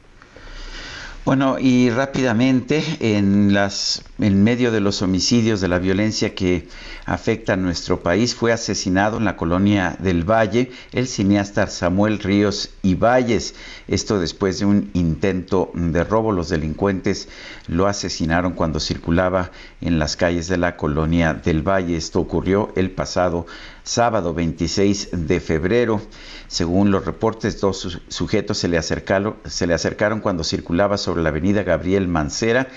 Bueno, 1.28 1.58
y 1.58 1.90
rápidamente, 1.90 2.82
en, 3.00 3.52
las, 3.52 4.02
en 4.18 4.42
medio 4.42 4.72
de 4.72 4.80
los 4.80 5.02
homicidios, 5.02 5.60
de 5.60 5.68
la 5.68 5.78
violencia 5.78 6.34
que 6.34 6.66
afecta 7.04 7.52
a 7.52 7.56
nuestro 7.56 8.00
país, 8.00 8.34
fue 8.34 8.50
asesinado 8.50 9.18
en 9.18 9.26
la 9.26 9.36
colonia 9.36 9.94
del 9.98 10.24
Valle 10.24 10.72
el 10.90 11.06
cineasta 11.06 11.66
Samuel 11.66 12.18
Ríos 12.18 12.70
y 12.82 12.94
Valles. 12.94 13.54
Esto 13.88 14.18
después 14.18 14.58
de 14.58 14.64
un 14.64 14.90
intento 14.94 15.70
de 15.74 16.02
robo. 16.02 16.32
Los 16.32 16.48
delincuentes 16.48 17.28
lo 17.66 17.88
asesinaron 17.88 18.54
cuando 18.54 18.80
circulaba 18.80 19.50
en 19.82 19.98
las 19.98 20.16
calles 20.16 20.48
de 20.48 20.56
la 20.56 20.76
colonia 20.78 21.34
del 21.34 21.60
Valle. 21.60 21.98
Esto 21.98 22.20
ocurrió 22.20 22.72
el 22.74 22.90
pasado 22.90 23.44
sábado 23.88 24.34
26 24.34 25.10
de 25.12 25.40
febrero. 25.40 26.00
Según 26.46 26.90
los 26.90 27.06
reportes, 27.06 27.58
dos 27.60 28.00
sujetos 28.08 28.58
se 28.58 28.68
le, 28.68 28.76
acercaron, 28.76 30.20
cuando 30.20 30.44
circulaba 30.44 30.98
sobre 30.98 31.22
la 31.22 31.30
avenida 31.30 31.62
Gabriel 31.62 32.06
Mancera 32.06 32.68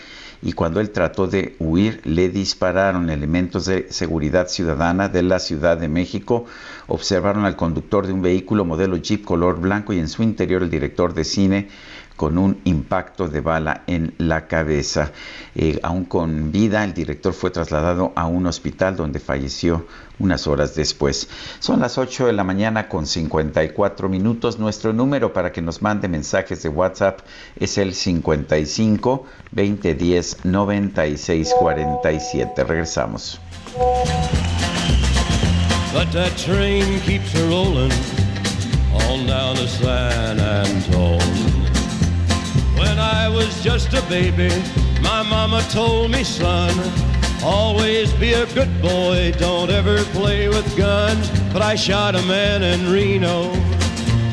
y 0.41 0.53
cuando 0.53 0.79
él 0.79 0.89
trató 0.91 1.27
de 1.27 1.55
huir 1.59 2.01
le 2.05 2.29
dispararon 2.29 3.09
elementos 3.09 3.65
de 3.65 3.87
seguridad 3.91 4.47
ciudadana 4.47 5.09
de 5.09 5.21
la 5.21 5.39
Ciudad 5.39 5.77
de 5.77 5.89
México. 5.89 6.45
Observaron 6.87 7.45
al 7.45 7.57
conductor 7.57 8.07
de 8.07 8.13
un 8.13 8.21
vehículo 8.21 8.63
modelo 8.63 8.95
Jeep 8.95 9.25
color 9.25 9.59
blanco 9.59 9.93
y 9.93 9.99
en 9.99 10.07
su 10.07 10.23
interior 10.23 10.63
el 10.63 10.69
director 10.69 11.13
de 11.13 11.25
cine 11.25 11.67
con 12.21 12.37
un 12.37 12.61
impacto 12.65 13.27
de 13.27 13.41
bala 13.41 13.81
en 13.87 14.13
la 14.19 14.45
cabeza. 14.45 15.11
Eh, 15.55 15.79
aún 15.81 16.05
con 16.05 16.51
vida, 16.51 16.83
el 16.83 16.93
director 16.93 17.33
fue 17.33 17.49
trasladado 17.49 18.13
a 18.15 18.27
un 18.27 18.45
hospital 18.45 18.95
donde 18.95 19.19
falleció 19.19 19.87
unas 20.19 20.45
horas 20.45 20.75
después. 20.75 21.27
Son 21.57 21.79
las 21.79 21.97
8 21.97 22.27
de 22.27 22.33
la 22.33 22.43
mañana 22.43 22.87
con 22.87 23.07
54 23.07 24.07
minutos. 24.07 24.59
Nuestro 24.59 24.93
número 24.93 25.33
para 25.33 25.51
que 25.51 25.63
nos 25.63 25.81
mande 25.81 26.07
mensajes 26.07 26.61
de 26.61 26.69
WhatsApp 26.69 27.21
es 27.59 27.79
el 27.79 27.95
55 27.95 29.25
2010 29.51 30.45
96 30.45 31.55
47. 31.59 32.63
Regresamos. 32.65 33.39
But 35.91 36.11
that. 36.13 36.31
When 42.81 42.97
I 42.97 43.29
was 43.29 43.63
just 43.63 43.93
a 43.93 44.01
baby, 44.09 44.49
my 45.01 45.21
mama 45.21 45.61
told 45.69 46.09
me, 46.09 46.23
son, 46.23 46.73
always 47.43 48.11
be 48.13 48.33
a 48.33 48.47
good 48.55 48.73
boy, 48.81 49.33
don't 49.37 49.69
ever 49.69 50.03
play 50.05 50.47
with 50.47 50.65
guns. 50.75 51.29
But 51.53 51.61
I 51.61 51.75
shot 51.75 52.15
a 52.15 52.23
man 52.23 52.63
in 52.63 52.91
Reno 52.91 53.53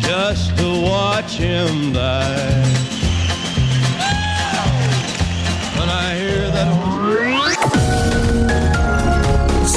just 0.01 0.57
to 0.57 0.83
watch 0.83 1.33
him 1.37 1.93
die. 1.93 2.65
When 5.79 5.89
I 5.91 6.17
hear 6.17 6.51
that 6.51 7.58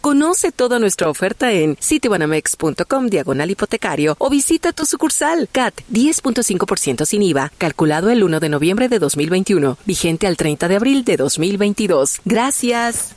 Conoce 0.00 0.52
toda 0.52 0.78
nuestra 0.78 1.10
oferta 1.10 1.52
en 1.52 1.76
citibanamex.com 1.80 3.06
diagonal 3.08 3.50
hipotecario 3.50 4.16
o 4.18 4.30
visita 4.30 4.72
tu 4.72 4.86
sucursal 4.86 5.48
CAT 5.52 5.74
10.5% 5.92 7.04
sin 7.04 7.22
IVA, 7.22 7.52
calculado 7.58 8.10
el 8.10 8.22
1 8.22 8.40
de 8.40 8.48
noviembre 8.48 8.88
de 8.88 8.98
2021, 8.98 9.76
vigente 9.84 10.26
al 10.26 10.36
30 10.36 10.68
de 10.68 10.76
abril 10.76 11.04
de 11.04 11.16
2022. 11.16 12.20
Gracias. 12.24 13.16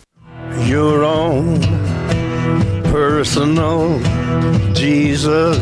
Your 0.67 1.03
own 1.03 1.59
personal 2.91 3.99
Jesus. 4.73 5.57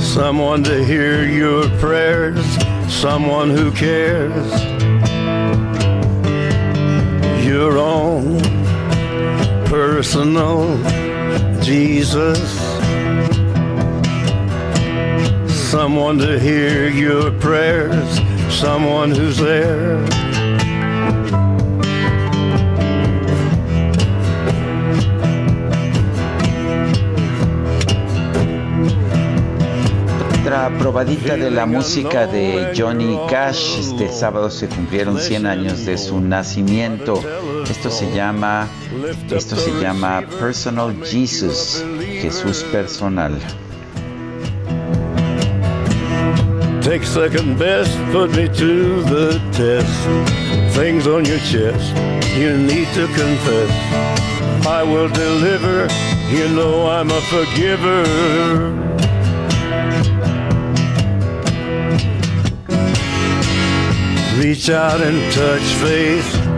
Someone 0.00 0.62
to 0.64 0.82
hear 0.84 1.26
your 1.26 1.68
prayers, 1.78 2.44
someone 2.88 3.50
who 3.50 3.70
cares. 3.72 4.97
Your 7.48 7.78
own 7.78 8.42
personal 9.64 10.76
Jesus. 11.62 12.38
Someone 15.70 16.18
to 16.18 16.38
hear 16.38 16.90
your 16.90 17.32
prayers, 17.40 18.20
someone 18.50 19.12
who's 19.12 19.38
there. 19.38 19.96
Otra 30.48 30.70
probadita 30.78 31.36
de 31.36 31.50
la 31.50 31.66
música 31.66 32.26
de 32.26 32.72
Johnny 32.74 33.18
Cash. 33.28 33.80
Este 33.80 34.08
sábado 34.08 34.48
se 34.48 34.66
cumplieron 34.66 35.20
100 35.20 35.44
años 35.44 35.84
de 35.84 35.98
su 35.98 36.22
nacimiento. 36.22 37.22
Esto 37.70 37.90
se 37.90 38.10
llama, 38.14 38.66
esto 39.30 39.56
se 39.56 39.70
llama 39.78 40.22
Personal 40.40 40.96
Jesus, 41.04 41.84
Jesús 42.22 42.64
personal. 42.72 43.38
Take 46.80 47.04
second 47.04 47.58
best, 47.58 47.94
put 48.10 48.34
me 48.34 48.48
to 48.48 49.02
the 49.02 49.38
test. 49.52 50.74
Things 50.74 51.06
on 51.06 51.26
your 51.26 51.40
chest, 51.40 51.94
you 52.38 52.56
need 52.56 52.88
to 52.94 53.06
confess. 53.08 53.70
I 54.66 54.82
will 54.82 55.10
deliver, 55.10 55.88
you 56.30 56.48
know 56.56 56.88
I'm 56.88 57.10
a 57.10 57.20
forgiver. 57.28 58.88
Reach 64.38 64.70
out 64.70 65.00
and 65.00 65.20
touch 65.32 65.62
faith. 65.82 66.48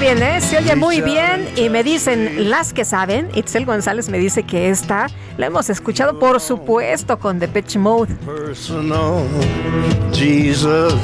Bien, 0.00 0.22
¿eh? 0.22 0.40
Se 0.40 0.56
oye 0.56 0.74
muy 0.74 1.02
bien 1.02 1.46
y 1.56 1.68
me 1.68 1.82
dicen 1.82 2.48
las 2.48 2.72
que 2.72 2.86
saben. 2.86 3.28
Itzel 3.34 3.66
González 3.66 4.08
me 4.08 4.16
dice 4.16 4.42
que 4.44 4.70
esta 4.70 5.08
la 5.36 5.46
hemos 5.46 5.68
escuchado, 5.68 6.18
por 6.18 6.40
supuesto, 6.40 7.18
con 7.18 7.38
Depeche 7.38 7.78
Mode. 7.78 8.14
Personal 8.24 9.26
Jesus. 10.14 10.94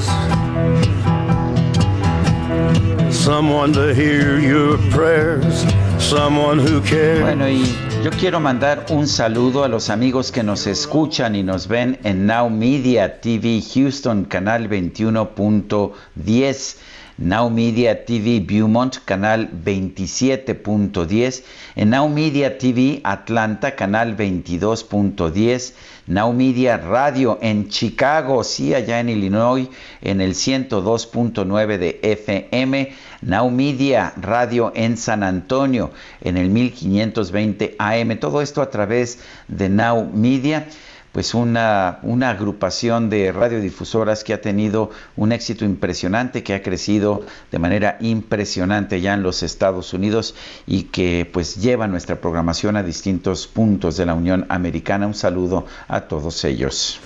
Someone 3.15 3.73
to 3.73 3.95
hear 3.95 4.39
your 4.39 4.77
prayers. 4.91 5.65
Someone 5.99 6.59
who 6.59 6.83
cares. 6.83 7.23
Bueno, 7.23 7.49
y 7.49 7.65
yo 8.03 8.11
quiero 8.11 8.41
mandar 8.41 8.85
un 8.91 9.07
saludo 9.07 9.65
a 9.65 9.69
los 9.69 9.89
amigos 9.89 10.31
que 10.31 10.43
nos 10.43 10.67
escuchan 10.67 11.35
y 11.37 11.43
nos 11.43 11.69
ven 11.69 11.99
en 12.05 12.27
Now 12.27 12.51
Media 12.51 13.23
TV 13.23 13.63
Houston, 13.63 14.27
canal 14.27 14.69
21.10. 14.69 16.77
Now 17.17 17.49
Media 17.49 18.05
TV 18.05 18.41
Beaumont, 18.41 18.99
canal 19.05 19.49
27.10. 19.65 21.45
En 21.77 21.91
Now 21.91 22.09
Media 22.09 22.59
TV 22.59 23.01
Atlanta, 23.05 23.77
canal 23.77 24.17
22.10. 24.17 25.75
Now 26.07 26.33
Media 26.35 26.77
Radio 26.77 27.39
en 27.41 27.71
Chicago, 27.71 28.45
sí, 28.45 28.75
allá 28.75 29.01
en 29.01 29.09
Illinois, 29.09 29.69
en 30.03 30.21
el 30.21 30.35
102.9 30.35 31.79
de 31.79 31.99
FM. 32.03 32.93
Now 33.23 33.51
Media 33.51 34.13
Radio 34.21 34.71
en 34.75 34.99
San 34.99 35.23
Antonio, 35.23 35.93
en 36.21 36.37
el 36.37 36.51
1520 36.51 37.77
AM. 37.79 38.19
Todo 38.19 38.43
esto 38.43 38.61
a 38.61 38.69
través 38.69 39.21
de 39.49 39.71
Now 39.71 40.11
Media 40.13 40.67
pues 41.15 41.33
una, 41.33 42.01
una, 42.03 42.31
agrupación 42.31 43.09
de 43.09 43.31
radiodifusoras 43.31 44.25
que 44.25 44.35
ha 44.35 44.41
tenido 44.41 44.91
un 45.15 45.31
éxito 45.31 45.65
impresionante, 45.65 46.43
que 46.43 46.55
ha 46.55 46.63
crecido 46.63 47.23
de 47.53 47.61
manera 47.61 47.97
impresionante 48.01 49.01
ya 49.01 49.15
en 49.15 49.23
los 49.23 49.45
Estados 49.45 49.95
Unidos 49.95 50.35
y 50.67 50.83
que 50.85 51.31
pues 51.33 51.55
lleva 51.55 51.87
nuestra 51.87 52.21
programación 52.21 52.77
a 52.77 52.83
distintos 52.83 53.47
puntos 53.47 53.97
de 53.97 54.07
la 54.07 54.15
Unión 54.15 54.45
Americana. 54.49 55.07
Un 55.07 55.15
saludo 55.15 55.67
a 55.87 56.01
todos 56.01 56.45
ellos. 56.45 57.01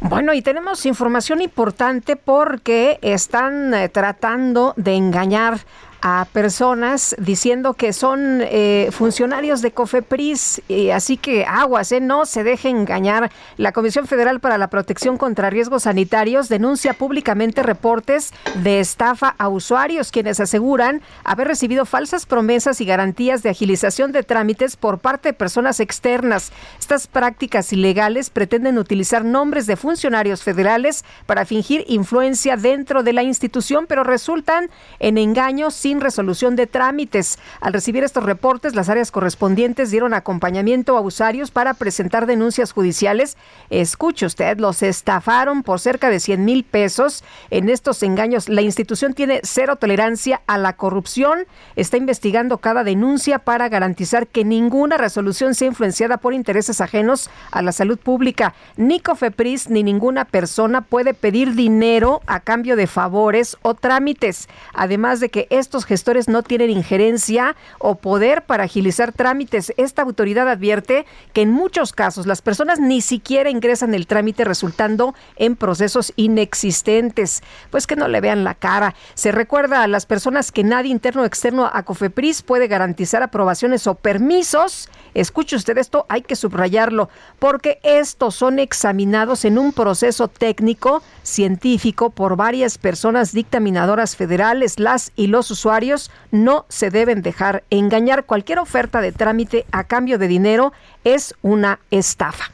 Bueno, 0.00 0.34
y 0.34 0.42
tenemos 0.42 0.84
información 0.84 1.40
importante 1.40 2.16
porque 2.16 2.98
están 3.00 3.72
eh, 3.72 3.88
tratando 3.88 4.74
de 4.76 4.94
engañar 4.94 5.60
a 6.06 6.26
personas 6.34 7.16
diciendo 7.18 7.72
que 7.72 7.94
son 7.94 8.42
eh, 8.42 8.90
funcionarios 8.92 9.62
de 9.62 9.72
COFEPRIS, 9.72 10.60
y 10.68 10.90
así 10.90 11.16
que 11.16 11.46
aguas, 11.46 11.90
eh, 11.92 12.00
no 12.00 12.26
se 12.26 12.44
deje 12.44 12.68
engañar. 12.68 13.32
La 13.56 13.72
Comisión 13.72 14.06
Federal 14.06 14.38
para 14.38 14.58
la 14.58 14.68
Protección 14.68 15.16
contra 15.16 15.48
Riesgos 15.48 15.84
Sanitarios 15.84 16.50
denuncia 16.50 16.92
públicamente 16.92 17.62
reportes 17.62 18.34
de 18.56 18.80
estafa 18.80 19.34
a 19.38 19.48
usuarios 19.48 20.10
quienes 20.10 20.40
aseguran 20.40 21.00
haber 21.24 21.48
recibido 21.48 21.86
falsas 21.86 22.26
promesas 22.26 22.82
y 22.82 22.84
garantías 22.84 23.42
de 23.42 23.48
agilización 23.48 24.12
de 24.12 24.24
trámites 24.24 24.76
por 24.76 24.98
parte 24.98 25.30
de 25.30 25.32
personas 25.32 25.80
externas. 25.80 26.52
Estas 26.84 27.06
prácticas 27.06 27.72
ilegales 27.72 28.28
pretenden 28.28 28.76
utilizar 28.76 29.24
nombres 29.24 29.66
de 29.66 29.74
funcionarios 29.74 30.42
federales 30.42 31.02
para 31.24 31.46
fingir 31.46 31.82
influencia 31.88 32.58
dentro 32.58 33.02
de 33.02 33.14
la 33.14 33.22
institución, 33.22 33.86
pero 33.88 34.04
resultan 34.04 34.68
en 34.98 35.16
engaños 35.16 35.72
sin 35.72 36.02
resolución 36.02 36.56
de 36.56 36.66
trámites. 36.66 37.38
Al 37.62 37.72
recibir 37.72 38.04
estos 38.04 38.24
reportes, 38.24 38.74
las 38.74 38.90
áreas 38.90 39.10
correspondientes 39.10 39.90
dieron 39.90 40.12
acompañamiento 40.12 40.98
a 40.98 41.00
usuarios 41.00 41.50
para 41.50 41.72
presentar 41.72 42.26
denuncias 42.26 42.72
judiciales. 42.72 43.38
Escuche 43.70 44.26
usted, 44.26 44.58
los 44.58 44.82
estafaron 44.82 45.62
por 45.62 45.80
cerca 45.80 46.10
de 46.10 46.20
100 46.20 46.44
mil 46.44 46.64
pesos 46.64 47.24
en 47.48 47.70
estos 47.70 48.02
engaños. 48.02 48.50
La 48.50 48.60
institución 48.60 49.14
tiene 49.14 49.40
cero 49.42 49.76
tolerancia 49.76 50.42
a 50.46 50.58
la 50.58 50.74
corrupción. 50.74 51.46
Está 51.76 51.96
investigando 51.96 52.58
cada 52.58 52.84
denuncia 52.84 53.38
para 53.38 53.70
garantizar 53.70 54.26
que 54.26 54.44
ninguna 54.44 54.98
resolución 54.98 55.54
sea 55.54 55.68
influenciada 55.68 56.18
por 56.18 56.34
intereses 56.34 56.73
ajenos 56.80 57.30
a 57.50 57.62
la 57.62 57.72
salud 57.72 57.98
pública. 57.98 58.54
Ni 58.76 59.00
COFEPRIS 59.00 59.70
ni 59.70 59.82
ninguna 59.82 60.24
persona 60.24 60.80
puede 60.82 61.14
pedir 61.14 61.54
dinero 61.54 62.22
a 62.26 62.40
cambio 62.40 62.76
de 62.76 62.86
favores 62.86 63.56
o 63.62 63.74
trámites. 63.74 64.48
Además 64.72 65.20
de 65.20 65.28
que 65.28 65.46
estos 65.50 65.84
gestores 65.84 66.28
no 66.28 66.42
tienen 66.42 66.70
injerencia 66.70 67.56
o 67.78 67.96
poder 67.96 68.42
para 68.42 68.64
agilizar 68.64 69.12
trámites. 69.12 69.72
Esta 69.76 70.02
autoridad 70.02 70.48
advierte 70.48 71.06
que 71.32 71.42
en 71.42 71.50
muchos 71.50 71.92
casos 71.92 72.26
las 72.26 72.42
personas 72.42 72.80
ni 72.80 73.00
siquiera 73.00 73.50
ingresan 73.50 73.94
el 73.94 74.06
trámite 74.06 74.44
resultando 74.44 75.14
en 75.36 75.56
procesos 75.56 76.12
inexistentes. 76.16 77.42
Pues 77.70 77.86
que 77.86 77.96
no 77.96 78.08
le 78.08 78.20
vean 78.20 78.44
la 78.44 78.54
cara. 78.54 78.94
Se 79.14 79.32
recuerda 79.32 79.82
a 79.82 79.88
las 79.88 80.06
personas 80.06 80.52
que 80.52 80.64
nadie 80.64 80.90
interno 80.90 81.22
o 81.22 81.24
externo 81.26 81.70
a 81.72 81.82
COFEPRIS 81.82 82.42
puede 82.42 82.68
garantizar 82.68 83.22
aprobaciones 83.22 83.86
o 83.86 83.94
permisos. 83.94 84.88
Escuche 85.14 85.56
usted 85.56 85.78
esto, 85.78 86.06
hay 86.08 86.22
que 86.22 86.36
subrayarlo, 86.64 87.08
porque 87.38 87.78
estos 87.82 88.34
son 88.34 88.58
examinados 88.58 89.44
en 89.44 89.58
un 89.58 89.72
proceso 89.72 90.28
técnico 90.28 91.02
científico 91.22 92.10
por 92.10 92.36
varias 92.36 92.78
personas 92.78 93.32
dictaminadoras 93.32 94.16
federales. 94.16 94.78
Las 94.78 95.12
y 95.16 95.26
los 95.26 95.50
usuarios 95.50 96.10
no 96.30 96.64
se 96.68 96.90
deben 96.90 97.22
dejar 97.22 97.64
engañar. 97.70 98.24
Cualquier 98.24 98.58
oferta 98.58 99.00
de 99.00 99.12
trámite 99.12 99.66
a 99.72 99.84
cambio 99.84 100.18
de 100.18 100.28
dinero 100.28 100.72
es 101.04 101.34
una 101.42 101.80
estafa. 101.90 102.44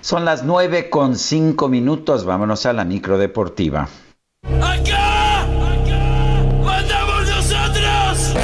Son 0.00 0.24
las 0.24 0.44
nueve 0.44 0.88
con 0.88 1.16
cinco 1.16 1.68
minutos. 1.68 2.24
Vámonos 2.24 2.64
a 2.64 2.72
la 2.72 2.84
micro 2.84 3.18
deportiva. 3.18 3.88
¡Acá! 4.62 5.46
¡Mandamos 6.64 7.28
nosotros! 7.28 8.34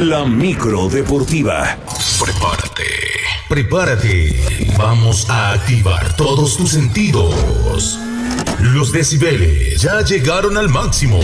La 0.00 0.24
micro 0.26 0.88
deportiva. 0.88 1.78
Prepárate. 3.48 4.34
Vamos 4.76 5.30
a 5.30 5.52
activar 5.52 6.16
todos 6.16 6.56
tus 6.56 6.70
sentidos. 6.70 8.00
Los 8.58 8.90
decibeles 8.90 9.80
ya 9.80 10.00
llegaron 10.02 10.56
al 10.56 10.68
máximo. 10.68 11.20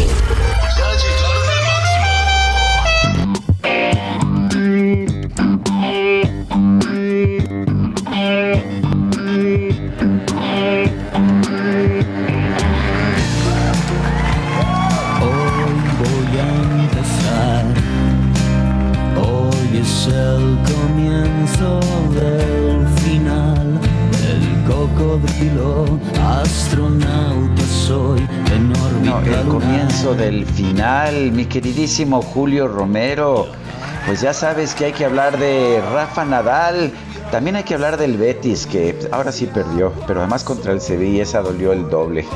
Astronauta 26.43 27.62
soy, 27.62 28.20
enorme. 28.55 29.06
No, 29.06 29.20
el 29.20 29.48
comienzo 29.48 30.14
del 30.14 30.44
final, 30.47 31.32
mi 31.32 31.47
queridísimo 31.47 32.20
Julio 32.20 32.69
Romero. 32.69 33.47
Pues 34.06 34.20
ya 34.20 34.32
sabes 34.32 34.74
que 34.74 34.86
hay 34.86 34.93
que 34.93 35.05
hablar 35.05 35.39
de 35.39 35.81
Rafa 35.93 36.24
Nadal. 36.24 36.93
También 37.31 37.56
hay 37.56 37.62
que 37.62 37.74
hablar 37.74 37.97
del 37.97 38.16
Betis, 38.16 38.66
que 38.66 38.98
ahora 39.12 39.32
sí 39.32 39.47
perdió, 39.47 39.93
pero 40.06 40.20
además 40.20 40.44
contra 40.44 40.73
el 40.73 40.81
Sevilla 40.81 41.23
esa 41.23 41.40
dolió 41.40 41.73
el 41.73 41.89
doble. 41.89 42.27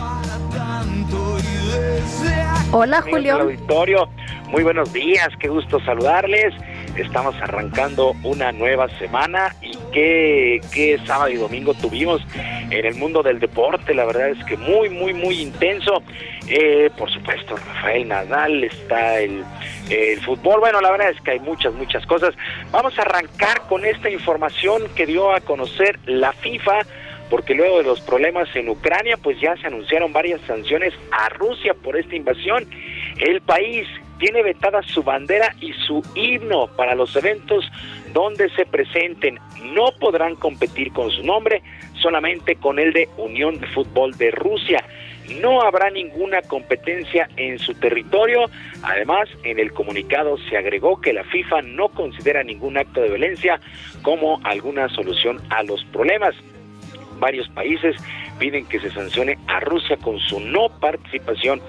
Hola, 2.72 3.04
auditorio, 3.32 4.08
muy 4.50 4.62
buenos 4.62 4.92
días, 4.92 5.28
qué 5.38 5.48
gusto 5.48 5.80
saludarles. 5.80 6.54
Estamos 6.96 7.34
arrancando 7.42 8.14
una 8.22 8.52
nueva 8.52 8.88
semana 8.98 9.54
y 9.60 9.76
qué, 9.92 10.60
qué 10.72 10.98
sábado 11.04 11.28
y 11.28 11.36
domingo 11.36 11.74
tuvimos 11.74 12.22
en 12.70 12.86
el 12.86 12.94
mundo 12.94 13.22
del 13.22 13.38
deporte. 13.38 13.94
La 13.94 14.06
verdad 14.06 14.30
es 14.30 14.42
que 14.44 14.56
muy, 14.56 14.88
muy, 14.88 15.12
muy 15.12 15.40
intenso. 15.40 16.02
Eh, 16.48 16.90
por 16.96 17.10
supuesto, 17.10 17.56
Rafael 17.56 18.08
Nadal, 18.08 18.64
está 18.64 19.20
el, 19.20 19.44
el 19.90 20.20
fútbol. 20.22 20.60
Bueno, 20.60 20.80
la 20.80 20.90
verdad 20.90 21.10
es 21.10 21.20
que 21.20 21.32
hay 21.32 21.40
muchas, 21.40 21.74
muchas 21.74 22.06
cosas. 22.06 22.34
Vamos 22.70 22.98
a 22.98 23.02
arrancar 23.02 23.62
con 23.68 23.84
esta 23.84 24.08
información 24.08 24.82
que 24.94 25.06
dio 25.06 25.34
a 25.34 25.40
conocer 25.40 25.98
la 26.06 26.32
FIFA 26.32 26.80
porque 27.28 27.54
luego 27.54 27.78
de 27.78 27.84
los 27.84 28.00
problemas 28.00 28.48
en 28.54 28.68
Ucrania, 28.68 29.16
pues 29.16 29.40
ya 29.40 29.56
se 29.56 29.66
anunciaron 29.66 30.12
varias 30.12 30.40
sanciones 30.42 30.94
a 31.10 31.28
Rusia 31.30 31.74
por 31.74 31.96
esta 31.96 32.14
invasión. 32.14 32.68
El 33.18 33.40
país 33.40 33.88
tiene 34.18 34.42
vetada 34.42 34.82
su 34.82 35.02
bandera 35.02 35.54
y 35.60 35.72
su 35.86 36.02
himno 36.14 36.68
para 36.68 36.94
los 36.94 37.14
eventos 37.16 37.64
donde 38.12 38.48
se 38.50 38.66
presenten. 38.66 39.38
No 39.74 39.86
podrán 39.98 40.36
competir 40.36 40.92
con 40.92 41.10
su 41.10 41.22
nombre, 41.22 41.62
solamente 42.00 42.56
con 42.56 42.78
el 42.78 42.92
de 42.92 43.08
Unión 43.16 43.58
de 43.60 43.66
Fútbol 43.68 44.16
de 44.16 44.30
Rusia. 44.30 44.84
No 45.40 45.62
habrá 45.62 45.90
ninguna 45.90 46.40
competencia 46.42 47.28
en 47.36 47.58
su 47.58 47.74
territorio. 47.74 48.48
Además, 48.82 49.28
en 49.42 49.58
el 49.58 49.72
comunicado 49.72 50.38
se 50.48 50.56
agregó 50.56 51.00
que 51.00 51.12
la 51.12 51.24
FIFA 51.24 51.62
no 51.62 51.88
considera 51.88 52.44
ningún 52.44 52.78
acto 52.78 53.00
de 53.00 53.08
violencia 53.08 53.60
como 54.02 54.40
alguna 54.44 54.88
solución 54.88 55.42
a 55.50 55.62
los 55.64 55.84
problemas 55.86 56.34
varios 57.18 57.48
países 57.48 57.96
piden 58.38 58.66
que 58.66 58.80
se 58.80 58.90
sancione 58.90 59.38
a 59.46 59.60
Rusia 59.60 59.96
con 59.96 60.18
su 60.18 60.40
no 60.40 60.68
participación 60.80 61.60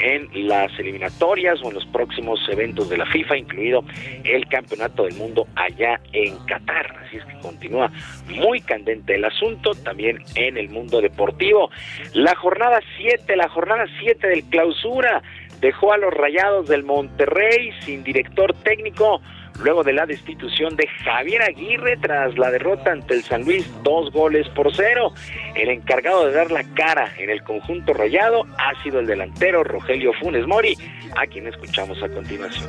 en 0.00 0.48
las 0.48 0.76
eliminatorias 0.78 1.60
o 1.62 1.68
en 1.68 1.74
los 1.74 1.86
próximos 1.86 2.40
eventos 2.50 2.88
de 2.88 2.96
la 2.96 3.06
FIFA, 3.06 3.36
incluido 3.36 3.84
el 4.24 4.46
Campeonato 4.48 5.04
del 5.04 5.14
Mundo 5.14 5.46
allá 5.54 6.00
en 6.12 6.36
Qatar. 6.46 6.96
Así 7.04 7.16
es 7.16 7.24
que 7.24 7.38
continúa 7.40 7.90
muy 8.28 8.60
candente 8.60 9.14
el 9.14 9.24
asunto 9.24 9.72
también 9.74 10.22
en 10.34 10.56
el 10.56 10.68
mundo 10.68 11.00
deportivo. 11.00 11.70
La 12.14 12.34
jornada 12.34 12.80
7, 12.98 13.36
la 13.36 13.48
jornada 13.48 13.86
7 14.00 14.26
del 14.28 14.44
clausura 14.44 15.22
dejó 15.60 15.92
a 15.92 15.96
los 15.96 16.12
Rayados 16.12 16.68
del 16.68 16.84
Monterrey 16.84 17.70
sin 17.80 18.04
director 18.04 18.52
técnico 18.62 19.20
luego 19.62 19.82
de 19.82 19.92
la 19.92 20.06
destitución 20.06 20.76
de 20.76 20.86
Javier 21.04 21.42
Aguirre 21.42 21.96
tras 21.96 22.36
la 22.38 22.50
derrota 22.50 22.92
ante 22.92 23.14
el 23.14 23.22
San 23.22 23.44
Luis, 23.44 23.68
dos 23.82 24.12
goles 24.12 24.48
por 24.50 24.74
cero. 24.74 25.12
El 25.54 25.70
encargado 25.70 26.26
de 26.26 26.32
dar 26.32 26.50
la 26.50 26.64
cara 26.74 27.12
en 27.18 27.30
el 27.30 27.42
conjunto 27.42 27.92
rayado 27.92 28.46
ha 28.58 28.82
sido 28.82 29.00
el 29.00 29.06
delantero 29.06 29.64
Rogelio 29.64 30.12
Funes 30.14 30.46
Mori, 30.46 30.76
a 31.16 31.26
quien 31.26 31.46
escuchamos 31.46 32.02
a 32.02 32.08
continuación. 32.08 32.68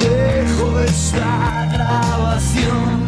Dejo 0.00 0.80
esta 0.80 1.68
grabación. 1.72 3.01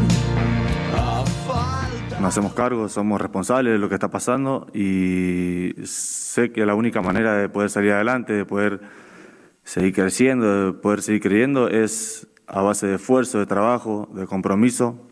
Nos 2.24 2.32
hacemos 2.32 2.54
cargo, 2.54 2.88
somos 2.88 3.20
responsables 3.20 3.74
de 3.74 3.78
lo 3.78 3.90
que 3.90 3.96
está 3.96 4.08
pasando 4.08 4.66
y 4.72 5.74
sé 5.84 6.52
que 6.52 6.64
la 6.64 6.74
única 6.74 7.02
manera 7.02 7.34
de 7.34 7.50
poder 7.50 7.68
salir 7.68 7.92
adelante, 7.92 8.32
de 8.32 8.46
poder 8.46 8.80
seguir 9.62 9.92
creciendo, 9.92 10.72
de 10.72 10.72
poder 10.72 11.02
seguir 11.02 11.20
creyendo 11.20 11.68
es 11.68 12.26
a 12.46 12.62
base 12.62 12.86
de 12.86 12.94
esfuerzo, 12.94 13.40
de 13.40 13.44
trabajo, 13.44 14.08
de 14.14 14.26
compromiso, 14.26 15.06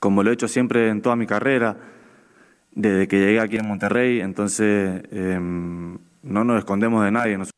como 0.00 0.24
lo 0.24 0.30
he 0.30 0.34
hecho 0.34 0.48
siempre 0.48 0.88
en 0.88 1.02
toda 1.02 1.14
mi 1.14 1.28
carrera, 1.28 1.76
desde 2.72 3.06
que 3.06 3.20
llegué 3.20 3.38
aquí 3.38 3.56
en 3.58 3.68
Monterrey, 3.68 4.20
entonces 4.20 5.04
eh, 5.12 5.38
no 5.38 6.44
nos 6.44 6.58
escondemos 6.58 7.04
de 7.04 7.12
nadie. 7.12 7.38
Nos 7.38 7.53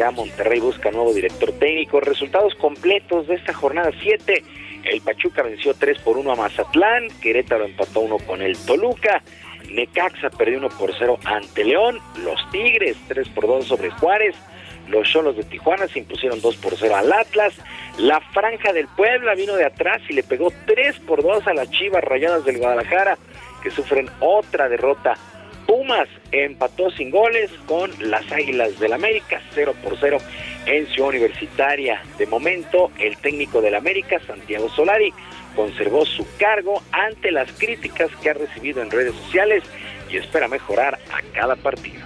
ya 0.00 0.10
Monterrey 0.10 0.60
busca 0.60 0.90
nuevo 0.90 1.12
director 1.12 1.52
técnico. 1.52 2.00
Resultados 2.00 2.54
completos 2.54 3.26
de 3.26 3.34
esta 3.34 3.52
jornada 3.52 3.90
7. 4.00 4.42
El 4.84 5.02
Pachuca 5.02 5.42
venció 5.42 5.74
3 5.74 5.98
por 5.98 6.16
1 6.16 6.32
a 6.32 6.36
Mazatlán. 6.36 7.08
Querétaro 7.20 7.66
empató 7.66 8.00
1 8.00 8.16
con 8.20 8.40
el 8.40 8.56
Toluca. 8.56 9.22
Necaxa 9.68 10.30
perdió 10.30 10.56
1 10.56 10.70
por 10.70 10.94
0 10.98 11.18
ante 11.26 11.66
León. 11.66 11.98
Los 12.24 12.40
Tigres 12.50 12.96
3 13.08 13.28
por 13.28 13.46
2 13.46 13.66
sobre 13.66 13.90
Juárez. 13.90 14.34
Los 14.88 15.06
Cholos 15.06 15.36
de 15.36 15.44
Tijuana 15.44 15.86
se 15.86 15.98
impusieron 15.98 16.40
2 16.40 16.56
por 16.56 16.78
0 16.78 16.96
al 16.96 17.12
Atlas. 17.12 17.52
La 17.98 18.22
Franja 18.32 18.72
del 18.72 18.88
Puebla 18.96 19.34
vino 19.34 19.54
de 19.54 19.66
atrás 19.66 20.00
y 20.08 20.14
le 20.14 20.22
pegó 20.22 20.50
3 20.64 20.98
por 21.00 21.22
2 21.22 21.46
a 21.46 21.52
las 21.52 21.70
Chivas 21.72 22.02
Rayadas 22.02 22.46
del 22.46 22.56
Guadalajara, 22.56 23.18
que 23.62 23.70
sufren 23.70 24.08
otra 24.20 24.70
derrota. 24.70 25.18
Pumas 25.66 26.08
empató 26.32 26.90
sin 26.90 27.10
goles 27.10 27.50
con 27.66 27.90
las 28.00 28.30
Águilas 28.32 28.78
del 28.78 28.92
América, 28.92 29.40
0 29.54 29.74
por 29.82 29.96
0 29.98 30.18
en 30.66 30.86
Ciudad 30.88 31.10
Universitaria. 31.10 32.02
De 32.18 32.26
momento, 32.26 32.90
el 32.98 33.16
técnico 33.18 33.60
del 33.60 33.74
América, 33.74 34.20
Santiago 34.26 34.68
Solari, 34.70 35.12
conservó 35.54 36.04
su 36.06 36.26
cargo 36.38 36.82
ante 36.92 37.32
las 37.32 37.50
críticas 37.52 38.10
que 38.22 38.30
ha 38.30 38.34
recibido 38.34 38.82
en 38.82 38.90
redes 38.90 39.14
sociales 39.14 39.62
y 40.10 40.16
espera 40.16 40.48
mejorar 40.48 40.98
a 41.12 41.22
cada 41.34 41.56
partido. 41.56 42.00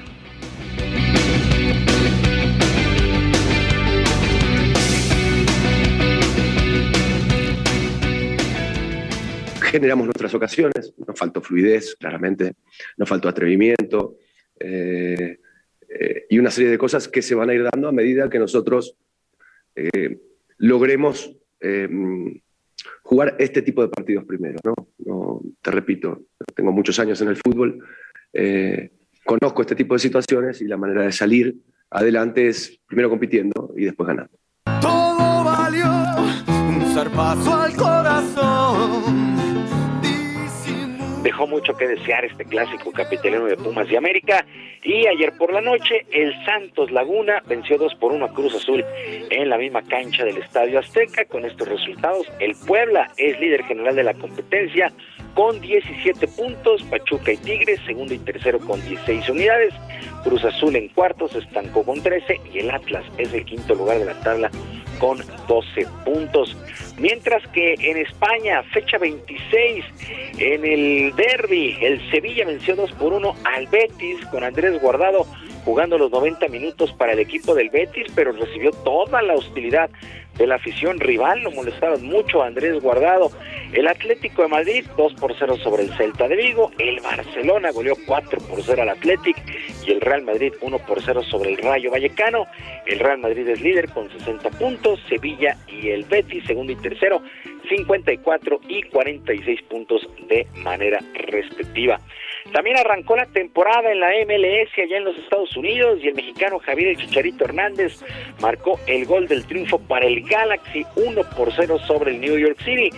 Generamos 9.74 10.06
nuestras 10.06 10.32
ocasiones, 10.34 10.94
nos 11.04 11.18
faltó 11.18 11.40
fluidez, 11.40 11.96
claramente, 11.96 12.52
nos 12.96 13.08
faltó 13.08 13.28
atrevimiento 13.28 14.18
eh, 14.60 15.40
eh, 15.88 16.26
y 16.30 16.38
una 16.38 16.52
serie 16.52 16.70
de 16.70 16.78
cosas 16.78 17.08
que 17.08 17.22
se 17.22 17.34
van 17.34 17.50
a 17.50 17.54
ir 17.54 17.64
dando 17.64 17.88
a 17.88 17.92
medida 17.92 18.30
que 18.30 18.38
nosotros 18.38 18.96
eh, 19.74 20.20
logremos 20.58 21.36
jugar 23.02 23.34
este 23.40 23.62
tipo 23.62 23.82
de 23.82 23.88
partidos 23.88 24.24
primero. 24.26 24.58
¿no? 24.62 25.40
Te 25.60 25.70
repito, 25.72 26.26
tengo 26.54 26.70
muchos 26.70 26.96
años 27.00 27.20
en 27.22 27.28
el 27.28 27.36
fútbol, 27.36 27.82
conozco 29.24 29.62
este 29.62 29.74
tipo 29.74 29.94
de 29.94 29.98
situaciones 29.98 30.60
y 30.60 30.66
la 30.66 30.76
manera 30.76 31.02
de 31.02 31.10
salir 31.10 31.56
adelante 31.90 32.46
es 32.46 32.78
primero 32.86 33.08
compitiendo 33.08 33.72
y 33.76 33.86
después 33.86 34.06
ganando. 34.06 34.38
Todo 34.80 35.42
valió 35.42 35.86
un 36.46 36.94
zarpazo 36.94 37.54
al 37.54 37.74
Dejó 41.34 41.48
mucho 41.48 41.74
que 41.74 41.88
desear 41.88 42.24
este 42.24 42.44
clásico 42.44 42.92
capitalino 42.92 43.46
de 43.46 43.56
Pumas 43.56 43.90
y 43.90 43.96
América. 43.96 44.46
Y 44.84 45.08
ayer 45.08 45.32
por 45.36 45.52
la 45.52 45.60
noche, 45.60 46.06
el 46.12 46.32
Santos 46.44 46.92
Laguna 46.92 47.42
venció 47.48 47.76
2 47.76 47.96
por 47.96 48.12
1 48.12 48.26
a 48.26 48.32
Cruz 48.32 48.54
Azul 48.54 48.84
en 49.30 49.48
la 49.48 49.58
misma 49.58 49.82
cancha 49.82 50.24
del 50.24 50.36
Estadio 50.36 50.78
Azteca. 50.78 51.24
Con 51.24 51.44
estos 51.44 51.66
resultados, 51.66 52.30
el 52.38 52.54
Puebla 52.68 53.10
es 53.16 53.40
líder 53.40 53.64
general 53.64 53.96
de 53.96 54.04
la 54.04 54.14
competencia 54.14 54.92
con 55.34 55.60
17 55.60 56.28
puntos, 56.28 56.84
Pachuca 56.84 57.32
y 57.32 57.36
Tigres, 57.38 57.80
segundo 57.84 58.14
y 58.14 58.18
tercero 58.18 58.60
con 58.60 58.80
16 58.86 59.28
unidades, 59.28 59.74
Cruz 60.24 60.44
Azul 60.44 60.74
en 60.74 60.88
cuartos 60.88 61.32
se 61.32 61.38
estancó 61.38 61.84
con 61.84 62.02
13 62.02 62.40
y 62.52 62.58
el 62.60 62.70
Atlas 62.70 63.04
es 63.18 63.32
el 63.32 63.44
quinto 63.44 63.74
lugar 63.74 63.98
de 63.98 64.06
la 64.06 64.18
tabla 64.20 64.50
con 64.98 65.18
12 65.46 65.86
puntos. 66.04 66.56
Mientras 66.98 67.46
que 67.48 67.74
en 67.78 67.98
España, 67.98 68.62
fecha 68.72 68.98
26, 68.98 69.84
en 70.38 70.64
el 70.64 71.14
derby, 71.16 71.76
el 71.80 72.00
Sevilla 72.10 72.46
venció 72.46 72.74
2 72.74 72.92
por 72.92 73.12
1 73.12 73.34
al 73.44 73.66
Betis 73.66 74.24
con 74.26 74.44
Andrés 74.44 74.80
Guardado 74.80 75.26
jugando 75.64 75.98
los 75.98 76.10
90 76.10 76.48
minutos 76.48 76.92
para 76.92 77.12
el 77.12 77.18
equipo 77.18 77.54
del 77.54 77.70
Betis, 77.70 78.06
pero 78.14 78.32
recibió 78.32 78.70
toda 78.70 79.22
la 79.22 79.34
hostilidad 79.34 79.90
de 80.36 80.46
la 80.46 80.56
afición 80.56 80.98
rival, 80.98 81.42
lo 81.42 81.52
molestaron 81.52 82.04
mucho 82.04 82.42
a 82.42 82.46
Andrés 82.46 82.82
Guardado. 82.82 83.30
El 83.72 83.86
Atlético 83.86 84.42
de 84.42 84.48
Madrid 84.48 84.84
2 84.96 85.14
por 85.14 85.34
0 85.36 85.56
sobre 85.62 85.84
el 85.84 85.96
Celta 85.96 86.28
de 86.28 86.36
Vigo, 86.36 86.70
el 86.78 87.00
Barcelona 87.00 87.70
goleó 87.70 87.94
4 88.06 88.40
por 88.40 88.62
0 88.62 88.82
al 88.82 88.88
Atlético 88.88 89.40
y 89.86 89.92
el 89.92 90.00
Real 90.00 90.22
Madrid 90.22 90.52
1 90.60 90.78
por 90.80 91.02
0 91.02 91.22
sobre 91.24 91.50
el 91.50 91.58
Rayo 91.58 91.90
Vallecano. 91.90 92.46
El 92.86 92.98
Real 92.98 93.18
Madrid 93.18 93.48
es 93.48 93.60
líder 93.60 93.90
con 93.90 94.10
60 94.10 94.50
puntos, 94.50 95.00
Sevilla 95.08 95.56
y 95.68 95.90
el 95.90 96.04
Betis 96.04 96.44
segundo 96.44 96.72
y 96.72 96.76
tercero 96.76 97.22
54 97.68 98.60
y 98.68 98.82
46 98.82 99.62
puntos 99.62 100.08
de 100.28 100.46
manera 100.56 101.00
respectiva. 101.14 101.98
También 102.52 102.76
arrancó 102.76 103.16
la 103.16 103.26
temporada 103.26 103.90
en 103.90 104.00
la 104.00 104.08
MLS 104.26 104.70
allá 104.76 104.98
en 104.98 105.04
los 105.04 105.16
Estados 105.16 105.56
Unidos 105.56 105.98
y 106.02 106.08
el 106.08 106.14
mexicano 106.14 106.58
Javier 106.58 106.88
El 106.88 106.96
Chicharito 106.98 107.44
Hernández 107.44 108.04
marcó 108.40 108.78
el 108.86 109.06
gol 109.06 109.26
del 109.26 109.46
triunfo 109.46 109.78
para 109.78 110.06
el 110.06 110.22
Galaxy 110.22 110.84
1 110.96 111.22
por 111.36 111.52
0 111.52 111.78
sobre 111.86 112.12
el 112.12 112.20
New 112.20 112.38
York 112.38 112.58
City. 112.62 112.90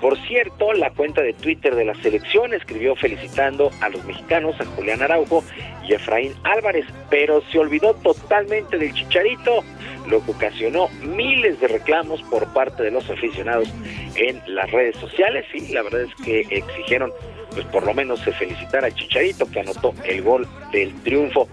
Por 0.00 0.16
cierto, 0.26 0.72
la 0.74 0.90
cuenta 0.90 1.22
de 1.22 1.32
Twitter 1.32 1.74
de 1.74 1.84
la 1.84 1.94
selección 1.96 2.54
escribió 2.54 2.94
felicitando 2.94 3.70
a 3.80 3.88
los 3.88 4.04
mexicanos, 4.04 4.60
a 4.60 4.64
Julián 4.64 5.02
Araujo 5.02 5.42
y 5.88 5.94
Efraín 5.94 6.34
Álvarez, 6.44 6.86
pero 7.10 7.42
se 7.50 7.58
olvidó 7.58 7.94
totalmente 7.94 8.78
del 8.78 8.94
Chicharito, 8.94 9.64
lo 10.06 10.24
que 10.24 10.30
ocasionó 10.30 10.88
miles 11.02 11.58
de 11.60 11.68
reclamos 11.68 12.22
por 12.24 12.52
parte 12.52 12.84
de 12.84 12.92
los 12.92 13.10
aficionados 13.10 13.68
en 14.14 14.40
las 14.46 14.70
redes 14.70 14.96
sociales 14.96 15.44
y 15.52 15.72
la 15.72 15.82
verdad 15.82 16.02
es 16.02 16.14
que 16.24 16.40
exigieron 16.50 17.12
pues 17.52 17.64
por 17.66 17.84
lo 17.84 17.94
menos 17.94 18.20
se 18.20 18.32
felicitara 18.32 18.88
a 18.88 18.90
Chicharito 18.90 19.50
que 19.50 19.60
anotó 19.60 19.94
el 20.04 20.22
gol 20.22 20.46
del 20.72 20.94
triunfo. 21.02 21.48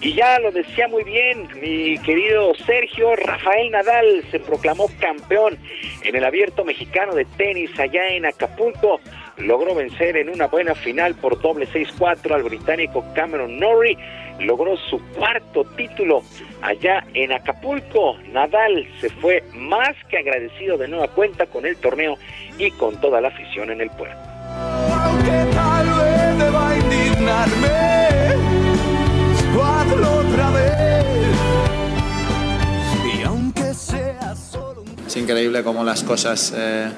Y 0.00 0.14
ya 0.14 0.38
lo 0.38 0.52
decía 0.52 0.86
muy 0.86 1.02
bien 1.02 1.48
mi 1.60 1.98
querido 1.98 2.54
Sergio, 2.66 3.16
Rafael 3.16 3.72
Nadal 3.72 4.24
se 4.30 4.38
proclamó 4.38 4.88
campeón 5.00 5.58
en 6.04 6.14
el 6.14 6.24
abierto 6.24 6.64
mexicano 6.64 7.16
de 7.16 7.24
tenis 7.24 7.70
allá 7.80 8.08
en 8.10 8.24
Acapulco. 8.24 9.00
Logró 9.38 9.74
vencer 9.74 10.16
en 10.16 10.28
una 10.28 10.46
buena 10.46 10.76
final 10.76 11.14
por 11.16 11.40
doble 11.40 11.66
6-4 11.68 12.32
al 12.32 12.44
británico 12.44 13.04
Cameron 13.14 13.58
Norrie. 13.58 13.98
Logró 14.38 14.76
su 14.76 15.00
cuarto 15.16 15.64
título 15.76 16.22
allá 16.62 17.04
en 17.14 17.32
Acapulco. 17.32 18.16
Nadal 18.32 18.88
se 19.00 19.10
fue 19.10 19.42
más 19.52 19.96
que 20.08 20.18
agradecido 20.18 20.78
de 20.78 20.86
nueva 20.86 21.08
cuenta 21.08 21.46
con 21.46 21.66
el 21.66 21.76
torneo 21.76 22.16
y 22.56 22.70
con 22.72 23.00
toda 23.00 23.20
la 23.20 23.28
afición 23.28 23.70
en 23.72 23.80
el 23.80 23.90
pueblo. 23.90 24.27
Aunque 25.04 25.46
tal 25.54 25.86
vez 25.86 26.38
deba 26.38 26.76
indignarme, 26.76 27.78
hazlo 29.62 30.12
otra 30.20 30.50
vez. 30.50 31.04
Y 33.18 33.22
aunque 33.22 33.74
sea 33.74 34.34
solo 34.36 34.84
Es 35.06 35.16
increíble 35.16 35.62
cómo 35.62 35.84
las 35.84 36.02
cosas 36.02 36.52
eh, 36.56 36.88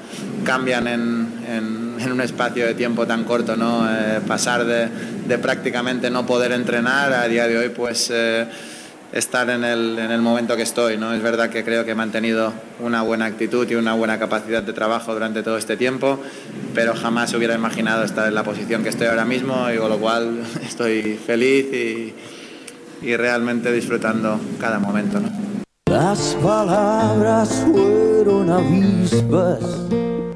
cambian 0.43 0.87
en, 0.87 1.43
en- 1.47 1.81
en 2.01 2.11
un 2.11 2.21
espacio 2.21 2.65
de 2.65 2.73
tiempo 2.73 3.05
tan 3.05 3.23
corto, 3.25 3.55
¿no? 3.55 3.87
Eh, 3.87 4.21
pasar 4.27 4.65
de, 4.65 4.87
de 5.27 5.37
prácticamente 5.37 6.09
no 6.09 6.25
poder 6.25 6.51
entrenar 6.51 7.13
a 7.13 7.27
día 7.27 7.47
de 7.47 7.57
hoy, 7.59 7.69
pues 7.69 8.09
eh, 8.11 8.47
estar 9.11 9.49
en 9.49 9.63
el, 9.63 9.99
en 9.99 10.11
el 10.11 10.21
momento 10.21 10.55
que 10.55 10.61
estoy, 10.61 10.97
¿no? 10.97 11.13
Es 11.13 11.21
verdad 11.21 11.49
que 11.49 11.63
creo 11.63 11.83
que 11.83 11.91
he 11.91 11.95
mantenido 11.95 12.53
una 12.79 13.01
buena 13.01 13.25
actitud 13.25 13.69
y 13.69 13.75
una 13.75 13.93
buena 13.93 14.17
capacidad 14.17 14.63
de 14.63 14.73
trabajo 14.73 15.13
durante 15.13 15.43
todo 15.43 15.57
este 15.57 15.75
tiempo, 15.75 16.19
pero 16.73 16.93
jamás 16.95 17.33
hubiera 17.33 17.55
imaginado 17.55 18.03
estar 18.03 18.27
en 18.27 18.35
la 18.35 18.43
posición 18.43 18.83
que 18.83 18.89
estoy 18.89 19.07
ahora 19.07 19.25
mismo 19.25 19.67
y 19.73 19.77
con 19.77 19.89
lo 19.89 19.97
cual 19.97 20.41
estoy 20.63 21.15
feliz 21.15 21.65
y, 21.73 22.13
y 23.01 23.15
realmente 23.17 23.71
disfrutando 23.71 24.39
cada 24.59 24.79
momento, 24.79 25.19
¿no? 25.19 25.29
Las 25.89 26.37
palabras 26.41 27.67
fueron 27.69 28.49
avispas 28.49 29.89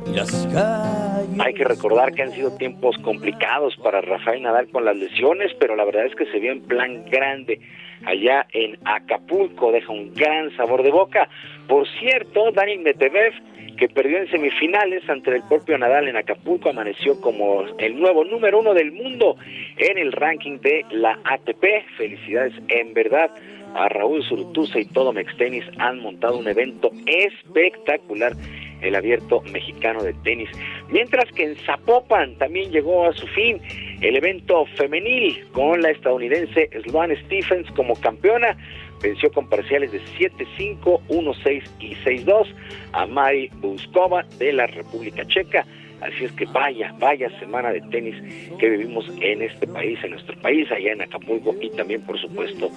y 0.05 0.13
las 0.13 0.31
calles. 0.51 1.39
Hay 1.39 1.53
que 1.53 1.63
recordar 1.63 2.13
que 2.13 2.23
han 2.23 2.33
sido 2.33 2.51
tiempos 2.57 2.97
complicados 3.03 3.75
para 3.81 4.01
Rafael 4.01 4.43
Nadal 4.43 4.69
con 4.69 4.83
las 4.83 4.97
lesiones, 4.97 5.53
pero 5.59 5.77
la 5.77 5.85
verdad 5.85 6.05
es 6.07 6.15
que 6.15 6.25
se 6.25 6.39
vio 6.39 6.51
en 6.51 6.61
plan 6.61 7.05
grande 7.05 7.61
allá 8.05 8.45
en 8.53 8.77
Acapulco, 8.85 9.71
deja 9.71 9.91
un 9.91 10.13
gran 10.13 10.55
sabor 10.55 10.83
de 10.83 10.91
boca. 10.91 11.29
Por 11.67 11.87
cierto, 11.99 12.51
Daniel 12.51 12.79
Medvedev, 12.79 13.33
que 13.77 13.89
perdió 13.89 14.17
en 14.17 14.29
semifinales 14.29 15.07
ante 15.09 15.31
el 15.31 15.43
propio 15.43 15.77
Nadal 15.77 16.07
en 16.07 16.17
Acapulco, 16.17 16.69
amaneció 16.69 17.19
como 17.21 17.63
el 17.77 17.99
nuevo 17.99 18.23
número 18.23 18.59
uno 18.59 18.73
del 18.73 18.91
mundo 18.91 19.37
en 19.77 19.97
el 19.97 20.11
ranking 20.11 20.59
de 20.59 20.85
la 20.91 21.19
ATP. 21.23 21.63
Felicidades 21.97 22.53
en 22.69 22.93
verdad 22.93 23.31
a 23.75 23.89
Raúl 23.89 24.23
Surtuza 24.23 24.79
y 24.79 24.85
todo 24.85 25.11
Mextenis 25.11 25.65
han 25.77 25.99
montado 25.99 26.37
un 26.37 26.47
evento 26.47 26.91
espectacular 27.05 28.33
el 28.81 28.95
abierto 28.95 29.41
mexicano 29.51 30.03
de 30.03 30.13
tenis. 30.23 30.49
Mientras 30.89 31.31
que 31.31 31.43
en 31.43 31.55
Zapopan 31.65 32.35
también 32.37 32.71
llegó 32.71 33.07
a 33.07 33.13
su 33.13 33.27
fin 33.27 33.59
el 34.01 34.15
evento 34.15 34.65
femenil 34.77 35.45
con 35.51 35.81
la 35.81 35.91
estadounidense 35.91 36.69
Sloane 36.83 37.15
Stephens 37.25 37.69
como 37.71 37.95
campeona. 37.95 38.57
Venció 39.01 39.31
con 39.31 39.47
parciales 39.49 39.91
de 39.91 40.01
7-5, 40.17 41.01
1-6 41.09 41.63
y 41.79 41.95
6-2 41.95 42.47
a 42.93 43.05
Mari 43.05 43.49
Buskova 43.55 44.23
de 44.39 44.53
la 44.53 44.67
República 44.67 45.25
Checa. 45.27 45.65
Así 46.05 46.25
es 46.25 46.31
que 46.33 46.45
vaya, 46.45 46.93
vaya 46.99 47.29
semana 47.39 47.71
de 47.71 47.81
tenis 47.81 48.15
que 48.59 48.69
vivimos 48.69 49.05
en 49.21 49.41
este 49.41 49.67
país, 49.67 49.97
en 50.03 50.11
nuestro 50.11 50.39
país, 50.41 50.71
allá 50.71 50.91
en 50.93 51.01
Acapulco 51.01 51.55
y 51.59 51.69
también, 51.71 52.01
por 52.01 52.19
supuesto, 52.19 52.69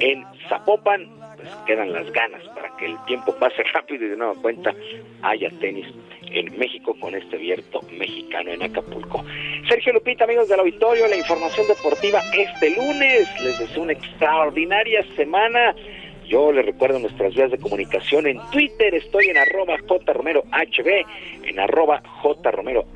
en 0.00 0.24
Zapopan. 0.48 1.08
Pues 1.36 1.50
quedan 1.66 1.92
las 1.92 2.10
ganas 2.12 2.42
para 2.54 2.74
que 2.76 2.86
el 2.86 2.96
tiempo 3.04 3.34
pase 3.36 3.62
rápido 3.74 4.06
y 4.06 4.08
de 4.08 4.16
nueva 4.16 4.34
cuenta 4.40 4.74
haya 5.22 5.50
tenis 5.60 5.86
en 6.22 6.58
México 6.58 6.94
con 6.98 7.14
este 7.14 7.36
abierto 7.36 7.80
mexicano 7.92 8.52
en 8.52 8.62
Acapulco. 8.62 9.24
Sergio 9.68 9.92
Lupita, 9.92 10.24
amigos 10.24 10.48
del 10.48 10.60
auditorio, 10.60 11.06
la 11.08 11.16
información 11.16 11.66
deportiva 11.66 12.20
este 12.32 12.70
lunes. 12.76 13.28
Les 13.42 13.58
deseo 13.58 13.82
una 13.82 13.92
extraordinaria 13.92 15.04
semana. 15.14 15.74
Yo 16.28 16.50
les 16.50 16.66
recuerdo 16.66 16.98
nuestras 16.98 17.34
vías 17.34 17.50
de 17.52 17.58
comunicación 17.58 18.26
en 18.26 18.40
Twitter, 18.50 18.94
estoy 18.94 19.28
en 19.28 19.38
arroba 19.38 19.76
jromerohb, 19.78 21.06
en 21.44 21.60
arroba 21.60 22.02
jromerohb, 22.20 22.86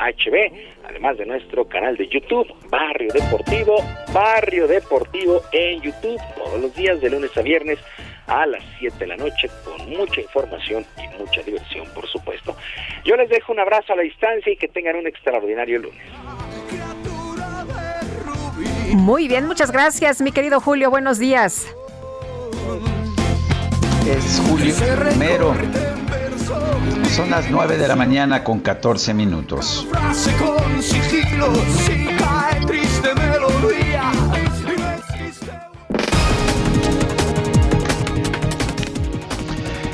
además 0.88 1.16
de 1.16 1.26
nuestro 1.26 1.64
canal 1.66 1.96
de 1.96 2.08
YouTube, 2.08 2.52
Barrio 2.68 3.12
Deportivo, 3.12 3.76
Barrio 4.12 4.66
Deportivo 4.66 5.42
en 5.52 5.80
YouTube, 5.80 6.20
todos 6.36 6.60
los 6.60 6.74
días 6.74 7.00
de 7.00 7.10
lunes 7.10 7.36
a 7.36 7.42
viernes 7.42 7.78
a 8.26 8.46
las 8.46 8.64
7 8.80 8.96
de 8.98 9.06
la 9.06 9.16
noche 9.16 9.48
con 9.64 9.88
mucha 9.88 10.20
información 10.20 10.84
y 10.98 11.18
mucha 11.18 11.42
diversión, 11.42 11.86
por 11.94 12.08
supuesto. 12.08 12.56
Yo 13.04 13.16
les 13.16 13.28
dejo 13.28 13.52
un 13.52 13.60
abrazo 13.60 13.92
a 13.92 13.96
la 13.96 14.02
distancia 14.02 14.52
y 14.52 14.56
que 14.56 14.66
tengan 14.66 14.96
un 14.96 15.06
extraordinario 15.06 15.78
lunes. 15.78 16.02
Muy 18.94 19.28
bien, 19.28 19.46
muchas 19.46 19.70
gracias, 19.70 20.20
mi 20.20 20.32
querido 20.32 20.60
Julio. 20.60 20.90
Buenos 20.90 21.20
días. 21.20 21.72
Es 24.06 24.40
Julio 24.48 24.74
Romero. 24.96 25.54
Son 27.14 27.30
las 27.30 27.50
9 27.50 27.76
de 27.76 27.88
la 27.88 27.96
mañana 27.96 28.44
con 28.44 28.60
14 28.60 29.14
minutos. 29.14 29.86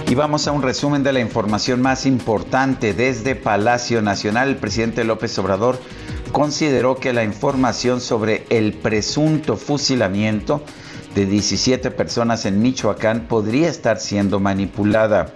Y 0.08 0.14
vamos 0.14 0.46
a 0.46 0.52
un 0.52 0.62
resumen 0.62 1.02
de 1.02 1.12
la 1.12 1.20
información 1.20 1.82
más 1.82 2.06
importante. 2.06 2.94
Desde 2.94 3.34
Palacio 3.34 4.02
Nacional, 4.02 4.50
el 4.50 4.56
presidente 4.56 5.04
López 5.04 5.38
Obrador 5.38 5.80
consideró 6.32 6.96
que 6.96 7.12
la 7.12 7.24
información 7.24 8.00
sobre 8.00 8.46
el 8.50 8.74
presunto 8.74 9.56
fusilamiento 9.56 10.62
de 11.16 11.24
17 11.24 11.90
personas 11.92 12.44
en 12.44 12.60
Michoacán 12.60 13.26
podría 13.26 13.70
estar 13.70 13.98
siendo 13.98 14.38
manipulada. 14.38 15.32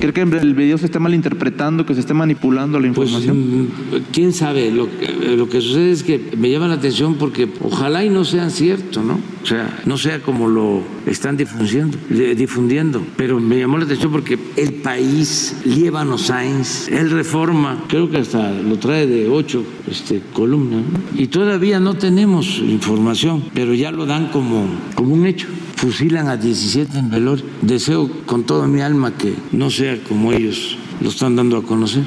¿Cree 0.00 0.14
que 0.14 0.22
el 0.22 0.54
video 0.54 0.78
se 0.78 0.86
está 0.86 0.98
malinterpretando, 0.98 1.84
que 1.84 1.92
se 1.92 2.00
esté 2.00 2.14
manipulando 2.14 2.80
la 2.80 2.86
información? 2.86 3.68
Pues, 3.90 4.02
¿Quién 4.10 4.32
sabe? 4.32 4.70
Lo, 4.70 4.88
lo, 5.36 5.48
que 5.50 5.60
sucede 5.60 5.90
es 5.90 6.02
que 6.02 6.18
me 6.38 6.50
llama 6.50 6.68
la 6.68 6.74
atención 6.74 7.16
porque 7.16 7.46
ojalá 7.60 8.02
y 8.02 8.08
no 8.08 8.24
sean 8.24 8.50
cierto, 8.50 9.02
¿no? 9.02 9.20
O 9.42 9.46
sea, 9.46 9.82
no 9.84 9.98
sea 9.98 10.20
como 10.20 10.48
lo 10.48 10.82
están 11.06 11.36
difundiendo, 11.36 11.98
difundiendo. 12.08 13.02
Pero 13.18 13.40
me 13.40 13.58
llamó 13.58 13.76
la 13.76 13.84
atención 13.84 14.10
porque 14.10 14.38
el 14.56 14.72
país, 14.74 15.56
Liébano 15.66 16.16
Sáenz, 16.16 16.88
él 16.88 17.10
reforma, 17.10 17.84
creo 17.86 18.10
que 18.10 18.16
hasta 18.16 18.52
lo 18.52 18.78
trae 18.78 19.06
de 19.06 19.28
ocho 19.28 19.62
este, 19.86 20.22
columnas, 20.32 20.80
¿no? 20.80 21.20
y 21.22 21.26
todavía 21.26 21.78
no 21.78 21.92
tenemos 21.94 22.58
información, 22.58 23.44
pero 23.52 23.74
ya 23.74 23.90
lo 23.90 24.06
dan 24.06 24.28
como, 24.28 24.66
como 24.94 25.12
un 25.12 25.26
hecho 25.26 25.46
fusilan 25.80 26.28
a 26.28 26.36
17 26.36 26.98
en 26.98 27.10
velor. 27.10 27.40
Deseo 27.62 28.10
con 28.26 28.44
toda 28.44 28.66
mi 28.66 28.82
alma 28.82 29.16
que 29.16 29.34
no 29.50 29.70
sea 29.70 29.96
como 30.06 30.30
ellos 30.30 30.76
lo 31.00 31.08
están 31.08 31.36
dando 31.36 31.56
a 31.56 31.62
conocer. 31.62 32.04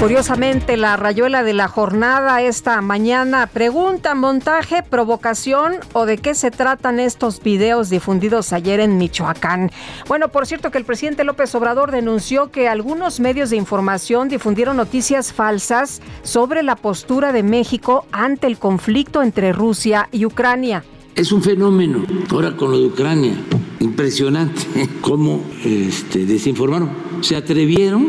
Curiosamente, 0.00 0.76
la 0.76 0.96
rayuela 0.96 1.44
de 1.44 1.52
la 1.52 1.68
jornada 1.68 2.40
esta 2.42 2.80
mañana 2.80 3.46
pregunta, 3.46 4.14
montaje, 4.14 4.82
provocación 4.82 5.74
o 5.92 6.06
de 6.06 6.16
qué 6.16 6.34
se 6.34 6.50
tratan 6.50 6.98
estos 6.98 7.40
videos 7.40 7.90
difundidos 7.90 8.52
ayer 8.52 8.80
en 8.80 8.96
Michoacán. 8.96 9.70
Bueno, 10.08 10.28
por 10.28 10.46
cierto 10.46 10.70
que 10.70 10.78
el 10.78 10.84
presidente 10.84 11.22
López 11.22 11.54
Obrador 11.54 11.92
denunció 11.92 12.50
que 12.50 12.66
algunos 12.66 13.20
medios 13.20 13.50
de 13.50 13.56
información 13.56 14.28
difundieron 14.28 14.76
noticias 14.76 15.34
falsas 15.34 16.00
sobre 16.22 16.62
la 16.62 16.76
postura 16.76 17.32
de 17.32 17.42
México 17.42 18.06
ante 18.10 18.46
el 18.46 18.58
conflicto 18.58 19.22
entre 19.22 19.52
Rusia 19.52 20.08
y 20.10 20.24
Ucrania. 20.24 20.82
Es 21.14 21.32
un 21.32 21.42
fenómeno, 21.42 22.04
ahora 22.30 22.56
con 22.56 22.70
lo 22.70 22.78
de 22.80 22.86
Ucrania, 22.86 23.34
impresionante 23.80 24.62
cómo 25.00 25.42
este, 25.64 26.24
desinformaron. 26.24 26.90
Se 27.20 27.36
atrevieron, 27.36 28.08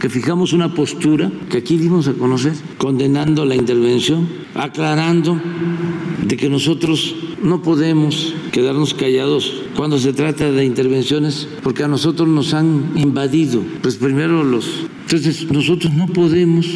porque 0.00 0.18
fijamos 0.18 0.54
una 0.54 0.72
postura 0.72 1.30
que 1.50 1.58
aquí 1.58 1.76
dimos 1.76 2.08
a 2.08 2.14
conocer, 2.14 2.54
condenando 2.78 3.44
la 3.44 3.54
intervención, 3.54 4.26
aclarando 4.54 5.38
de 6.24 6.38
que 6.38 6.48
nosotros 6.48 7.14
no 7.42 7.60
podemos 7.60 8.32
quedarnos 8.50 8.94
callados 8.94 9.62
cuando 9.76 9.98
se 9.98 10.14
trata 10.14 10.50
de 10.50 10.64
intervenciones, 10.64 11.46
porque 11.62 11.84
a 11.84 11.88
nosotros 11.88 12.26
nos 12.26 12.54
han 12.54 12.92
invadido. 12.94 13.62
Pues 13.82 13.96
primero 13.96 14.42
los... 14.42 14.86
Entonces 15.02 15.52
nosotros 15.52 15.92
no 15.92 16.06
podemos 16.06 16.66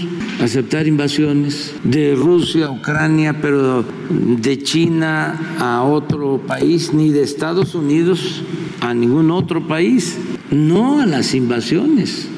aceptar 0.42 0.86
invasiones 0.86 1.74
de 1.82 2.14
Rusia, 2.14 2.70
Ucrania, 2.70 3.40
pero 3.40 3.86
de 4.10 4.62
China 4.62 5.56
a 5.59 5.82
otro 5.82 6.42
país, 6.46 6.92
ni 6.92 7.09
de 7.09 7.22
Estados 7.22 7.74
Unidos 7.74 8.42
a 8.82 8.92
ningún 8.92 9.30
otro 9.30 9.66
país. 9.66 10.18
No 10.51 11.01
a 11.01 11.06
las 11.06 11.34
invasiones. 11.34 12.34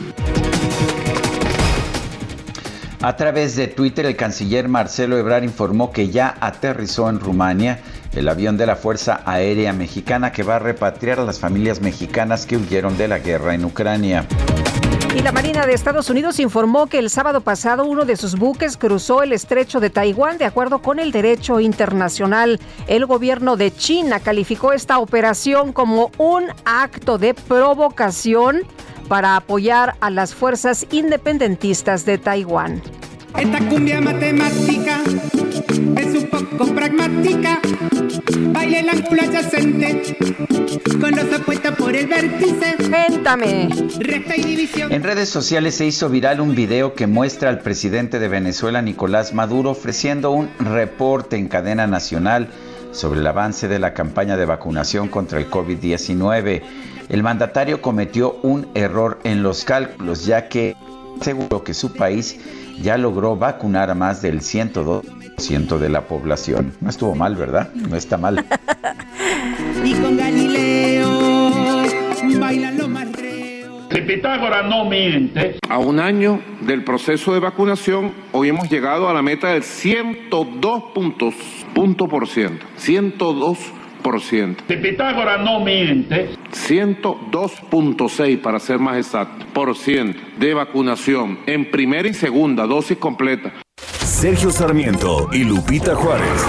A 3.07 3.15
través 3.15 3.55
de 3.55 3.69
Twitter, 3.69 4.05
el 4.05 4.17
canciller 4.17 4.69
Marcelo 4.69 5.17
Ebrard 5.17 5.45
informó 5.45 5.93
que 5.93 6.09
ya 6.09 6.37
aterrizó 6.41 7.09
en 7.09 7.21
Rumania 7.21 7.79
el 8.17 8.29
avión 8.29 8.57
de 8.57 8.67
la 8.67 8.75
Fuerza 8.75 9.21
Aérea 9.25 9.73
Mexicana 9.73 10.33
que 10.33 10.43
va 10.43 10.57
a 10.57 10.59
repatriar 10.59 11.21
a 11.21 11.25
las 11.25 11.39
familias 11.39 11.81
mexicanas 11.81 12.47
que 12.47 12.57
huyeron 12.57 12.99
de 12.99 13.07
la 13.07 13.21
guerra 13.21 13.55
en 13.55 13.65
Ucrania. 13.65 14.27
Y 15.15 15.23
la 15.23 15.31
Marina 15.31 15.67
de 15.67 15.75
Estados 15.75 16.11
Unidos 16.11 16.41
informó 16.41 16.89
que 16.89 16.99
el 16.99 17.09
sábado 17.09 17.43
pasado 17.43 17.85
uno 17.85 18.05
de 18.05 18.17
sus 18.17 18.35
buques 18.37 18.77
cruzó 18.77 19.23
el 19.23 19.33
estrecho 19.33 19.79
de 19.79 19.89
Taiwán 19.89 20.37
de 20.37 20.45
acuerdo 20.45 20.83
con 20.83 20.99
el 20.99 21.13
derecho 21.13 21.61
internacional. 21.61 22.59
El 22.89 23.07
gobierno 23.07 23.57
de 23.57 23.73
China 23.73 24.19
calificó 24.19 24.73
esta 24.73 24.99
operación 24.99 25.73
como 25.73 26.11
un 26.19 26.47
acto 26.65 27.19
de 27.19 27.35
provocación 27.35 28.63
para 29.09 29.37
apoyar 29.37 29.97
a 30.01 30.11
las 30.11 30.35
fuerzas 30.35 30.87
independentistas 30.91 32.05
de 32.05 32.19
Taiwán. 32.19 32.83
Esta 33.39 33.59
cumbia 33.69 34.01
matemática 34.01 35.01
es 35.97 36.15
un 36.15 36.29
poco 36.31 36.75
pragmática. 36.75 37.61
Baile 38.53 38.81
el 38.81 38.89
ángulo 38.89 39.23
adyacente 39.23 40.17
con 41.01 41.11
los 41.11 41.33
apuestos 41.33 41.77
por 41.77 41.95
el 41.95 42.07
vértice. 42.07 42.77
Cuéntame. 42.89 43.69
Resta 43.99 44.37
y 44.37 44.43
división. 44.43 44.93
En 44.93 45.03
redes 45.03 45.29
sociales 45.29 45.75
se 45.75 45.87
hizo 45.87 46.09
viral 46.09 46.41
un 46.41 46.55
video 46.55 46.95
que 46.95 47.07
muestra 47.07 47.51
al 47.51 47.61
presidente 47.61 48.19
de 48.19 48.29
Venezuela, 48.29 48.81
Nicolás 48.83 49.35
Maduro, 49.35 49.71
ofreciendo 49.71 50.31
un 50.31 50.49
reporte 50.59 51.37
en 51.37 51.49
cadena 51.49 51.87
nacional 51.87 52.49
sobre 52.93 53.21
el 53.21 53.27
avance 53.27 53.69
de 53.69 53.79
la 53.79 53.93
campaña 53.93 54.37
de 54.37 54.47
vacunación 54.47 55.09
contra 55.09 55.39
el 55.39 55.51
COVID-19. 55.51 56.63
El 57.09 57.23
mandatario 57.23 57.81
cometió 57.81 58.37
un 58.43 58.67
error 58.75 59.21
en 59.25 59.43
los 59.43 59.65
cálculos, 59.65 60.27
ya 60.27 60.49
que 60.49 60.77
aseguró 61.21 61.63
que 61.63 61.75
su 61.75 61.93
país 61.93 62.41
ya 62.81 62.99
logró 62.99 63.37
vacunar 63.37 63.91
a 63.91 63.95
más 63.95 64.23
del 64.23 64.41
102% 64.41 65.79
de 65.79 65.89
la 65.89 66.03
población. 66.03 66.75
No 66.81 66.91
estuvo 66.91 67.15
mal, 67.15 67.37
¿verdad? 67.37 67.73
No 67.75 67.97
está 67.97 68.17
mal. 68.17 68.45
y 69.85 69.95
con 69.95 70.17
Galileo 70.17 71.85
bailan 72.39 72.77
los 72.77 72.89
más 72.89 73.09
Si 73.93 74.01
Pitágoras 74.03 74.67
no 74.69 74.85
miente. 74.85 75.59
A 75.69 75.79
un 75.79 76.01
año 76.01 76.41
del 76.61 76.85
proceso 76.85 77.33
de 77.33 77.41
vacunación, 77.41 78.13
hoy 78.33 78.49
hemos 78.49 78.69
llegado 78.69 79.09
a 79.09 79.15
la 79.15 79.23
meta 79.23 79.53
del 79.53 79.63
102 79.63 80.83
puntos, 80.95 81.35
punto 81.75 82.09
por 82.09 82.27
ciento. 82.27 82.67
102 82.77 83.59
Si 84.69 84.77
Pitágoras 84.77 85.41
no 85.41 85.61
miente. 85.61 86.36
102.6 86.67 88.43
para 88.43 88.59
ser 88.59 88.81
más 88.81 88.97
exacto, 88.97 89.47
por 89.55 89.77
ciento 89.77 90.19
de 90.39 90.53
vacunación 90.53 91.39
en 91.47 91.71
primera 91.71 92.09
y 92.09 92.15
segunda 92.15 92.67
dosis 92.67 92.99
completa. 92.99 93.53
Sergio 94.01 94.51
Sarmiento 94.51 95.29
y 95.33 95.45
Lupita 95.45 95.95
Juárez. 95.95 96.45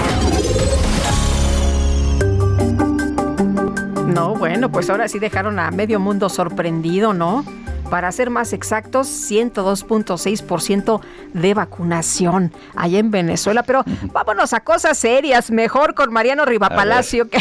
No, 4.08 4.34
bueno, 4.34 4.72
pues 4.72 4.90
ahora 4.90 5.06
sí 5.06 5.20
dejaron 5.20 5.60
a 5.60 5.70
medio 5.70 6.00
mundo 6.00 6.28
sorprendido, 6.28 7.14
¿no? 7.14 7.44
Para 7.90 8.12
ser 8.12 8.28
más 8.28 8.52
exactos, 8.52 9.08
102.6% 9.30 11.00
de 11.32 11.54
vacunación 11.54 12.52
allá 12.76 12.98
en 12.98 13.10
Venezuela. 13.10 13.62
Pero 13.62 13.82
vámonos 14.12 14.52
a 14.52 14.60
cosas 14.60 14.98
serias, 14.98 15.50
mejor 15.50 15.94
con 15.94 16.12
Mariano 16.12 16.44
Rivapalacio, 16.44 17.30
que, 17.30 17.38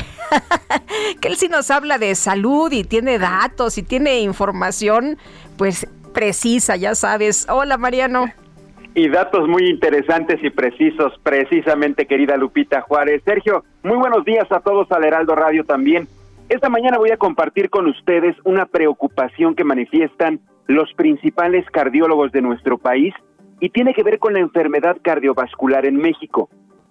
que 1.22 1.28
él 1.28 1.36
sí 1.36 1.50
nos 1.50 1.70
habla 1.70 1.98
de 1.98 2.16
salud 2.16 2.72
y 2.72 2.86
tiene 2.86 3.20
datos 3.20 3.78
y 3.78 3.84
tiene 3.84 4.22
información, 4.22 5.18
pues 5.58 5.86
precisa, 6.14 6.78
ya 6.78 6.96
sabes. 6.96 7.46
Hola, 7.50 7.78
Mariano. 7.78 8.32
Y 8.96 9.10
datos 9.10 9.48
muy 9.48 9.70
interesantes 9.70 10.40
y 10.42 10.50
precisos, 10.50 11.14
precisamente, 11.22 12.08
querida 12.08 12.36
Lupita 12.38 12.82
Juárez. 12.82 13.22
Sergio, 13.24 13.64
muy 13.84 13.98
buenos 13.98 14.26
días 14.26 14.52
a 14.52 14.60
todos 14.60 14.92
al 14.92 15.04
Heraldo 15.04 15.36
Radio 15.36 15.64
también. 15.66 16.08
Esta 16.50 16.70
mañana 16.70 16.98
voy 16.98 17.12
a 17.12 17.18
compartir 17.18 17.70
con 17.70 17.88
ustedes 17.88 18.36
una 18.46 18.66
preocupación 18.66 19.54
que 19.54 19.66
manifiestan 19.66 20.40
los 20.68 20.94
principales 20.94 21.66
cardiólogos 21.72 22.32
de 22.32 22.42
nuestro 22.42 22.78
país 22.78 23.14
y 23.60 23.70
tiene 23.70 23.94
que 23.94 24.04
ver 24.04 24.18
con 24.20 24.34
la 24.34 24.40
enfermedad 24.40 24.98
cardiovascular 25.02 25.86
en 25.86 25.98
México. 25.98 26.50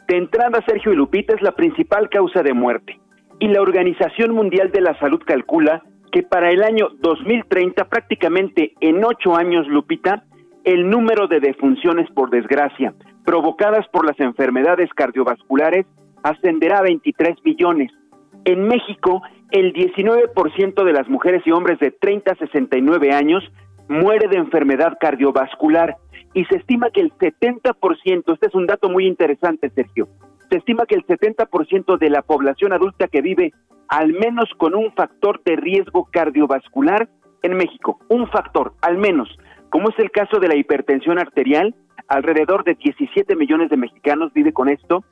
De 0.08 0.18
entrada, 0.18 0.62
Sergio 0.66 0.92
y 0.92 0.96
Lupita 0.96 1.34
es 1.34 1.42
la 1.42 1.52
principal 1.52 2.10
causa 2.10 2.42
de 2.42 2.52
muerte 2.52 3.00
y 3.38 3.48
la 3.48 3.62
Organización 3.62 4.34
Mundial 4.34 4.70
de 4.72 4.82
la 4.82 4.98
Salud 4.98 5.22
calcula 5.24 5.82
que 6.12 6.22
para 6.22 6.50
el 6.50 6.62
año 6.62 6.88
2030, 7.00 7.88
prácticamente 7.88 8.74
en 8.80 9.04
ocho 9.04 9.36
años, 9.36 9.66
Lupita, 9.68 10.24
el 10.64 10.88
número 10.88 11.28
de 11.28 11.40
defunciones 11.40 12.10
por 12.10 12.30
desgracia 12.30 12.94
provocadas 13.24 13.86
por 13.88 14.06
las 14.06 14.18
enfermedades 14.20 14.88
cardiovasculares 14.94 15.84
ascenderá 16.22 16.78
a 16.78 16.82
23 16.82 17.36
millones. 17.44 17.90
En 18.44 18.68
México, 18.68 19.22
el 19.50 19.72
19% 19.72 20.84
de 20.84 20.92
las 20.92 21.08
mujeres 21.08 21.42
y 21.46 21.52
hombres 21.52 21.78
de 21.78 21.90
30 21.90 22.32
a 22.32 22.36
69 22.36 23.12
años 23.12 23.44
muere 23.88 24.28
de 24.28 24.38
enfermedad 24.38 24.98
cardiovascular. 25.00 25.96
Y 26.34 26.44
se 26.46 26.56
estima 26.56 26.90
que 26.90 27.00
el 27.00 27.12
70%, 27.14 28.34
este 28.34 28.46
es 28.46 28.54
un 28.54 28.66
dato 28.66 28.88
muy 28.88 29.06
interesante, 29.06 29.70
Sergio, 29.70 30.08
se 30.50 30.58
estima 30.58 30.84
que 30.86 30.94
el 30.94 31.06
70% 31.06 31.98
de 31.98 32.10
la 32.10 32.22
población 32.22 32.72
adulta 32.72 33.08
que 33.08 33.22
vive 33.22 33.52
al 33.88 34.12
menos 34.12 34.48
con 34.58 34.74
un 34.74 34.92
factor 34.92 35.42
de 35.44 35.56
riesgo 35.56 36.08
cardiovascular 36.10 37.08
en 37.42 37.56
México, 37.56 38.00
un 38.08 38.28
factor, 38.28 38.74
al 38.82 38.98
menos, 38.98 39.28
como 39.70 39.90
es 39.90 39.98
el 39.98 40.10
caso 40.10 40.38
de 40.40 40.48
la 40.48 40.56
hipertensión 40.56 41.18
arterial, 41.18 41.74
alrededor 42.08 42.64
de 42.64 42.74
17 42.74 43.36
millones 43.36 43.70
de 43.70 43.76
mexicanos 43.76 44.32
vive 44.32 44.52
con 44.52 44.68
esto, 44.68 45.04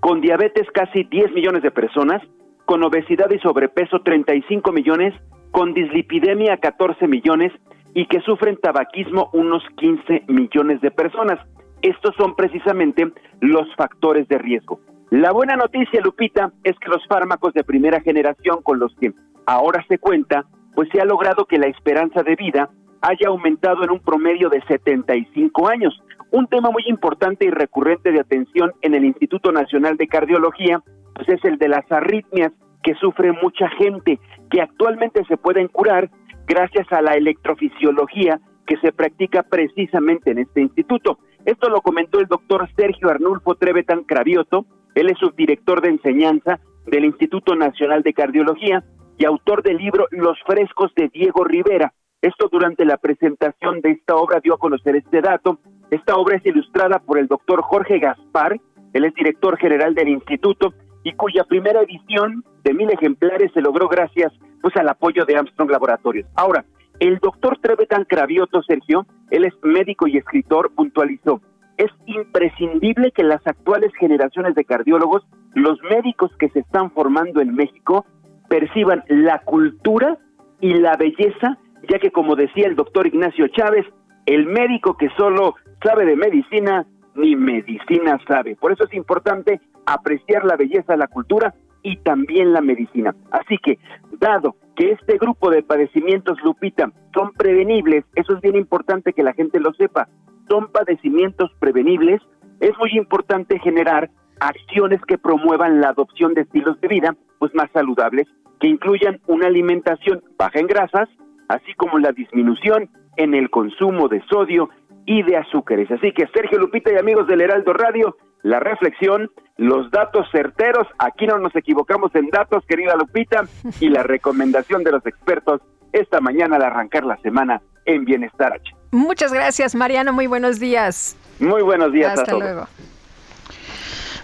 con 0.00 0.20
diabetes 0.20 0.66
casi 0.72 1.04
10 1.04 1.32
millones 1.32 1.62
de 1.62 1.70
personas, 1.70 2.22
con 2.72 2.84
obesidad 2.84 3.30
y 3.30 3.38
sobrepeso 3.40 4.00
35 4.00 4.72
millones 4.72 5.12
con 5.50 5.74
dislipidemia 5.74 6.56
14 6.56 7.06
millones 7.06 7.52
y 7.92 8.06
que 8.06 8.20
sufren 8.20 8.56
tabaquismo 8.56 9.28
unos 9.34 9.62
15 9.76 10.22
millones 10.28 10.80
de 10.80 10.90
personas. 10.90 11.38
Estos 11.82 12.14
son 12.16 12.34
precisamente 12.34 13.12
los 13.42 13.68
factores 13.76 14.26
de 14.28 14.38
riesgo. 14.38 14.80
La 15.10 15.32
buena 15.32 15.54
noticia, 15.54 16.00
Lupita, 16.00 16.50
es 16.64 16.74
que 16.78 16.88
los 16.88 17.06
fármacos 17.08 17.52
de 17.52 17.62
primera 17.62 18.00
generación 18.00 18.62
con 18.62 18.78
los 18.78 18.96
que 18.98 19.12
ahora 19.44 19.84
se 19.86 19.98
cuenta, 19.98 20.46
pues 20.74 20.88
se 20.92 21.00
ha 21.02 21.04
logrado 21.04 21.44
que 21.44 21.58
la 21.58 21.66
esperanza 21.66 22.22
de 22.22 22.36
vida 22.36 22.70
haya 23.02 23.28
aumentado 23.28 23.84
en 23.84 23.90
un 23.90 24.00
promedio 24.00 24.48
de 24.48 24.62
75 24.62 25.68
años. 25.68 26.02
Un 26.30 26.46
tema 26.46 26.70
muy 26.70 26.84
importante 26.86 27.44
y 27.44 27.50
recurrente 27.50 28.12
de 28.12 28.20
atención 28.20 28.72
en 28.80 28.94
el 28.94 29.04
Instituto 29.04 29.52
Nacional 29.52 29.98
de 29.98 30.08
Cardiología, 30.08 30.82
pues 31.14 31.28
es 31.28 31.44
el 31.44 31.58
de 31.58 31.68
las 31.68 31.84
arritmias 31.92 32.52
que 32.82 32.94
sufre 32.94 33.32
mucha 33.32 33.68
gente, 33.70 34.18
que 34.50 34.60
actualmente 34.60 35.24
se 35.26 35.36
pueden 35.36 35.68
curar 35.68 36.10
gracias 36.46 36.90
a 36.92 37.02
la 37.02 37.14
electrofisiología 37.14 38.40
que 38.66 38.76
se 38.78 38.92
practica 38.92 39.42
precisamente 39.42 40.30
en 40.30 40.38
este 40.38 40.60
instituto. 40.60 41.18
Esto 41.44 41.68
lo 41.68 41.80
comentó 41.80 42.20
el 42.20 42.26
doctor 42.26 42.68
Sergio 42.76 43.10
Arnulfo 43.10 43.54
Trevetan 43.54 44.04
Cravioto, 44.04 44.66
él 44.94 45.10
es 45.10 45.18
subdirector 45.18 45.80
de 45.80 45.90
enseñanza 45.90 46.60
del 46.86 47.04
Instituto 47.04 47.56
Nacional 47.56 48.02
de 48.02 48.12
Cardiología 48.12 48.84
y 49.18 49.24
autor 49.24 49.62
del 49.62 49.78
libro 49.78 50.06
Los 50.10 50.38
frescos 50.46 50.92
de 50.94 51.08
Diego 51.08 51.44
Rivera. 51.44 51.92
Esto 52.20 52.48
durante 52.50 52.84
la 52.84 52.98
presentación 52.98 53.80
de 53.80 53.92
esta 53.92 54.16
obra 54.16 54.40
dio 54.40 54.54
a 54.54 54.58
conocer 54.58 54.96
este 54.96 55.20
dato. 55.20 55.58
Esta 55.90 56.16
obra 56.16 56.36
es 56.36 56.46
ilustrada 56.46 56.98
por 57.00 57.18
el 57.18 57.26
doctor 57.26 57.62
Jorge 57.62 57.98
Gaspar, 57.98 58.60
él 58.92 59.04
es 59.04 59.14
director 59.14 59.56
general 59.58 59.94
del 59.94 60.08
instituto 60.08 60.74
y 61.04 61.12
cuya 61.12 61.44
primera 61.44 61.80
edición 61.82 62.44
de 62.64 62.74
mil 62.74 62.90
ejemplares 62.90 63.50
se 63.52 63.60
logró 63.60 63.88
gracias 63.88 64.32
pues 64.60 64.76
al 64.76 64.88
apoyo 64.88 65.24
de 65.24 65.36
Armstrong 65.36 65.70
Laboratorios. 65.70 66.28
Ahora, 66.36 66.64
el 67.00 67.18
doctor 67.18 67.58
Trevetan 67.60 68.04
Cravioto, 68.04 68.62
Sergio, 68.62 69.06
él 69.30 69.44
es 69.44 69.54
médico 69.62 70.06
y 70.06 70.16
escritor, 70.16 70.72
puntualizó, 70.74 71.40
es 71.76 71.90
imprescindible 72.06 73.10
que 73.10 73.24
las 73.24 73.44
actuales 73.46 73.92
generaciones 73.98 74.54
de 74.54 74.64
cardiólogos, 74.64 75.26
los 75.54 75.80
médicos 75.90 76.30
que 76.38 76.48
se 76.50 76.60
están 76.60 76.90
formando 76.92 77.40
en 77.40 77.54
México, 77.54 78.06
perciban 78.48 79.02
la 79.08 79.40
cultura 79.40 80.18
y 80.60 80.74
la 80.74 80.96
belleza, 80.96 81.58
ya 81.88 81.98
que 81.98 82.12
como 82.12 82.36
decía 82.36 82.68
el 82.68 82.76
doctor 82.76 83.06
Ignacio 83.06 83.48
Chávez, 83.48 83.86
el 84.26 84.46
médico 84.46 84.96
que 84.96 85.08
solo 85.16 85.54
sabe 85.82 86.04
de 86.04 86.14
medicina, 86.14 86.86
ni 87.14 87.34
medicina 87.34 88.20
sabe. 88.28 88.54
Por 88.56 88.72
eso 88.72 88.84
es 88.84 88.94
importante 88.94 89.60
apreciar 89.86 90.44
la 90.44 90.56
belleza 90.56 90.96
la 90.96 91.06
cultura 91.06 91.54
y 91.82 91.96
también 91.98 92.52
la 92.52 92.60
medicina. 92.60 93.14
Así 93.30 93.58
que, 93.58 93.78
dado 94.18 94.56
que 94.76 94.92
este 94.92 95.18
grupo 95.18 95.50
de 95.50 95.62
padecimientos, 95.62 96.38
Lupita, 96.42 96.90
son 97.14 97.32
prevenibles, 97.32 98.04
eso 98.14 98.34
es 98.34 98.40
bien 98.40 98.56
importante 98.56 99.12
que 99.12 99.22
la 99.22 99.34
gente 99.34 99.60
lo 99.60 99.72
sepa, 99.74 100.08
son 100.48 100.70
padecimientos 100.70 101.50
prevenibles, 101.58 102.20
es 102.60 102.72
muy 102.78 102.90
importante 102.92 103.58
generar 103.58 104.10
acciones 104.40 105.00
que 105.06 105.18
promuevan 105.18 105.80
la 105.80 105.88
adopción 105.88 106.34
de 106.34 106.42
estilos 106.42 106.80
de 106.80 106.88
vida 106.88 107.16
pues 107.38 107.54
más 107.54 107.70
saludables, 107.72 108.28
que 108.60 108.68
incluyan 108.68 109.20
una 109.26 109.48
alimentación 109.48 110.22
baja 110.38 110.60
en 110.60 110.68
grasas, 110.68 111.08
así 111.48 111.74
como 111.74 111.98
la 111.98 112.12
disminución 112.12 112.88
en 113.16 113.34
el 113.34 113.50
consumo 113.50 114.08
de 114.08 114.22
sodio 114.30 114.70
y 115.04 115.22
de 115.22 115.36
azúcares. 115.36 115.90
Así 115.90 116.12
que 116.12 116.28
Sergio 116.28 116.58
Lupita 116.58 116.92
y 116.92 116.96
amigos 116.96 117.26
del 117.26 117.40
Heraldo 117.40 117.72
Radio, 117.72 118.16
la 118.42 118.60
reflexión, 118.60 119.30
los 119.56 119.90
datos 119.90 120.26
certeros, 120.32 120.86
aquí 120.98 121.26
no 121.26 121.38
nos 121.38 121.54
equivocamos 121.54 122.14
en 122.14 122.28
datos, 122.30 122.64
querida 122.66 122.96
Lupita, 122.96 123.44
y 123.80 123.88
la 123.88 124.02
recomendación 124.02 124.82
de 124.84 124.92
los 124.92 125.06
expertos 125.06 125.60
esta 125.92 126.20
mañana 126.20 126.56
al 126.56 126.62
arrancar 126.62 127.04
la 127.04 127.16
semana 127.18 127.60
en 127.84 128.04
Bienestar 128.04 128.52
H. 128.52 128.74
Muchas 128.90 129.32
gracias, 129.32 129.74
Mariano. 129.74 130.12
Muy 130.12 130.26
buenos 130.26 130.58
días. 130.58 131.16
Muy 131.38 131.62
buenos 131.62 131.92
días 131.92 132.18
Hasta 132.18 132.32
luego. 132.32 132.66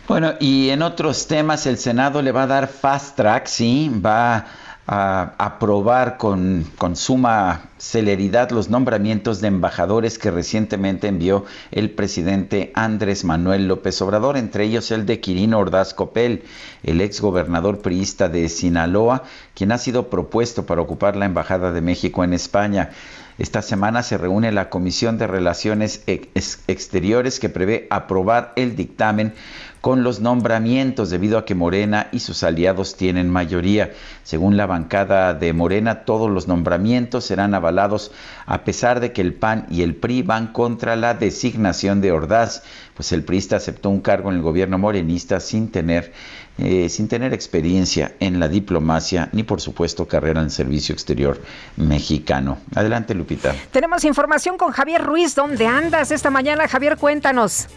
Bueno, 0.06 0.32
y 0.40 0.70
en 0.70 0.82
otros 0.82 1.28
temas, 1.28 1.66
el 1.66 1.76
Senado 1.76 2.22
le 2.22 2.32
va 2.32 2.44
a 2.44 2.46
dar 2.46 2.66
fast 2.66 3.16
track, 3.16 3.46
sí, 3.46 3.90
va 4.04 4.36
a 4.36 4.46
aprobar 4.90 6.16
con, 6.16 6.64
con, 6.78 6.96
suma 6.96 7.68
celeridad 7.76 8.50
los 8.50 8.70
nombramientos 8.70 9.42
de 9.42 9.48
embajadores 9.48 10.18
que 10.18 10.30
recientemente 10.30 11.08
envió 11.08 11.44
el 11.70 11.90
presidente 11.90 12.72
Andrés 12.74 13.22
Manuel 13.22 13.68
López 13.68 14.00
Obrador, 14.00 14.38
entre 14.38 14.64
ellos 14.64 14.90
el 14.90 15.04
de 15.04 15.20
Quirino 15.20 15.58
Ordaz 15.58 15.92
Copel, 15.92 16.42
el 16.82 17.02
ex 17.02 17.20
gobernador 17.20 17.82
priista 17.82 18.30
de 18.30 18.48
Sinaloa, 18.48 19.24
quien 19.54 19.72
ha 19.72 19.78
sido 19.78 20.08
propuesto 20.08 20.64
para 20.64 20.80
ocupar 20.80 21.16
la 21.16 21.26
Embajada 21.26 21.70
de 21.70 21.82
México 21.82 22.24
en 22.24 22.32
España. 22.32 22.88
Esta 23.36 23.60
semana 23.60 24.02
se 24.02 24.16
reúne 24.16 24.52
la 24.52 24.70
Comisión 24.70 25.18
de 25.18 25.26
Relaciones 25.26 26.02
Exteriores 26.06 27.38
que 27.38 27.50
prevé 27.50 27.86
aprobar 27.90 28.52
el 28.56 28.74
dictamen 28.74 29.34
con 29.80 30.02
los 30.02 30.20
nombramientos 30.20 31.10
debido 31.10 31.38
a 31.38 31.44
que 31.44 31.54
Morena 31.54 32.08
y 32.12 32.20
sus 32.20 32.42
aliados 32.42 32.96
tienen 32.96 33.30
mayoría. 33.30 33.92
Según 34.24 34.56
la 34.56 34.66
bancada 34.66 35.34
de 35.34 35.52
Morena, 35.52 36.04
todos 36.04 36.30
los 36.30 36.48
nombramientos 36.48 37.24
serán 37.24 37.54
avalados 37.54 38.10
a 38.46 38.64
pesar 38.64 39.00
de 39.00 39.12
que 39.12 39.20
el 39.20 39.34
PAN 39.34 39.66
y 39.70 39.82
el 39.82 39.94
PRI 39.94 40.22
van 40.22 40.48
contra 40.48 40.96
la 40.96 41.14
designación 41.14 42.00
de 42.00 42.12
Ordaz, 42.12 42.62
pues 42.94 43.12
el 43.12 43.22
PRIista 43.22 43.56
aceptó 43.56 43.90
un 43.90 44.00
cargo 44.00 44.30
en 44.30 44.36
el 44.36 44.42
gobierno 44.42 44.78
morenista 44.78 45.40
sin 45.40 45.70
tener 45.70 46.12
eh, 46.58 46.88
sin 46.88 47.06
tener 47.06 47.32
experiencia 47.32 48.16
en 48.18 48.40
la 48.40 48.48
diplomacia 48.48 49.28
ni 49.30 49.44
por 49.44 49.60
supuesto 49.60 50.08
carrera 50.08 50.40
en 50.40 50.50
servicio 50.50 50.92
exterior 50.92 51.40
mexicano. 51.76 52.58
Adelante 52.74 53.14
Lupita. 53.14 53.54
Tenemos 53.70 54.02
información 54.04 54.58
con 54.58 54.72
Javier 54.72 55.04
Ruiz. 55.04 55.36
¿Dónde 55.36 55.68
andas 55.68 56.10
esta 56.10 56.30
mañana? 56.30 56.66
Javier, 56.66 56.96
cuéntanos. 56.96 57.68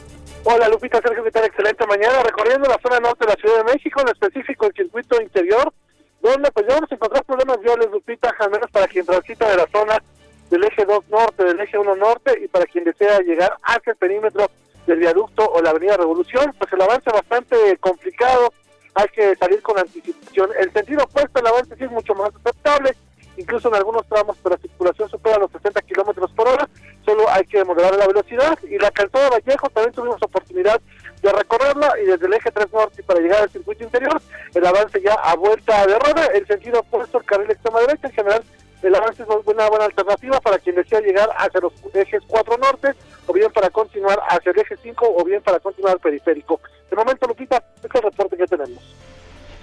Hola 0.44 0.68
Lupita, 0.70 1.00
Sergio, 1.02 1.24
¿qué 1.24 1.30
tal? 1.30 1.46
Excelente 1.46 1.86
mañana. 1.86 2.24
Recorriendo 2.24 2.68
la 2.68 2.80
zona 2.82 3.00
norte 3.00 3.26
de 3.26 3.32
la 3.32 3.40
Ciudad 3.40 3.58
de 3.58 3.74
México, 3.74 4.02
en 4.02 4.08
específico 4.08 4.66
el 4.66 4.74
circuito 4.74 5.22
interior, 5.22 5.72
donde 6.20 6.52
pues 6.52 6.66
ya 6.68 6.74
vamos 6.74 6.92
a 6.92 6.96
encontrar 6.96 7.24
problemas 7.26 7.62
viales, 7.62 7.92
Lupita, 7.92 8.34
al 8.40 8.50
menos 8.50 8.72
para 8.72 8.88
quien 8.88 9.06
transita 9.06 9.48
de 9.48 9.58
la 9.58 9.68
zona 9.72 10.02
del 10.50 10.64
eje 10.64 10.84
2 10.84 11.10
norte, 11.10 11.44
del 11.44 11.60
eje 11.60 11.78
1 11.78 11.96
norte, 11.96 12.40
y 12.44 12.48
para 12.48 12.66
quien 12.66 12.86
desea 12.86 13.20
llegar 13.20 13.56
hacia 13.62 13.92
el 13.92 13.98
perímetro 13.98 14.50
del 14.88 14.98
viaducto 14.98 15.48
o 15.48 15.62
la 15.62 15.70
avenida 15.70 15.98
Revolución, 15.98 16.56
pues 16.58 16.74
el 16.74 16.82
avance 16.82 17.12
bastante 17.12 17.78
complicado, 17.78 18.52
hay 18.96 19.10
que 19.10 19.36
salir 19.36 19.62
con 19.62 19.78
anticipación. 19.78 20.50
El 20.60 20.74
sentido 20.74 21.04
opuesto, 21.04 21.40
el 21.40 21.48
avance 21.48 21.76
sí 21.76 21.84
es 21.84 21.92
mucho 21.92 22.16
más 22.16 22.32
aceptable, 22.36 22.96
incluso 23.38 23.70
en 23.70 23.76
algunos 23.76 24.08
tramos, 24.08 24.36
pero 24.42 24.56
la 24.56 24.62
circulación 24.62 25.08
supera 25.08 25.38
los 25.38 25.52
60 25.52 25.82
kilómetros 25.84 26.32
por 26.32 26.48
hora, 26.48 26.68
solo 27.06 27.30
hay 27.30 27.46
que 27.46 27.64
moderar 27.64 27.96
la 27.96 28.08
velocidad. 28.08 28.58
Y 28.64 28.78
la 28.78 28.92
calzada 28.92 29.30
Vallejo 29.30 29.70
también 29.70 29.94
tuvimos 29.94 30.22
oportunidad 30.22 30.82
de 31.22 31.32
recorrerla 31.32 31.94
y 32.02 32.06
desde 32.06 32.26
el 32.26 32.34
eje 32.34 32.52
3 32.52 32.74
norte 32.74 33.04
para 33.04 33.20
llegar 33.20 33.44
al 33.44 33.50
circuito 33.50 33.84
interior, 33.84 34.20
el 34.54 34.66
avance 34.66 35.00
ya 35.02 35.14
a 35.14 35.36
vuelta 35.36 35.86
de 35.86 36.00
rueda, 36.00 36.26
el 36.28 36.48
sentido 36.48 36.80
opuesto, 36.80 37.20
el 37.20 37.26
carril 37.26 37.52
extrema 37.52 37.80
derecha, 37.82 38.08
en 38.08 38.14
general 38.14 38.44
el 38.82 38.96
avance 38.96 39.22
es 39.22 39.30
una 39.46 39.70
buena 39.70 39.86
alternativa 39.86 40.40
para 40.42 40.58
quien 40.58 40.76
desea 40.76 41.00
llegar 41.02 41.30
hacia 41.38 41.60
los 41.60 41.74
ejes 41.94 42.24
4 42.28 42.58
norte, 42.58 42.94
o 43.28 43.34
bien 43.34 43.52
para 43.52 43.70
continuar 43.70 44.20
hacia 44.28 44.52
el 44.52 44.60
eje 44.60 44.76
5, 44.82 45.16
o 45.18 45.24
bien 45.24 45.42
para 45.44 45.60
continuar 45.60 45.94
al 45.94 46.00
periférico. 46.00 46.60
De 46.90 46.96
momento, 46.96 47.28
Lupita, 47.28 47.64
este 47.76 47.88
es 47.88 47.96
el 47.96 48.02
reporte 48.02 48.38
que 48.38 48.48
tenemos. 48.48 48.96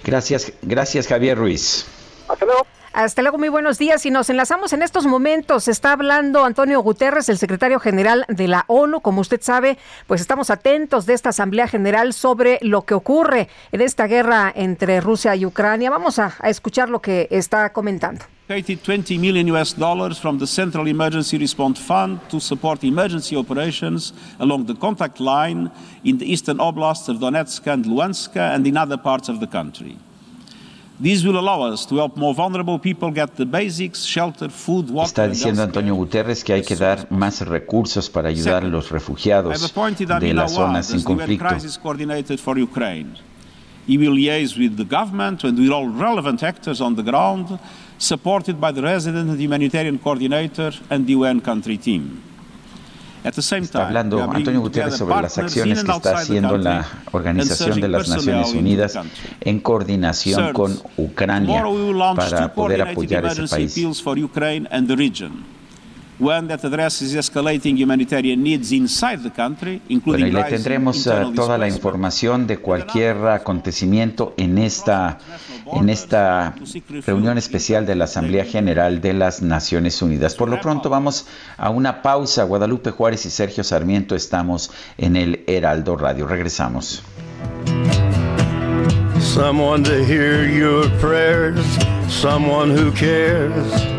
Gracias, 0.05 0.53
gracias 0.61 1.07
Javier 1.07 1.37
Ruiz. 1.37 1.85
Hasta 2.29 2.45
luego. 2.45 2.65
Hasta 2.93 3.21
luego, 3.21 3.37
muy 3.37 3.49
buenos 3.49 3.77
días. 3.77 4.05
Y 4.05 4.11
nos 4.11 4.29
enlazamos 4.29 4.73
en 4.73 4.81
estos 4.81 5.05
momentos. 5.05 5.67
Está 5.67 5.93
hablando 5.93 6.43
Antonio 6.43 6.81
Guterres, 6.81 7.29
el 7.29 7.37
secretario 7.37 7.79
general 7.79 8.25
de 8.27 8.47
la 8.47 8.65
ONU. 8.67 9.01
Como 9.01 9.21
usted 9.21 9.41
sabe, 9.41 9.77
pues 10.07 10.21
estamos 10.21 10.49
atentos 10.49 11.05
de 11.05 11.13
esta 11.13 11.29
Asamblea 11.29 11.67
General 11.67 12.13
sobre 12.13 12.57
lo 12.61 12.83
que 12.83 12.95
ocurre 12.95 13.49
en 13.71 13.81
esta 13.81 14.07
guerra 14.07 14.51
entre 14.55 15.01
Rusia 15.01 15.35
y 15.35 15.45
Ucrania. 15.45 15.89
Vamos 15.89 16.19
a, 16.19 16.35
a 16.39 16.49
escuchar 16.49 16.89
lo 16.89 17.01
que 17.01 17.27
está 17.31 17.71
comentando. 17.71 18.25
20 18.49 19.19
million 19.19 19.47
US 19.51 19.75
dollars 19.75 20.19
from 20.19 20.39
the 20.39 20.47
Central 20.47 20.87
Emergency 20.87 21.37
Response 21.37 21.79
Fund 21.79 22.19
to 22.29 22.39
support 22.39 22.83
emergency 22.83 23.35
operations 23.35 24.11
along 24.39 24.65
the 24.65 24.73
contact 24.73 25.19
line 25.19 25.69
in 26.03 26.17
the 26.17 26.25
eastern 26.25 26.59
oblasts 26.59 27.07
of 27.09 27.19
Donetsk 27.19 27.67
and 27.67 27.85
Luhansk 27.85 28.35
and 28.35 28.65
in 28.65 28.75
other 28.75 28.97
parts 28.97 29.29
of 29.29 29.39
the 29.39 29.45
country. 29.45 29.99
These 31.01 31.25
will 31.25 31.37
allow 31.39 31.61
us 31.61 31.85
to 31.87 31.95
help 31.95 32.17
more 32.17 32.33
vulnerable 32.33 32.77
people 32.77 33.09
get 33.09 33.37
the 33.37 33.45
basics, 33.45 34.03
shelter, 34.03 34.49
food, 34.49 34.89
water, 34.89 35.07
Está 35.07 35.27
diciendo 35.29 35.63
Antonio 35.63 35.95
Guterres 35.95 36.43
que 36.43 36.51
hay 36.51 36.61
que 36.61 36.75
dar 36.75 37.07
más 37.09 37.39
recursos 37.47 38.09
para 38.09 38.27
ayudar 38.27 38.65
a 38.65 38.67
los 38.67 38.91
refugiados 38.91 39.73
de 40.19 40.33
las 40.33 40.53
zonas 40.53 40.87
sin 40.87 41.01
conflicto. 41.03 41.45
He 43.87 43.97
will 43.97 44.13
liaise 44.13 44.55
with 44.55 44.75
the 44.75 44.83
government 44.83 45.43
and 45.45 45.57
with 45.57 45.71
all 45.71 45.87
relevant 45.87 46.43
actors 46.43 46.79
on 46.79 46.95
the 46.95 47.01
ground, 47.01 47.57
supported 47.97 48.59
by 48.59 48.71
the 48.71 48.81
resident 48.83 49.31
and 49.31 49.39
humanitarian 49.39 49.97
coordinator 49.97 50.71
and 50.91 51.07
the 51.07 51.13
UN 51.13 51.41
country 51.41 51.77
team. 51.77 52.28
Está 53.23 53.87
hablando 53.87 54.23
Antonio 54.31 54.61
Guterres 54.61 54.95
sobre 54.95 55.21
las 55.21 55.37
acciones 55.37 55.83
que 55.83 55.91
está 55.91 56.17
haciendo 56.19 56.57
la 56.57 56.85
Organización 57.11 57.81
de 57.81 57.87
las 57.87 58.07
Naciones 58.07 58.53
Unidas 58.53 58.97
en 59.41 59.59
coordinación 59.59 60.53
con 60.53 60.79
Ucrania 60.97 61.63
para 62.15 62.53
poder 62.53 62.81
apoyar 62.81 63.25
ese 63.25 63.47
país. 63.47 63.75
Bueno, 66.19 66.47
y 70.27 70.31
le 70.31 70.43
tendremos 70.43 71.07
uh, 71.07 71.31
toda 71.33 71.57
la 71.57 71.69
información 71.69 72.45
de 72.45 72.57
cualquier 72.57 73.25
acontecimiento 73.27 74.33
en 74.35 74.57
esta, 74.57 75.19
en 75.73 75.89
esta 75.89 76.55
reunión 77.05 77.37
especial 77.37 77.85
de 77.85 77.95
la 77.95 78.03
Asamblea 78.03 78.43
General 78.43 78.99
de 78.99 79.13
las 79.13 79.41
Naciones 79.41 80.01
Unidas. 80.01 80.35
Por 80.35 80.49
lo 80.49 80.59
pronto 80.59 80.89
vamos 80.89 81.25
a 81.57 81.69
una 81.69 82.01
pausa. 82.01 82.43
Guadalupe 82.43 82.91
Juárez 82.91 83.25
y 83.25 83.29
Sergio 83.29 83.63
Sarmiento 83.63 84.15
estamos 84.15 84.71
en 84.97 85.15
el 85.15 85.45
Heraldo 85.47 85.95
Radio. 85.95 86.27
Regresamos. 86.27 87.01
Someone 89.19 89.83
to 89.83 90.03
hear 90.03 90.49
your 90.49 90.89
prayers, 90.99 91.63
someone 92.09 92.71
who 92.71 92.91
cares. 92.91 93.98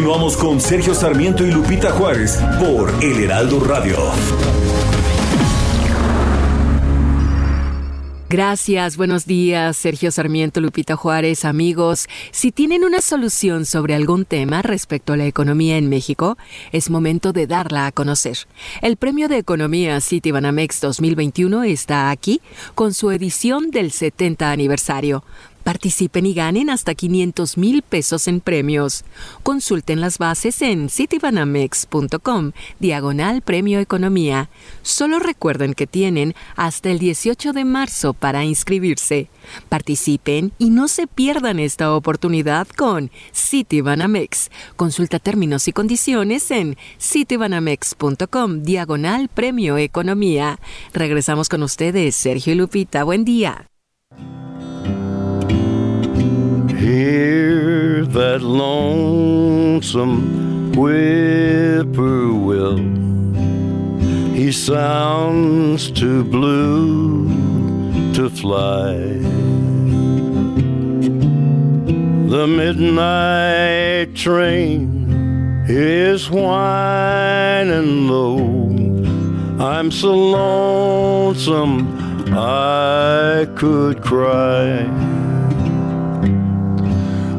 Continuamos 0.00 0.36
con 0.38 0.60
Sergio 0.62 0.94
Sarmiento 0.94 1.44
y 1.44 1.50
Lupita 1.50 1.90
Juárez 1.90 2.40
por 2.58 2.90
El 3.04 3.22
Heraldo 3.22 3.60
Radio. 3.60 3.98
Gracias, 8.30 8.96
buenos 8.96 9.26
días, 9.26 9.76
Sergio 9.76 10.10
Sarmiento, 10.12 10.60
Lupita 10.60 10.96
Juárez, 10.96 11.44
amigos. 11.44 12.06
Si 12.30 12.52
tienen 12.52 12.84
una 12.84 13.02
solución 13.02 13.66
sobre 13.66 13.96
algún 13.96 14.24
tema 14.24 14.62
respecto 14.62 15.12
a 15.12 15.16
la 15.16 15.26
economía 15.26 15.76
en 15.76 15.88
México, 15.88 16.38
es 16.70 16.88
momento 16.88 17.32
de 17.32 17.48
darla 17.48 17.86
a 17.86 17.92
conocer. 17.92 18.38
El 18.82 18.96
Premio 18.96 19.28
de 19.28 19.36
Economía 19.36 20.00
Citibanamex 20.00 20.80
2021 20.80 21.64
está 21.64 22.10
aquí 22.10 22.40
con 22.74 22.94
su 22.94 23.10
edición 23.10 23.70
del 23.72 23.90
70 23.90 24.50
aniversario. 24.50 25.24
Participen 25.64 26.26
y 26.26 26.34
ganen 26.34 26.70
hasta 26.70 26.94
500 26.94 27.58
mil 27.58 27.82
pesos 27.82 28.28
en 28.28 28.40
premios. 28.40 29.04
Consulten 29.42 30.00
las 30.00 30.18
bases 30.18 30.62
en 30.62 30.88
citibanamex.com, 30.88 32.52
diagonal 32.78 33.42
Premio 33.42 33.80
Economía. 33.80 34.48
Solo 34.82 35.18
recuerden 35.18 35.74
que 35.74 35.86
tienen 35.86 36.34
hasta 36.56 36.90
el 36.90 36.98
18 36.98 37.52
de 37.52 37.64
marzo 37.64 38.14
para 38.14 38.44
inscribirse. 38.44 39.28
Participen 39.68 40.52
y 40.58 40.70
no 40.70 40.88
se 40.88 41.06
pierdan 41.06 41.58
esta 41.58 41.94
oportunidad 41.94 42.66
con 42.68 43.10
Citibanamex. 43.34 44.50
Consulta 44.76 45.18
términos 45.18 45.68
y 45.68 45.72
condiciones 45.72 46.50
en 46.50 46.76
citibanamex.com, 47.00 48.62
diagonal 48.62 49.28
Premio 49.28 49.78
Economía. 49.78 50.58
Regresamos 50.92 51.48
con 51.48 51.62
ustedes, 51.62 52.16
Sergio 52.16 52.52
y 52.52 52.56
Lupita. 52.56 53.04
Buen 53.04 53.24
día. 53.24 53.66
Hear 56.80 58.06
that 58.06 58.40
lonesome 58.40 60.72
whippoorwill. 60.72 62.78
He 64.34 64.50
sounds 64.50 65.90
too 65.90 66.24
blue 66.24 67.28
to 68.14 68.30
fly. 68.30 68.96
The 72.30 72.46
midnight 72.46 74.16
train 74.16 75.66
is 75.68 76.30
whining 76.30 78.08
low. 78.08 78.38
I'm 79.62 79.90
so 79.90 80.14
lonesome 80.14 81.94
I 82.32 83.46
could 83.54 84.02
cry. 84.02 85.19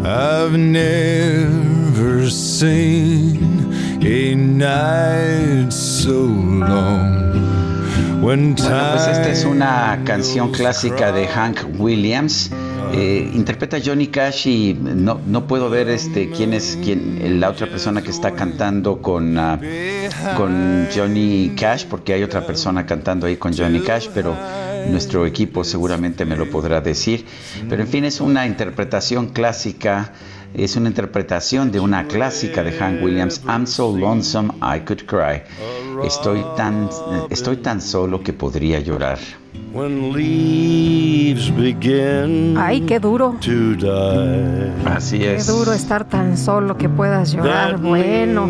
I've 0.04 0.58
never 0.58 2.28
seen 2.28 3.72
a 4.02 4.36
night 4.36 5.72
so 5.72 6.26
long. 6.26 7.22
Bueno, 8.20 8.56
pues 8.56 9.08
esta 9.08 9.30
es 9.30 9.46
una 9.46 10.02
canción 10.04 10.52
clásica 10.52 11.12
de 11.12 11.28
Hank 11.28 11.80
Williams. 11.80 12.50
Eh, 12.94 13.32
interpreta 13.34 13.78
Johnny 13.84 14.08
Cash 14.08 14.48
y 14.48 14.74
no, 14.74 15.20
no 15.26 15.48
puedo 15.48 15.70
ver 15.70 15.90
este 15.90 16.30
quién 16.30 16.54
es 16.54 16.78
quién 16.84 17.40
la 17.40 17.50
otra 17.50 17.68
persona 17.68 18.02
que 18.02 18.12
está 18.12 18.32
cantando 18.32 19.02
con, 19.02 19.38
uh, 19.38 19.58
con 20.36 20.88
Johnny 20.94 21.54
Cash 21.56 21.86
porque 21.90 22.14
hay 22.14 22.24
otra 22.24 22.46
persona 22.46 22.86
cantando 22.86 23.28
ahí 23.28 23.38
con 23.38 23.56
Johnny 23.56 23.80
Cash 23.80 24.10
pero 24.14 24.36
nuestro 24.90 25.26
equipo 25.26 25.64
seguramente 25.64 26.26
me 26.26 26.36
lo 26.36 26.50
podrá 26.50 26.82
decir. 26.82 27.26
Pero 27.70 27.82
en 27.82 27.88
fin, 27.88 28.06
es 28.06 28.22
una 28.22 28.46
interpretación 28.46 29.28
clásica, 29.28 30.14
es 30.54 30.76
una 30.76 30.90
interpretación 30.90 31.72
de 31.72 31.80
una 31.80 32.08
clásica 32.08 32.64
de 32.64 32.72
Hank 32.74 33.02
Williams, 33.04 33.42
I'm 33.48 33.68
so 33.68 33.96
lonesome 33.96 34.54
I 34.62 34.80
could 34.82 35.06
cry. 35.06 35.44
Estoy 36.04 36.44
tan, 36.58 36.90
estoy 37.30 37.58
tan 37.58 37.82
solo 37.82 38.22
que 38.24 38.34
podría 38.34 38.80
llorar. 38.80 39.20
Ay, 42.58 42.82
qué 42.82 43.00
duro. 43.00 43.38
Así 44.86 45.24
es. 45.24 45.46
Qué 45.46 45.52
duro 45.52 45.72
estar 45.72 46.04
tan 46.06 46.38
solo 46.38 46.78
que 46.78 46.90
puedas 46.90 47.32
llorar. 47.32 47.78
Bueno. 47.78 48.50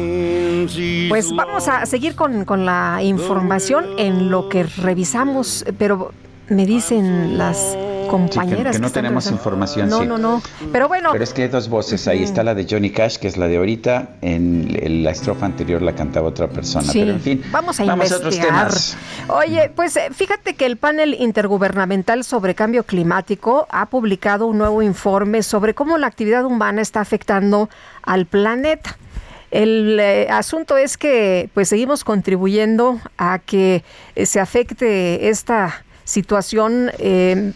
Pues 1.09 1.31
vamos 1.35 1.67
a 1.67 1.85
seguir 1.85 2.15
con, 2.15 2.45
con 2.45 2.65
la 2.65 2.99
información 3.03 3.85
en 3.97 4.29
lo 4.29 4.49
que 4.49 4.63
revisamos, 4.63 5.65
pero 5.77 6.11
me 6.49 6.65
dicen 6.65 7.37
las 7.37 7.77
compañeras. 8.11 8.75
que, 8.75 8.81
no 8.81 8.91
tenemos 8.91 9.29
información. 9.31 9.89
No, 9.89 10.03
no, 10.03 10.17
no. 10.17 10.41
Pero 10.71 10.87
bueno. 10.87 11.09
Pero 11.11 11.23
es 11.23 11.33
que 11.33 11.43
hay 11.43 11.47
dos 11.47 11.69
voces. 11.69 12.07
Ahí 12.07 12.23
está 12.23 12.43
la 12.43 12.53
de 12.53 12.67
Johnny 12.69 12.91
Cash, 12.91 13.17
que 13.17 13.27
es 13.27 13.37
la 13.37 13.47
de 13.47 13.57
ahorita. 13.57 14.09
En 14.21 15.03
la 15.03 15.11
estrofa 15.11 15.45
anterior 15.45 15.81
la 15.81 15.93
cantaba 15.93 16.27
otra 16.27 16.47
persona. 16.47 16.87
Pero 16.91 17.11
en 17.11 17.21
fin, 17.21 17.43
vamos 17.51 17.79
a 17.79 17.85
investigar. 17.85 18.19
otros 18.19 18.39
temas. 18.39 18.97
Oye, 19.27 19.71
pues 19.75 19.95
eh, 19.97 20.09
fíjate 20.11 20.55
que 20.55 20.65
el 20.65 20.77
panel 20.77 21.15
intergubernamental 21.19 22.23
sobre 22.23 22.55
cambio 22.55 22.83
climático 22.83 23.67
ha 23.71 23.87
publicado 23.87 24.47
un 24.47 24.57
nuevo 24.57 24.81
informe 24.81 25.43
sobre 25.43 25.73
cómo 25.73 25.97
la 25.97 26.07
actividad 26.07 26.45
humana 26.45 26.81
está 26.81 27.01
afectando 27.01 27.69
al 28.03 28.25
planeta. 28.25 28.97
El 29.51 29.99
eh, 29.99 30.27
asunto 30.29 30.77
es 30.77 30.97
que 30.97 31.49
pues 31.53 31.67
seguimos 31.67 32.05
contribuyendo 32.05 32.99
a 33.17 33.39
que 33.39 33.83
eh, 34.15 34.25
se 34.25 34.39
afecte 34.39 35.27
esta 35.27 35.83
situación 36.05 36.91
eh, 36.99 37.51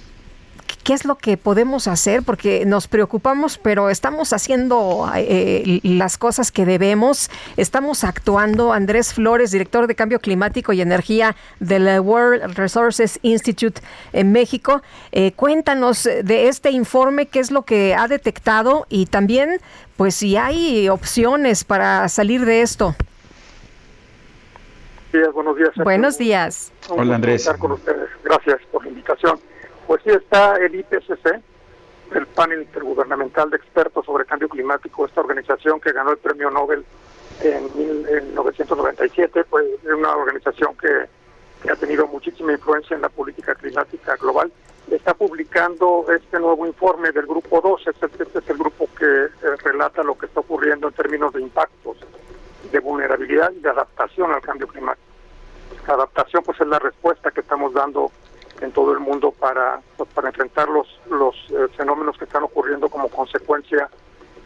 ¿Qué 0.86 0.94
es 0.94 1.04
lo 1.04 1.16
que 1.16 1.36
podemos 1.36 1.88
hacer? 1.88 2.22
Porque 2.22 2.64
nos 2.64 2.88
preocupamos, 2.88 3.58
pero 3.58 3.90
estamos 3.90 4.34
haciendo 4.34 5.10
eh, 5.16 5.80
las 5.82 6.20
cosas 6.20 6.52
que 6.52 6.64
debemos, 6.64 7.32
estamos 7.58 8.04
actuando. 8.04 8.72
Andrés 8.72 9.12
Flores, 9.12 9.50
director 9.50 9.88
de 9.88 9.96
Cambio 9.96 10.20
Climático 10.20 10.74
y 10.74 10.82
Energía 10.82 11.36
del 11.60 12.00
World 12.02 12.56
Resources 12.56 13.18
Institute 13.24 13.82
en 14.14 14.32
México, 14.32 14.84
eh, 15.12 15.32
cuéntanos 15.32 16.04
de 16.04 16.50
este 16.50 16.70
informe, 16.70 17.26
qué 17.26 17.40
es 17.40 17.50
lo 17.50 17.64
que 17.64 17.96
ha 17.96 18.08
detectado 18.08 18.86
y 18.88 19.08
también, 19.08 19.60
pues, 19.98 20.14
si 20.14 20.38
hay 20.38 20.88
opciones 20.88 21.64
para 21.64 22.08
salir 22.10 22.46
de 22.46 22.62
esto. 22.62 22.94
buenos 25.34 25.58
días. 25.58 25.72
Buenos 25.78 26.18
días. 26.20 26.72
Hola 26.90 27.16
Andrés. 27.16 27.50
con 27.58 27.72
ustedes. 27.72 28.08
Gracias 28.24 28.60
por 28.72 28.84
la 28.84 28.90
invitación. 28.90 29.40
Pues 29.88 30.02
sí 30.04 30.10
está 30.10 30.58
el 30.58 30.74
IPCC, 30.76 31.42
el 32.14 32.28
panel 32.28 32.62
intergubernamental 32.64 33.50
de 33.50 33.58
expertos 33.58 34.06
sobre 34.06 34.26
cambio 34.26 34.50
climático, 34.50 35.06
esta 35.06 35.22
organización 35.22 35.80
que 35.80 35.92
ganó 35.92 36.12
el 36.12 36.18
premio 36.18 36.50
Nobel 36.50 36.84
en, 37.42 37.64
1997, 37.78 39.44
pues 39.46 39.66
es 39.84 39.92
una 39.92 40.16
organización 40.16 40.76
que, 40.78 41.08
ha 41.70 41.76
tenido 41.76 42.06
muchísima 42.06 42.52
influencia 42.52 42.96
en 42.96 43.02
la 43.02 43.10
política 43.10 43.56
climática 43.56 44.16
global. 44.18 44.52
Está 44.92 45.16
publicando 45.16 46.06
este 46.16 46.40
nuevo 46.40 46.68
informe 46.68 47.12
del 47.12 47.26
grupo 47.26 47.60
2, 47.60 47.88
este, 47.88 48.24
este 48.24 48.40
es 48.40 48.50
el 48.50 48.58
grupo 48.58 48.88
que 48.96 49.06
eh, 49.06 49.30
relata 49.64 50.04
lo 50.04 50.16
que 50.16 50.28
está 50.28 50.42
ocurriendo 50.42 50.88
en 50.88 50.94
términos 50.94 51.34
de 51.34 51.42
impactos, 51.42 51.98
de 52.72 52.80
vulnerabilidad 52.80 53.52
y 53.52 53.62
de 53.62 53.70
adaptación 53.70 54.32
al 54.32 54.42
cambio 54.42 54.68
climático. 54.68 55.08
Adaptación 55.88 56.44
pues 56.44 56.62
es 56.62 56.68
la 56.68 56.78
respuesta 56.78 57.32
que 57.32 57.42
estamos 57.42 57.74
dando 57.74 58.12
en 58.62 58.72
todo 58.72 58.94
el 58.94 59.00
mundo 59.00 59.32
para, 59.32 59.82
para 60.14 60.30
enfrentar 60.30 60.70
los, 60.70 60.88
los 61.10 61.36
eh, 61.50 61.68
fenómenos 61.76 62.18
que 62.18 62.26
están 62.26 62.44
ocurriendo 62.44 62.90
como 62.90 63.10
consecuencia 63.10 63.90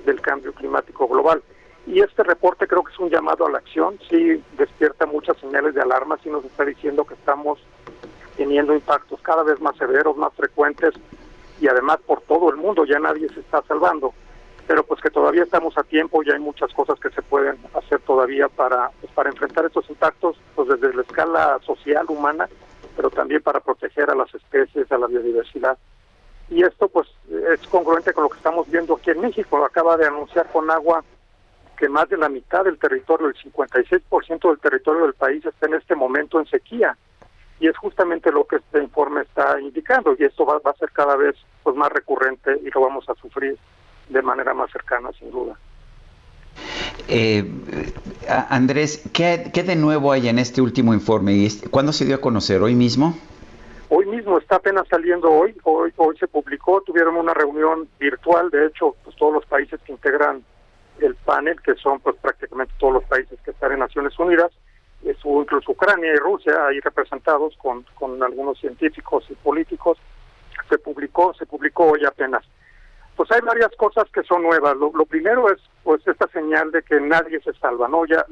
del 0.06 0.22
cambio 0.22 0.54
climático 0.54 1.08
global. 1.08 1.44
Y 1.86 2.02
este 2.02 2.24
reporte 2.24 2.68
creo 2.68 2.84
que 2.84 2.92
es 2.92 3.00
un 3.00 3.10
llamado 3.10 3.46
a 3.46 3.52
la 3.52 3.60
acción, 3.60 4.00
sí 4.10 4.44
despierta 4.58 5.06
muchas 5.06 5.38
señales 5.38 5.74
de 5.74 5.82
alarma, 5.82 6.18
sí 6.24 6.30
nos 6.30 6.46
está 6.46 6.66
diciendo 6.66 7.06
que 7.06 7.14
estamos 7.14 7.60
teniendo 8.38 8.74
impactos 8.74 9.20
cada 9.22 9.44
vez 9.44 9.60
más 9.60 9.76
severos, 9.78 10.16
más 10.16 10.34
frecuentes 10.34 10.94
y 11.60 11.68
además 11.68 11.98
por 12.06 12.22
todo 12.22 12.50
el 12.50 12.58
mundo, 12.58 12.86
ya 12.86 13.00
nadie 13.00 13.28
se 13.30 13.40
está 13.40 13.62
salvando, 13.68 14.14
pero 14.68 14.84
pues 14.84 15.02
que 15.02 15.10
todavía 15.10 15.44
estamos 15.44 15.78
a 15.78 15.84
tiempo 15.84 16.22
y 16.24 16.32
hay 16.32 16.40
muchas 16.40 16.72
cosas 16.74 17.00
que 17.00 17.10
se 17.10 17.22
pueden 17.22 17.58
hacer 17.74 18.00
todavía 18.02 18.48
para, 18.48 18.92
pues, 19.02 19.12
para 19.14 19.30
enfrentar 19.30 19.66
estos 19.66 19.90
impactos 19.90 20.38
pues 20.56 20.70
desde 20.70 20.94
la 20.94 21.02
escala 21.02 21.60
social, 21.66 22.06
humana, 22.08 22.48
pero 22.96 23.10
también 23.10 23.42
para 23.42 23.60
proteger 23.60 24.10
a 24.10 24.16
las 24.16 24.34
especies, 24.34 24.92
a 24.92 24.98
la 24.98 25.08
biodiversidad. 25.08 25.78
Y 26.50 26.64
esto 26.64 26.88
pues 26.88 27.08
es 27.52 27.60
congruente 27.68 28.14
con 28.14 28.24
lo 28.24 28.30
que 28.30 28.38
estamos 28.38 28.70
viendo 28.70 28.96
aquí 28.96 29.12
en 29.12 29.22
México. 29.22 29.64
Acaba 29.64 29.98
de 29.98 30.08
anunciar 30.08 30.52
con 30.52 30.70
agua 30.72 31.04
que 31.78 31.88
más 31.88 32.10
de 32.10 32.18
la 32.18 32.28
mitad 32.28 32.66
del 32.66 32.78
territorio, 32.78 33.28
el 33.28 33.36
56% 33.36 34.50
del 34.50 34.60
territorio 34.60 35.04
del 35.04 35.14
país 35.14 35.46
está 35.46 35.68
en 35.68 35.76
este 35.76 35.96
momento 35.96 36.40
en 36.40 36.46
sequía. 36.48 36.98
Y 37.60 37.68
es 37.68 37.78
justamente 37.78 38.32
lo 38.32 38.46
que 38.46 38.58
este 38.58 38.82
informe 38.82 39.22
está 39.22 39.60
indicando. 39.60 40.16
Y 40.18 40.24
esto 40.24 40.46
va, 40.46 40.60
va 40.60 40.72
a 40.72 40.76
ser 40.78 40.92
cada 40.92 41.16
vez 41.16 41.36
pues 41.64 41.76
más 41.76 41.92
recurrente 41.92 42.60
y 42.64 42.70
lo 42.72 42.82
vamos 42.82 43.08
a 43.10 43.16
sufrir 43.16 43.58
de 44.10 44.22
manera 44.22 44.54
más 44.54 44.72
cercana, 44.72 45.12
sin 45.14 45.30
duda. 45.30 45.58
Eh, 47.08 47.50
Andrés, 48.50 49.10
¿qué, 49.14 49.50
¿qué, 49.54 49.64
de 49.64 49.76
nuevo 49.76 50.12
hay 50.12 50.28
en 50.28 50.40
este 50.40 50.62
último 50.62 50.94
informe? 50.94 51.48
¿Cuándo 51.72 51.92
se 51.92 52.06
dio 52.06 52.16
a 52.16 52.22
conocer? 52.22 52.62
¿Hoy 52.62 52.76
mismo? 52.76 53.18
Hoy 53.90 54.06
mismo, 54.06 54.38
está 54.38 54.58
apenas 54.58 54.88
saliendo 54.88 55.32
hoy. 55.32 55.56
Hoy, 55.64 55.92
hoy 55.98 56.18
se 56.18 56.28
publicó, 56.28 56.82
tuvieron 56.82 57.16
una 57.16 57.34
reunión 57.34 57.88
virtual, 58.00 58.50
de 58.52 58.68
hecho, 58.68 58.96
pues 59.04 59.16
todos 59.16 59.34
los 59.34 59.46
países 59.46 59.80
que 59.82 59.92
integran 59.92 60.44
el 61.00 61.16
panel, 61.16 61.60
que 61.62 61.76
son 61.76 62.00
pues 62.00 62.16
prácticamente 62.18 62.74
todos 62.78 62.94
los 62.94 63.04
países 63.06 63.40
que 63.44 63.52
están 63.52 63.72
en 63.72 63.80
Naciones 63.80 64.18
Unidas, 64.20 64.52
estuvo 65.04 65.42
incluso 65.42 65.72
Ucrania 65.72 66.14
y 66.14 66.18
Rusia 66.18 66.68
ahí 66.68 66.80
representados 66.82 67.56
con, 67.58 67.84
con 67.96 68.22
algunos 68.22 68.60
científicos 68.60 69.26
y 69.30 69.36
políticos. 69.36 69.98
Se 70.70 70.78
publicó, 70.78 71.34
se 71.34 71.46
publicó 71.46 71.86
hoy 71.86 72.06
apenas. 72.06 72.46
Pues 73.20 73.32
hay 73.32 73.42
varias 73.42 73.76
cosas 73.76 74.06
que 74.14 74.24
son 74.24 74.44
nuevas. 74.44 74.78
Lo, 74.78 74.94
lo, 74.94 75.06
primero 75.06 75.52
es 75.52 75.60
pues 75.84 76.08
esta 76.08 76.26
señal 76.30 76.72
de 76.72 76.82
que 76.82 77.02
nadie 77.02 77.42
se 77.42 77.52
salva, 77.56 77.90
¿no? 77.90 78.06
Ya 78.06 78.26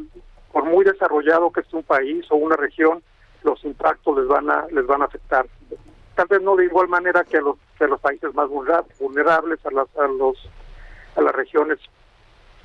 por 0.53 0.63
muy 0.63 0.85
desarrollado 0.85 1.51
que 1.51 1.59
esté 1.59 1.75
un 1.75 1.83
país 1.83 2.25
o 2.29 2.37
una 2.37 2.55
región, 2.55 3.03
los 3.43 3.61
impactos 3.65 4.17
les 4.17 4.27
van 4.29 4.49
a 4.49 4.65
les 4.71 4.87
van 4.87 5.01
a 5.01 5.05
afectar. 5.05 5.45
Tal 6.15 6.27
vez 6.27 6.41
no 6.41 6.55
de 6.55 6.63
igual 6.63 6.87
manera 6.87 7.25
que 7.25 7.35
a 7.35 7.41
los 7.41 7.57
que 7.77 7.83
a 7.83 7.87
los 7.89 7.99
países 7.99 8.33
más 8.33 8.47
vulnerables, 8.47 9.59
a 9.65 9.71
las 9.71 9.93
a 9.97 10.07
los 10.07 10.37
a 11.17 11.21
las 11.21 11.35
regiones 11.35 11.79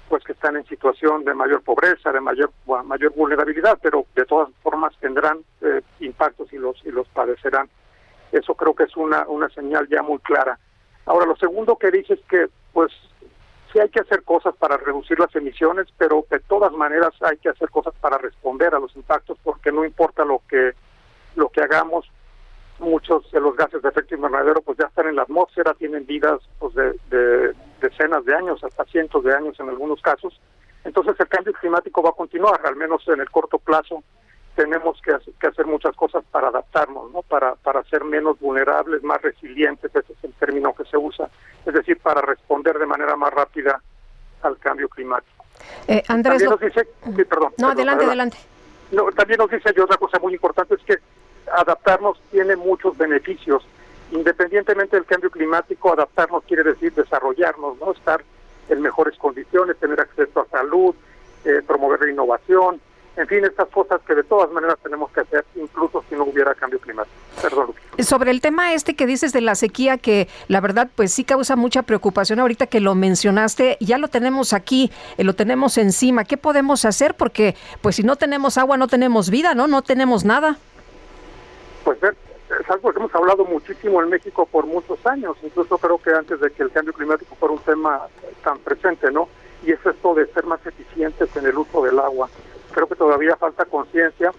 pues 0.08 0.22
que 0.22 0.30
están 0.30 0.54
en 0.54 0.64
situación 0.66 1.24
de 1.24 1.34
mayor 1.34 1.62
pobreza, 1.62 2.12
de 2.12 2.20
mayor 2.20 2.52
mayor 2.84 3.12
vulnerabilidad, 3.16 3.80
pero 3.82 4.06
de 4.14 4.26
todas 4.26 4.48
formas 4.62 4.96
tendrán 5.00 5.40
eh, 5.60 5.82
impactos 5.98 6.52
y 6.52 6.58
los 6.58 6.80
y 6.86 6.92
los 6.92 7.08
padecerán. 7.08 7.68
Eso 8.30 8.54
creo 8.54 8.76
que 8.76 8.84
es 8.84 8.96
una 8.96 9.26
una 9.26 9.48
señal 9.48 9.88
ya 9.88 10.02
muy 10.02 10.20
clara. 10.20 10.56
Ahora, 11.06 11.26
lo 11.26 11.36
segundo 11.36 11.76
que 11.76 11.90
dice 11.90 12.14
es 12.14 12.20
que, 12.28 12.48
pues, 12.72 12.92
sí 13.72 13.80
hay 13.80 13.88
que 13.88 14.00
hacer 14.00 14.22
cosas 14.22 14.54
para 14.56 14.76
reducir 14.76 15.18
las 15.18 15.34
emisiones, 15.34 15.88
pero 15.96 16.26
de 16.30 16.40
todas 16.40 16.72
maneras 16.72 17.12
hay 17.22 17.38
que 17.38 17.48
hacer 17.48 17.70
cosas 17.70 17.94
para 18.00 18.18
responder 18.18 18.74
a 18.74 18.78
los 18.78 18.94
impactos, 18.94 19.38
porque 19.42 19.72
no 19.72 19.84
importa 19.84 20.24
lo 20.24 20.42
que 20.48 20.72
lo 21.34 21.48
que 21.48 21.62
hagamos, 21.62 22.06
muchos 22.78 23.30
de 23.30 23.40
los 23.40 23.56
gases 23.56 23.80
de 23.80 23.88
efecto 23.88 24.14
invernadero 24.14 24.60
pues 24.60 24.76
ya 24.76 24.86
están 24.86 25.08
en 25.08 25.16
la 25.16 25.22
atmósfera, 25.22 25.72
tienen 25.74 26.04
vidas 26.04 26.40
pues 26.58 26.74
de, 26.74 26.92
de 27.08 27.54
decenas 27.80 28.24
de 28.26 28.34
años, 28.34 28.62
hasta 28.62 28.84
cientos 28.84 29.24
de 29.24 29.34
años 29.34 29.58
en 29.58 29.70
algunos 29.70 30.02
casos. 30.02 30.38
Entonces 30.84 31.14
el 31.18 31.28
cambio 31.28 31.52
climático 31.54 32.02
va 32.02 32.10
a 32.10 32.14
continuar, 32.14 32.60
al 32.66 32.76
menos 32.76 33.06
en 33.08 33.20
el 33.20 33.30
corto 33.30 33.58
plazo 33.58 34.02
tenemos 34.54 35.00
que 35.02 35.12
hacer, 35.12 35.34
que 35.40 35.46
hacer 35.46 35.66
muchas 35.66 35.94
cosas 35.96 36.24
para 36.30 36.48
adaptarnos, 36.48 37.10
¿no? 37.10 37.22
Para, 37.22 37.54
para 37.54 37.82
ser 37.84 38.04
menos 38.04 38.38
vulnerables, 38.38 39.02
más 39.02 39.20
resilientes, 39.22 39.94
ese 39.94 40.12
es 40.12 40.24
el 40.24 40.32
término 40.34 40.74
que 40.74 40.84
se 40.84 40.96
usa, 40.96 41.28
es 41.64 41.72
decir, 41.72 41.98
para 41.98 42.20
responder 42.20 42.78
de 42.78 42.86
manera 42.86 43.16
más 43.16 43.32
rápida 43.32 43.80
al 44.42 44.58
cambio 44.58 44.88
climático. 44.88 45.44
Eh, 45.88 46.02
Andrés, 46.08 46.42
también 46.42 46.50
nos 46.50 46.60
dice, 46.60 46.88
sí, 47.16 47.24
perdón, 47.24 47.52
no, 47.58 47.68
perdón, 47.68 47.70
adelante, 47.70 48.04
adelante. 48.04 48.36
No, 48.90 49.10
también 49.12 49.38
nos 49.38 49.50
dice 49.50 49.72
y 49.74 49.80
otra 49.80 49.96
cosa 49.96 50.18
muy 50.18 50.34
importante 50.34 50.74
es 50.74 50.82
que 50.82 50.98
adaptarnos 51.50 52.20
tiene 52.30 52.56
muchos 52.56 52.96
beneficios. 52.96 53.66
Independientemente 54.10 54.96
del 54.96 55.06
cambio 55.06 55.30
climático, 55.30 55.92
adaptarnos 55.92 56.44
quiere 56.44 56.62
decir 56.62 56.92
desarrollarnos, 56.92 57.78
no 57.78 57.92
estar 57.92 58.22
en 58.68 58.82
mejores 58.82 59.16
condiciones, 59.16 59.78
tener 59.78 60.00
acceso 60.00 60.40
a 60.40 60.46
salud, 60.48 60.94
eh, 61.44 61.62
promover 61.66 62.00
la 62.02 62.10
innovación, 62.10 62.80
en 63.16 63.26
fin, 63.26 63.44
estas 63.44 63.68
cosas 63.68 64.00
que 64.06 64.14
de 64.14 64.22
todas 64.22 64.50
maneras 64.52 64.78
tenemos 64.82 65.10
que 65.10 65.20
hacer, 65.20 65.44
incluso 65.54 66.02
si 66.08 66.14
no 66.14 66.24
hubiera 66.24 66.54
cambio 66.54 66.78
climático. 66.80 67.14
Perdón. 67.42 67.74
Sobre 67.98 68.30
el 68.30 68.40
tema 68.40 68.72
este 68.72 68.96
que 68.96 69.06
dices 69.06 69.34
de 69.34 69.42
la 69.42 69.54
sequía, 69.54 69.98
que 69.98 70.28
la 70.48 70.60
verdad 70.60 70.88
pues 70.94 71.12
sí 71.12 71.24
causa 71.24 71.54
mucha 71.54 71.82
preocupación 71.82 72.40
ahorita 72.40 72.66
que 72.66 72.80
lo 72.80 72.94
mencionaste, 72.94 73.76
ya 73.80 73.98
lo 73.98 74.08
tenemos 74.08 74.54
aquí, 74.54 74.90
eh, 75.18 75.24
lo 75.24 75.34
tenemos 75.34 75.76
encima, 75.76 76.24
¿qué 76.24 76.38
podemos 76.38 76.86
hacer? 76.86 77.14
Porque 77.14 77.54
pues 77.82 77.96
si 77.96 78.02
no 78.02 78.16
tenemos 78.16 78.56
agua 78.56 78.78
no 78.78 78.88
tenemos 78.88 79.28
vida, 79.28 79.54
¿no? 79.54 79.66
No 79.66 79.82
tenemos 79.82 80.24
nada. 80.24 80.56
Pues 81.84 81.98
es 82.02 82.70
algo 82.70 82.92
que 82.92 82.98
hemos 82.98 83.14
hablado 83.14 83.44
muchísimo 83.44 84.02
en 84.02 84.08
México 84.08 84.46
por 84.46 84.64
muchos 84.64 85.04
años, 85.06 85.36
incluso 85.42 85.76
creo 85.76 85.98
que 85.98 86.12
antes 86.12 86.40
de 86.40 86.50
que 86.50 86.62
el 86.62 86.70
cambio 86.70 86.94
climático 86.94 87.34
fuera 87.34 87.54
un 87.54 87.60
tema 87.60 88.06
tan 88.42 88.58
presente, 88.60 89.10
¿no? 89.10 89.28
Y 89.64 89.72
es 89.72 89.84
esto 89.84 90.14
de 90.14 90.26
ser 90.32 90.44
más 90.44 90.64
eficientes 90.66 91.28
en 91.36 91.46
el 91.46 91.58
uso 91.58 91.82
del 91.82 91.98
agua 91.98 92.28
creo 92.72 92.86
que 92.86 92.96
todavía 92.96 93.36
falta 93.36 93.64
conciencia 93.64 94.32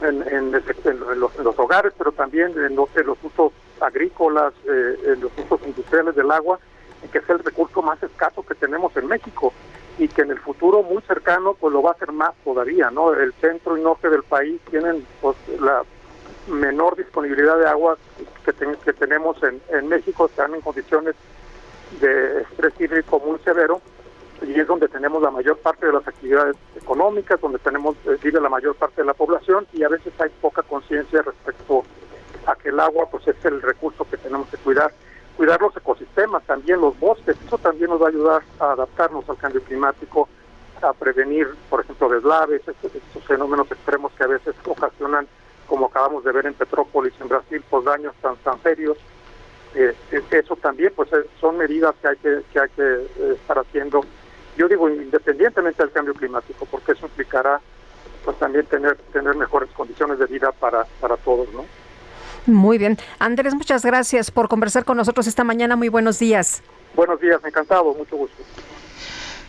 en, 0.00 0.22
en, 0.28 0.52
los, 0.52 1.36
en, 1.38 1.44
los, 1.44 1.58
hogares, 1.58 1.92
pero 1.96 2.12
también 2.12 2.52
en 2.58 2.74
los, 2.74 2.88
los 2.94 3.18
usos 3.22 3.52
agrícolas, 3.80 4.52
eh, 4.66 4.96
en 5.06 5.20
los 5.20 5.32
usos 5.38 5.60
industriales 5.66 6.14
del 6.14 6.30
agua, 6.30 6.58
que 7.12 7.18
es 7.18 7.28
el 7.28 7.38
recurso 7.40 7.82
más 7.82 8.02
escaso 8.02 8.44
que 8.44 8.54
tenemos 8.54 8.96
en 8.96 9.06
México 9.06 9.52
y 9.98 10.08
que 10.08 10.22
en 10.22 10.30
el 10.30 10.38
futuro 10.38 10.82
muy 10.82 11.02
cercano 11.02 11.54
pues 11.54 11.72
lo 11.72 11.82
va 11.82 11.92
a 11.92 11.98
ser 11.98 12.12
más 12.12 12.32
todavía, 12.42 12.90
¿no? 12.90 13.12
El 13.12 13.32
centro 13.34 13.76
y 13.76 13.82
norte 13.82 14.08
del 14.08 14.22
país 14.22 14.60
tienen 14.70 15.06
pues 15.20 15.36
la 15.60 15.82
menor 16.48 16.96
disponibilidad 16.96 17.58
de 17.58 17.68
agua 17.68 17.96
que, 18.44 18.52
ten, 18.52 18.76
que 18.84 18.92
tenemos 18.92 19.40
en, 19.42 19.60
en 19.70 19.88
México, 19.88 20.26
están 20.26 20.54
en 20.54 20.60
condiciones 20.60 21.14
de 22.00 22.42
estrés 22.42 22.72
hídrico 22.80 23.20
muy 23.20 23.38
severo 23.40 23.80
y 24.42 24.58
es 24.58 24.66
donde 24.66 24.88
tenemos 24.88 25.22
la 25.22 25.30
mayor 25.30 25.58
parte 25.58 25.86
de 25.86 25.92
las 25.92 26.06
actividades 26.06 26.56
económicas, 26.76 27.40
donde 27.40 27.58
tenemos 27.58 27.96
eh, 28.06 28.16
vive 28.22 28.40
la 28.40 28.48
mayor 28.48 28.74
parte 28.74 29.02
de 29.02 29.06
la 29.06 29.14
población 29.14 29.66
y 29.72 29.82
a 29.82 29.88
veces 29.88 30.12
hay 30.18 30.30
poca 30.40 30.62
conciencia 30.62 31.22
respecto 31.22 31.82
a 32.46 32.54
que 32.56 32.68
el 32.68 32.80
agua 32.80 33.08
pues 33.10 33.26
es 33.28 33.44
el 33.44 33.62
recurso 33.62 34.06
que 34.08 34.16
tenemos 34.16 34.48
que 34.48 34.56
cuidar. 34.58 34.92
Cuidar 35.36 35.60
los 35.60 35.76
ecosistemas, 35.76 36.44
también 36.44 36.80
los 36.80 36.98
bosques, 37.00 37.36
eso 37.44 37.58
también 37.58 37.90
nos 37.90 38.00
va 38.00 38.06
a 38.06 38.10
ayudar 38.10 38.42
a 38.60 38.72
adaptarnos 38.72 39.28
al 39.28 39.36
cambio 39.36 39.62
climático, 39.62 40.28
a 40.80 40.92
prevenir, 40.92 41.48
por 41.68 41.80
ejemplo, 41.80 42.08
deslaves, 42.08 42.62
estos, 42.66 42.92
fenómenos 43.24 43.70
extremos 43.70 44.12
que 44.12 44.22
a 44.22 44.28
veces 44.28 44.54
ocasionan, 44.64 45.26
como 45.66 45.86
acabamos 45.86 46.22
de 46.22 46.30
ver 46.30 46.46
en 46.46 46.54
Petrópolis, 46.54 47.14
en 47.20 47.28
Brasil, 47.28 47.64
pues 47.68 47.84
daños 47.84 48.14
tan, 48.20 48.36
tan 48.36 48.62
serios. 48.62 48.96
Eh, 49.74 49.92
eso 50.30 50.54
también 50.56 50.92
pues 50.94 51.08
son 51.40 51.58
medidas 51.58 51.96
que 52.00 52.08
hay 52.08 52.16
que, 52.18 52.42
que, 52.52 52.60
hay 52.60 52.68
que 52.68 52.82
eh, 52.82 53.32
estar 53.34 53.58
haciendo 53.58 54.04
yo 54.56 54.68
digo 54.68 54.88
independientemente 54.88 55.82
del 55.82 55.92
cambio 55.92 56.14
climático, 56.14 56.66
porque 56.70 56.92
eso 56.92 57.06
implicará 57.06 57.60
pues 58.24 58.38
también 58.38 58.64
tener 58.66 58.96
tener 59.12 59.34
mejores 59.36 59.70
condiciones 59.70 60.18
de 60.18 60.26
vida 60.26 60.50
para, 60.52 60.84
para 61.00 61.16
todos, 61.16 61.48
¿no? 61.52 61.64
Muy 62.46 62.78
bien. 62.78 62.98
Andrés, 63.18 63.54
muchas 63.54 63.84
gracias 63.84 64.30
por 64.30 64.48
conversar 64.48 64.84
con 64.84 64.96
nosotros 64.96 65.26
esta 65.26 65.44
mañana. 65.44 65.76
Muy 65.76 65.88
buenos 65.88 66.18
días. 66.18 66.62
Buenos 66.94 67.20
días, 67.20 67.40
encantado, 67.44 67.94
mucho 67.94 68.16
gusto. 68.16 68.42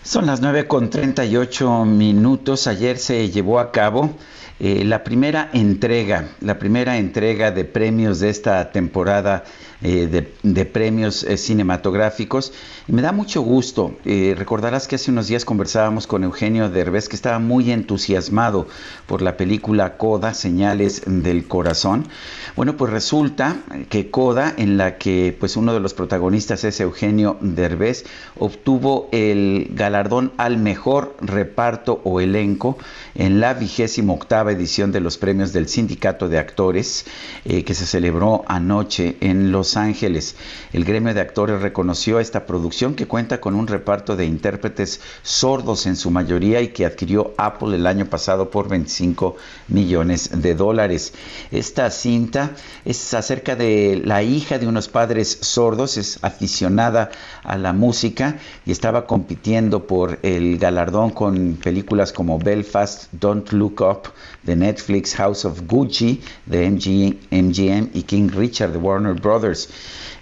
Son 0.01 0.25
las 0.25 0.39
9 0.39 0.67
con 0.67 0.89
38 0.89 1.85
minutos. 1.85 2.67
Ayer 2.67 2.97
se 2.97 3.29
llevó 3.29 3.59
a 3.59 3.71
cabo 3.71 4.11
eh, 4.59 4.83
la 4.85 5.03
primera 5.03 5.49
entrega, 5.51 6.29
la 6.39 6.57
primera 6.57 6.97
entrega 6.97 7.51
de 7.51 7.65
premios 7.65 8.19
de 8.19 8.29
esta 8.29 8.71
temporada 8.71 9.43
eh, 9.85 10.25
de, 10.41 10.65
premios 10.65 11.23
eh, 11.23 11.37
cinematográficos. 11.37 12.51
Me 12.87 13.01
da 13.01 13.11
mucho 13.11 13.41
gusto. 13.41 13.95
recordarás 14.03 14.87
que 14.87 14.95
hace 14.95 15.11
unos 15.11 15.27
días 15.27 15.45
conversábamos 15.45 16.07
con 16.07 16.23
Eugenio 16.23 16.69
Derbez, 16.69 17.07
que 17.07 17.15
estaba 17.15 17.39
muy 17.39 17.71
entusiasmado 17.71 18.67
por 19.05 19.21
la 19.21 19.37
película 19.37 19.97
Coda, 19.97 20.33
Señales 20.33 21.03
del 21.05 21.47
Corazón. 21.47 22.07
Bueno, 22.55 22.77
pues 22.77 22.91
resulta 22.91 23.57
que 23.89 24.09
Coda, 24.09 24.53
en 24.57 24.77
la 24.77 24.97
que 24.97 25.35
pues 25.39 25.55
uno 25.55 25.73
de 25.73 25.79
los 25.79 25.93
protagonistas 25.93 26.63
es 26.63 26.79
Eugenio 26.79 27.37
Derbez, 27.41 28.05
obtuvo 28.39 29.09
el 29.11 29.69
galardón 29.73 30.31
al 30.37 30.57
mejor 30.57 31.15
reparto 31.21 32.01
o 32.03 32.21
elenco 32.21 32.77
en 33.13 33.39
la 33.39 33.53
vigésima 33.53 34.13
octava 34.13 34.51
edición 34.51 34.91
de 34.91 34.99
los 34.99 35.17
premios 35.17 35.53
del 35.53 35.67
Sindicato 35.67 36.29
de 36.29 36.39
Actores 36.39 37.05
eh, 37.45 37.63
que 37.63 37.73
se 37.73 37.85
celebró 37.85 38.43
anoche 38.47 39.17
en 39.21 39.51
Los 39.51 39.74
Ángeles. 39.77 40.35
El 40.73 40.85
gremio 40.85 41.13
de 41.13 41.21
actores 41.21 41.61
reconoció 41.61 42.19
esta 42.19 42.45
producción 42.45 42.95
que 42.95 43.07
cuenta 43.07 43.39
con 43.39 43.55
un 43.55 43.67
reparto 43.67 44.15
de 44.15 44.25
intérpretes 44.25 45.01
sordos 45.23 45.85
en 45.85 45.95
su 45.95 46.11
mayoría 46.11 46.61
y 46.61 46.69
que 46.69 46.85
adquirió 46.85 47.33
Apple 47.37 47.75
el 47.75 47.87
año 47.87 48.05
pasado 48.05 48.49
por 48.49 48.69
25 48.69 49.35
millones 49.67 50.41
de 50.41 50.55
dólares. 50.55 51.13
Esta 51.51 51.89
cinta 51.89 52.51
es 52.83 53.13
acerca 53.13 53.55
de 53.55 54.01
la 54.03 54.23
hija 54.23 54.59
de 54.59 54.67
unos 54.67 54.87
padres 54.87 55.37
sordos, 55.41 55.97
es 55.97 56.19
aficionada 56.21 57.11
a 57.43 57.57
la 57.57 57.73
música 57.73 58.37
y 58.65 58.71
estaba 58.71 59.05
compitiendo 59.05 59.87
por 59.87 60.19
el 60.23 60.57
galardón 60.57 61.11
con 61.11 61.57
películas 61.61 62.11
como 62.11 62.39
Belfast, 62.39 63.11
Don't 63.11 63.51
Look 63.51 63.81
Up 63.81 64.11
de 64.43 64.55
Netflix, 64.55 65.15
House 65.15 65.45
of 65.45 65.61
Gucci 65.67 66.21
de 66.45 66.69
MGM 66.69 67.89
y 67.93 68.03
King 68.03 68.29
Richard 68.33 68.71
de 68.71 68.77
Warner 68.77 69.13
Brothers. 69.13 69.54
years. 69.55 69.67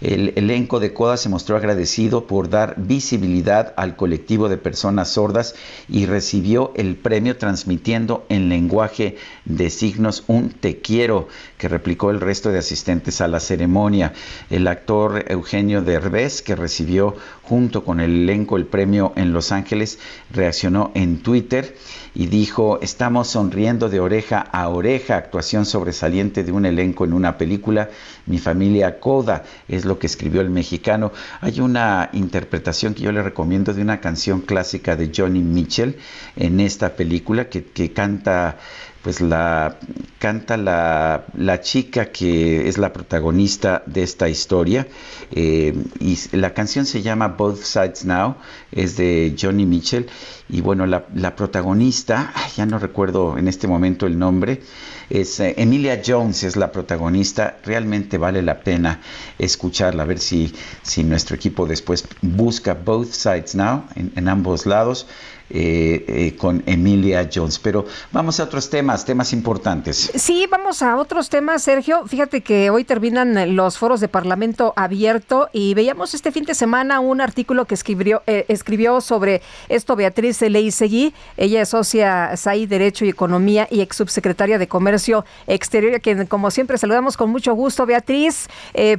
El 0.03 0.33
elenco 0.35 0.81
de 0.81 0.91
Coda 0.91 1.15
se 1.15 1.29
mostró 1.29 1.55
agradecido 1.55 2.27
por 2.27 2.49
dar 2.49 2.75
visibilidad 2.75 3.73
al 3.77 3.95
colectivo 3.95 4.49
de 4.49 4.57
personas 4.57 5.07
sordas 5.07 5.55
y 5.87 6.07
recibió 6.07 6.73
el 6.75 6.97
premio 6.97 7.37
transmitiendo 7.37 8.25
en 8.27 8.49
lenguaje 8.49 9.15
de 9.45 9.69
signos 9.69 10.25
un 10.27 10.49
te 10.49 10.79
quiero 10.79 11.29
que 11.57 11.69
replicó 11.69 12.11
el 12.11 12.19
resto 12.19 12.51
de 12.51 12.59
asistentes 12.59 13.21
a 13.21 13.29
la 13.29 13.39
ceremonia. 13.39 14.11
El 14.49 14.67
actor 14.67 15.23
Eugenio 15.29 15.81
Derbez, 15.81 16.41
que 16.41 16.57
recibió 16.57 17.15
junto 17.41 17.85
con 17.85 18.01
el 18.01 18.23
elenco 18.23 18.57
el 18.57 18.65
premio 18.65 19.13
en 19.15 19.31
Los 19.31 19.53
Ángeles, 19.53 19.99
reaccionó 20.33 20.91
en 20.95 21.23
Twitter 21.23 21.77
y 22.13 22.27
dijo, 22.27 22.79
estamos 22.81 23.29
sonriendo 23.29 23.87
de 23.87 24.01
oreja 24.01 24.39
a 24.39 24.67
oreja, 24.67 25.15
actuación 25.15 25.65
sobresaliente 25.65 26.43
de 26.43 26.51
un 26.51 26.65
elenco 26.65 27.05
en 27.05 27.13
una 27.13 27.37
película, 27.37 27.89
mi 28.25 28.37
familia 28.37 28.99
Coda, 28.99 29.43
es 29.67 29.85
lo 29.85 29.92
que 29.99 30.07
escribió 30.07 30.41
el 30.41 30.49
mexicano. 30.49 31.11
Hay 31.41 31.59
una 31.59 32.09
interpretación 32.13 32.93
que 32.93 33.03
yo 33.03 33.11
le 33.11 33.21
recomiendo 33.21 33.73
de 33.73 33.81
una 33.81 33.99
canción 33.99 34.41
clásica 34.41 34.95
de 34.95 35.11
Johnny 35.15 35.41
Mitchell 35.41 35.97
en 36.35 36.59
esta 36.59 36.95
película 36.95 37.49
que, 37.49 37.65
que 37.65 37.93
canta 37.93 38.57
pues 39.03 39.19
la 39.19 39.77
canta 40.17 40.55
la, 40.55 41.25
la, 41.35 41.59
chica 41.59 42.05
que 42.05 42.69
es 42.69 42.77
la 42.77 42.93
protagonista 42.93 43.83
de 43.85 44.01
esta 44.01 44.29
historia 44.29 44.87
eh, 45.31 45.75
y 45.99 46.17
la 46.37 46.53
canción 46.53 46.85
se 46.85 47.01
llama 47.01 47.27
Both 47.27 47.63
Sides 47.63 48.05
Now 48.05 48.35
es 48.71 48.95
de 48.95 49.35
Johnny 49.39 49.65
Mitchell 49.65 50.07
y 50.47 50.61
bueno 50.61 50.85
la, 50.85 51.05
la 51.13 51.35
protagonista 51.35 52.33
ya 52.55 52.65
no 52.65 52.79
recuerdo 52.79 53.37
en 53.37 53.49
este 53.49 53.67
momento 53.67 54.07
el 54.07 54.17
nombre 54.17 54.61
es 55.09 55.37
eh, 55.41 55.53
Emilia 55.57 56.01
Jones 56.05 56.43
es 56.43 56.55
la 56.55 56.71
protagonista 56.71 57.57
realmente 57.65 58.17
vale 58.17 58.41
la 58.41 58.61
pena 58.61 59.01
escucharla 59.37 60.03
a 60.03 60.05
ver 60.05 60.19
si, 60.19 60.53
si 60.81 61.03
nuestro 61.03 61.35
equipo 61.35 61.65
después 61.65 62.05
busca 62.21 62.73
Both 62.73 63.11
Sides 63.11 63.55
Now 63.55 63.83
en, 63.95 64.13
en 64.15 64.29
ambos 64.29 64.65
lados 64.65 65.07
eh, 65.49 66.05
eh, 66.07 66.35
con 66.37 66.63
Emilia 66.65 67.29
Jones. 67.31 67.59
Pero 67.59 67.85
vamos 68.11 68.39
a 68.39 68.45
otros 68.45 68.69
temas, 68.69 69.05
temas 69.05 69.33
importantes. 69.33 70.11
Sí, 70.15 70.47
vamos 70.49 70.81
a 70.81 70.95
otros 70.97 71.29
temas, 71.29 71.63
Sergio. 71.63 72.07
Fíjate 72.07 72.41
que 72.41 72.69
hoy 72.69 72.83
terminan 72.83 73.55
los 73.55 73.77
foros 73.77 73.99
de 73.99 74.07
Parlamento 74.07 74.73
abierto 74.75 75.49
y 75.53 75.73
veíamos 75.73 76.13
este 76.13 76.31
fin 76.31 76.45
de 76.45 76.55
semana 76.55 76.99
un 77.01 77.21
artículo 77.21 77.65
que 77.65 77.75
escribió, 77.75 78.23
eh, 78.25 78.45
escribió 78.47 79.01
sobre 79.01 79.41
esto 79.69 79.95
Beatriz 79.95 80.41
Leisegui. 80.41 81.13
Ella 81.37 81.61
es 81.61 81.69
socia 81.69 82.35
SAI 82.35 82.65
Derecho 82.65 83.05
y 83.05 83.09
Economía 83.09 83.67
y 83.69 83.81
ex 83.81 83.97
subsecretaria 83.97 84.57
de 84.57 84.67
Comercio 84.67 85.25
Exterior, 85.47 85.95
a 85.95 85.99
quien 85.99 86.25
como 86.25 86.51
siempre 86.51 86.77
saludamos 86.77 87.17
con 87.17 87.29
mucho 87.29 87.53
gusto. 87.53 87.85
Beatriz, 87.85 88.47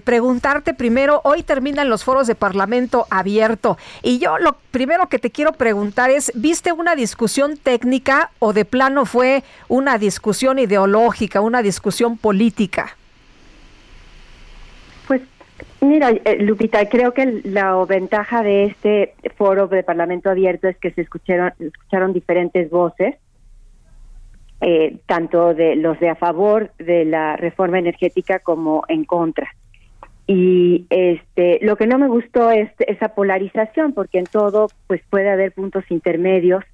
preguntarte 0.04 0.74
primero, 0.74 1.20
hoy 1.24 1.42
terminan 1.42 1.88
los 1.88 2.04
foros 2.04 2.26
de 2.26 2.34
Parlamento 2.34 3.06
abierto 3.10 3.78
y 4.02 4.18
yo 4.18 4.38
lo 4.38 4.56
primero 4.70 5.08
que 5.08 5.18
te 5.18 5.30
quiero 5.30 5.52
preguntar 5.52 6.10
es, 6.10 6.32
¿Viste 6.36 6.72
una 6.72 6.96
discusión 6.96 7.56
técnica 7.56 8.30
o 8.40 8.52
de 8.52 8.64
plano 8.64 9.06
fue 9.06 9.44
una 9.68 9.98
discusión 9.98 10.58
ideológica, 10.58 11.40
una 11.40 11.62
discusión 11.62 12.18
política? 12.18 12.96
Pues 15.06 15.22
mira, 15.80 16.10
eh, 16.10 16.38
Lupita, 16.40 16.88
creo 16.88 17.14
que 17.14 17.40
la 17.44 17.76
ventaja 17.84 18.42
de 18.42 18.64
este 18.64 19.14
foro 19.36 19.68
de 19.68 19.84
Parlamento 19.84 20.28
abierto 20.28 20.66
es 20.66 20.76
que 20.76 20.90
se 20.90 21.02
escucharon, 21.02 21.52
escucharon 21.60 22.12
diferentes 22.12 22.68
voces, 22.68 23.14
eh, 24.60 24.98
tanto 25.06 25.54
de 25.54 25.76
los 25.76 26.00
de 26.00 26.08
a 26.08 26.16
favor 26.16 26.72
de 26.78 27.04
la 27.04 27.36
reforma 27.36 27.78
energética 27.78 28.40
como 28.40 28.82
en 28.88 29.04
contra 29.04 29.54
y 30.26 30.86
este 30.88 31.58
lo 31.62 31.76
que 31.76 31.86
no 31.86 31.98
me 31.98 32.08
gustó 32.08 32.50
es 32.50 32.70
esa 32.78 33.08
polarización 33.08 33.92
porque 33.92 34.18
en 34.18 34.24
todo 34.24 34.68
pues 34.86 35.02
puede 35.10 35.30
haber 35.30 35.52
puntos 35.52 35.84
intermedios 35.90 36.64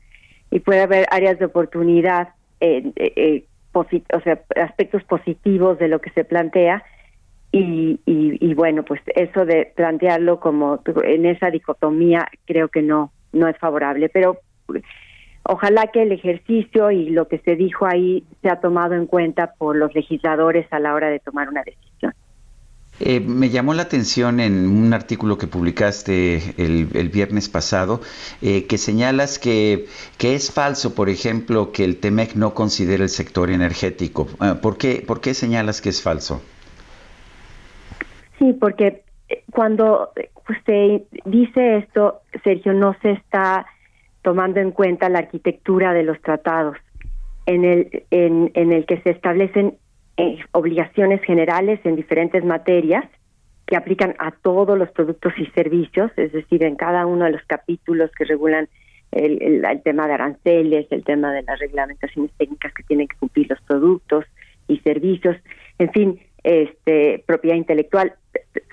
y 0.51 0.61
puede 0.61 0.83
haber 0.83 1.07
áreas 1.11 1.39
de 1.39 1.47
oportunidad 1.47 2.29
eh, 2.61 2.93
eh, 2.97 3.45
o 3.73 4.21
sea 4.23 4.41
aspectos 4.57 5.03
positivos 5.05 5.79
de 5.79 5.89
lo 5.89 6.01
que 6.01 6.11
se 6.11 6.25
plantea. 6.25 6.85
Y, 7.53 7.99
y, 8.07 8.55
bueno 8.55 8.85
pues 8.85 9.01
eso 9.17 9.45
de 9.45 9.73
plantearlo 9.75 10.39
como 10.39 10.81
en 11.03 11.27
esa 11.27 11.51
dicotomía 11.51 12.29
creo 12.45 12.69
que 12.69 12.81
no 12.81 13.11
no 13.33 13.49
es 13.49 13.59
favorable. 13.59 14.09
Pero 14.09 14.39
ojalá 15.43 15.89
que 15.89 16.03
el 16.03 16.13
ejercicio 16.13 16.93
y 16.93 17.11
lo 17.11 17.27
que 17.27 17.39
se 17.39 17.57
dijo 17.57 17.87
ahí 17.87 18.23
sea 18.43 18.61
tomado 18.61 18.95
en 18.95 19.07
cuenta 19.07 19.55
por 19.59 19.75
los 19.75 19.93
legisladores 19.97 20.73
a 20.73 20.79
la 20.79 20.95
hora 20.95 21.09
de 21.09 21.19
tomar 21.19 21.49
una 21.49 21.65
decisión 21.65 22.15
eh, 23.01 23.21
me 23.21 23.49
llamó 23.49 23.73
la 23.73 23.83
atención 23.83 24.41
en 24.41 24.69
un 24.69 24.93
artículo 24.93 25.39
que 25.39 25.47
publicaste 25.47 26.55
el, 26.59 27.09
viernes 27.09 27.49
pasado 27.49 28.03
eh, 28.43 28.67
que 28.67 28.77
señalas 28.77 29.39
que, 29.39 29.87
que, 30.19 30.35
es 30.35 30.53
falso, 30.53 30.95
por 30.95 31.09
ejemplo, 31.09 31.73
que 31.73 31.85
el 31.85 31.97
TEMEC 31.99 32.35
no 32.35 32.53
considera 32.53 33.03
el 33.03 33.09
sector 33.09 33.51
energético. 33.51 34.29
Ah, 34.39 34.59
¿Por 34.61 34.77
qué, 34.77 35.03
¿Por 35.07 35.23
qué 35.23 35.33
señalas 35.33 35.81
que 35.81 35.89
es 35.89 36.03
falso? 36.03 36.43
Sí, 38.39 38.53
porque 38.53 39.03
eh, 39.31 39.45
cuando 39.51 40.11
usted 40.51 41.03
dice 41.25 41.79
esto, 41.79 42.21
Sergio, 42.45 42.75
no 42.75 42.95
se 43.01 43.13
está 43.13 43.65
tomando 44.21 44.61
en 44.61 44.73
cuenta 44.73 45.09
la 45.09 45.21
arquitectura 45.21 45.95
de 45.95 46.03
los 46.03 46.21
tratados 46.21 46.77
en 47.47 47.65
el, 47.65 48.05
en 48.11 48.73
el 48.73 48.85
que 48.85 49.01
se 49.01 49.11
establecen 49.11 49.79
eh, 50.21 50.39
obligaciones 50.53 51.23
generales 51.23 51.81
en 51.85 51.97
diferentes 51.97 52.45
materias 52.45 53.05
que 53.67 53.77
aplican 53.77 54.15
a 54.19 54.33
todos 54.33 54.77
los 54.77 54.91
productos 54.91 55.33
y 55.39 55.47
servicios, 55.47 56.11
es 56.17 56.33
decir, 56.33 56.63
en 56.65 56.77
cada 56.77 57.07
uno 57.07 57.25
de 57.25 57.33
los 57.33 57.43
capítulos 57.47 58.11
que 58.19 58.25
regulan 58.25 58.69
el, 59.13 59.63
tema 59.83 60.07
de 60.07 60.15
aranceles, 60.15 60.87
el 60.91 61.05
tema 61.05 61.33
de 61.33 61.43
las 61.43 61.59
reglamentaciones 61.59 62.31
técnicas 62.37 62.73
que 62.75 62.83
tienen 62.83 63.09
que 63.09 63.17
cumplir 63.17 63.49
los 63.49 63.61
productos 63.63 64.25
y 64.69 64.79
servicios, 64.81 65.37
en 65.79 65.91
fin, 65.93 66.21
este 66.43 67.23
propiedad 67.27 67.57
intelectual, 67.57 68.15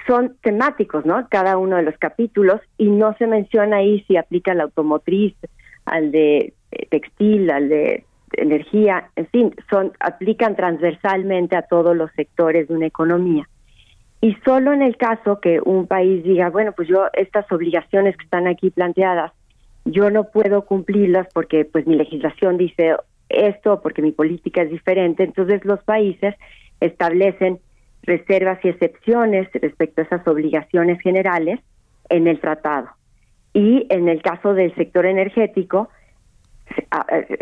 son 0.05 0.35
temáticos, 0.41 1.05
¿no? 1.05 1.27
Cada 1.29 1.57
uno 1.57 1.77
de 1.77 1.83
los 1.83 1.97
capítulos 1.97 2.61
y 2.77 2.89
no 2.89 3.15
se 3.17 3.27
menciona 3.27 3.77
ahí 3.77 4.03
si 4.07 4.15
aplica 4.17 4.51
al 4.51 4.61
automotriz, 4.61 5.35
al 5.85 6.11
de 6.11 6.53
textil, 6.89 7.49
al 7.49 7.69
de 7.69 8.05
energía, 8.33 9.09
en 9.15 9.27
fin, 9.27 9.55
son 9.69 9.93
aplican 9.99 10.55
transversalmente 10.55 11.55
a 11.55 11.63
todos 11.63 11.95
los 11.95 12.11
sectores 12.13 12.67
de 12.67 12.75
una 12.75 12.87
economía. 12.87 13.47
Y 14.19 14.35
solo 14.45 14.73
en 14.73 14.81
el 14.81 14.97
caso 14.97 15.39
que 15.39 15.61
un 15.63 15.87
país 15.87 16.23
diga, 16.23 16.49
bueno, 16.49 16.71
pues 16.71 16.87
yo 16.87 17.07
estas 17.13 17.49
obligaciones 17.51 18.17
que 18.17 18.23
están 18.23 18.47
aquí 18.47 18.71
planteadas, 18.71 19.31
yo 19.85 20.09
no 20.09 20.25
puedo 20.25 20.65
cumplirlas 20.65 21.27
porque 21.33 21.65
pues 21.65 21.85
mi 21.87 21.95
legislación 21.95 22.57
dice 22.57 22.95
esto, 23.29 23.81
porque 23.81 24.01
mi 24.01 24.11
política 24.11 24.61
es 24.61 24.71
diferente, 24.71 25.23
entonces 25.23 25.63
los 25.65 25.81
países 25.83 26.35
establecen 26.79 27.59
reservas 28.03 28.59
y 28.63 28.69
excepciones 28.69 29.49
respecto 29.53 30.01
a 30.01 30.05
esas 30.05 30.27
obligaciones 30.27 30.99
generales 31.01 31.59
en 32.09 32.27
el 32.27 32.39
tratado. 32.39 32.87
Y 33.53 33.85
en 33.89 34.07
el 34.07 34.21
caso 34.21 34.53
del 34.53 34.73
sector 34.75 35.05
energético, 35.05 35.89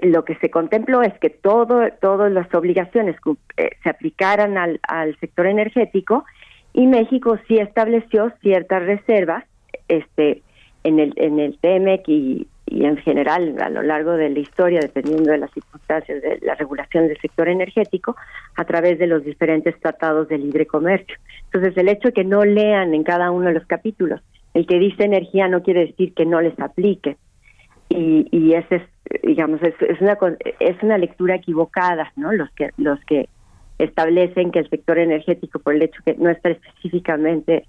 lo 0.02 0.26
que 0.26 0.36
se 0.36 0.50
contempló 0.50 1.02
es 1.02 1.14
que 1.20 1.30
todo, 1.30 1.90
todas 2.02 2.32
las 2.32 2.54
obligaciones 2.54 3.16
eh, 3.58 3.70
se 3.84 3.90
aplicaran 3.90 4.58
al, 4.58 4.80
al 4.88 5.18
sector 5.20 5.48
energético 5.48 6.26
y 6.74 6.88
México 6.88 7.38
sí 7.48 7.58
estableció 7.58 8.32
ciertas 8.42 8.84
reservas 8.84 9.46
este 9.88 10.42
en 10.84 11.00
el 11.00 11.14
en 11.16 11.40
el 11.40 11.58
TEMEC 11.58 12.08
y, 12.08 12.48
y 12.66 12.86
en 12.86 12.98
general 12.98 13.56
a 13.62 13.70
lo 13.70 13.82
largo 13.82 14.12
de 14.12 14.30
la 14.30 14.40
historia 14.40 14.80
dependiendo 14.82 15.32
de 15.32 15.38
las 15.38 15.52
circunstancias 15.52 16.22
de 16.22 16.40
la 16.42 16.56
regulación 16.56 17.08
del 17.08 17.18
sector 17.20 17.48
energético 17.48 18.16
a 18.56 18.66
través 18.66 19.00
de 19.00 19.08
los 19.08 19.24
diferentes 19.24 19.80
tratados 19.80 20.28
de 20.28 20.38
libre 20.38 20.66
comercio. 20.66 21.16
Entonces 21.46 21.78
el 21.78 21.90
hecho 21.90 22.10
de 22.10 22.14
que 22.14 22.24
no 22.24 22.44
lean 22.44 22.94
en 22.94 23.04
cada 23.04 23.32
uno 23.32 23.48
de 23.48 23.54
los 23.54 23.66
capítulos 23.66 24.22
el 24.54 24.68
que 24.68 24.80
dice 24.80 25.04
energía 25.04 25.48
no 25.48 25.64
quiere 25.64 25.88
decir 25.88 26.14
que 26.14 26.26
no 26.26 26.42
les 26.42 26.60
aplique 26.60 27.18
y, 27.90 28.28
y 28.32 28.54
ese 28.54 28.78
es 28.78 28.84
digamos 29.24 29.62
es, 29.62 29.76
es 29.82 30.02
una 30.02 30.18
es 30.60 30.82
una 30.82 30.98
lectura 30.98 31.36
equivocada 31.36 32.12
no 32.16 32.32
los 32.32 32.50
que 32.52 32.72
los 32.78 33.00
que 33.06 33.30
establecen 33.78 34.52
que 34.52 34.60
el 34.60 34.70
sector 34.70 34.98
energético 34.98 35.60
por 35.60 35.76
el 35.76 35.84
hecho 35.84 36.02
que 36.06 36.16
no 36.16 36.30
está 36.30 36.50
específicamente 36.50 37.66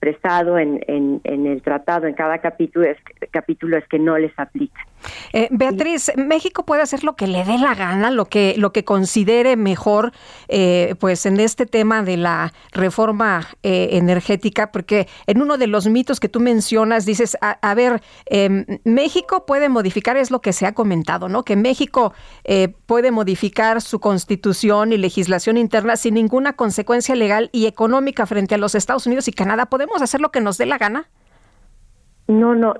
expresado 0.00 0.58
en, 0.58 0.82
en, 0.88 1.20
en, 1.24 1.46
el 1.46 1.62
tratado, 1.62 2.06
en 2.06 2.14
cada 2.14 2.38
capítulo 2.38 2.86
es, 2.86 2.96
capítulo 3.30 3.76
es 3.76 3.86
que 3.88 3.98
no 3.98 4.16
les 4.16 4.32
aplica. 4.38 4.86
Eh, 5.32 5.48
Beatriz, 5.50 6.12
México 6.16 6.64
puede 6.64 6.82
hacer 6.82 7.04
lo 7.04 7.16
que 7.16 7.26
le 7.26 7.44
dé 7.44 7.58
la 7.58 7.74
gana, 7.74 8.10
lo 8.10 8.26
que, 8.26 8.54
lo 8.58 8.72
que 8.72 8.84
considere 8.84 9.56
mejor, 9.56 10.12
eh, 10.48 10.94
pues 11.00 11.24
en 11.26 11.40
este 11.40 11.66
tema 11.66 12.02
de 12.02 12.16
la 12.16 12.52
reforma 12.72 13.48
eh, 13.62 13.90
energética, 13.92 14.72
porque 14.72 15.08
en 15.26 15.40
uno 15.40 15.56
de 15.56 15.66
los 15.66 15.86
mitos 15.86 16.20
que 16.20 16.28
tú 16.28 16.40
mencionas 16.40 17.06
dices, 17.06 17.36
a, 17.40 17.58
a 17.62 17.74
ver, 17.74 18.02
em, 18.26 18.64
México 18.84 19.46
puede 19.46 19.68
modificar, 19.68 20.16
es 20.16 20.30
lo 20.30 20.40
que 20.40 20.52
se 20.52 20.66
ha 20.66 20.72
comentado, 20.72 21.28
¿no? 21.28 21.44
Que 21.44 21.56
México 21.56 22.12
eh, 22.44 22.68
puede 22.86 23.10
modificar 23.10 23.80
su 23.80 24.00
constitución 24.00 24.92
y 24.92 24.98
legislación 24.98 25.56
interna 25.56 25.96
sin 25.96 26.14
ninguna 26.14 26.54
consecuencia 26.54 27.14
legal 27.14 27.48
y 27.52 27.66
económica 27.66 28.26
frente 28.26 28.54
a 28.54 28.58
los 28.58 28.74
Estados 28.74 29.06
Unidos 29.06 29.28
y 29.28 29.32
Canadá. 29.32 29.66
¿Podemos 29.66 29.89
hacer 29.96 30.20
lo 30.20 30.30
que 30.30 30.40
nos 30.40 30.58
dé 30.58 30.66
la 30.66 30.78
gana? 30.78 31.08
No, 32.28 32.54
no, 32.54 32.74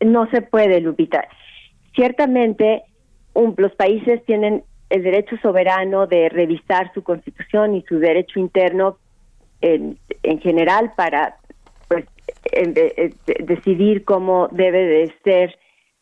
no 0.00 0.30
se 0.30 0.42
puede, 0.42 0.80
Lupita 0.80 1.28
ciertamente 1.94 2.82
un, 3.34 3.54
los 3.56 3.74
países 3.74 4.24
tienen 4.24 4.64
el 4.90 5.02
derecho 5.02 5.36
soberano 5.38 6.06
de 6.06 6.28
revisar 6.28 6.92
su 6.92 7.02
constitución 7.02 7.74
y 7.74 7.82
su 7.82 7.98
derecho 7.98 8.38
interno 8.40 8.98
en, 9.60 9.98
en 10.22 10.40
general 10.40 10.92
para 10.96 11.36
pues 11.88 12.04
decidir 13.44 14.04
cómo 14.04 14.48
debe 14.50 14.84
de 14.84 15.14
ser 15.24 15.58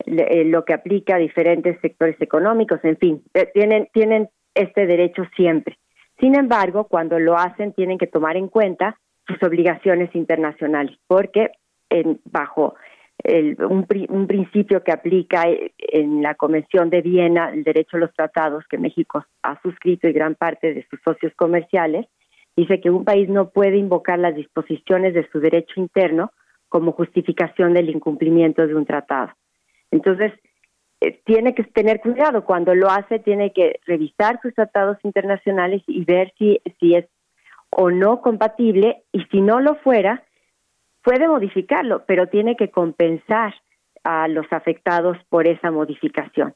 eh, 0.07 0.45
lo 0.45 0.65
que 0.65 0.75
aplica 0.75 1.17
a 1.17 1.19
diferentes 1.19 1.79
sectores 1.81 2.21
económicos, 2.21 2.81
en 2.85 2.97
fin, 2.97 3.23
eh, 3.35 3.49
tienen 3.53 3.89
tienen 3.93 4.29
este 4.55 4.87
derecho 4.87 5.23
siempre. 5.37 5.79
Sin 6.19 6.35
embargo, 6.35 6.85
cuando 6.85 7.19
lo 7.19 7.37
hacen 7.37 7.73
tienen 7.73 7.99
que 7.99 8.07
tomar 8.07 8.37
en 8.37 8.49
cuenta 8.49 8.99
sus 9.31 9.42
obligaciones 9.42 10.15
internacionales, 10.15 10.97
porque 11.07 11.50
en, 11.89 12.20
bajo 12.25 12.75
el, 13.23 13.57
un, 13.62 13.86
principio 14.26 14.83
que 14.83 14.92
aplica 14.92 15.44
en 15.78 16.23
la 16.23 16.34
Convención 16.34 16.91
de 16.91 17.02
Viena, 17.02 17.50
el 17.50 17.65
derecho 17.65 17.97
a 17.97 18.00
los 18.00 18.15
tratados 18.15 18.65
que 18.68 18.78
México 18.78 19.25
ha 19.42 19.60
suscrito 19.62 20.09
y 20.09 20.12
gran 20.12 20.34
parte 20.34 20.73
de 20.75 20.86
sus 20.89 21.00
socios 21.05 21.33
comerciales, 21.36 22.07
dice 22.57 22.81
que 22.81 22.91
un 22.91 23.05
país 23.05 23.28
no 23.28 23.50
puede 23.50 23.76
invocar 23.76 24.18
las 24.18 24.34
disposiciones 24.34 25.15
de 25.15 25.28
su 25.31 25.41
derecho 25.41 25.81
interno 25.81 26.33
como 26.68 26.92
justificación 26.92 27.75
del 27.75 27.91
incumplimiento 27.91 28.67
de 28.67 28.75
un 28.75 28.86
tratado. 28.86 29.33
Entonces, 29.91 30.33
eh, 31.00 31.20
tiene 31.25 31.55
que 31.55 31.65
tener 31.65 32.00
cuidado 32.00 32.44
cuando 32.44 32.75
lo 32.75 32.89
hace, 32.89 33.18
tiene 33.18 33.52
que 33.52 33.81
revisar 33.86 34.39
sus 34.42 34.55
tratados 34.55 34.99
internacionales 35.02 35.83
y 35.86 36.05
ver 36.05 36.33
si, 36.39 36.60
si 36.78 36.94
es 36.94 37.07
o 37.71 37.91
no 37.91 38.21
compatible 38.21 39.05
y 39.13 39.25
si 39.31 39.41
no 39.41 39.61
lo 39.61 39.77
fuera, 39.77 40.25
puede 41.03 41.29
modificarlo, 41.29 42.05
pero 42.07 42.27
tiene 42.27 42.57
que 42.57 42.71
compensar 42.71 43.55
a 44.05 44.29
los 44.29 44.47
afectados 44.51 45.17
por 45.29 45.47
esa 45.47 45.71
modificación. 45.71 46.55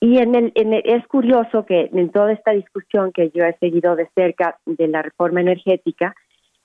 Y 0.00 0.18
en 0.18 0.34
el, 0.34 0.52
en 0.54 0.74
es 0.74 1.06
curioso 1.06 1.64
que 1.64 1.90
en 1.92 2.10
toda 2.10 2.32
esta 2.32 2.52
discusión 2.52 3.12
que 3.12 3.30
yo 3.30 3.44
he 3.44 3.56
seguido 3.58 3.96
de 3.96 4.08
cerca 4.14 4.58
de 4.66 4.88
la 4.88 5.02
reforma 5.02 5.40
energética, 5.40 6.14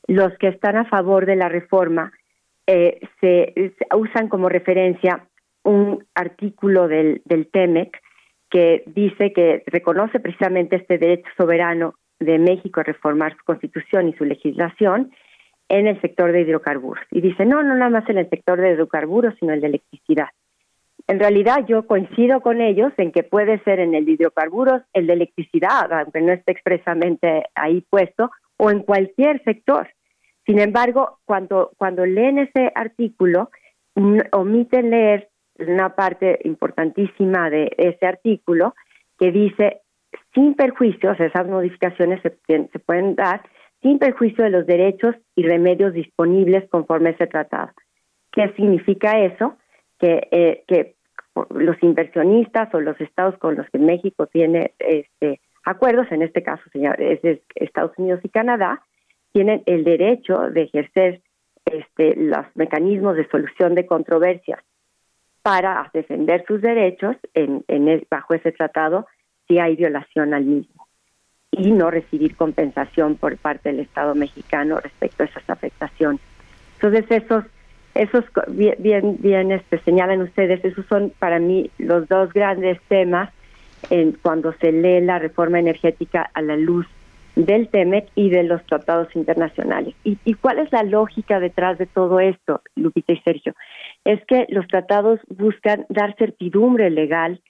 los 0.07 0.37
que 0.39 0.47
están 0.47 0.75
a 0.75 0.85
favor 0.85 1.25
de 1.25 1.35
la 1.35 1.49
reforma 1.49 2.11
eh, 2.67 2.99
se, 3.21 3.53
se, 3.55 3.95
usan 3.95 4.27
como 4.27 4.49
referencia 4.49 5.27
un 5.63 6.05
artículo 6.15 6.87
del, 6.87 7.21
del 7.25 7.47
TEMEC 7.47 7.97
que 8.49 8.83
dice 8.87 9.31
que 9.33 9.63
reconoce 9.67 10.19
precisamente 10.19 10.75
este 10.75 10.97
derecho 10.97 11.29
soberano 11.37 11.95
de 12.19 12.37
México 12.37 12.79
a 12.79 12.83
reformar 12.83 13.35
su 13.37 13.43
constitución 13.45 14.09
y 14.09 14.13
su 14.13 14.25
legislación 14.25 15.11
en 15.69 15.87
el 15.87 16.01
sector 16.01 16.31
de 16.31 16.41
hidrocarburos. 16.41 17.05
Y 17.11 17.21
dice, 17.21 17.45
no, 17.45 17.63
no 17.63 17.75
nada 17.75 17.89
más 17.89 18.09
en 18.09 18.17
el 18.17 18.29
sector 18.29 18.59
de 18.59 18.73
hidrocarburos, 18.73 19.35
sino 19.39 19.53
el 19.53 19.61
de 19.61 19.67
electricidad. 19.67 20.29
En 21.07 21.19
realidad 21.19 21.65
yo 21.67 21.87
coincido 21.87 22.41
con 22.41 22.61
ellos 22.61 22.91
en 22.97 23.11
que 23.11 23.23
puede 23.23 23.59
ser 23.63 23.79
en 23.79 23.95
el 23.95 24.05
de 24.05 24.11
hidrocarburos, 24.11 24.81
el 24.93 25.07
de 25.07 25.13
electricidad, 25.13 25.91
aunque 25.93 26.21
no 26.21 26.33
esté 26.33 26.51
expresamente 26.51 27.45
ahí 27.55 27.81
puesto, 27.89 28.31
o 28.57 28.69
en 28.69 28.81
cualquier 28.81 29.41
sector. 29.43 29.87
Sin 30.45 30.59
embargo, 30.59 31.19
cuando, 31.25 31.71
cuando 31.77 32.05
leen 32.05 32.39
ese 32.39 32.71
artículo, 32.75 33.49
omiten 34.31 34.89
leer 34.89 35.29
una 35.59 35.95
parte 35.95 36.39
importantísima 36.43 37.49
de 37.49 37.71
ese 37.77 38.05
artículo 38.05 38.75
que 39.17 39.31
dice, 39.31 39.81
sin 40.33 40.55
perjuicios, 40.55 41.19
esas 41.19 41.47
modificaciones 41.47 42.21
se, 42.21 42.31
pueden 42.79 43.15
dar 43.15 43.41
sin 43.81 43.99
perjuicio 43.99 44.43
de 44.43 44.49
los 44.49 44.65
derechos 44.65 45.15
y 45.35 45.43
remedios 45.43 45.93
disponibles 45.93 46.67
conforme 46.69 47.11
ese 47.11 47.27
tratado. 47.27 47.71
¿Qué 48.31 48.51
significa 48.55 49.19
eso? 49.19 49.57
Que, 49.99 50.27
eh, 50.31 50.63
que 50.67 50.95
los 51.49 51.81
inversionistas 51.81 52.73
o 52.73 52.79
los 52.79 52.99
estados 52.99 53.37
con 53.37 53.55
los 53.55 53.69
que 53.69 53.79
México 53.79 54.27
tiene 54.27 54.73
este, 54.79 55.39
acuerdos, 55.63 56.11
en 56.11 56.21
este 56.21 56.43
caso 56.43 56.63
señor, 56.71 57.01
es 57.01 57.19
Estados 57.55 57.91
Unidos 57.97 58.19
y 58.23 58.29
Canadá, 58.29 58.83
tienen 59.31 59.63
el 59.65 59.83
derecho 59.83 60.49
de 60.49 60.63
ejercer 60.63 61.21
este, 61.65 62.15
los 62.15 62.45
mecanismos 62.55 63.15
de 63.15 63.27
solución 63.29 63.75
de 63.75 63.85
controversias 63.85 64.59
para 65.41 65.89
defender 65.93 66.43
sus 66.47 66.61
derechos 66.61 67.15
en, 67.33 67.63
en 67.67 68.05
bajo 68.09 68.33
ese 68.33 68.51
tratado 68.51 69.07
si 69.49 69.59
hay 69.59 69.75
violación 69.75 70.33
al 70.33 70.45
mismo 70.45 70.87
y 71.51 71.71
no 71.71 71.89
recibir 71.89 72.35
compensación 72.35 73.15
por 73.15 73.35
parte 73.37 73.69
del 73.69 73.79
Estado 73.81 74.15
mexicano 74.15 74.79
respecto 74.79 75.23
a 75.23 75.25
esas 75.25 75.49
afectaciones. 75.49 76.21
Entonces, 76.75 77.05
esos, 77.09 77.43
esos 77.95 78.23
bien, 78.49 79.17
bien, 79.19 79.51
este, 79.51 79.79
señalan 79.79 80.21
ustedes, 80.21 80.63
esos 80.63 80.85
son 80.85 81.11
para 81.17 81.39
mí 81.39 81.71
los 81.79 82.07
dos 82.07 82.31
grandes 82.31 82.79
temas 82.87 83.31
en 83.89 84.13
cuando 84.21 84.53
se 84.61 84.71
lee 84.71 85.01
la 85.01 85.19
reforma 85.19 85.59
energética 85.59 86.29
a 86.33 86.41
la 86.41 86.55
luz 86.55 86.85
del 87.35 87.69
TEMEC 87.69 88.09
y 88.15 88.29
de 88.29 88.43
los 88.43 88.63
tratados 88.65 89.15
internacionales. 89.15 89.95
¿Y, 90.03 90.17
¿Y 90.25 90.35
cuál 90.35 90.59
es 90.59 90.71
la 90.71 90.83
lógica 90.83 91.39
detrás 91.39 91.77
de 91.77 91.85
todo 91.87 92.19
esto, 92.19 92.61
Lupita 92.75 93.13
y 93.13 93.21
Sergio? 93.21 93.55
Es 94.03 94.23
que 94.25 94.45
los 94.49 94.67
tratados 94.67 95.19
buscan 95.29 95.85
dar 95.89 96.15
certidumbre 96.17 96.89
legal 96.89 97.41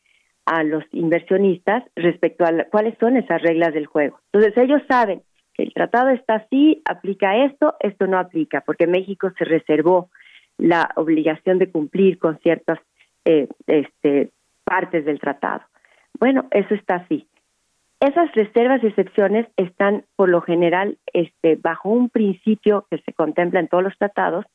a 0.50 0.64
los 0.64 0.84
inversionistas 0.94 1.84
respecto 1.96 2.44
a 2.44 2.52
cuáles 2.72 2.98
son 3.00 3.18
esas 3.18 3.40
reglas 3.44 3.72
del 3.72 3.86
juego. 3.86 4.20
Entonces 4.34 4.58
ellos 4.58 4.82
saben 4.90 5.22
que 5.54 5.62
el 5.62 5.74
tratado 5.74 6.10
está 6.10 6.38
así, 6.38 6.82
aplica 6.86 7.46
esto, 7.46 7.76
esto 7.82 8.08
no 8.08 8.18
aplica, 8.18 8.62
porque 8.62 8.88
México 8.88 9.32
se 9.38 9.46
reservó 9.46 10.10
la 10.58 10.90
obligación 10.96 11.60
de 11.60 11.70
cumplir 11.70 12.18
con 12.18 12.40
ciertas 12.40 12.80
eh, 13.26 13.48
este, 13.68 14.32
partes 14.64 15.06
del 15.06 15.20
tratado. 15.20 15.62
Bueno, 16.20 16.48
eso 16.50 16.74
está 16.74 16.96
así. 16.96 17.28
Esas 18.00 18.34
reservas 18.34 18.84
y 18.84 18.88
excepciones 18.88 19.46
están 19.56 20.06
por 20.16 20.30
lo 20.30 20.42
general 20.42 20.98
este, 21.14 21.58
bajo 21.58 21.90
un 21.90 22.10
principio 22.10 22.88
que 22.90 22.98
se 22.98 23.14
contempla 23.14 23.60
en 23.60 23.68
todos 23.68 23.84
los 23.84 23.96
tratados, 24.00 24.46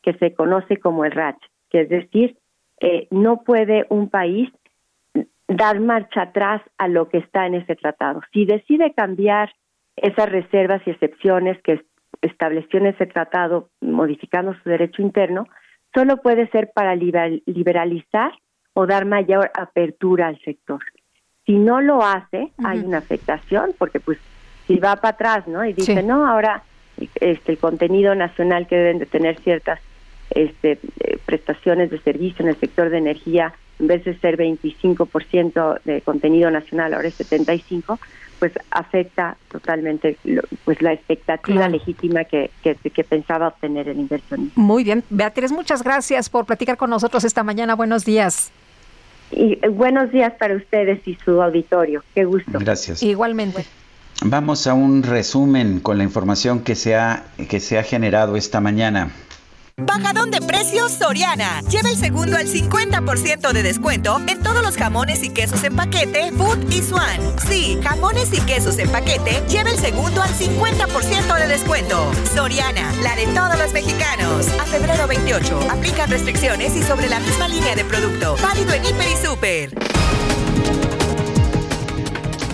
que 0.00 0.14
se 0.14 0.32
conoce 0.32 0.78
como 0.78 1.04
el 1.04 1.12
RACH, 1.12 1.42
que 1.68 1.82
es 1.82 1.90
decir, 1.90 2.38
eh, 2.80 3.06
no 3.10 3.42
puede 3.42 3.84
un 3.90 4.08
país 4.08 4.48
dar 5.56 5.80
marcha 5.80 6.22
atrás 6.22 6.62
a 6.78 6.88
lo 6.88 7.08
que 7.08 7.18
está 7.18 7.46
en 7.46 7.54
ese 7.54 7.76
tratado. 7.76 8.20
Si 8.32 8.44
decide 8.44 8.92
cambiar 8.94 9.52
esas 9.96 10.28
reservas 10.28 10.82
y 10.86 10.90
excepciones 10.90 11.60
que 11.62 11.82
estableció 12.20 12.78
en 12.80 12.86
ese 12.86 13.06
tratado, 13.06 13.70
modificando 13.80 14.54
su 14.54 14.68
derecho 14.68 15.02
interno, 15.02 15.46
solo 15.94 16.18
puede 16.18 16.48
ser 16.48 16.70
para 16.74 16.94
liberalizar 16.94 18.32
o 18.74 18.86
dar 18.86 19.04
mayor 19.04 19.50
apertura 19.54 20.28
al 20.28 20.38
sector. 20.40 20.80
Si 21.44 21.58
no 21.58 21.80
lo 21.80 22.02
hace, 22.02 22.52
hay 22.64 22.78
una 22.80 22.98
afectación, 22.98 23.72
porque 23.78 24.00
pues 24.00 24.18
si 24.66 24.76
va 24.76 24.96
para 24.96 25.14
atrás, 25.14 25.48
¿no? 25.48 25.64
Y 25.64 25.72
dice, 25.72 26.00
sí. 26.00 26.06
no, 26.06 26.26
ahora 26.26 26.62
este, 26.96 27.52
el 27.52 27.58
contenido 27.58 28.14
nacional 28.14 28.66
que 28.66 28.76
deben 28.76 28.98
de 28.98 29.06
tener 29.06 29.38
ciertas 29.40 29.80
este, 30.30 30.78
eh, 31.00 31.18
prestaciones 31.26 31.90
de 31.90 31.98
servicio 31.98 32.44
en 32.44 32.50
el 32.50 32.56
sector 32.56 32.90
de 32.90 32.98
energía 32.98 33.52
en 33.82 33.88
vez 33.88 34.04
de 34.04 34.16
ser 34.18 34.38
25% 34.38 35.80
de 35.84 36.00
contenido 36.02 36.50
nacional, 36.50 36.94
ahora 36.94 37.08
es 37.08 37.18
75%, 37.18 37.98
pues 38.38 38.52
afecta 38.70 39.36
totalmente 39.50 40.16
pues 40.64 40.80
la 40.80 40.92
expectativa 40.92 41.68
legítima 41.68 42.24
que, 42.24 42.50
que, 42.62 42.76
que, 42.76 43.04
pensaba 43.04 43.48
obtener 43.48 43.88
el 43.88 43.98
inversionista. 43.98 44.60
Muy 44.60 44.84
bien, 44.84 45.04
Beatriz, 45.10 45.52
muchas 45.52 45.82
gracias 45.82 46.28
por 46.28 46.46
platicar 46.46 46.76
con 46.76 46.90
nosotros 46.90 47.24
esta 47.24 47.42
mañana. 47.42 47.74
Buenos 47.74 48.04
días. 48.04 48.52
Y 49.32 49.58
eh, 49.62 49.68
buenos 49.68 50.12
días 50.12 50.32
para 50.38 50.54
ustedes 50.54 51.06
y 51.06 51.16
su 51.24 51.42
auditorio. 51.42 52.04
Qué 52.14 52.24
gusto. 52.24 52.58
Gracias. 52.58 53.02
Igualmente. 53.02 53.64
Vamos 54.24 54.66
a 54.68 54.74
un 54.74 55.02
resumen 55.02 55.80
con 55.80 55.98
la 55.98 56.04
información 56.04 56.60
que 56.60 56.76
se 56.76 56.94
ha, 56.94 57.24
que 57.48 57.58
se 57.58 57.78
ha 57.78 57.82
generado 57.82 58.36
esta 58.36 58.60
mañana. 58.60 59.10
Bajadón 59.76 60.30
de 60.30 60.40
precios 60.40 60.92
Soriana. 60.92 61.62
Lleva 61.70 61.90
el 61.90 61.96
segundo 61.96 62.36
al 62.36 62.46
50% 62.46 63.52
de 63.52 63.62
descuento 63.62 64.20
en 64.26 64.42
todos 64.42 64.62
los 64.62 64.76
jamones 64.76 65.22
y 65.22 65.30
quesos 65.30 65.64
en 65.64 65.74
paquete, 65.76 66.30
Food 66.32 66.70
y 66.70 66.82
Swan. 66.82 67.20
Sí, 67.48 67.78
jamones 67.82 68.32
y 68.32 68.40
quesos 68.42 68.78
en 68.78 68.90
paquete, 68.90 69.42
lleva 69.48 69.70
el 69.70 69.78
segundo 69.78 70.22
al 70.22 70.30
50% 70.30 71.38
de 71.38 71.46
descuento. 71.46 72.10
Soriana, 72.34 72.92
la 73.02 73.16
de 73.16 73.26
todos 73.28 73.58
los 73.58 73.72
mexicanos. 73.72 74.46
A 74.60 74.64
febrero 74.64 75.06
28, 75.06 75.70
aplican 75.70 76.10
restricciones 76.10 76.76
y 76.76 76.82
sobre 76.82 77.08
la 77.08 77.20
misma 77.20 77.48
línea 77.48 77.74
de 77.74 77.84
producto. 77.84 78.36
Válido 78.42 78.72
en 78.74 78.84
Hiper 78.84 79.08
y 79.08 79.26
Super. 79.26 79.92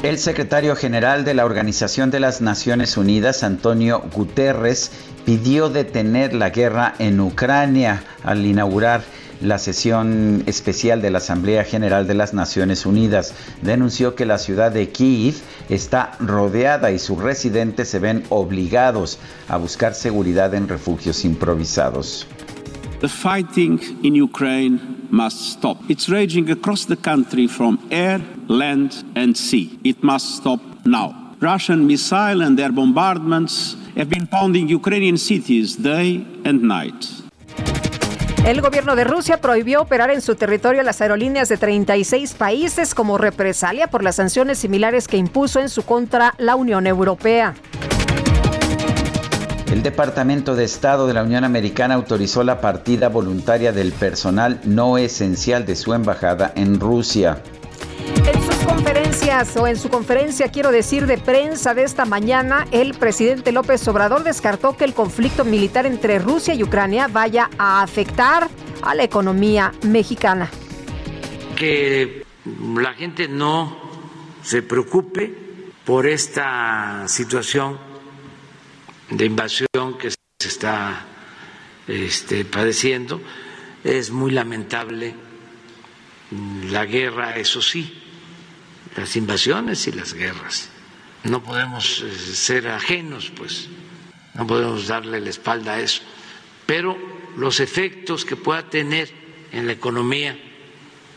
El 0.05 0.19
secretario 0.19 0.77
general 0.77 1.25
de 1.25 1.35
la 1.35 1.45
Organización 1.45 2.13
de 2.13 2.21
las 2.21 2.41
Naciones 2.41 2.97
Unidas, 2.97 3.43
Antonio 3.43 4.05
Guterres, 4.15 4.93
pidió 5.25 5.71
detener 5.71 6.35
la 6.35 6.51
guerra 6.51 6.95
en 7.01 7.19
Ucrania 7.19 8.05
al 8.23 8.47
inaugurar 8.47 9.03
la 9.41 9.59
sesión 9.59 10.45
especial 10.47 11.03
de 11.03 11.11
la 11.11 11.19
Asamblea 11.19 11.65
General 11.65 12.07
de 12.07 12.15
las 12.15 12.33
Naciones 12.33 12.87
Unidas. 12.87 13.35
Denunció 13.63 14.15
que 14.15 14.25
la 14.25 14.39
ciudad 14.39 14.71
de 14.71 14.89
Kiev 14.91 15.35
está 15.69 16.13
rodeada 16.21 16.93
y 16.93 17.01
sus 17.01 17.21
residentes 17.21 17.89
se 17.89 17.99
ven 17.99 18.23
obligados 18.29 19.19
a 19.49 19.57
buscar 19.57 19.95
seguridad 19.95 20.55
en 20.55 20.69
refugios 20.69 21.25
improvisados. 21.25 22.29
The 23.01 23.09
fighting 23.09 23.79
in 24.03 24.17
Ukraine 24.17 25.07
must 25.11 25.53
stop. 25.53 25.79
It's 25.89 26.09
raging 26.09 26.51
across 26.51 26.85
the 26.85 26.97
country 26.97 27.47
from 27.47 27.79
air, 27.93 28.21
land, 28.49 29.05
and 29.15 29.37
sea. 29.37 29.79
It 29.85 30.03
must 30.03 30.37
stop 30.39 30.61
now. 30.85 31.15
Russian 31.41 31.87
missile 31.87 32.43
and 32.43 32.59
air 32.59 32.73
bombardments 32.73 33.77
have 33.97 34.09
been 34.11 34.27
pounding 34.27 34.69
Ukrainian 34.69 35.17
cities 35.17 35.77
day 35.77 36.27
and 36.45 36.63
night. 36.63 37.07
El 38.45 38.61
gobierno 38.61 38.97
de 38.97 39.05
Rusia 39.05 39.41
prohibió 39.41 39.83
operar 39.83 40.11
en 40.11 40.21
su 40.21 40.35
territorio 40.35 40.83
las 40.83 41.01
aerolíneas 41.01 41.49
de 41.49 41.57
36 41.57 42.35
países 42.35 42.95
como 42.95 43.17
represalia 43.17 43.87
por 43.89 44.03
las 44.03 44.17
sanciones 44.17 44.59
similares 44.59 45.07
que 45.07 45.19
impuso 45.19 45.61
en 45.61 45.69
su 45.69 45.83
contra 45.83 46.35
la 46.39 46.57
Unión 46.57 46.89
Europea. 46.89 47.55
El 49.71 49.83
Departamento 49.83 50.57
de 50.57 50.65
Estado 50.65 51.07
de 51.07 51.13
la 51.13 51.23
Unión 51.23 51.45
Americana 51.45 51.95
autorizó 51.95 52.43
la 52.43 52.59
partida 52.59 53.11
voluntaria 53.11 53.71
del 53.71 53.93
personal 53.93 54.61
no 54.65 54.97
esencial 54.97 55.67
de 55.67 55.77
su 55.77 55.93
embajada 55.93 56.53
en 56.57 56.81
Rusia. 56.81 57.43
En 58.17 58.43
sus 58.43 58.57
conferencias 58.65 59.55
o 59.59 59.67
en 59.67 59.77
su 59.77 59.91
conferencia, 59.91 60.49
quiero 60.49 60.73
decir, 60.73 61.07
de 61.07 61.19
prensa 61.19 61.75
de 61.75 61.83
esta 61.83 62.07
mañana, 62.07 62.67
el 62.71 62.95
presidente 62.95 63.53
López 63.53 63.87
Obrador 63.89 64.25
descartó 64.25 64.75
que 64.75 64.85
el 64.85 64.95
conflicto 64.95 65.45
militar 65.45 65.85
entre 65.85 66.19
Rusia 66.19 66.55
y 66.55 66.63
Ucrania 66.63 67.07
vaya 67.07 67.51
a 67.59 67.83
afectar 67.83 68.49
a 68.81 68.95
la 68.95 69.03
economía 69.03 69.75
mexicana. 69.83 70.49
Que 71.57 72.25
la 72.75 72.95
gente 72.95 73.29
no 73.29 73.77
se 74.43 74.63
preocupe 74.63 75.35
por 75.85 76.07
esta 76.07 77.05
situación 77.07 77.88
de 79.11 79.25
invasión 79.25 79.99
que 79.99 80.11
se 80.11 80.49
está 80.49 81.07
este, 81.87 82.45
padeciendo. 82.45 83.21
Es 83.85 84.11
muy 84.11 84.31
lamentable 84.31 85.15
la 86.71 86.85
guerra, 86.85 87.37
eso 87.37 87.63
sí, 87.63 88.03
las 88.97 89.17
invasiones 89.17 89.87
y 89.87 89.93
las 89.93 90.15
guerras. 90.15 90.69
No 91.25 91.43
podemos 91.43 92.03
eh, 92.03 92.13
ser 92.35 92.69
ajenos, 92.69 93.33
pues, 93.35 93.69
no 94.35 94.47
podemos 94.47 94.87
darle 94.87 95.21
la 95.21 95.31
espalda 95.31 95.75
a 95.75 95.81
eso. 95.81 96.03
Pero 96.67 96.97
los 97.37 97.61
efectos 97.61 98.25
que 98.25 98.37
pueda 98.37 98.69
tener 98.69 99.11
en 99.53 99.67
la 99.67 99.73
economía 99.73 100.39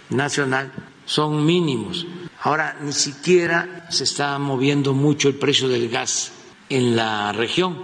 nacional 0.10 0.72
son 1.06 1.46
mínimos. 1.46 2.08
Ahora, 2.42 2.78
ni 2.82 2.94
siquiera 2.94 3.88
se 3.90 4.06
está 4.06 4.38
moviendo 4.40 4.94
mucho 4.94 5.28
el 5.28 5.36
precio 5.36 5.68
del 5.68 5.90
gas 5.90 6.32
en 6.72 6.96
la 6.96 7.34
región, 7.34 7.76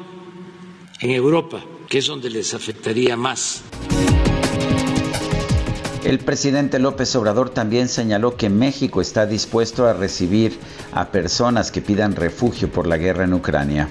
en 1.01 1.11
Europa, 1.11 1.61
que 1.89 1.97
es 1.97 2.07
donde 2.07 2.29
les 2.29 2.53
afectaría 2.53 3.17
más. 3.17 3.61
El 6.05 6.19
presidente 6.19 6.79
López 6.79 7.13
Obrador 7.17 7.49
también 7.49 7.89
señaló 7.89 8.37
que 8.37 8.49
México 8.49 9.01
está 9.01 9.25
dispuesto 9.25 9.85
a 9.85 9.93
recibir 9.93 10.57
a 10.93 11.11
personas 11.11 11.69
que 11.69 11.81
pidan 11.81 12.15
refugio 12.15 12.71
por 12.71 12.87
la 12.87 12.97
guerra 12.97 13.25
en 13.25 13.33
Ucrania 13.33 13.89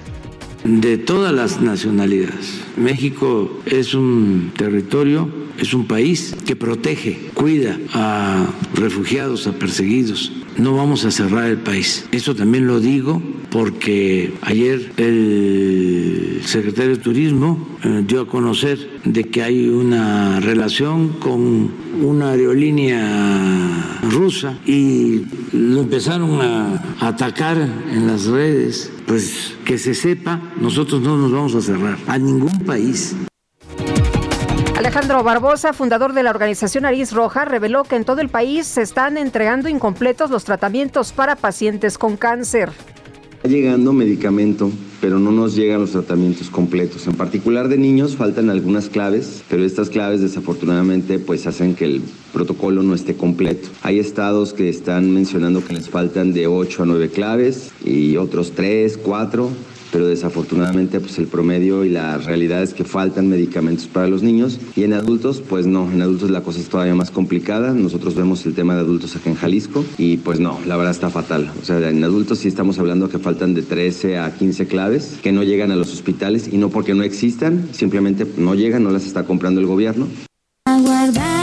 de 0.67 0.99
todas 0.99 1.33
las 1.33 1.61
nacionalidades. 1.61 2.61
México 2.77 3.51
es 3.67 3.95
un 3.95 4.53
territorio, 4.57 5.29
es 5.59 5.75
un 5.75 5.87
país 5.87 6.35
que 6.47 6.57
protege, 6.57 7.31
cuida 7.35 7.79
a 7.93 8.47
refugiados, 8.75 9.47
a 9.47 9.53
perseguidos. 9.53 10.33
No 10.59 10.75
vamos 10.75 11.05
a 11.05 11.11
cerrar 11.11 11.51
el 11.51 11.59
país. 11.59 12.07
Eso 12.13 12.35
también 12.35 12.67
lo 12.67 12.81
digo 12.81 13.23
porque 13.51 14.33
ayer 14.43 14.93
el 14.97 16.41
secretario 16.45 16.97
de 16.97 17.03
Turismo 17.03 17.69
eh, 17.83 18.05
dio 18.07 18.23
a 18.23 18.27
conocer 18.27 19.01
de 19.05 19.25
que 19.25 19.43
hay 19.43 19.69
una 19.69 20.41
relación 20.41 21.09
con 21.21 21.71
una 22.03 22.31
aerolínea 22.31 24.01
rusa 24.11 24.59
y 24.67 25.23
lo 25.53 25.83
empezaron 25.83 26.41
a 26.41 26.83
atacar 27.01 27.57
en 27.93 28.07
las 28.07 28.27
redes. 28.27 28.93
Pues 29.07 29.55
que 29.65 29.79
se 29.79 29.95
sepa, 29.95 30.41
nosotros 30.61 31.01
no 31.01 31.17
nos 31.17 31.33
vamos 31.33 31.55
a 31.55 31.61
cerrar 31.61 31.99
a 32.07 32.19
ningún 32.19 32.59
país. 32.61 33.15
Alejandro 34.97 35.23
Barbosa, 35.25 35.75
fundador 35.75 36.15
de 36.15 36.23
la 36.23 36.31
organización 36.31 36.87
Aris 36.87 37.13
Roja, 37.13 37.45
reveló 37.45 37.85
que 37.85 37.97
en 37.97 38.07
todo 38.07 38.23
el 38.23 38.31
país 38.31 38.67
se 38.67 38.81
están 38.81 39.19
entregando 39.19 39.69
incompletos 39.69 40.31
los 40.31 40.45
tratamientos 40.45 41.13
para 41.13 41.37
pacientes 41.37 41.99
con 41.99 42.17
cáncer. 42.17 42.71
Está 43.35 43.47
llegando 43.47 43.93
medicamento, 43.93 44.71
pero 45.03 45.19
no 45.19 45.33
nos 45.33 45.55
llegan 45.55 45.83
los 45.83 45.91
tratamientos 45.91 46.49
completos. 46.49 47.07
En 47.07 47.13
particular 47.13 47.69
de 47.69 47.77
niños 47.77 48.17
faltan 48.17 48.49
algunas 48.49 48.89
claves, 48.89 49.45
pero 49.51 49.67
estas 49.67 49.91
claves 49.91 50.23
desafortunadamente 50.23 51.19
pues 51.19 51.47
hacen 51.47 51.75
que 51.75 51.85
el 51.85 52.03
protocolo 52.33 52.83
no 52.83 52.95
esté 52.95 53.17
completo. 53.17 53.69
Hay 53.83 53.99
estados 53.99 54.55
que 54.55 54.71
están 54.71 55.13
mencionando 55.13 55.63
que 55.63 55.75
les 55.75 55.91
faltan 55.91 56.33
de 56.33 56.47
8 56.47 56.85
a 56.85 56.87
9 56.87 57.11
claves 57.11 57.71
y 57.85 58.17
otros 58.17 58.53
3, 58.53 58.97
4 58.97 59.51
pero 59.93 60.07
desafortunadamente 60.07 61.01
pues 61.01 61.19
el 61.19 61.27
promedio 61.27 61.85
y 61.85 61.89
la 61.89 62.19
realidad 62.19 62.63
es 62.63 62.75
que 62.75 62.85
faltan 62.85 63.29
medicamentos 63.29 63.87
para 63.87 64.07
los 64.07 64.23
niños 64.23 64.59
y 64.75 64.85
en 64.85 64.93
adultos 64.93 65.43
pues 65.47 65.67
no, 65.67 65.91
en 65.91 66.03
adultos 66.03 66.31
la 66.31 66.43
cosa 66.43 66.61
es 66.61 66.69
todavía 66.69 66.95
más 66.95 67.11
complicada. 67.11 67.73
Nosotros 67.73 68.15
vemos 68.15 68.45
el 68.47 68.55
tema 68.55 68.75
de 68.75 68.81
adultos 68.81 69.17
acá 69.17 69.31
en 69.31 69.37
Jalisco 69.37 69.85
y 69.99 70.19
pues 70.19 70.41
no, 70.41 70.59
la 70.67 70.77
verdad 70.77 70.93
está 70.93 71.11
fatal. 71.11 71.51
O 71.61 71.65
sea, 71.65 71.77
en 71.89 72.03
adultos 72.05 72.39
sí 72.39 72.49
estamos 72.49 72.79
hablando 72.79 73.09
que 73.09 73.19
faltan 73.19 73.55
de 73.55 73.63
13 73.63 74.19
a 74.19 74.35
15 74.35 74.67
claves 74.67 75.19
que 75.23 75.33
no 75.33 75.43
llegan 75.43 75.71
a 75.71 75.77
los 75.77 75.93
hospitales 75.93 76.49
y 76.53 76.59
no 76.59 76.71
porque 76.71 76.95
no 76.95 77.03
existan, 77.03 77.69
simplemente 77.73 78.27
no 78.37 78.55
llegan, 78.55 78.85
no 78.85 78.91
las 78.91 79.07
está 79.07 79.25
comprando 79.25 79.61
el 79.61 79.67
gobierno. 79.67 80.07
Aguardar, 80.65 81.36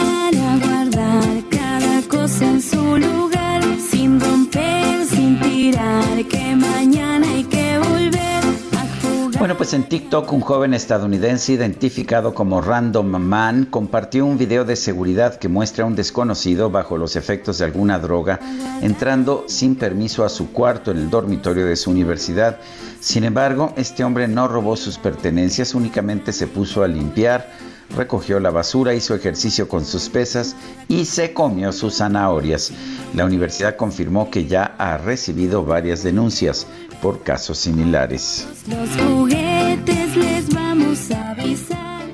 pues 9.63 9.73
en 9.73 9.87
TikTok 9.87 10.33
un 10.33 10.41
joven 10.41 10.73
estadounidense 10.73 11.53
identificado 11.53 12.33
como 12.33 12.59
Random 12.59 13.07
Man 13.07 13.65
compartió 13.71 14.25
un 14.25 14.37
video 14.37 14.65
de 14.65 14.75
seguridad 14.75 15.37
que 15.37 15.47
muestra 15.47 15.85
a 15.85 15.87
un 15.87 15.95
desconocido 15.95 16.69
bajo 16.69 16.97
los 16.97 17.15
efectos 17.15 17.59
de 17.59 17.63
alguna 17.63 17.97
droga 17.97 18.41
entrando 18.81 19.45
sin 19.47 19.75
permiso 19.75 20.25
a 20.25 20.29
su 20.29 20.51
cuarto 20.51 20.91
en 20.91 20.97
el 20.97 21.09
dormitorio 21.09 21.65
de 21.65 21.77
su 21.77 21.91
universidad. 21.91 22.59
Sin 22.99 23.23
embargo, 23.23 23.71
este 23.77 24.03
hombre 24.03 24.27
no 24.27 24.49
robó 24.49 24.75
sus 24.75 24.97
pertenencias, 24.97 25.75
únicamente 25.75 26.33
se 26.33 26.47
puso 26.47 26.83
a 26.83 26.89
limpiar, 26.89 27.49
recogió 27.95 28.41
la 28.41 28.49
basura, 28.49 28.93
hizo 28.93 29.15
ejercicio 29.15 29.69
con 29.69 29.85
sus 29.85 30.09
pesas 30.09 30.57
y 30.89 31.05
se 31.05 31.31
comió 31.31 31.71
sus 31.71 31.99
zanahorias. 31.99 32.73
La 33.13 33.23
universidad 33.23 33.77
confirmó 33.77 34.29
que 34.29 34.45
ya 34.45 34.75
ha 34.77 34.97
recibido 34.97 35.63
varias 35.63 36.03
denuncias 36.03 36.67
por 37.03 37.21
casos 37.21 37.57
similares. 37.57 38.47
Los 38.65 38.89
juguetes 38.95 40.15
les 40.15 40.49
vamos 40.53 41.11
a 41.11 41.31
avisar. 41.31 42.05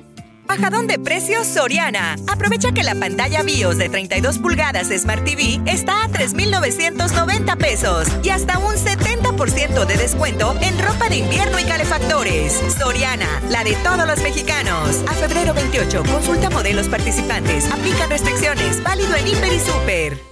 Bajadón 0.48 0.88
de 0.88 0.98
precios 0.98 1.46
Soriana. 1.46 2.16
Aprovecha 2.28 2.72
que 2.72 2.82
la 2.82 2.96
pantalla 2.96 3.44
BIOS 3.44 3.78
de 3.78 3.88
32 3.88 4.40
pulgadas 4.40 4.88
Smart 4.88 5.24
TV 5.24 5.62
está 5.68 6.06
a 6.06 6.08
3,990 6.10 7.56
pesos 7.58 8.08
y 8.24 8.30
hasta 8.30 8.58
un 8.58 8.74
70% 8.74 9.86
de 9.86 9.96
descuento 9.96 10.56
en 10.60 10.80
ropa 10.80 11.08
de 11.08 11.18
invierno 11.18 11.60
y 11.60 11.66
calefactores. 11.66 12.60
Soriana, 12.80 13.30
la 13.52 13.64
de 13.64 13.74
todos 13.84 14.08
los 14.08 14.20
mexicanos. 14.24 15.04
A 15.08 15.14
febrero 15.14 15.54
28, 15.54 16.04
consulta 16.12 16.50
modelos 16.50 16.90
participantes. 16.90 17.72
Aplica 17.72 18.08
restricciones. 18.08 18.82
Válido 18.82 19.16
en 19.16 19.28
Hiper 19.28 19.54
y 19.54 19.60
Super. 19.60 20.30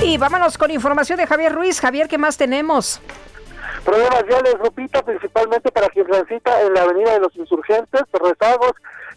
Y 0.00 0.16
vámonos 0.16 0.56
con 0.56 0.70
información 0.70 1.18
de 1.18 1.26
Javier 1.26 1.52
Ruiz. 1.52 1.80
Javier, 1.80 2.06
¿qué 2.06 2.18
más 2.18 2.36
tenemos? 2.36 3.00
Problemas 3.84 4.24
viales, 4.26 4.54
Lupita, 4.62 5.02
principalmente 5.02 5.72
para 5.72 5.88
quien 5.88 6.06
transita 6.06 6.62
en 6.62 6.72
la 6.72 6.82
avenida 6.82 7.14
de 7.14 7.20
los 7.20 7.34
insurgentes, 7.34 8.02
rezagos, 8.12 8.72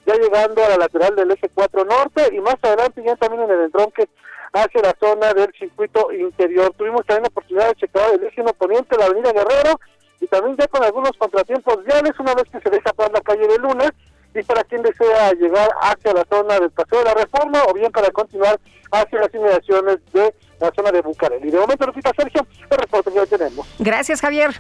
ya 0.05 0.15
llegando 0.15 0.65
a 0.65 0.69
la 0.69 0.77
lateral 0.77 1.15
del 1.15 1.31
eje 1.31 1.49
4 1.53 1.85
norte 1.85 2.29
y 2.33 2.39
más 2.39 2.55
adelante 2.63 3.03
ya 3.05 3.15
también 3.15 3.43
en 3.43 3.51
el 3.51 3.61
entronque 3.65 4.09
hacia 4.53 4.81
la 4.81 4.95
zona 4.99 5.33
del 5.33 5.53
circuito 5.53 6.11
interior. 6.11 6.73
Tuvimos 6.75 7.05
también 7.05 7.23
la 7.23 7.29
oportunidad 7.29 7.67
de 7.69 7.75
checar 7.75 8.13
el 8.13 8.23
eje 8.23 8.41
1 8.41 8.53
poniente, 8.53 8.97
la 8.97 9.05
avenida 9.05 9.31
Guerrero, 9.31 9.79
y 10.19 10.27
también 10.27 10.57
ya 10.57 10.67
con 10.67 10.83
algunos 10.83 11.11
contratiempos 11.17 11.83
viales 11.85 12.13
una 12.19 12.33
vez 12.33 12.45
que 12.51 12.59
se 12.59 12.69
deja 12.69 12.89
atrás 12.89 13.11
la 13.13 13.21
calle 13.21 13.47
de 13.47 13.57
Luna, 13.59 13.93
y 14.33 14.43
para 14.43 14.63
quien 14.63 14.81
desea 14.81 15.31
llegar 15.33 15.69
hacia 15.81 16.13
la 16.13 16.25
zona 16.29 16.59
del 16.59 16.71
Paseo 16.71 16.99
de 16.99 17.05
la 17.05 17.13
Reforma 17.13 17.63
o 17.67 17.73
bien 17.73 17.91
para 17.91 18.09
continuar 18.11 18.59
hacia 18.91 19.19
las 19.19 19.33
inmediaciones 19.33 19.97
de 20.13 20.33
la 20.61 20.71
zona 20.75 20.91
de 20.91 21.01
Bucareli. 21.01 21.49
De 21.49 21.59
momento, 21.59 21.85
Lupita 21.87 22.11
Sergio, 22.15 22.45
el 22.69 22.77
reporte 22.77 23.11
que 23.11 23.19
hoy 23.19 23.27
tenemos. 23.27 23.67
Gracias, 23.79 24.21
Javier. 24.21 24.51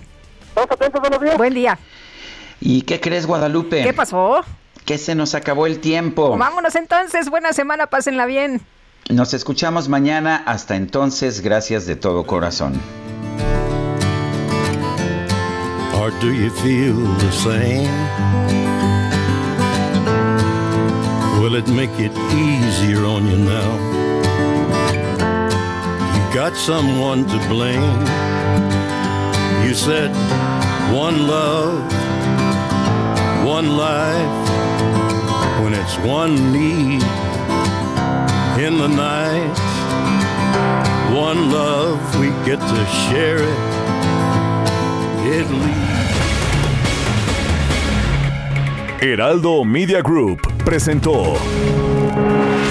Estamos 0.47 0.71
atentos, 0.71 0.99
buenos 1.01 1.21
días. 1.21 1.37
Buen 1.37 1.53
día. 1.53 1.79
¿Y 2.59 2.81
qué 2.81 2.99
crees, 2.99 3.25
Guadalupe? 3.25 3.83
¿Qué 3.83 3.93
pasó? 3.93 4.43
Que 4.85 4.97
se 4.97 5.15
nos 5.15 5.35
acabó 5.35 5.67
el 5.67 5.79
tiempo. 5.79 6.37
Vámonos 6.37 6.75
entonces. 6.75 7.29
Buena 7.29 7.53
semana, 7.53 7.87
pásenla 7.87 8.25
bien. 8.25 8.61
Nos 9.09 9.33
escuchamos 9.33 9.89
mañana. 9.89 10.43
Hasta 10.45 10.75
entonces, 10.75 11.41
gracias 11.41 11.85
de 11.85 11.95
todo 11.95 12.25
corazón. 12.25 12.79
Or 15.99 16.11
do 16.19 16.33
you 16.33 16.49
feel 16.49 16.95
the 17.19 17.31
same? 17.31 17.87
Will 21.39 21.55
it 21.55 21.67
make 21.67 21.91
it 21.99 22.11
easier 22.33 23.05
on 23.05 23.27
you 23.27 23.37
now? 23.37 24.00
Got 26.33 26.55
someone 26.55 27.25
to 27.27 27.37
blame. 27.49 28.01
You 29.67 29.73
said 29.73 30.11
one 30.95 31.27
love, 31.27 31.91
one 33.45 33.75
life, 33.75 34.49
when 35.61 35.73
it's 35.73 35.97
one 35.97 36.53
need 36.53 37.03
in 38.63 38.77
the 38.77 38.87
night. 38.87 39.57
One 41.13 41.51
love, 41.51 41.99
we 42.17 42.27
get 42.45 42.59
to 42.59 42.85
share 43.09 43.43
it. 43.43 43.59
It 45.35 45.49
leaves. 45.51 45.81
Heraldo 49.01 49.65
Media 49.65 50.01
Group 50.01 50.47
presentó 50.63 51.35